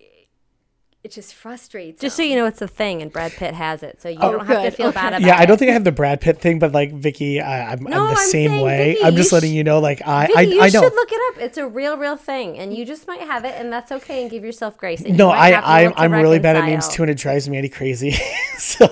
it 1.03 1.13
just 1.13 1.35
frustrates 1.35 2.01
Just 2.01 2.19
him. 2.19 2.25
so 2.25 2.29
you 2.29 2.37
know, 2.37 2.45
it's 2.47 2.61
a 2.61 2.69
thing, 2.69 3.01
and 3.01 3.11
Brad 3.11 3.33
Pitt 3.33 3.55
has 3.55 3.83
it, 3.83 4.03
so 4.03 4.09
you 4.11 4.19
Oh, 4.21 4.33
don't 4.33 4.47
have 4.47 4.59
to 4.59 4.69
good. 4.71 4.75
feel 4.75 4.93
bad 4.93 5.15
Okay. 5.15 5.23
about 5.25 5.27
Yeah, 5.27 5.39
I 5.39 5.47
don't 5.47 5.57
think 5.57 5.71
I 5.71 5.73
have 5.73 5.85
the 5.85 5.93
Brad 5.93 6.21
Pitt 6.21 6.39
thing, 6.41 6.59
but 6.59 6.73
like 6.73 6.93
Vicki, 6.93 7.41
I, 7.41 7.73
I'm, 7.73 7.83
No, 7.85 8.03
I'm 8.03 8.09
the 8.15 8.21
I'm 8.21 8.29
same 8.29 8.61
way. 8.61 8.93
Vicki, 8.95 9.05
I'm 9.05 9.17
just 9.17 9.33
letting 9.33 9.51
sh- 9.51 9.55
you 9.55 9.65
know, 9.65 9.79
like 9.79 10.07
I, 10.07 10.27
Vicki, 10.27 10.39
I, 10.39 10.43
you 10.43 10.61
I 10.61 10.69
should 10.69 10.93
look 10.95 11.09
it 11.11 11.21
up. 11.37 11.43
It's 11.43 11.57
a 11.59 11.67
real, 11.67 11.97
real 11.97 12.17
thing, 12.17 12.59
and 12.59 12.75
you 12.77 12.85
just 12.85 13.07
might 13.09 13.23
have 13.23 13.45
it, 13.47 13.55
and 13.59 13.73
that's 13.73 13.91
okay. 13.93 14.23
And 14.23 14.31
give 14.31 14.45
yourself 14.45 14.77
grace. 14.77 15.01
And 15.03 15.17
No, 15.17 15.29
might 15.29 15.39
I, 15.39 15.51
not 15.53 15.63
be 15.63 15.67
I, 15.69 15.81
able 15.85 15.93
to 15.95 16.01
I'm 16.01 16.13
really 16.13 16.39
bad 16.39 16.57
at 16.57 16.67
names 16.67 16.89
too, 16.89 17.03
and 17.03 17.11
it 17.11 17.17
drives 17.19 17.49
me 17.49 17.57
any 17.57 17.69
crazy. 17.71 18.11
so 18.59 18.87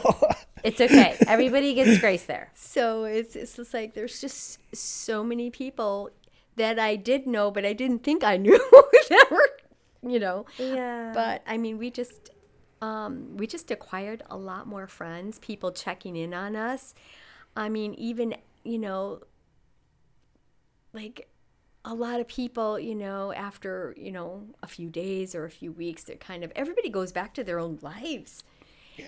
It's 0.65 0.81
okay. 0.81 1.15
Everybody 1.27 1.75
gets 1.75 1.99
grace 1.99 2.25
there. 2.25 2.51
So 2.69 3.05
it's 3.05 3.35
it's 3.35 3.57
just 3.57 3.75
like 3.75 3.95
there's 3.95 4.21
just 4.21 4.59
so 4.75 5.25
many 5.25 5.51
people 5.51 6.11
that 6.57 6.79
I 6.79 6.95
did 6.97 7.27
know, 7.27 7.51
but 7.51 7.65
I 7.67 7.73
didn't 7.73 8.01
think 8.05 8.23
I 8.23 8.37
knew 8.37 8.57
that 9.11 9.27
were, 9.31 9.49
you 10.07 10.19
know. 10.19 10.47
Yeah. 10.59 11.13
But 11.15 11.43
I 11.47 11.57
mean, 11.57 11.79
we 11.79 11.91
just 11.91 12.31
um, 12.81 13.37
we 13.37 13.47
just 13.47 13.71
acquired 13.71 14.23
a 14.31 14.37
lot 14.37 14.67
more 14.67 14.87
friends, 14.87 15.39
people 15.39 15.73
checking 15.73 16.17
in 16.17 16.33
on 16.33 16.57
us. 16.57 16.95
I 17.57 17.69
mean, 17.69 17.95
even 17.95 18.35
you 18.65 18.79
know, 18.79 19.21
like 20.93 21.29
a 21.85 21.95
lot 21.95 22.21
of 22.21 22.29
people, 22.29 22.79
you 22.79 22.95
know, 22.95 23.33
after 23.33 23.95
you 23.97 24.13
know 24.13 24.45
a 24.63 24.67
few 24.67 24.91
days 24.91 25.35
or 25.35 25.45
a 25.45 25.51
few 25.51 25.73
weeks, 25.73 26.05
they're 26.05 26.17
kind 26.17 26.45
of 26.45 26.53
everybody 26.55 26.89
goes 26.89 27.13
back 27.13 27.35
to 27.35 27.45
their 27.45 27.59
own 27.59 27.79
lives. 27.83 28.45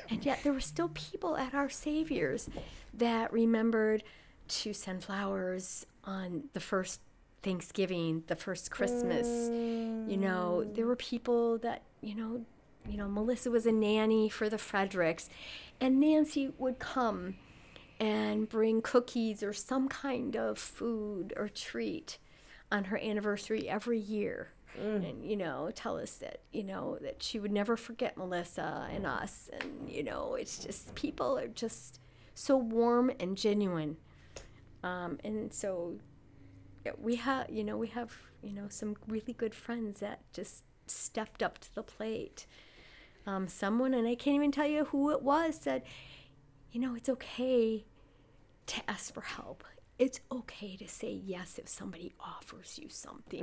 And 0.09 0.25
yet 0.25 0.45
there 0.45 0.53
were 0.53 0.61
still 0.61 0.91
people 0.95 1.37
at 1.37 1.53
our 1.53 1.69
Savior's 1.69 2.49
that 2.95 3.33
remembered 3.33 4.05
to 4.47 4.73
send 4.73 5.03
flowers 5.03 5.85
on 6.05 6.45
the 6.53 6.61
first 6.61 7.01
Thanksgiving, 7.43 8.25
the 8.27 8.37
first 8.37 8.71
Christmas. 8.71 9.27
You 10.11 10.17
know, 10.17 10.65
there 10.75 10.87
were 10.87 10.97
people 10.97 11.59
that, 11.59 11.83
you 12.01 12.15
know, 12.15 12.45
you 12.89 12.97
know, 12.97 13.09
Melissa 13.09 13.51
was 13.51 13.67
a 13.67 13.73
nanny 13.73 14.29
for 14.29 14.49
the 14.49 14.59
Fredericks, 14.59 15.29
and 15.81 16.01
Nancy 16.01 16.53
would 16.59 16.79
come 16.79 17.37
and 17.99 18.49
bring 18.49 18.81
cookies 18.81 19.43
or 19.43 19.53
some 19.53 19.89
kind 19.89 20.35
of 20.37 20.59
food 20.59 21.35
or 21.37 21.49
treat 21.49 22.19
on 22.73 22.85
her 22.85 22.99
anniversary 22.99 23.69
every 23.69 23.99
year. 23.99 24.49
And 25.05 25.25
you 25.25 25.37
know, 25.37 25.71
tell 25.75 25.99
us 25.99 26.15
that 26.17 26.41
you 26.53 26.63
know 26.63 26.97
that 27.03 27.23
she 27.23 27.39
would 27.41 27.53
never 27.53 27.77
forget 27.77 28.17
Melissa 28.17 28.89
and 28.93 29.05
us, 29.05 29.51
and 29.53 29.91
you 29.91 30.03
know, 30.05 30.37
it's 30.37 30.59
just 30.65 30.95
people 30.95 31.37
are 31.39 31.49
just 31.49 32.01
so 32.35 32.57
warm 32.57 33.11
and 33.21 33.37
genuine, 33.37 33.97
um, 34.85 35.19
and 35.25 35.53
so 35.53 35.99
we 36.99 37.17
have 37.17 37.51
you 37.51 37.65
know 37.65 37.77
we 37.77 37.89
have 37.89 38.17
you 38.43 38.53
know 38.53 38.67
some 38.69 38.97
really 39.07 39.33
good 39.33 39.55
friends 39.55 40.01
that 40.01 40.21
just 40.33 40.65
stepped 40.87 41.43
up 41.43 41.59
to 41.59 41.75
the 41.75 41.83
plate. 41.83 42.47
Um, 43.27 43.49
someone 43.49 43.95
and 43.95 44.09
I 44.09 44.15
can't 44.15 44.37
even 44.37 44.51
tell 44.51 44.67
you 44.67 44.85
who 44.87 45.11
it 45.11 45.23
was 45.23 45.57
said, 45.61 45.83
you 46.73 46.81
know, 46.81 46.95
it's 46.95 47.09
okay 47.09 47.85
to 48.67 48.91
ask 48.91 49.13
for 49.13 49.21
help. 49.21 49.63
It's 49.99 50.21
okay 50.33 50.77
to 50.77 50.89
say 50.89 51.13
yes 51.13 51.59
if 51.59 51.69
somebody 51.69 52.15
offers 52.19 52.79
you 52.83 52.89
something. 52.89 53.43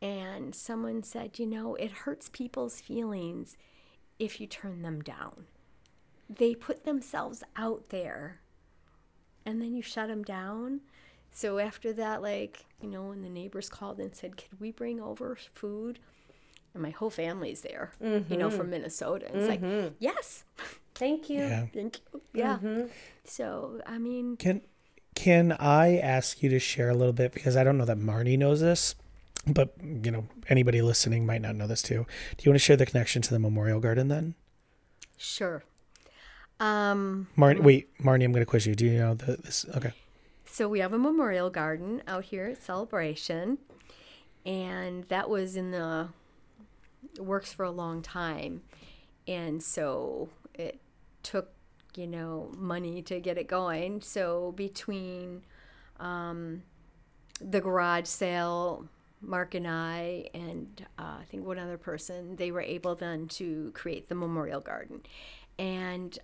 And 0.00 0.54
someone 0.54 1.02
said, 1.02 1.38
you 1.38 1.46
know, 1.46 1.74
it 1.76 1.90
hurts 1.90 2.28
people's 2.28 2.80
feelings 2.80 3.56
if 4.18 4.40
you 4.40 4.46
turn 4.46 4.82
them 4.82 5.00
down. 5.00 5.46
They 6.28 6.54
put 6.54 6.84
themselves 6.84 7.42
out 7.56 7.88
there 7.90 8.40
and 9.46 9.62
then 9.62 9.74
you 9.74 9.82
shut 9.82 10.08
them 10.08 10.24
down. 10.24 10.80
So 11.30 11.58
after 11.58 11.92
that, 11.92 12.22
like, 12.22 12.64
you 12.80 12.88
know, 12.88 13.04
when 13.04 13.22
the 13.22 13.28
neighbors 13.28 13.68
called 13.68 14.00
and 14.00 14.14
said, 14.14 14.36
could 14.36 14.60
we 14.60 14.72
bring 14.72 15.00
over 15.00 15.36
food? 15.54 15.98
And 16.74 16.82
my 16.82 16.90
whole 16.90 17.10
family's 17.10 17.62
there, 17.62 17.92
you 18.00 18.36
know, 18.36 18.50
from 18.50 18.62
mm-hmm. 18.62 18.70
Minnesota. 18.70 19.26
And 19.28 19.36
it's 19.36 19.48
like, 19.48 19.62
mm-hmm. 19.62 19.94
yes, 19.98 20.44
Thank 20.98 21.30
you. 21.30 21.38
yeah. 21.38 21.66
thank 21.72 22.00
you. 22.12 22.20
Mm-hmm. 22.34 22.80
Yeah. 22.80 22.86
So, 23.24 23.80
I 23.86 23.98
mean, 23.98 24.36
Can 24.36 24.62
can 25.14 25.52
I 25.52 25.96
ask 25.98 26.42
you 26.42 26.48
to 26.50 26.58
share 26.58 26.90
a 26.90 26.94
little 26.94 27.12
bit 27.12 27.32
because 27.32 27.56
I 27.56 27.64
don't 27.64 27.78
know 27.78 27.84
that 27.84 27.98
Marnie 27.98 28.38
knows 28.38 28.60
this, 28.60 28.94
but 29.46 29.74
you 29.82 30.10
know 30.10 30.26
anybody 30.48 30.82
listening 30.82 31.26
might 31.26 31.40
not 31.40 31.56
know 31.56 31.66
this 31.66 31.82
too. 31.82 32.06
Do 32.36 32.44
you 32.44 32.50
want 32.50 32.60
to 32.60 32.64
share 32.64 32.76
the 32.76 32.86
connection 32.86 33.22
to 33.22 33.30
the 33.30 33.38
Memorial 33.38 33.80
Garden 33.80 34.08
then? 34.08 34.34
sure. 35.16 35.64
Um, 36.60 37.28
Marnie, 37.36 37.60
wait, 37.60 37.98
Marnie, 37.98 38.24
I'm 38.24 38.32
going 38.32 38.44
to 38.44 38.46
quiz 38.46 38.66
you. 38.66 38.74
Do 38.74 38.84
you 38.84 38.98
know 38.98 39.14
the, 39.14 39.36
this? 39.36 39.66
Okay. 39.76 39.92
So 40.50 40.68
we 40.68 40.80
have 40.80 40.92
a 40.92 40.98
memorial 40.98 41.50
garden 41.50 42.02
out 42.08 42.24
here 42.24 42.46
at 42.46 42.62
Celebration, 42.62 43.58
and 44.44 45.04
that 45.04 45.30
was 45.30 45.56
in 45.56 45.70
the 45.70 46.08
works 47.20 47.52
for 47.52 47.64
a 47.64 47.70
long 47.70 48.02
time, 48.02 48.62
and 49.28 49.62
so 49.62 50.30
it 50.54 50.80
took 51.22 51.52
you 51.94 52.06
know 52.06 52.50
money 52.56 53.02
to 53.02 53.20
get 53.20 53.38
it 53.38 53.46
going. 53.46 54.00
So 54.00 54.52
between 54.56 55.42
um, 56.00 56.62
the 57.40 57.60
garage 57.60 58.06
sale, 58.06 58.88
Mark 59.20 59.54
and 59.54 59.68
I, 59.68 60.28
and 60.34 60.84
uh, 60.98 61.18
I 61.20 61.24
think 61.30 61.46
one 61.46 61.58
other 61.58 61.78
person, 61.78 62.36
they 62.36 62.50
were 62.50 62.62
able 62.62 62.94
then 62.94 63.28
to 63.28 63.70
create 63.74 64.08
the 64.08 64.14
memorial 64.14 64.60
garden, 64.60 65.02
and 65.58 66.18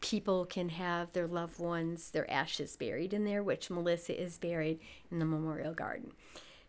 people 0.00 0.46
can 0.46 0.70
have 0.70 1.12
their 1.12 1.26
loved 1.26 1.58
ones, 1.58 2.10
their 2.10 2.30
ashes 2.30 2.76
buried 2.76 3.12
in 3.12 3.24
there, 3.24 3.42
which 3.42 3.70
Melissa 3.70 4.20
is 4.20 4.38
buried 4.38 4.80
in 5.10 5.18
the 5.18 5.24
memorial 5.24 5.74
garden. 5.74 6.12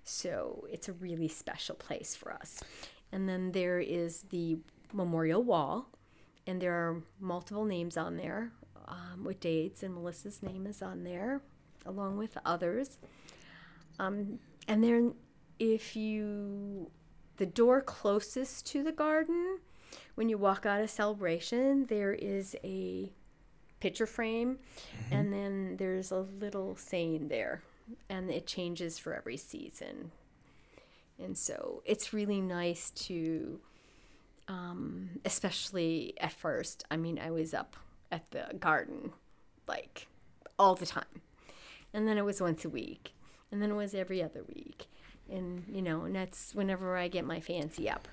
So 0.03 0.67
it's 0.69 0.89
a 0.89 0.93
really 0.93 1.27
special 1.27 1.75
place 1.75 2.15
for 2.15 2.33
us. 2.33 2.61
And 3.11 3.27
then 3.27 3.51
there 3.51 3.79
is 3.79 4.23
the 4.29 4.57
memorial 4.93 5.43
wall, 5.43 5.89
and 6.47 6.61
there 6.61 6.73
are 6.73 7.03
multiple 7.19 7.65
names 7.65 7.97
on 7.97 8.17
there 8.17 8.51
um, 8.87 9.23
with 9.23 9.39
dates, 9.39 9.83
and 9.83 9.93
Melissa's 9.93 10.41
name 10.41 10.65
is 10.67 10.81
on 10.81 11.03
there, 11.03 11.41
along 11.85 12.17
with 12.17 12.37
others. 12.45 12.99
Um, 13.99 14.39
and 14.67 14.83
then 14.83 15.13
if 15.59 15.95
you, 15.95 16.89
the 17.37 17.45
door 17.45 17.81
closest 17.81 18.65
to 18.67 18.83
the 18.83 18.91
garden, 18.91 19.59
when 20.15 20.29
you 20.29 20.37
walk 20.37 20.65
out 20.65 20.81
of 20.81 20.89
celebration, 20.89 21.85
there 21.85 22.13
is 22.13 22.55
a 22.63 23.11
picture 23.81 24.05
frame, 24.05 24.59
and 25.11 25.33
then 25.33 25.75
there's 25.77 26.11
a 26.11 26.25
little 26.39 26.75
saying 26.77 27.27
there, 27.27 27.61
and 28.09 28.31
it 28.31 28.47
changes 28.47 28.97
for 28.97 29.13
every 29.13 29.35
season. 29.35 30.11
And 31.19 31.37
so 31.37 31.81
it's 31.85 32.13
really 32.13 32.39
nice 32.39 32.91
to, 32.91 33.59
um, 34.47 35.09
especially 35.25 36.13
at 36.19 36.31
first. 36.31 36.85
I 36.89 36.97
mean, 36.97 37.19
I 37.19 37.31
was 37.31 37.53
up 37.53 37.75
at 38.11 38.31
the 38.31 38.55
garden 38.59 39.11
like 39.67 40.07
all 40.57 40.75
the 40.75 40.85
time, 40.85 41.21
and 41.93 42.07
then 42.07 42.17
it 42.17 42.25
was 42.25 42.39
once 42.39 42.63
a 42.63 42.69
week, 42.69 43.13
and 43.51 43.61
then 43.61 43.71
it 43.71 43.75
was 43.75 43.93
every 43.93 44.23
other 44.23 44.43
week, 44.47 44.85
and 45.29 45.65
you 45.67 45.81
know, 45.81 46.03
and 46.03 46.15
that's 46.15 46.55
whenever 46.55 46.95
I 46.95 47.07
get 47.07 47.25
my 47.25 47.39
fancy 47.39 47.89
up 47.89 48.07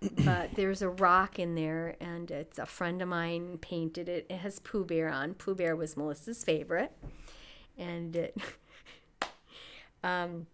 but 0.00 0.54
there's 0.54 0.82
a 0.82 0.88
rock 0.88 1.38
in 1.38 1.54
there, 1.54 1.96
and 2.00 2.30
it's 2.30 2.58
a 2.58 2.66
friend 2.66 3.02
of 3.02 3.08
mine 3.08 3.58
painted 3.60 4.08
it. 4.08 4.26
It 4.30 4.38
has 4.38 4.58
Pooh 4.58 4.84
Bear 4.84 5.08
on. 5.08 5.34
Pooh 5.34 5.54
Bear 5.54 5.76
was 5.76 5.96
Melissa's 5.96 6.42
favorite, 6.42 6.92
and 7.76 8.16
it, 8.16 8.36
um, 10.04 10.46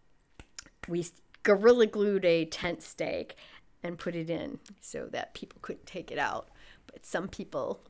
we 0.89 1.07
gorilla 1.43 1.87
glued 1.87 2.25
a 2.25 2.45
tent 2.45 2.83
stake 2.83 3.37
and 3.83 3.99
put 3.99 4.17
it 4.17 4.29
in 4.29 4.59
so 4.81 5.07
that 5.13 5.35
people 5.35 5.59
couldn't 5.63 5.87
take 5.87 6.11
it 6.11 6.19
out. 6.19 6.49
But 6.87 7.07
some 7.07 7.29
people 7.29 7.83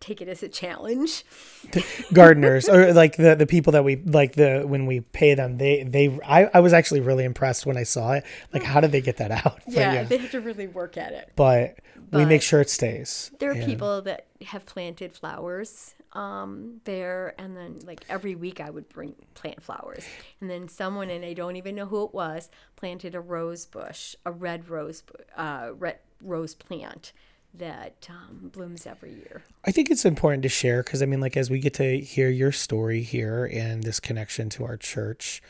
take 0.00 0.20
it 0.20 0.28
as 0.28 0.42
a 0.42 0.48
challenge. 0.48 1.24
gardeners 2.12 2.68
or 2.68 2.92
like 2.92 3.16
the 3.16 3.34
the 3.34 3.46
people 3.46 3.72
that 3.72 3.84
we 3.84 3.96
like 3.96 4.34
the 4.34 4.62
when 4.66 4.86
we 4.86 5.00
pay 5.00 5.34
them 5.34 5.58
they 5.58 5.82
they 5.82 6.18
I, 6.24 6.48
I 6.54 6.60
was 6.60 6.72
actually 6.72 7.00
really 7.00 7.24
impressed 7.24 7.66
when 7.66 7.76
I 7.76 7.82
saw 7.82 8.12
it. 8.12 8.24
Like 8.52 8.62
how 8.62 8.80
did 8.80 8.92
they 8.92 9.00
get 9.00 9.16
that 9.16 9.30
out 9.30 9.60
But 9.66 9.74
Yeah, 9.74 10.02
they 10.04 10.18
have 10.18 10.30
to 10.30 10.40
really 10.40 10.66
work 10.68 10.96
at 10.96 11.12
it. 11.12 11.32
but 11.36 11.78
we 12.12 12.24
make 12.24 12.42
sure 12.42 12.60
it 12.60 12.70
stays 12.70 13.30
There 13.40 13.50
are 13.50 13.54
And- 13.54 13.64
people 13.66 14.02
that 14.02 14.26
have 14.46 14.64
planted 14.66 15.12
flowers 15.12 15.94
um, 16.12 16.80
there, 16.84 17.34
and 17.36 17.54
then 17.54 17.80
like 17.84 18.00
every 18.08 18.34
week 18.36 18.58
I 18.58 18.70
would 18.70 18.88
bring 18.88 19.14
plant 19.34 19.62
flowers, 19.62 20.06
and 20.40 20.48
then 20.48 20.66
someone 20.66 21.10
and 21.10 21.22
I 21.22 21.34
don't 21.34 21.56
even 21.56 21.74
know 21.74 21.84
who 21.84 22.04
it 22.04 22.14
was 22.14 22.48
planted 22.74 23.14
a 23.14 23.20
rose 23.20 23.66
bush, 23.66 24.14
a 24.24 24.32
red 24.32 24.70
rose, 24.70 25.02
uh, 25.36 25.72
red 25.76 25.98
rose 26.22 26.54
plant 26.54 27.12
that 27.58 28.08
um, 28.10 28.50
blooms 28.52 28.86
every 28.86 29.12
year. 29.12 29.44
I 29.64 29.70
think 29.70 29.90
it's 29.90 30.04
important 30.04 30.42
to 30.44 30.48
share 30.48 30.82
because 30.82 31.02
I 31.02 31.06
mean, 31.06 31.20
like, 31.20 31.36
as 31.36 31.50
we 31.50 31.58
get 31.58 31.74
to 31.74 32.00
hear 32.00 32.28
your 32.28 32.52
story 32.52 33.02
here 33.02 33.46
and 33.46 33.82
this 33.82 34.00
connection 34.00 34.48
to 34.50 34.64
our 34.64 34.76
church, 34.76 35.42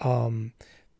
um, 0.00 0.52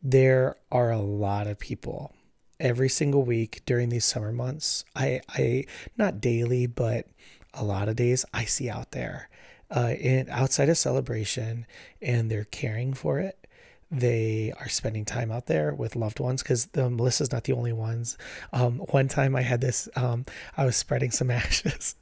there 0.02 0.56
are 0.70 0.90
a 0.90 0.98
lot 0.98 1.46
of 1.46 1.58
people 1.58 2.14
every 2.60 2.88
single 2.88 3.22
week 3.22 3.62
during 3.66 3.88
these 3.88 4.04
summer 4.04 4.32
months. 4.32 4.84
I, 4.94 5.20
I 5.28 5.64
not 5.96 6.20
daily, 6.20 6.66
but 6.66 7.06
a 7.52 7.64
lot 7.64 7.88
of 7.88 7.96
days 7.96 8.24
I 8.32 8.44
see 8.44 8.68
out 8.68 8.92
there, 8.92 9.28
uh, 9.70 9.94
outside 10.30 10.68
of 10.68 10.78
celebration, 10.78 11.66
and 12.00 12.30
they're 12.30 12.44
caring 12.44 12.94
for 12.94 13.18
it 13.20 13.43
they 13.90 14.52
are 14.58 14.68
spending 14.68 15.04
time 15.04 15.30
out 15.30 15.46
there 15.46 15.74
with 15.74 15.96
loved 15.96 16.20
ones 16.20 16.42
because 16.42 16.66
the 16.66 16.90
Melissa's 16.90 17.32
not 17.32 17.44
the 17.44 17.52
only 17.52 17.72
ones. 17.72 18.16
Um, 18.52 18.78
one 18.78 19.08
time 19.08 19.36
I 19.36 19.42
had 19.42 19.60
this, 19.60 19.88
um, 19.96 20.24
I 20.56 20.64
was 20.64 20.76
spreading 20.76 21.10
some 21.10 21.30
ashes, 21.30 21.94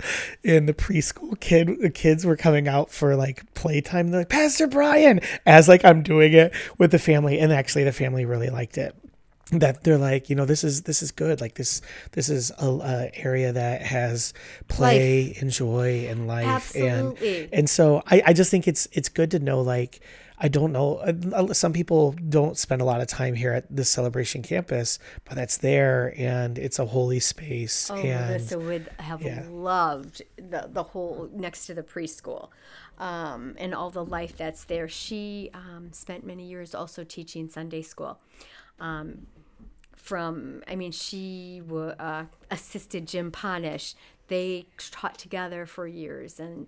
and 0.45 0.69
the 0.69 0.75
preschool 0.75 1.39
kid, 1.41 1.81
the 1.81 1.91
kids 1.91 2.25
were 2.25 2.37
coming 2.37 2.69
out 2.69 2.91
for 2.91 3.17
like 3.17 3.53
playtime. 3.55 4.09
They're 4.09 4.21
like, 4.21 4.29
Pastor 4.29 4.67
Brian, 4.67 5.21
as 5.47 5.69
like 5.69 5.85
I'm 5.85 6.03
doing 6.03 6.33
it 6.33 6.53
with 6.79 6.91
the 6.91 6.99
family, 6.99 7.39
and 7.39 7.53
actually 7.53 7.85
the 7.85 7.93
family 7.93 8.25
really 8.25 8.51
liked 8.51 8.79
it 8.79 8.95
that 9.53 9.85
they're 9.85 9.99
like 9.99 10.31
you 10.31 10.37
know 10.37 10.47
this 10.47 10.65
is 10.65 10.83
this 10.83 11.03
is 11.03 11.11
good 11.13 11.41
like 11.41 11.55
this 11.57 11.83
this 12.13 12.31
is 12.31 12.51
a, 12.59 12.67
a 12.67 13.11
area 13.15 13.53
that 13.53 13.83
has 13.83 14.33
play 14.69 15.37
and 15.41 15.51
joy 15.51 16.07
and 16.09 16.27
life 16.27 16.47
Absolutely. 16.47 17.43
and 17.45 17.55
and 17.55 17.71
so 17.71 18.03
I, 18.07 18.23
I 18.27 18.33
just 18.33 18.51
think 18.51 18.67
it's 18.67 18.89
it's 18.93 19.11
good 19.11 19.31
to 19.33 19.39
know 19.39 19.61
like 19.61 20.01
I 20.45 20.49
don't 20.49 20.73
know 20.73 20.97
uh, 20.97 21.55
some 21.55 21.73
people 21.73 22.17
don't 22.29 22.59
spend 22.59 22.83
a 22.83 22.85
lot 22.85 23.01
of 23.01 23.07
time 23.07 23.35
here 23.35 23.53
at 23.53 23.75
the 23.75 23.85
celebration 23.85 24.43
campus 24.43 24.99
but 25.25 25.37
that's 25.37 25.57
there 25.59 26.13
and 26.19 26.59
it's 26.59 26.79
a 26.79 26.87
holy 26.87 27.21
space 27.21 27.91
Oh, 27.91 27.95
and 27.95 28.27
Melissa 28.27 28.59
would 28.59 28.91
have 28.99 29.23
yeah. 29.23 29.45
loved 29.49 30.23
the, 30.37 30.69
the 30.71 30.83
whole 30.83 31.31
next 31.33 31.67
to 31.67 31.75
the 31.75 31.83
preschool 31.83 32.51
um, 32.99 33.55
and 33.59 33.75
all 33.75 33.91
the 33.91 34.05
life 34.05 34.37
that's 34.37 34.65
there. 34.65 34.89
She 34.89 35.51
um, 35.55 35.93
spent 35.93 36.25
many 36.25 36.45
years 36.45 36.75
also 36.75 37.05
teaching 37.05 37.49
Sunday 37.49 37.83
school. 37.83 38.19
Um, 38.79 39.27
from, 39.97 40.63
I 40.67 40.75
mean, 40.75 40.93
she 40.93 41.63
uh, 41.71 42.25
assisted 42.51 43.07
Jim 43.07 43.31
Ponish. 43.31 43.95
They 44.29 44.67
taught 44.91 45.19
together 45.19 45.67
for 45.67 45.87
years, 45.87 46.41
and 46.41 46.67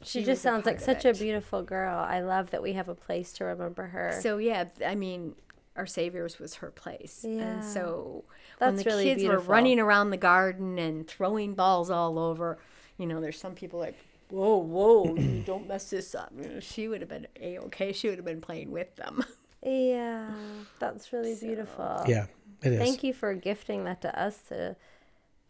um, 0.00 0.06
She, 0.06 0.24
just 0.24 0.42
sounds 0.42 0.66
like 0.66 0.76
part 0.84 0.88
of 0.88 1.02
such 1.02 1.04
a 1.04 1.18
beautiful 1.22 1.62
girl. 1.62 1.96
I 1.98 2.20
love 2.20 2.50
that 2.50 2.62
we 2.62 2.74
have 2.74 2.88
a 2.88 2.94
place 2.94 3.32
to 3.34 3.44
remember 3.44 3.86
her. 3.88 4.18
So 4.22 4.38
yeah, 4.38 4.64
I 4.84 4.94
mean, 4.94 5.34
our 5.76 5.86
Savior's 5.86 6.38
was 6.38 6.56
her 6.56 6.70
place, 6.70 7.24
Yeah. 7.26 7.42
and 7.42 7.64
so 7.64 8.24
when 8.58 8.76
the 8.76 8.84
really 8.84 9.04
kids 9.04 9.24
were 9.24 9.38
running 9.38 9.78
around 9.78 10.10
the 10.10 10.16
garden 10.16 10.78
and 10.78 11.06
throwing 11.06 11.54
balls 11.54 11.90
all 11.90 12.18
over, 12.18 12.58
you 12.96 13.06
know, 13.06 13.20
there's 13.20 13.38
some 13.38 13.54
people 13.54 13.78
like, 13.78 13.96
whoa, 14.30 14.56
whoa, 14.56 15.14
you 15.16 15.42
don't 15.46 15.68
mess 15.68 15.90
this 15.90 16.14
up. 16.14 16.32
You 16.36 16.48
know, 16.48 16.60
she 16.60 16.88
would 16.88 17.00
have 17.00 17.08
been 17.08 17.26
a 17.40 17.58
okay. 17.58 17.92
She 17.92 18.08
would 18.08 18.18
have 18.18 18.24
been 18.24 18.40
playing 18.40 18.70
with 18.72 18.94
them. 18.96 19.24
yeah, 19.64 20.30
that's 20.78 21.12
really 21.12 21.34
beautiful. 21.34 22.04
yeah 22.06 22.26
it 22.62 22.72
is 22.72 22.78
Thank 22.80 23.04
you 23.04 23.12
for 23.12 23.34
gifting 23.34 23.84
that 23.84 24.00
to 24.02 24.20
us 24.20 24.36
to 24.48 24.74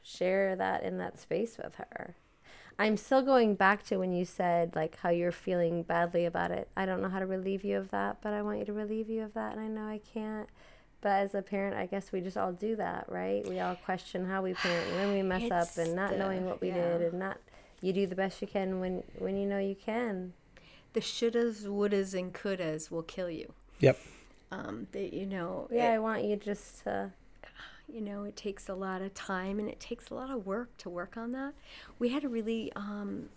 share 0.02 0.56
that 0.56 0.82
in 0.82 0.98
that 0.98 1.18
space 1.18 1.56
with 1.62 1.74
her. 1.76 2.14
I'm 2.78 2.96
still 2.96 3.22
going 3.22 3.54
back 3.56 3.82
to 3.86 3.96
when 3.96 4.12
you 4.12 4.24
said 4.24 4.74
like 4.76 4.96
how 4.98 5.08
you're 5.10 5.32
feeling 5.32 5.82
badly 5.82 6.24
about 6.26 6.50
it. 6.52 6.68
I 6.76 6.86
don't 6.86 7.02
know 7.02 7.08
how 7.08 7.18
to 7.18 7.26
relieve 7.26 7.64
you 7.64 7.76
of 7.76 7.90
that, 7.90 8.18
but 8.22 8.32
I 8.32 8.42
want 8.42 8.60
you 8.60 8.64
to 8.66 8.72
relieve 8.72 9.08
you 9.10 9.22
of 9.24 9.34
that 9.34 9.52
and 9.56 9.60
I 9.60 9.66
know 9.68 9.86
I 9.88 10.00
can't. 10.14 10.48
But 11.00 11.10
as 11.22 11.34
a 11.34 11.42
parent, 11.42 11.76
I 11.76 11.86
guess 11.86 12.10
we 12.12 12.20
just 12.20 12.36
all 12.36 12.52
do 12.52 12.74
that, 12.76 13.06
right? 13.08 13.46
We 13.48 13.60
all 13.60 13.76
question 13.76 14.26
how 14.26 14.42
we 14.42 14.54
parent 14.54 14.94
when 14.96 15.12
we 15.12 15.22
mess 15.22 15.50
up 15.50 15.68
and 15.76 15.94
not 15.94 16.10
the- 16.10 16.18
knowing 16.18 16.44
what 16.44 16.60
we 16.60 16.68
yeah. 16.68 16.98
did 16.98 17.02
and 17.10 17.18
not 17.18 17.38
you 17.80 17.92
do 17.92 18.06
the 18.06 18.16
best 18.16 18.40
you 18.42 18.48
can 18.48 18.80
when 18.80 19.02
when 19.18 19.36
you 19.36 19.46
know 19.46 19.58
you 19.58 19.74
can. 19.76 20.32
The 20.94 21.00
shouldas, 21.00 21.64
wouldas, 21.66 22.14
and 22.18 22.32
couldas 22.32 22.90
will 22.90 23.02
kill 23.02 23.30
you. 23.30 23.52
yep 23.80 23.98
Um, 24.50 24.86
they, 24.92 25.10
you 25.12 25.26
know, 25.26 25.68
Yeah, 25.70 25.90
it- 25.92 25.96
I 25.96 25.98
want 25.98 26.24
you 26.24 26.36
just 26.36 26.82
to 26.84 27.12
you 27.88 28.00
know, 28.00 28.24
it 28.24 28.36
takes 28.36 28.68
a 28.68 28.74
lot 28.74 29.02
of 29.02 29.14
time 29.14 29.58
and 29.58 29.68
it 29.68 29.80
takes 29.80 30.10
a 30.10 30.14
lot 30.14 30.30
of 30.30 30.46
work 30.46 30.76
to 30.78 30.90
work 30.90 31.16
on 31.16 31.32
that. 31.32 31.54
We 31.98 32.10
had 32.10 32.24
a 32.24 32.28
really 32.28 32.72
um, 32.76 33.30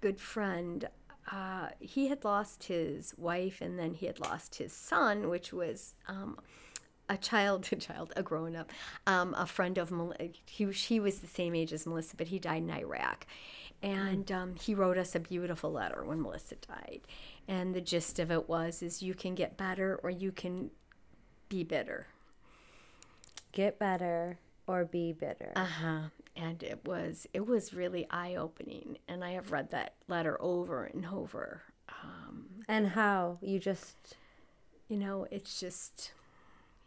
good 0.00 0.18
friend. 0.18 0.88
Uh, 1.30 1.68
he 1.78 2.08
had 2.08 2.24
lost 2.24 2.64
his 2.64 3.14
wife 3.16 3.60
and 3.60 3.78
then 3.78 3.94
he 3.94 4.06
had 4.06 4.18
lost 4.18 4.56
his 4.56 4.72
son, 4.72 5.28
which 5.28 5.52
was 5.52 5.94
um, 6.08 6.38
a 7.08 7.16
child, 7.16 7.68
a 7.72 7.76
child, 7.76 8.12
a 8.16 8.22
grown 8.22 8.56
up, 8.56 8.72
um, 9.06 9.34
a 9.36 9.46
friend 9.46 9.78
of 9.78 9.92
he 10.46 10.70
he 10.70 11.00
was 11.00 11.18
the 11.18 11.26
same 11.26 11.54
age 11.54 11.72
as 11.72 11.86
Melissa, 11.86 12.16
but 12.16 12.28
he 12.28 12.38
died 12.38 12.62
in 12.62 12.70
Iraq, 12.70 13.26
and 13.82 14.30
um, 14.32 14.54
he 14.54 14.74
wrote 14.74 14.98
us 14.98 15.14
a 15.14 15.20
beautiful 15.20 15.70
letter 15.70 16.04
when 16.04 16.22
Melissa 16.22 16.56
died, 16.56 17.02
and 17.46 17.74
the 17.74 17.80
gist 17.80 18.18
of 18.18 18.30
it 18.30 18.48
was 18.48 18.82
is 18.82 19.02
you 19.02 19.14
can 19.14 19.34
get 19.34 19.56
better 19.56 20.00
or 20.02 20.10
you 20.10 20.32
can 20.32 20.70
be 21.48 21.64
bitter. 21.64 22.06
Get 23.54 23.78
better 23.78 24.38
or 24.66 24.84
be 24.84 25.12
bitter. 25.12 25.52
Uh-huh. 25.56 26.00
And 26.36 26.62
it 26.62 26.80
was 26.84 27.26
it 27.32 27.46
was 27.46 27.72
really 27.72 28.06
eye 28.10 28.34
opening, 28.34 28.98
and 29.08 29.24
I 29.24 29.32
have 29.32 29.52
read 29.52 29.70
that 29.70 29.94
letter 30.08 30.36
over 30.42 30.84
and 30.84 31.06
over. 31.06 31.62
Um, 31.88 32.46
and 32.68 32.88
how 32.88 33.38
you 33.40 33.58
just 33.60 34.16
you 34.88 34.98
know, 34.98 35.26
it's 35.30 35.58
just, 35.60 36.12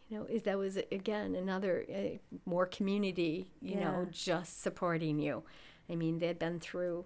you 0.10 0.18
know, 0.18 0.26
is 0.26 0.44
that 0.44 0.58
was 0.58 0.78
again 0.92 1.36
another 1.36 1.86
uh, 1.94 2.18
more 2.46 2.66
community, 2.66 3.52
you 3.62 3.76
know, 3.80 4.08
just 4.12 4.62
supporting 4.62 5.20
you. 5.20 5.44
I 5.90 5.96
mean, 5.96 6.20
they 6.20 6.28
had 6.28 6.40
been 6.40 6.60
through, 6.60 7.06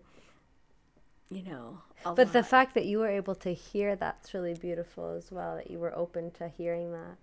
you 1.29 1.43
know, 1.43 1.79
But 2.03 2.33
the 2.33 2.43
fact 2.43 2.73
that 2.73 2.85
you 2.85 2.99
were 2.99 3.09
able 3.09 3.35
to 3.35 3.53
hear 3.53 3.95
that's 3.95 4.33
really 4.33 4.55
beautiful 4.55 5.11
as 5.15 5.31
well. 5.31 5.55
That 5.57 5.69
you 5.69 5.79
were 5.79 5.95
open 5.95 6.31
to 6.31 6.49
hearing 6.49 6.91
that. 6.91 7.17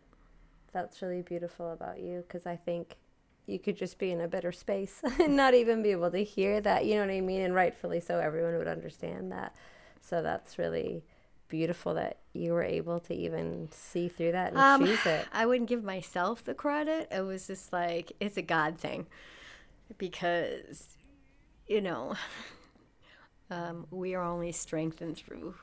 That's 0.80 1.02
really 1.02 1.22
beautiful 1.22 1.72
about 1.72 1.98
you 1.98 2.22
because 2.26 2.46
I 2.46 2.54
think 2.54 2.98
you 3.46 3.58
could 3.58 3.76
just 3.76 3.98
be 3.98 4.12
in 4.12 4.20
a 4.20 4.28
better 4.28 4.52
space 4.52 5.00
and 5.18 5.34
not 5.36 5.54
even 5.54 5.82
be 5.82 5.90
able 5.90 6.10
to 6.12 6.22
hear 6.22 6.60
that. 6.60 6.84
You 6.84 6.94
know 6.94 7.00
what 7.00 7.10
I 7.10 7.20
mean? 7.20 7.40
And 7.40 7.52
rightfully 7.52 7.98
so, 7.98 8.20
everyone 8.20 8.56
would 8.58 8.68
understand 8.68 9.32
that. 9.32 9.56
So 10.00 10.22
that's 10.22 10.56
really 10.56 11.02
beautiful 11.48 11.94
that 11.94 12.18
you 12.32 12.52
were 12.52 12.62
able 12.62 13.00
to 13.00 13.14
even 13.14 13.68
see 13.72 14.08
through 14.08 14.32
that 14.32 14.52
and 14.52 14.58
Um, 14.58 14.86
choose 14.86 15.04
it. 15.04 15.26
I 15.32 15.46
wouldn't 15.46 15.68
give 15.68 15.82
myself 15.82 16.44
the 16.44 16.54
credit. 16.54 17.08
It 17.10 17.22
was 17.22 17.48
just 17.48 17.72
like 17.72 18.12
it's 18.20 18.36
a 18.36 18.42
God 18.42 18.78
thing, 18.78 19.08
because, 19.96 20.96
you 21.66 21.80
know, 21.80 22.14
um, 23.50 23.86
we 23.90 24.14
are 24.14 24.22
only 24.22 24.52
strengthened 24.52 25.16
through 25.16 25.56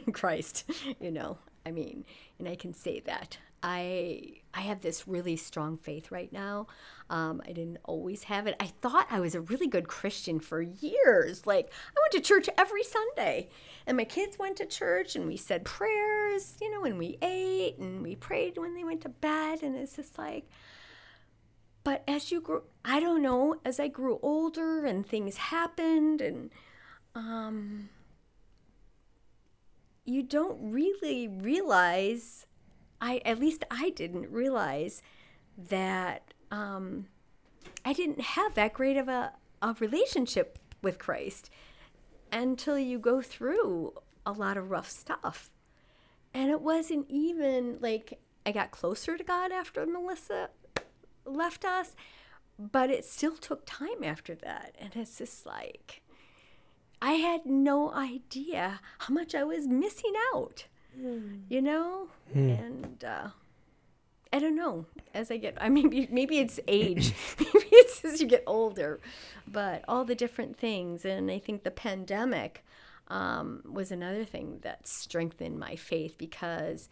Christ. 0.12 0.64
You 1.00 1.12
know, 1.12 1.38
I 1.64 1.70
mean, 1.70 2.04
and 2.40 2.48
I 2.48 2.56
can 2.56 2.74
say 2.74 2.98
that 3.00 3.38
I 3.62 4.34
I 4.54 4.60
have 4.62 4.80
this 4.80 5.06
really 5.06 5.36
strong 5.36 5.76
faith 5.76 6.10
right 6.10 6.32
now. 6.32 6.66
Um, 7.10 7.42
I 7.44 7.48
didn't 7.48 7.78
always 7.84 8.24
have 8.24 8.46
it. 8.46 8.56
I 8.60 8.66
thought 8.66 9.06
I 9.10 9.20
was 9.20 9.34
a 9.34 9.40
really 9.40 9.66
good 9.66 9.88
Christian 9.88 10.40
for 10.40 10.60
years. 10.60 11.46
Like 11.46 11.72
I 11.96 12.00
went 12.00 12.12
to 12.12 12.28
church 12.28 12.48
every 12.56 12.82
Sunday, 12.82 13.48
and 13.86 13.96
my 13.96 14.04
kids 14.04 14.38
went 14.38 14.56
to 14.58 14.66
church, 14.66 15.16
and 15.16 15.26
we 15.26 15.36
said 15.36 15.64
prayers, 15.64 16.56
you 16.60 16.70
know, 16.70 16.84
and 16.84 16.98
we 16.98 17.18
ate 17.22 17.78
and 17.78 18.02
we 18.02 18.16
prayed 18.16 18.58
when 18.58 18.74
they 18.74 18.84
went 18.84 19.02
to 19.02 19.08
bed, 19.08 19.62
and 19.62 19.76
it's 19.76 19.96
just 19.96 20.18
like. 20.18 20.48
But 21.84 22.02
as 22.06 22.30
you 22.30 22.42
grew, 22.42 22.64
I 22.84 23.00
don't 23.00 23.22
know, 23.22 23.56
as 23.64 23.80
I 23.80 23.88
grew 23.88 24.18
older 24.22 24.84
and 24.84 25.06
things 25.06 25.38
happened, 25.38 26.20
and 26.20 26.50
um, 27.14 27.88
you 30.04 30.22
don't 30.22 30.72
really 30.72 31.28
realize 31.28 32.46
I 33.00 33.20
at 33.24 33.38
least 33.38 33.64
I 33.70 33.90
didn't 33.90 34.30
realize 34.30 35.02
that 35.56 36.34
um, 36.50 37.06
I 37.84 37.92
didn't 37.92 38.20
have 38.20 38.54
that 38.54 38.72
great 38.72 38.96
of 38.96 39.08
a, 39.08 39.32
a 39.62 39.76
relationship 39.80 40.58
with 40.82 40.98
Christ 40.98 41.50
until 42.32 42.78
you 42.78 42.98
go 42.98 43.20
through 43.22 43.94
a 44.24 44.32
lot 44.32 44.56
of 44.56 44.70
rough 44.70 44.90
stuff. 44.90 45.50
And 46.34 46.50
it 46.50 46.60
wasn't 46.60 47.06
even 47.08 47.78
like 47.80 48.18
I 48.44 48.52
got 48.52 48.70
closer 48.70 49.16
to 49.16 49.24
God 49.24 49.52
after 49.52 49.84
Melissa 49.86 50.50
left 51.24 51.64
us, 51.64 51.94
but 52.58 52.90
it 52.90 53.04
still 53.04 53.36
took 53.36 53.62
time 53.66 54.02
after 54.02 54.34
that. 54.36 54.74
And 54.78 54.94
it's 54.96 55.18
just 55.18 55.46
like, 55.46 56.02
I 57.00 57.12
had 57.12 57.46
no 57.46 57.92
idea 57.92 58.80
how 58.98 59.14
much 59.14 59.34
I 59.34 59.44
was 59.44 59.66
missing 59.66 60.14
out, 60.34 60.66
you 61.48 61.62
know? 61.62 62.08
And 62.34 63.04
uh, 63.04 63.28
I 64.32 64.38
don't 64.38 64.56
know. 64.56 64.86
As 65.14 65.30
I 65.30 65.36
get, 65.36 65.56
I 65.60 65.68
mean, 65.68 66.08
maybe 66.10 66.38
it's 66.38 66.60
age, 66.68 67.14
maybe 67.38 67.66
it's 67.72 68.04
as 68.04 68.20
you 68.20 68.26
get 68.26 68.44
older, 68.46 69.00
but 69.46 69.84
all 69.88 70.04
the 70.04 70.14
different 70.14 70.56
things. 70.56 71.04
And 71.04 71.30
I 71.30 71.38
think 71.38 71.64
the 71.64 71.70
pandemic 71.70 72.64
um, 73.08 73.62
was 73.64 73.90
another 73.90 74.24
thing 74.24 74.58
that 74.62 74.86
strengthened 74.86 75.58
my 75.58 75.76
faith 75.76 76.16
because 76.18 76.88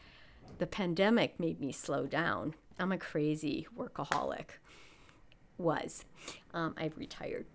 the 0.59 0.67
pandemic 0.67 1.39
made 1.39 1.61
me 1.61 1.73
slow 1.73 2.07
down. 2.07 2.55
I'm 2.79 2.93
a 2.93 2.99
crazy 2.99 3.67
workaholic. 3.77 4.59
Was. 5.59 6.05
Um, 6.53 6.75
I've 6.77 6.99
retired. 6.99 7.47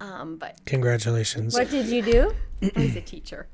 Um, 0.00 0.36
but 0.36 0.60
Congratulations. 0.66 1.54
What 1.54 1.70
did 1.70 1.86
you 1.86 2.02
do? 2.02 2.34
I 2.76 2.80
was 2.80 2.96
a 2.96 3.00
teacher. 3.00 3.48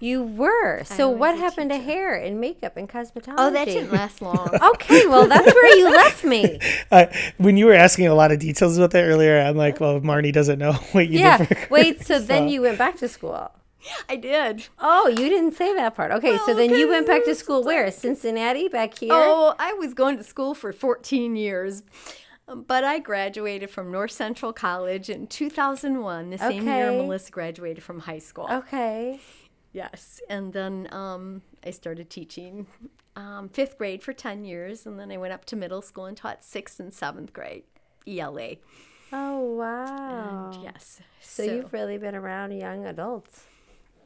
You 0.00 0.22
were. 0.22 0.82
So 0.84 1.08
what 1.10 1.34
a 1.34 1.38
happened 1.38 1.70
to 1.70 1.78
hair 1.78 2.14
and 2.14 2.40
makeup 2.40 2.76
and 2.78 2.88
cosmetology? 2.88 3.34
Oh, 3.36 3.50
that 3.50 3.66
didn't 3.66 3.92
last 3.92 4.22
long. 4.28 4.48
Okay, 4.72 5.06
well 5.06 5.26
that's 5.28 5.54
where 5.54 5.76
you 5.76 5.90
left 5.90 6.24
me. 6.24 6.58
Uh, 6.90 7.06
when 7.36 7.56
you 7.56 7.66
were 7.66 7.74
asking 7.74 8.08
a 8.08 8.14
lot 8.14 8.32
of 8.32 8.40
details 8.40 8.76
about 8.76 8.90
that 8.90 9.04
earlier, 9.04 9.38
I'm 9.38 9.56
like, 9.56 9.78
well, 9.78 10.00
Marnie 10.00 10.32
doesn't 10.32 10.58
know 10.58 10.72
what 10.92 11.06
you 11.08 11.20
Yeah. 11.20 11.36
did 11.38 11.56
for 11.56 11.68
Wait, 11.70 12.02
so 12.04 12.18
then 12.18 12.48
you 12.48 12.62
went 12.62 12.78
back 12.78 12.96
to 12.96 13.08
school. 13.08 13.52
I 14.08 14.16
did. 14.16 14.66
Oh, 14.80 15.06
you 15.08 15.28
didn't 15.28 15.52
say 15.52 15.72
that 15.74 15.94
part. 15.94 16.10
Okay, 16.12 16.36
so 16.46 16.54
then 16.54 16.70
you 16.74 16.88
went 16.88 17.06
back 17.06 17.24
to 17.26 17.34
school 17.34 17.62
where? 17.62 17.90
Cincinnati, 17.92 18.68
back 18.68 18.98
here? 18.98 19.12
Oh, 19.12 19.54
I 19.58 19.72
was 19.74 19.94
going 19.94 20.16
to 20.16 20.24
school 20.24 20.54
for 20.54 20.72
14 20.72 21.36
years. 21.36 21.82
Um, 22.48 22.62
But 22.66 22.82
I 22.82 22.98
graduated 22.98 23.70
from 23.70 23.92
North 23.92 24.10
Central 24.12 24.52
College 24.52 25.08
in 25.08 25.26
2001, 25.28 26.30
the 26.30 26.38
same 26.38 26.66
year 26.66 26.90
Melissa 26.90 27.30
graduated 27.30 27.82
from 27.84 28.00
high 28.00 28.18
school. 28.18 28.48
Okay. 28.50 29.20
Yes. 29.72 30.20
And 30.28 30.52
then 30.52 30.88
um, 30.92 31.42
I 31.64 31.70
started 31.70 32.10
teaching 32.10 32.66
um, 33.16 33.48
fifth 33.48 33.78
grade 33.78 34.02
for 34.02 34.12
10 34.12 34.44
years. 34.44 34.86
And 34.86 34.98
then 34.98 35.10
I 35.12 35.16
went 35.16 35.32
up 35.32 35.44
to 35.46 35.56
middle 35.56 35.82
school 35.82 36.06
and 36.06 36.16
taught 36.16 36.44
sixth 36.44 36.80
and 36.80 36.92
seventh 36.92 37.32
grade 37.32 37.64
ELA. 38.06 38.56
Oh, 39.12 39.40
wow. 39.56 40.60
Yes. 40.62 41.00
So, 41.20 41.42
you've 41.42 41.72
really 41.72 41.98
been 41.98 42.14
around 42.14 42.52
young 42.52 42.86
adults. 42.86 43.44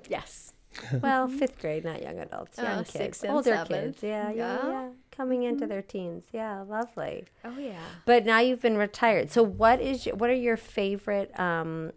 Yes. 0.08 0.52
Well, 1.00 1.28
fifth 1.28 1.60
grade, 1.60 1.84
not 1.84 2.02
young 2.02 2.18
adults, 2.18 2.58
young 2.58 2.66
Uh, 2.66 2.78
kids, 2.78 2.90
sixth 2.90 3.22
and 3.22 3.32
older 3.32 3.50
seventh. 3.54 3.68
kids. 3.68 4.02
Yeah, 4.02 4.30
yeah, 4.30 4.34
Yeah. 4.64 4.68
yeah. 4.70 4.88
Coming 5.12 5.44
into 5.44 5.66
their 5.68 5.82
teens. 5.82 6.24
Yeah, 6.32 6.62
lovely. 6.62 7.26
Oh, 7.44 7.56
yeah. 7.58 7.78
But 8.04 8.24
now 8.24 8.40
you've 8.40 8.60
been 8.60 8.76
retired. 8.76 9.30
So 9.30 9.42
what 9.44 9.80
is 9.80 10.04
your, 10.06 10.16
what 10.16 10.30
are 10.30 10.34
your 10.34 10.56
favorite 10.56 11.38
um, 11.38 11.92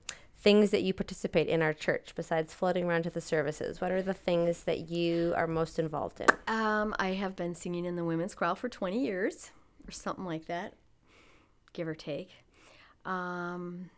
things 0.48 0.72
that 0.72 0.82
you 0.82 0.94
participate 0.94 1.50
in 1.50 1.62
our 1.62 1.74
church 1.74 2.14
besides 2.16 2.54
floating 2.54 2.86
around 2.86 3.04
to 3.04 3.10
the 3.10 3.20
services? 3.20 3.82
What 3.82 3.92
are 3.92 4.02
the 4.02 4.14
things 4.14 4.64
that 4.64 4.90
you 4.90 5.34
are 5.36 5.46
most 5.46 5.78
involved 5.78 6.22
in? 6.22 6.28
Um, 6.48 6.96
I 7.00 7.10
have 7.10 7.36
been 7.36 7.54
singing 7.54 7.84
in 7.84 7.98
the 7.98 8.06
women's 8.06 8.34
choir 8.34 8.56
for 8.56 8.70
20 8.70 8.98
years 8.98 9.52
or 9.86 9.92
something 9.92 10.24
like 10.24 10.46
that, 10.46 10.74
give 11.74 11.86
or 11.86 11.96
take. 11.96 12.30
Um, 13.04 13.90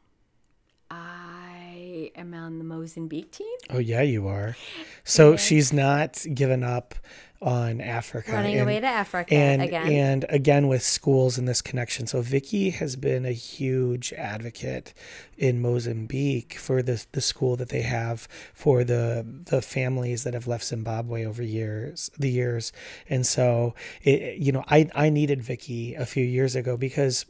I 0.89 2.09
am 2.15 2.33
on 2.33 2.57
the 2.57 2.63
Mozambique 2.63 3.29
team. 3.29 3.57
Oh 3.69 3.77
yeah, 3.77 4.01
you 4.01 4.27
are. 4.27 4.55
So 5.03 5.37
she's 5.37 5.73
not 5.73 6.23
given 6.35 6.63
up 6.63 6.93
on 7.41 7.79
Africa. 7.79 8.33
Running 8.33 8.55
and- 8.55 8.63
away 8.63 8.79
to 8.81 8.87
Africa 8.87 9.33
and 9.33 9.61
again. 9.61 9.91
and 9.91 10.25
again 10.29 10.67
with 10.67 10.83
schools 10.83 11.37
and 11.37 11.47
this 11.47 11.61
connection. 11.61 12.05
So 12.05 12.21
Vicki 12.21 12.71
has 12.71 12.95
been 12.95 13.25
a 13.25 13.31
huge 13.31 14.11
advocate 14.13 14.93
in 15.37 15.61
Mozambique 15.61 16.55
for 16.55 16.81
the 16.81 17.05
the 17.13 17.21
school 17.21 17.55
that 17.55 17.69
they 17.69 17.81
have 17.83 18.27
for 18.53 18.83
the 18.83 19.25
the 19.45 19.61
families 19.61 20.23
that 20.23 20.33
have 20.33 20.47
left 20.47 20.65
Zimbabwe 20.65 21.25
over 21.25 21.41
years 21.41 22.11
the 22.19 22.29
years. 22.29 22.73
And 23.09 23.25
so 23.25 23.73
it 24.03 24.37
you 24.37 24.51
know 24.51 24.65
I 24.67 24.89
I 24.93 25.09
needed 25.09 25.41
Vicki 25.41 25.95
a 25.95 26.05
few 26.05 26.25
years 26.25 26.55
ago 26.55 26.75
because 26.75 27.25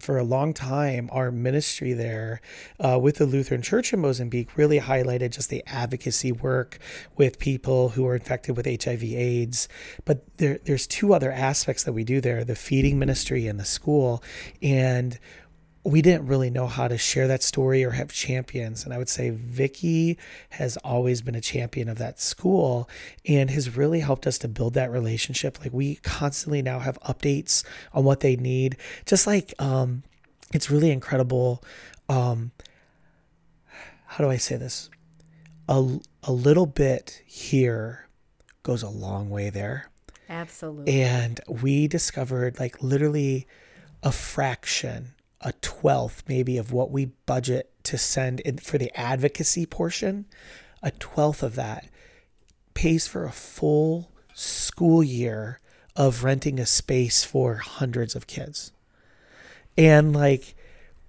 for 0.00 0.18
a 0.18 0.24
long 0.24 0.52
time, 0.52 1.08
our 1.12 1.30
ministry 1.30 1.92
there 1.92 2.40
uh, 2.78 2.98
with 3.00 3.16
the 3.16 3.26
Lutheran 3.26 3.62
Church 3.62 3.92
in 3.92 4.00
Mozambique 4.00 4.56
really 4.56 4.80
highlighted 4.80 5.30
just 5.30 5.48
the 5.48 5.64
advocacy 5.66 6.30
work 6.30 6.78
with 7.16 7.38
people 7.38 7.90
who 7.90 8.06
are 8.06 8.14
infected 8.14 8.56
with 8.56 8.66
HIV/AIDS. 8.66 9.68
But 10.04 10.24
there, 10.36 10.58
there's 10.64 10.86
two 10.86 11.14
other 11.14 11.32
aspects 11.32 11.84
that 11.84 11.94
we 11.94 12.04
do 12.04 12.20
there: 12.20 12.44
the 12.44 12.54
feeding 12.54 12.98
ministry 12.98 13.46
and 13.46 13.58
the 13.58 13.64
school. 13.64 14.22
And 14.62 15.18
we 15.88 16.02
didn't 16.02 16.26
really 16.26 16.50
know 16.50 16.66
how 16.66 16.86
to 16.86 16.98
share 16.98 17.26
that 17.28 17.42
story 17.42 17.82
or 17.82 17.92
have 17.92 18.12
champions. 18.12 18.84
And 18.84 18.92
I 18.92 18.98
would 18.98 19.08
say 19.08 19.30
Vicki 19.30 20.18
has 20.50 20.76
always 20.78 21.22
been 21.22 21.34
a 21.34 21.40
champion 21.40 21.88
of 21.88 21.96
that 21.96 22.20
school 22.20 22.90
and 23.26 23.48
has 23.50 23.74
really 23.74 24.00
helped 24.00 24.26
us 24.26 24.36
to 24.38 24.48
build 24.48 24.74
that 24.74 24.90
relationship. 24.90 25.58
Like 25.60 25.72
we 25.72 25.96
constantly 25.96 26.60
now 26.60 26.80
have 26.80 26.98
updates 27.00 27.64
on 27.94 28.04
what 28.04 28.20
they 28.20 28.36
need. 28.36 28.76
Just 29.06 29.26
like 29.26 29.54
um 29.58 30.02
it's 30.52 30.70
really 30.70 30.90
incredible. 30.90 31.64
Um 32.08 32.50
how 34.04 34.24
do 34.24 34.30
I 34.30 34.36
say 34.36 34.56
this? 34.56 34.90
A, 35.68 35.98
a 36.22 36.32
little 36.32 36.66
bit 36.66 37.22
here 37.26 38.08
goes 38.62 38.82
a 38.82 38.88
long 38.90 39.30
way 39.30 39.48
there. 39.48 39.90
Absolutely. 40.28 41.00
And 41.00 41.40
we 41.48 41.88
discovered 41.88 42.58
like 42.60 42.82
literally 42.82 43.46
a 44.02 44.12
fraction, 44.12 45.14
a 45.40 45.52
twelfth 45.60 46.24
maybe 46.28 46.58
of 46.58 46.72
what 46.72 46.90
we 46.90 47.06
budget 47.26 47.70
to 47.84 47.96
send 47.96 48.40
in 48.40 48.58
for 48.58 48.78
the 48.78 48.96
advocacy 48.98 49.66
portion, 49.66 50.26
a 50.82 50.90
twelfth 50.92 51.42
of 51.42 51.54
that 51.54 51.88
pays 52.74 53.06
for 53.06 53.24
a 53.24 53.32
full 53.32 54.10
school 54.34 55.02
year 55.02 55.58
of 55.96 56.22
renting 56.22 56.60
a 56.60 56.66
space 56.66 57.24
for 57.24 57.56
hundreds 57.56 58.14
of 58.14 58.26
kids. 58.26 58.72
And 59.76 60.14
like 60.14 60.54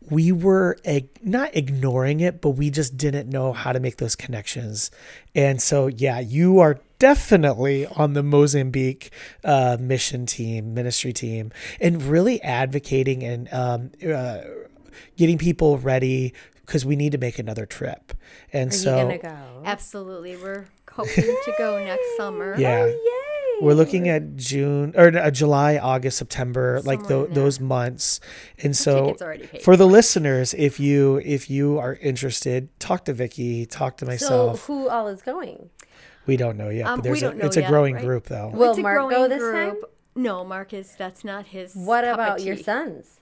we 0.10 0.32
were 0.32 0.78
ig- 0.86 1.20
not 1.22 1.56
ignoring 1.56 2.20
it, 2.20 2.42
but 2.42 2.52
we 2.52 2.70
just 2.70 2.98
didn't 2.98 3.30
know 3.30 3.54
how 3.54 3.72
to 3.74 3.80
make 3.80 3.98
those 3.98 4.16
connections. 4.16 4.92
And 5.36 5.62
so, 5.62 5.88
yeah, 5.88 6.20
you 6.20 6.60
are 6.60 6.80
definitely 7.00 7.86
on 7.86 8.14
the 8.14 8.24
Mozambique 8.24 9.12
uh, 9.44 9.78
mission 9.80 10.26
team, 10.26 10.74
ministry 10.74 11.14
team, 11.14 11.52
and 11.80 12.02
really 12.04 12.42
advocating 12.42 13.24
and 13.24 13.52
um, 13.54 13.92
uh, 14.08 14.40
getting 15.18 15.38
people 15.38 15.78
ready 15.78 16.34
because 16.66 16.86
we 16.86 16.96
need 16.96 17.12
to 17.12 17.18
make 17.18 17.40
another 17.40 17.66
trip. 17.66 18.14
And 18.54 18.70
Are 18.70 18.76
so, 18.76 18.96
you 18.98 19.04
gonna 19.04 19.18
go? 19.18 19.62
Absolutely. 19.66 20.38
We're 20.38 20.66
hoping 20.92 21.24
to 21.24 21.54
go 21.58 21.84
next 21.84 22.18
summer. 22.18 22.56
yeah. 22.58 22.86
Yay! 22.86 23.19
We're 23.62 23.74
looking 23.74 24.08
at 24.10 24.36
June 24.36 24.94
or 24.96 25.08
uh, 25.18 25.32
July, 25.32 25.78
August, 25.78 26.18
September, 26.18 26.82
like 26.86 27.00
Somewhere 27.02 27.10
tho- 27.10 27.26
in 27.26 27.34
there. 27.34 27.44
those 27.44 27.60
months. 27.60 28.20
And 28.64 28.76
so, 28.76 29.06
ticket's 29.06 29.22
already 29.22 29.48
paid 29.48 29.62
for 29.62 29.76
the 29.78 29.88
listeners, 29.88 30.54
if 30.54 30.80
you 30.80 31.22
if 31.26 31.50
you 31.50 31.78
are 31.80 31.96
interested, 31.96 32.70
talk 32.80 33.06
to 33.06 33.14
Vicki, 33.14 33.66
talk 33.66 33.98
to 33.98 34.06
myself. 34.06 34.30
So 34.30 34.48
myself. 34.48 34.66
who 34.68 34.90
all 34.90 35.08
is 35.08 35.22
going? 35.22 35.70
we 36.26 36.38
don't 36.38 36.58
know 36.58 36.70
yet, 36.70 36.86
Um, 36.86 37.00
but 37.00 37.04
there's 37.06 37.22
we 37.22 37.28
a, 37.28 37.30
don't 37.32 37.40
know 37.40 37.46
it's 37.48 37.58
a 37.58 37.62
yet, 37.62 37.70
growing 37.70 37.96
right? 37.96 38.06
group 38.06 38.26
though. 38.26 38.50
Will 38.54 38.70
It's 38.72 38.80
a 38.80 38.82
Mark 38.84 39.00
go 39.00 39.08
growing 39.10 39.30
this 39.30 39.42
time? 39.42 39.78
No, 40.16 40.44
Marcus, 40.46 40.94
that's 40.98 41.24
not 41.24 41.48
his. 41.48 41.74
What 41.74 42.04
cup 42.04 42.14
of 42.14 42.26
about 42.26 42.42
your 42.44 42.56
sons? 42.58 43.20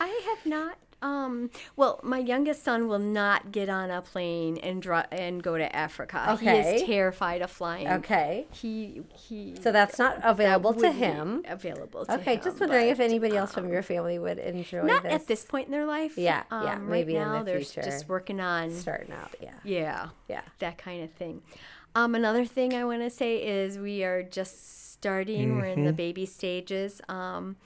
I 0.00 0.08
have 0.28 0.44
not. 0.44 0.76
Um, 1.02 1.50
well, 1.76 2.00
my 2.02 2.18
youngest 2.18 2.64
son 2.64 2.88
will 2.88 2.98
not 2.98 3.52
get 3.52 3.68
on 3.68 3.90
a 3.90 4.00
plane 4.00 4.56
and 4.58 4.80
dri- 4.80 5.04
and 5.12 5.42
go 5.42 5.58
to 5.58 5.76
Africa. 5.76 6.36
He 6.40 6.48
is 6.48 6.82
terrified 6.82 7.42
of 7.42 7.50
flying. 7.50 7.86
Okay. 7.88 8.46
He 8.50 9.02
he. 9.14 9.54
So 9.62 9.72
that's 9.72 9.98
not 9.98 10.18
available 10.22 10.72
to 10.72 10.78
wouldn't 10.78 10.94
be 10.94 11.00
him. 11.06 11.44
Available 11.46 12.06
to 12.06 12.14
Okay, 12.14 12.36
him, 12.36 12.40
just 12.42 12.60
wondering 12.60 12.88
if 12.88 12.98
anybody 12.98 13.36
else 13.36 13.56
um, 13.56 13.64
from 13.64 13.72
your 13.72 13.82
family 13.82 14.18
would 14.18 14.38
enjoy 14.38 14.82
Not 14.82 15.02
this. 15.02 15.12
at 15.12 15.26
this 15.26 15.44
point 15.44 15.66
in 15.66 15.72
their 15.72 15.86
life. 15.86 16.16
Yeah, 16.16 16.44
yeah, 16.50 16.76
Um, 16.76 16.88
maybe 16.88 17.14
in 17.16 17.22
the 17.22 17.26
now 17.38 17.42
they're 17.42 17.60
future. 17.60 17.82
just 17.82 18.08
working 18.08 18.40
on. 18.40 18.70
starting 18.70 19.12
out. 19.12 19.34
Yeah. 19.40 19.50
Yeah. 19.64 20.08
Yeah. 20.28 20.42
That 20.60 20.78
kind 20.78 21.04
of 21.04 21.10
thing. 21.12 21.42
Um, 21.94 22.14
another 22.14 22.44
thing 22.44 22.74
I 22.74 22.84
want 22.84 23.02
to 23.02 23.10
say 23.10 23.36
is 23.36 23.78
we 23.78 24.02
are 24.02 24.22
just 24.22 24.92
starting. 24.94 25.56
We're 25.56 25.66
in 25.66 25.84
the 25.84 25.92
baby 25.92 26.24
stages. 26.26 27.00
Um, 27.08 27.56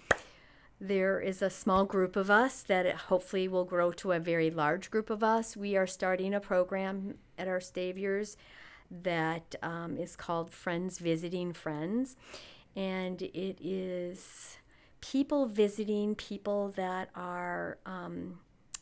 there 0.80 1.20
is 1.20 1.42
a 1.42 1.50
small 1.50 1.84
group 1.84 2.16
of 2.16 2.30
us 2.30 2.62
that 2.62 2.86
it 2.86 2.96
hopefully 2.96 3.46
will 3.48 3.64
grow 3.64 3.92
to 3.92 4.12
a 4.12 4.18
very 4.18 4.50
large 4.50 4.90
group 4.90 5.10
of 5.10 5.22
us. 5.22 5.56
We 5.56 5.76
are 5.76 5.86
starting 5.86 6.32
a 6.32 6.40
program 6.40 7.16
at 7.36 7.48
our 7.48 7.60
Saviors 7.60 8.36
that 8.90 9.54
um, 9.62 9.98
is 9.98 10.16
called 10.16 10.50
Friends 10.50 10.98
Visiting 10.98 11.52
Friends. 11.52 12.16
And 12.74 13.20
it 13.20 13.58
is 13.60 14.56
people 15.00 15.46
visiting 15.46 16.14
people 16.14 16.70
that 16.76 17.10
are 17.14 17.78
um, 17.84 18.38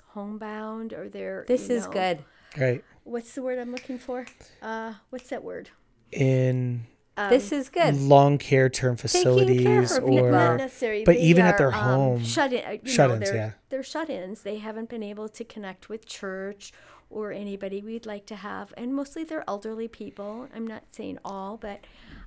homebound 0.08 0.92
or 0.92 1.08
they're. 1.08 1.44
This 1.48 1.68
you 1.68 1.76
is 1.76 1.84
know- 1.86 1.92
good. 1.92 2.24
Right. 2.56 2.84
What's 3.04 3.34
the 3.34 3.42
word 3.42 3.58
I'm 3.58 3.72
looking 3.72 3.98
for? 3.98 4.26
Uh, 4.62 4.94
what's 5.10 5.30
that 5.30 5.42
word? 5.42 5.70
In 6.12 6.86
this 7.30 7.52
is 7.52 7.68
good. 7.68 7.96
long 8.00 8.38
care 8.38 8.68
term 8.68 8.96
care 8.96 9.02
facilities 9.08 9.62
for 9.96 10.00
Not 10.00 10.08
people. 10.10 10.18
or 10.24 10.56
necessarily. 10.56 11.04
but 11.04 11.16
they 11.16 11.22
even 11.22 11.44
at 11.44 11.54
are, 11.54 11.58
their 11.58 11.74
um, 11.74 11.84
home. 11.84 12.24
shut 12.24 12.52
in. 12.52 12.80
You 12.84 12.90
Shut-ins, 12.90 13.20
know, 13.20 13.26
they're, 13.26 13.34
yeah. 13.36 13.50
they're 13.70 13.82
shut-ins. 13.82 14.42
They 14.42 14.58
haven't 14.58 14.88
been 14.88 15.02
able 15.02 15.28
to 15.28 15.44
connect 15.44 15.88
with 15.88 16.06
church 16.06 16.72
or 17.10 17.32
anybody 17.32 17.82
we'd 17.82 18.04
like 18.06 18.26
to 18.26 18.36
have, 18.36 18.72
and 18.76 18.94
mostly 18.94 19.24
they're 19.24 19.44
elderly 19.48 19.88
people. 19.88 20.48
I'm 20.54 20.66
not 20.66 20.84
saying 20.92 21.18
all, 21.24 21.56
but 21.56 21.80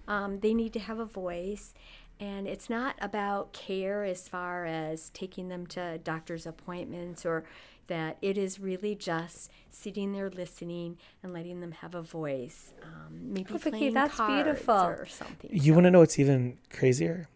um, 0.07 0.39
they 0.39 0.53
need 0.53 0.73
to 0.73 0.79
have 0.79 0.99
a 0.99 1.05
voice. 1.05 1.73
And 2.19 2.47
it's 2.47 2.69
not 2.69 2.95
about 3.01 3.51
care 3.53 4.03
as 4.03 4.27
far 4.27 4.65
as 4.65 5.09
taking 5.09 5.49
them 5.49 5.65
to 5.67 5.97
doctor's 5.99 6.45
appointments 6.45 7.25
or 7.25 7.43
that. 7.91 8.17
It 8.21 8.37
is 8.37 8.59
really 8.59 8.95
just 8.95 9.51
sitting 9.69 10.13
there 10.13 10.29
listening 10.29 10.97
and 11.21 11.33
letting 11.33 11.59
them 11.61 11.71
have 11.73 11.93
a 11.93 12.01
voice. 12.01 12.73
Um, 12.83 13.33
maybe 13.33 13.53
Oh, 13.53 13.57
Vicki, 13.57 13.77
playing 13.77 13.93
that's 13.93 14.15
cards 14.15 14.43
beautiful. 14.43 14.75
or 14.75 15.05
something. 15.05 15.49
You 15.53 15.73
want 15.73 15.83
to 15.85 15.91
know 15.91 15.99
what's 15.99 16.17
even 16.17 16.57
crazier? 16.71 17.27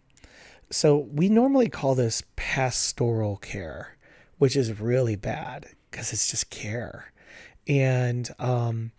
So 0.71 0.97
we 0.97 1.29
normally 1.29 1.69
call 1.69 1.93
this 1.95 2.23
pastoral 2.35 3.37
care, 3.37 3.97
which 4.37 4.55
is 4.55 4.79
really 4.79 5.15
bad 5.15 5.67
because 5.91 6.11
it's 6.11 6.29
just 6.31 6.49
care. 6.49 7.11
And 7.67 8.29
um, 8.39 8.91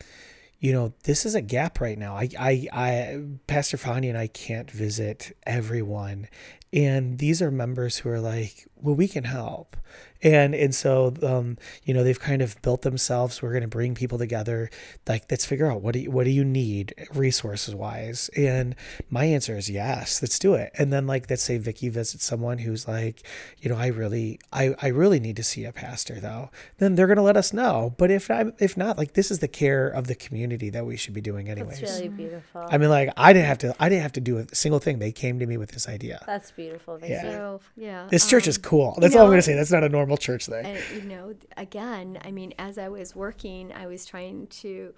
you 0.60 0.72
know, 0.72 0.92
this 1.04 1.26
is 1.26 1.34
a 1.34 1.42
gap 1.42 1.80
right 1.80 1.98
now. 1.98 2.16
I, 2.16 2.28
I, 2.38 2.66
I, 2.72 3.20
Pastor 3.46 3.76
Fani 3.76 4.08
and 4.08 4.18
I 4.18 4.26
can't 4.26 4.70
visit 4.70 5.36
everyone, 5.46 6.28
and 6.72 7.18
these 7.18 7.42
are 7.42 7.50
members 7.50 7.98
who 7.98 8.08
are 8.08 8.20
like, 8.20 8.66
well, 8.86 8.94
we 8.94 9.08
can 9.08 9.24
help, 9.24 9.76
and 10.22 10.54
and 10.54 10.74
so 10.74 11.12
um, 11.22 11.58
you 11.84 11.92
know, 11.92 12.04
they've 12.04 12.18
kind 12.18 12.40
of 12.40 12.60
built 12.62 12.82
themselves. 12.82 13.42
We're 13.42 13.50
going 13.50 13.62
to 13.62 13.68
bring 13.68 13.94
people 13.94 14.18
together. 14.18 14.70
Like, 15.06 15.24
let's 15.30 15.44
figure 15.44 15.70
out 15.70 15.82
what 15.82 15.92
do 15.92 16.00
you, 16.00 16.10
what 16.10 16.24
do 16.24 16.30
you 16.30 16.44
need 16.44 16.94
resources 17.14 17.74
wise, 17.74 18.30
and 18.36 18.74
my 19.10 19.24
answer 19.24 19.56
is 19.56 19.68
yes, 19.68 20.22
let's 20.22 20.38
do 20.38 20.54
it. 20.54 20.70
And 20.78 20.92
then 20.92 21.06
like, 21.06 21.28
let's 21.28 21.42
say 21.42 21.58
Vicki 21.58 21.88
visits 21.88 22.24
someone 22.24 22.58
who's 22.58 22.86
like, 22.88 23.22
you 23.58 23.68
know, 23.68 23.76
I 23.76 23.88
really, 23.88 24.38
I, 24.52 24.74
I 24.80 24.88
really 24.88 25.20
need 25.20 25.36
to 25.36 25.42
see 25.42 25.64
a 25.64 25.72
pastor 25.72 26.20
though. 26.20 26.50
Then 26.78 26.94
they're 26.94 27.06
going 27.06 27.16
to 27.16 27.22
let 27.22 27.36
us 27.36 27.52
know. 27.52 27.94
But 27.98 28.10
if 28.10 28.30
I, 28.30 28.52
if 28.58 28.76
not, 28.76 28.96
like, 28.96 29.14
this 29.14 29.30
is 29.30 29.40
the 29.40 29.48
care 29.48 29.88
of 29.88 30.06
the 30.06 30.14
community 30.14 30.70
that 30.70 30.86
we 30.86 30.96
should 30.96 31.14
be 31.14 31.20
doing 31.20 31.48
anyways. 31.48 31.80
That's 31.80 31.98
really 31.98 32.08
beautiful. 32.08 32.66
I 32.70 32.78
mean, 32.78 32.90
like 32.90 33.10
I 33.16 33.32
didn't 33.32 33.46
have 33.46 33.58
to. 33.58 33.74
I 33.80 33.88
didn't 33.88 34.02
have 34.02 34.12
to 34.12 34.20
do 34.20 34.38
a 34.38 34.46
single 34.54 34.78
thing. 34.78 34.98
They 34.98 35.12
came 35.12 35.38
to 35.40 35.46
me 35.46 35.56
with 35.56 35.72
this 35.72 35.88
idea. 35.88 36.22
That's 36.26 36.50
beautiful. 36.50 36.98
Vicki. 36.98 37.12
Yeah. 37.12 37.22
So 37.22 37.60
yeah, 37.76 38.06
This 38.10 38.28
church 38.28 38.46
is 38.46 38.56
um, 38.58 38.62
cool. 38.76 38.98
That's 39.00 39.14
all 39.16 39.24
I'm 39.24 39.30
gonna 39.30 39.42
say. 39.42 39.54
That's 39.54 39.72
not 39.72 39.84
a 39.84 39.88
normal 39.88 40.16
church 40.16 40.46
thing. 40.46 40.64
and 40.64 40.78
you 40.94 41.02
know 41.08 41.34
again 41.56 42.18
i 42.24 42.30
mean 42.30 42.52
as 42.58 42.78
i 42.78 42.88
was 42.88 43.14
working 43.14 43.72
i 43.72 43.86
was 43.86 44.04
trying 44.04 44.46
to 44.48 44.92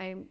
i'm 0.00 0.26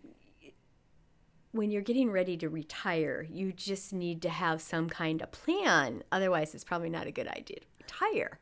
when 1.51 1.71
you're 1.71 1.81
getting 1.81 2.11
ready 2.11 2.37
to 2.37 2.49
retire 2.49 3.25
you 3.29 3.51
just 3.51 3.93
need 3.93 4.21
to 4.21 4.29
have 4.29 4.61
some 4.61 4.89
kind 4.89 5.21
of 5.21 5.31
plan 5.31 6.03
otherwise 6.11 6.53
it's 6.53 6.63
probably 6.63 6.89
not 6.89 7.07
a 7.07 7.11
good 7.11 7.27
idea 7.27 7.57
to 7.59 7.65
retire 7.81 8.39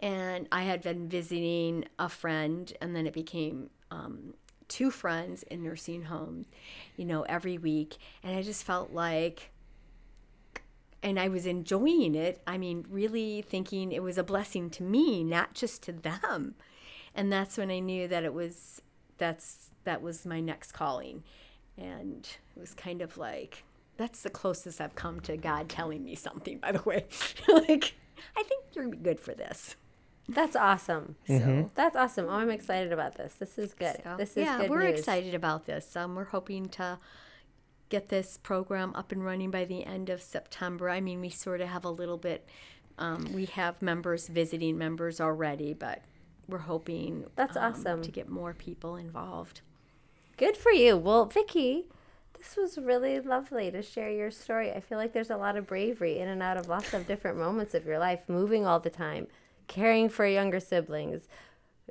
and 0.00 0.46
i 0.52 0.62
had 0.62 0.82
been 0.82 1.08
visiting 1.08 1.84
a 1.98 2.08
friend 2.08 2.72
and 2.80 2.94
then 2.94 3.06
it 3.06 3.12
became 3.12 3.70
um, 3.90 4.34
two 4.68 4.90
friends 4.90 5.42
in 5.44 5.62
nursing 5.62 6.02
homes 6.04 6.46
you 6.96 7.04
know 7.04 7.22
every 7.22 7.58
week 7.58 7.96
and 8.22 8.36
i 8.36 8.42
just 8.42 8.64
felt 8.64 8.92
like 8.92 9.50
and 11.02 11.18
I 11.18 11.28
was 11.28 11.46
enjoying 11.46 12.14
it. 12.14 12.42
I 12.46 12.58
mean, 12.58 12.86
really 12.88 13.42
thinking 13.42 13.92
it 13.92 14.02
was 14.02 14.18
a 14.18 14.22
blessing 14.22 14.70
to 14.70 14.82
me, 14.82 15.24
not 15.24 15.54
just 15.54 15.82
to 15.84 15.92
them. 15.92 16.54
And 17.14 17.32
that's 17.32 17.56
when 17.56 17.70
I 17.70 17.78
knew 17.78 18.06
that 18.08 18.24
it 18.24 18.34
was 18.34 18.82
that's 19.18 19.70
that 19.84 20.02
was 20.02 20.26
my 20.26 20.40
next 20.40 20.72
calling. 20.72 21.22
And 21.76 22.28
it 22.56 22.60
was 22.60 22.74
kind 22.74 23.02
of 23.02 23.16
like 23.16 23.64
that's 23.96 24.22
the 24.22 24.30
closest 24.30 24.80
I've 24.80 24.94
come 24.94 25.20
to 25.20 25.36
God 25.36 25.68
telling 25.68 26.04
me 26.04 26.14
something, 26.14 26.58
by 26.58 26.72
the 26.72 26.82
way. 26.82 27.04
like, 27.48 27.94
I 28.36 28.42
think 28.42 28.64
you're 28.72 28.88
good 28.88 29.20
for 29.20 29.34
this. 29.34 29.76
That's 30.28 30.56
awesome. 30.56 31.16
Mm-hmm. 31.28 31.62
So 31.62 31.70
that's 31.74 31.96
awesome. 31.96 32.26
Oh, 32.28 32.34
I'm 32.34 32.50
excited 32.50 32.92
about 32.92 33.16
this. 33.16 33.34
This 33.34 33.58
is 33.58 33.74
good. 33.74 34.00
So, 34.02 34.14
this 34.16 34.30
is 34.30 34.36
yeah, 34.38 34.56
good 34.56 34.62
thing. 34.62 34.64
Yeah, 34.64 34.70
we're 34.70 34.88
news. 34.88 35.00
excited 35.00 35.34
about 35.34 35.66
this. 35.66 35.96
Um, 35.96 36.14
we're 36.14 36.24
hoping 36.24 36.68
to 36.70 36.98
get 37.90 38.08
this 38.08 38.38
program 38.38 38.92
up 38.94 39.12
and 39.12 39.22
running 39.24 39.50
by 39.50 39.64
the 39.64 39.84
end 39.84 40.08
of 40.08 40.22
September. 40.22 40.88
I 40.88 41.00
mean, 41.00 41.20
we 41.20 41.28
sort 41.28 41.60
of 41.60 41.68
have 41.68 41.84
a 41.84 41.90
little 41.90 42.16
bit. 42.16 42.48
Um, 42.98 43.32
we 43.34 43.46
have 43.46 43.82
members 43.82 44.28
visiting 44.28 44.78
members 44.78 45.20
already, 45.20 45.74
but 45.74 46.02
we're 46.48 46.58
hoping 46.58 47.26
That's 47.36 47.56
um, 47.56 47.72
awesome. 47.72 48.02
to 48.02 48.10
get 48.10 48.28
more 48.28 48.54
people 48.54 48.96
involved. 48.96 49.60
Good 50.36 50.56
for 50.56 50.72
you. 50.72 50.96
Well, 50.96 51.26
Vicki, 51.26 51.86
this 52.38 52.56
was 52.56 52.78
really 52.78 53.20
lovely 53.20 53.70
to 53.70 53.82
share 53.82 54.10
your 54.10 54.30
story. 54.30 54.72
I 54.72 54.80
feel 54.80 54.98
like 54.98 55.12
there's 55.12 55.30
a 55.30 55.36
lot 55.36 55.56
of 55.56 55.66
bravery 55.66 56.18
in 56.18 56.28
and 56.28 56.42
out 56.42 56.56
of 56.56 56.68
lots 56.68 56.94
of 56.94 57.06
different 57.06 57.38
moments 57.38 57.74
of 57.74 57.84
your 57.84 57.98
life, 57.98 58.20
moving 58.28 58.66
all 58.66 58.80
the 58.80 58.90
time, 58.90 59.26
caring 59.66 60.08
for 60.08 60.26
younger 60.26 60.60
siblings, 60.60 61.28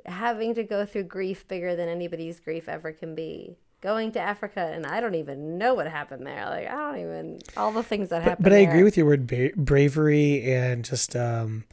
having 0.06 0.54
to 0.54 0.64
go 0.64 0.84
through 0.84 1.04
grief 1.04 1.46
bigger 1.46 1.76
than 1.76 1.88
anybody's 1.88 2.40
grief 2.40 2.68
ever 2.68 2.92
can 2.92 3.14
be. 3.14 3.56
Going 3.80 4.12
to 4.12 4.20
Africa, 4.20 4.60
and 4.60 4.84
I 4.86 5.00
don't 5.00 5.14
even 5.14 5.56
know 5.56 5.74
what 5.74 5.86
happened 5.86 6.26
there. 6.26 6.44
Like 6.46 6.68
I 6.68 6.74
don't 6.92 7.00
even 7.00 7.38
all 7.56 7.72
the 7.72 7.82
things 7.82 8.10
that 8.10 8.22
happened. 8.22 8.44
But 8.44 8.52
I 8.52 8.56
there. 8.64 8.70
agree 8.70 8.82
with 8.82 8.96
your 8.96 9.06
word 9.06 9.26
ba- 9.26 9.52
bravery 9.56 10.52
and 10.52 10.84
just 10.84 11.16
um, 11.16 11.64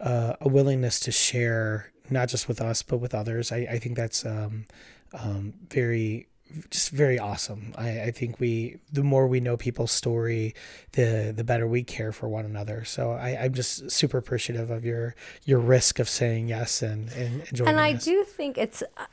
uh, 0.00 0.34
a 0.40 0.48
willingness 0.48 0.98
to 1.00 1.12
share, 1.12 1.92
not 2.08 2.28
just 2.28 2.48
with 2.48 2.60
us 2.60 2.82
but 2.82 2.98
with 2.98 3.14
others. 3.14 3.52
I, 3.52 3.66
I 3.70 3.78
think 3.78 3.96
that's 3.96 4.24
um, 4.24 4.64
um, 5.12 5.52
very 5.68 6.28
just 6.70 6.90
very 6.90 7.18
awesome. 7.18 7.74
I, 7.76 8.02
I 8.02 8.10
think 8.12 8.38
we 8.40 8.78
the 8.92 9.02
more 9.02 9.26
we 9.26 9.40
know 9.40 9.56
people's 9.56 9.92
story, 9.92 10.54
the 10.92 11.32
the 11.36 11.44
better 11.44 11.66
we 11.66 11.82
care 11.82 12.12
for 12.12 12.28
one 12.28 12.44
another. 12.44 12.84
So 12.84 13.12
I, 13.12 13.36
I'm 13.42 13.52
just 13.52 13.90
super 13.90 14.18
appreciative 14.18 14.70
of 14.70 14.84
your 14.84 15.14
your 15.44 15.58
risk 15.58 15.98
of 15.98 16.08
saying 16.08 16.48
yes 16.48 16.82
and 16.82 17.10
and 17.12 17.42
enjoying. 17.48 17.68
and 17.68 17.80
I 17.80 17.94
this. 17.94 18.04
do 18.04 18.24
think 18.24 18.58
it's 18.58 18.82
uh, 18.96 19.06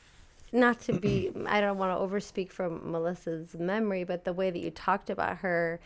not 0.54 0.80
to 0.82 0.92
be 0.92 1.30
I 1.46 1.60
don't 1.60 1.76
want 1.76 1.92
to 1.92 2.02
overspeak 2.02 2.50
from 2.50 2.90
Melissa's 2.90 3.54
memory, 3.54 4.04
but 4.04 4.24
the 4.24 4.32
way 4.32 4.50
that 4.50 4.58
you 4.58 4.70
talked 4.70 5.10
about 5.10 5.38
her 5.38 5.80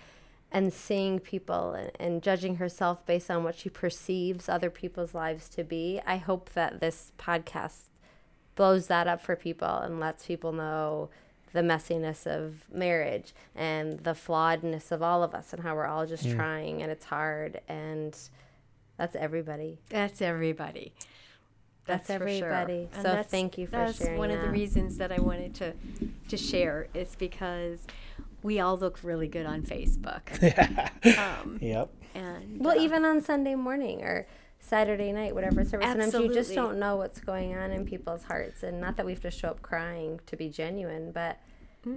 and 0.53 0.73
seeing 0.73 1.19
people 1.19 1.73
and, 1.73 1.91
and 1.99 2.23
judging 2.23 2.57
herself 2.57 3.05
based 3.05 3.31
on 3.31 3.45
what 3.45 3.57
she 3.57 3.69
perceives 3.69 4.49
other 4.49 4.71
people's 4.71 5.15
lives 5.15 5.49
to 5.51 5.65
be. 5.65 6.01
I 6.07 6.17
hope 6.17 6.51
that 6.51 6.81
this 6.81 7.13
podcast 7.19 7.89
blows 8.55 8.87
that 8.87 9.07
up 9.07 9.23
for 9.23 9.37
people 9.37 9.69
and 9.69 10.01
lets 10.01 10.27
people 10.27 10.53
know 10.53 11.11
the 11.53 11.61
messiness 11.61 12.27
of 12.27 12.65
marriage 12.71 13.33
and 13.55 14.01
the 14.01 14.13
flawedness 14.13 14.93
of 14.93 15.03
all 15.03 15.23
of 15.23 15.35
us 15.35 15.53
and 15.53 15.63
how 15.63 15.75
we're 15.75 15.87
all 15.87 16.07
just 16.07 16.27
mm. 16.27 16.35
trying 16.35 16.83
and 16.83 16.93
it's 16.93 17.07
hard 17.07 17.61
and 17.69 18.17
that's 18.99 19.17
everybody. 19.17 19.79
That's 19.89 20.21
everybody. 20.21 20.93
That's 21.89 22.07
for 22.07 22.13
sure. 22.29 22.51
everybody. 22.53 22.89
And 22.93 22.95
So 22.97 23.03
that's- 23.03 23.27
thank 23.27 23.59
you 23.59 23.67
for 23.67 23.73
that's 23.73 23.99
sharing 23.99 24.19
one 24.19 24.31
of 24.31 24.41
the 24.41 24.49
reasons 24.51 24.97
that 24.99 25.11
I 25.13 25.21
wanted 25.21 25.55
to 25.57 25.73
to 26.29 26.37
share. 26.37 26.89
It's 26.95 27.15
because 27.17 27.81
we 28.43 28.61
all 28.61 28.77
look 28.79 29.01
really 29.03 29.27
good 29.29 29.47
on 29.47 29.63
Facebook. 29.63 30.23
um, 31.19 31.59
Yep. 31.61 31.91
and 32.15 32.61
Well, 32.61 32.79
uh, 32.79 32.83
even 32.83 33.05
on 33.05 33.21
Sunday 33.21 33.55
morning 33.55 34.03
or 34.03 34.27
Saturday 34.61 35.13
night, 35.13 35.35
whatever 35.35 35.65
service. 35.65 35.87
Absolutely. 35.87 36.11
Sometimes 36.11 36.29
you 36.29 36.35
just 36.43 36.55
don't 36.55 36.79
know 36.79 36.97
what's 36.97 37.21
going 37.21 37.57
on 37.57 37.71
in 37.71 37.85
people's 37.87 38.25
hearts, 38.25 38.63
and 38.63 38.81
not 38.81 38.97
that 38.97 39.07
we 39.07 39.13
have 39.13 39.23
to 39.23 39.31
show 39.31 39.49
up 39.49 39.63
crying 39.63 40.21
to 40.27 40.37
be 40.37 40.49
genuine, 40.51 41.11
but 41.13 41.39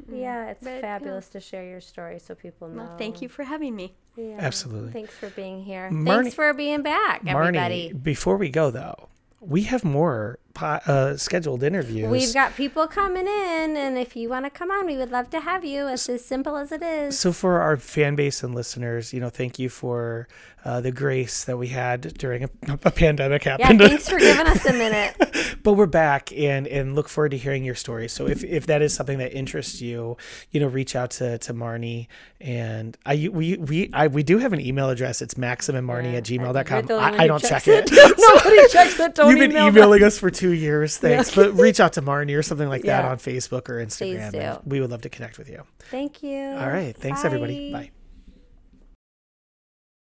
yeah, 0.09 0.47
it's 0.49 0.63
But, 0.63 0.76
yeah. 0.76 0.81
fabulous 0.81 1.27
to 1.30 1.39
share 1.39 1.65
your 1.65 1.81
story 1.81 2.19
so 2.19 2.34
people 2.35 2.69
know. 2.69 2.84
well, 2.84 2.97
thank 2.97 3.22
you 3.22 3.27
for 3.30 3.43
having 3.43 3.76
me. 3.76 3.95
Yeah. 4.15 4.38
Absolutely. 4.39 4.91
Thanks 4.91 5.13
for 5.13 5.30
being 5.31 5.63
here. 5.63 5.89
Marnie- 5.91 6.05
Thanks 6.23 6.35
for 6.35 6.53
being 6.53 6.81
back, 6.81 7.23
everybody. 7.27 7.89
Marnie, 7.93 8.03
before 8.03 8.38
we 8.38 8.49
go 8.49 8.69
though, 8.72 9.09
we 9.41 9.63
have 9.63 9.84
more 9.84 10.39
uh, 10.60 11.18
scheduled 11.18 11.64
interviews. 11.64 12.10
We've 12.10 12.34
got 12.34 12.56
people 12.56 12.88
coming 12.88 13.28
in, 13.28 13.78
and 13.78 13.98
if 13.98 14.15
you 14.15 14.30
want 14.30 14.45
to 14.45 14.49
come 14.49 14.72
on, 14.72 14.86
we 14.86 14.98
would 14.98 15.11
love 15.11 15.30
to 15.32 15.41
have 15.41 15.64
you. 15.65 15.88
It's 15.88 16.10
as 16.10 16.23
simple 16.23 16.57
as 16.57 16.72
it 16.72 16.82
is. 16.82 17.19
So 17.19 17.32
for 17.32 17.61
our 17.61 17.78
fan 17.78 18.15
base 18.15 18.44
and 18.44 18.56
listeners, 18.56 19.14
you 19.14 19.19
know, 19.19 19.30
thank 19.30 19.60
you 19.60 19.69
for 19.69 20.28
uh, 20.64 20.80
the 20.82 20.91
grace 20.91 21.44
that 21.45 21.57
we 21.57 21.69
had 21.69 22.14
during 22.18 22.44
a, 22.44 22.49
a 22.84 22.91
pandemic 22.91 23.45
yeah, 23.45 23.57
happened. 23.60 23.80
thanks 23.80 24.07
for 24.07 24.19
giving 24.19 24.45
us 24.45 24.65
a 24.65 24.73
minute. 24.73 25.57
but 25.64 25.73
we're 25.73 25.86
back 25.86 26.32
and 26.34 26.68
and 26.68 26.95
look 26.95 27.10
forward 27.10 27.32
to 27.32 27.38
hearing 27.38 27.64
your 27.64 27.76
story. 27.76 28.07
So 28.07 28.28
if, 28.28 28.44
if 28.44 28.68
that 28.68 28.82
is 28.82 28.94
something 28.94 29.18
that 29.18 29.34
interests 29.34 29.82
you, 29.82 30.18
you 30.52 30.60
know, 30.60 30.68
reach 30.68 30.95
out 30.95 31.11
to, 31.11 31.38
to 31.40 31.53
Marnie 31.53 32.07
and 32.40 32.98
I 33.06 33.30
we 33.32 33.57
we 33.57 33.90
I 33.94 34.07
we 34.07 34.23
do 34.23 34.40
have 34.40 34.53
an 34.53 34.60
email 34.60 34.90
address. 34.90 35.22
It's 35.22 35.36
maximummarnie 35.36 36.15
at 36.15 36.30
You're 36.30 36.40
gmail.com. 36.41 36.86
the 36.86 36.94
only 36.95 37.19
I, 37.19 37.23
I 37.23 37.28
don't 37.28 37.44
check 37.44 37.68
it. 37.68 37.90
Nobody 38.18 38.68
checks 38.72 38.99
it. 38.99 39.15
Don't 39.15 39.30
You've 39.30 39.40
been 39.40 39.52
email 39.52 39.68
emailing 39.68 40.03
us 40.03 40.18
for 40.18 40.32
two 40.32 40.40
years, 40.49 40.97
thanks. 40.97 41.34
But 41.35 41.53
reach 41.53 41.80
out 41.80 41.93
to 41.93 42.01
Marnie 42.01 42.38
or 42.38 42.41
something 42.41 42.68
like 42.68 42.81
that 42.84 43.05
on 43.05 43.18
Facebook 43.18 43.69
or 43.69 43.84
Instagram. 43.84 44.61
we 44.65 44.81
would 44.81 44.89
love 44.89 45.01
to 45.01 45.09
connect 45.09 45.38
with 45.38 45.49
you. 45.49 45.63
Thank 45.91 46.23
you. 46.23 46.39
All 46.39 46.69
right. 46.69 46.95
Thanks, 46.95 47.23
everybody. 47.23 47.72
Bye. 47.72 47.91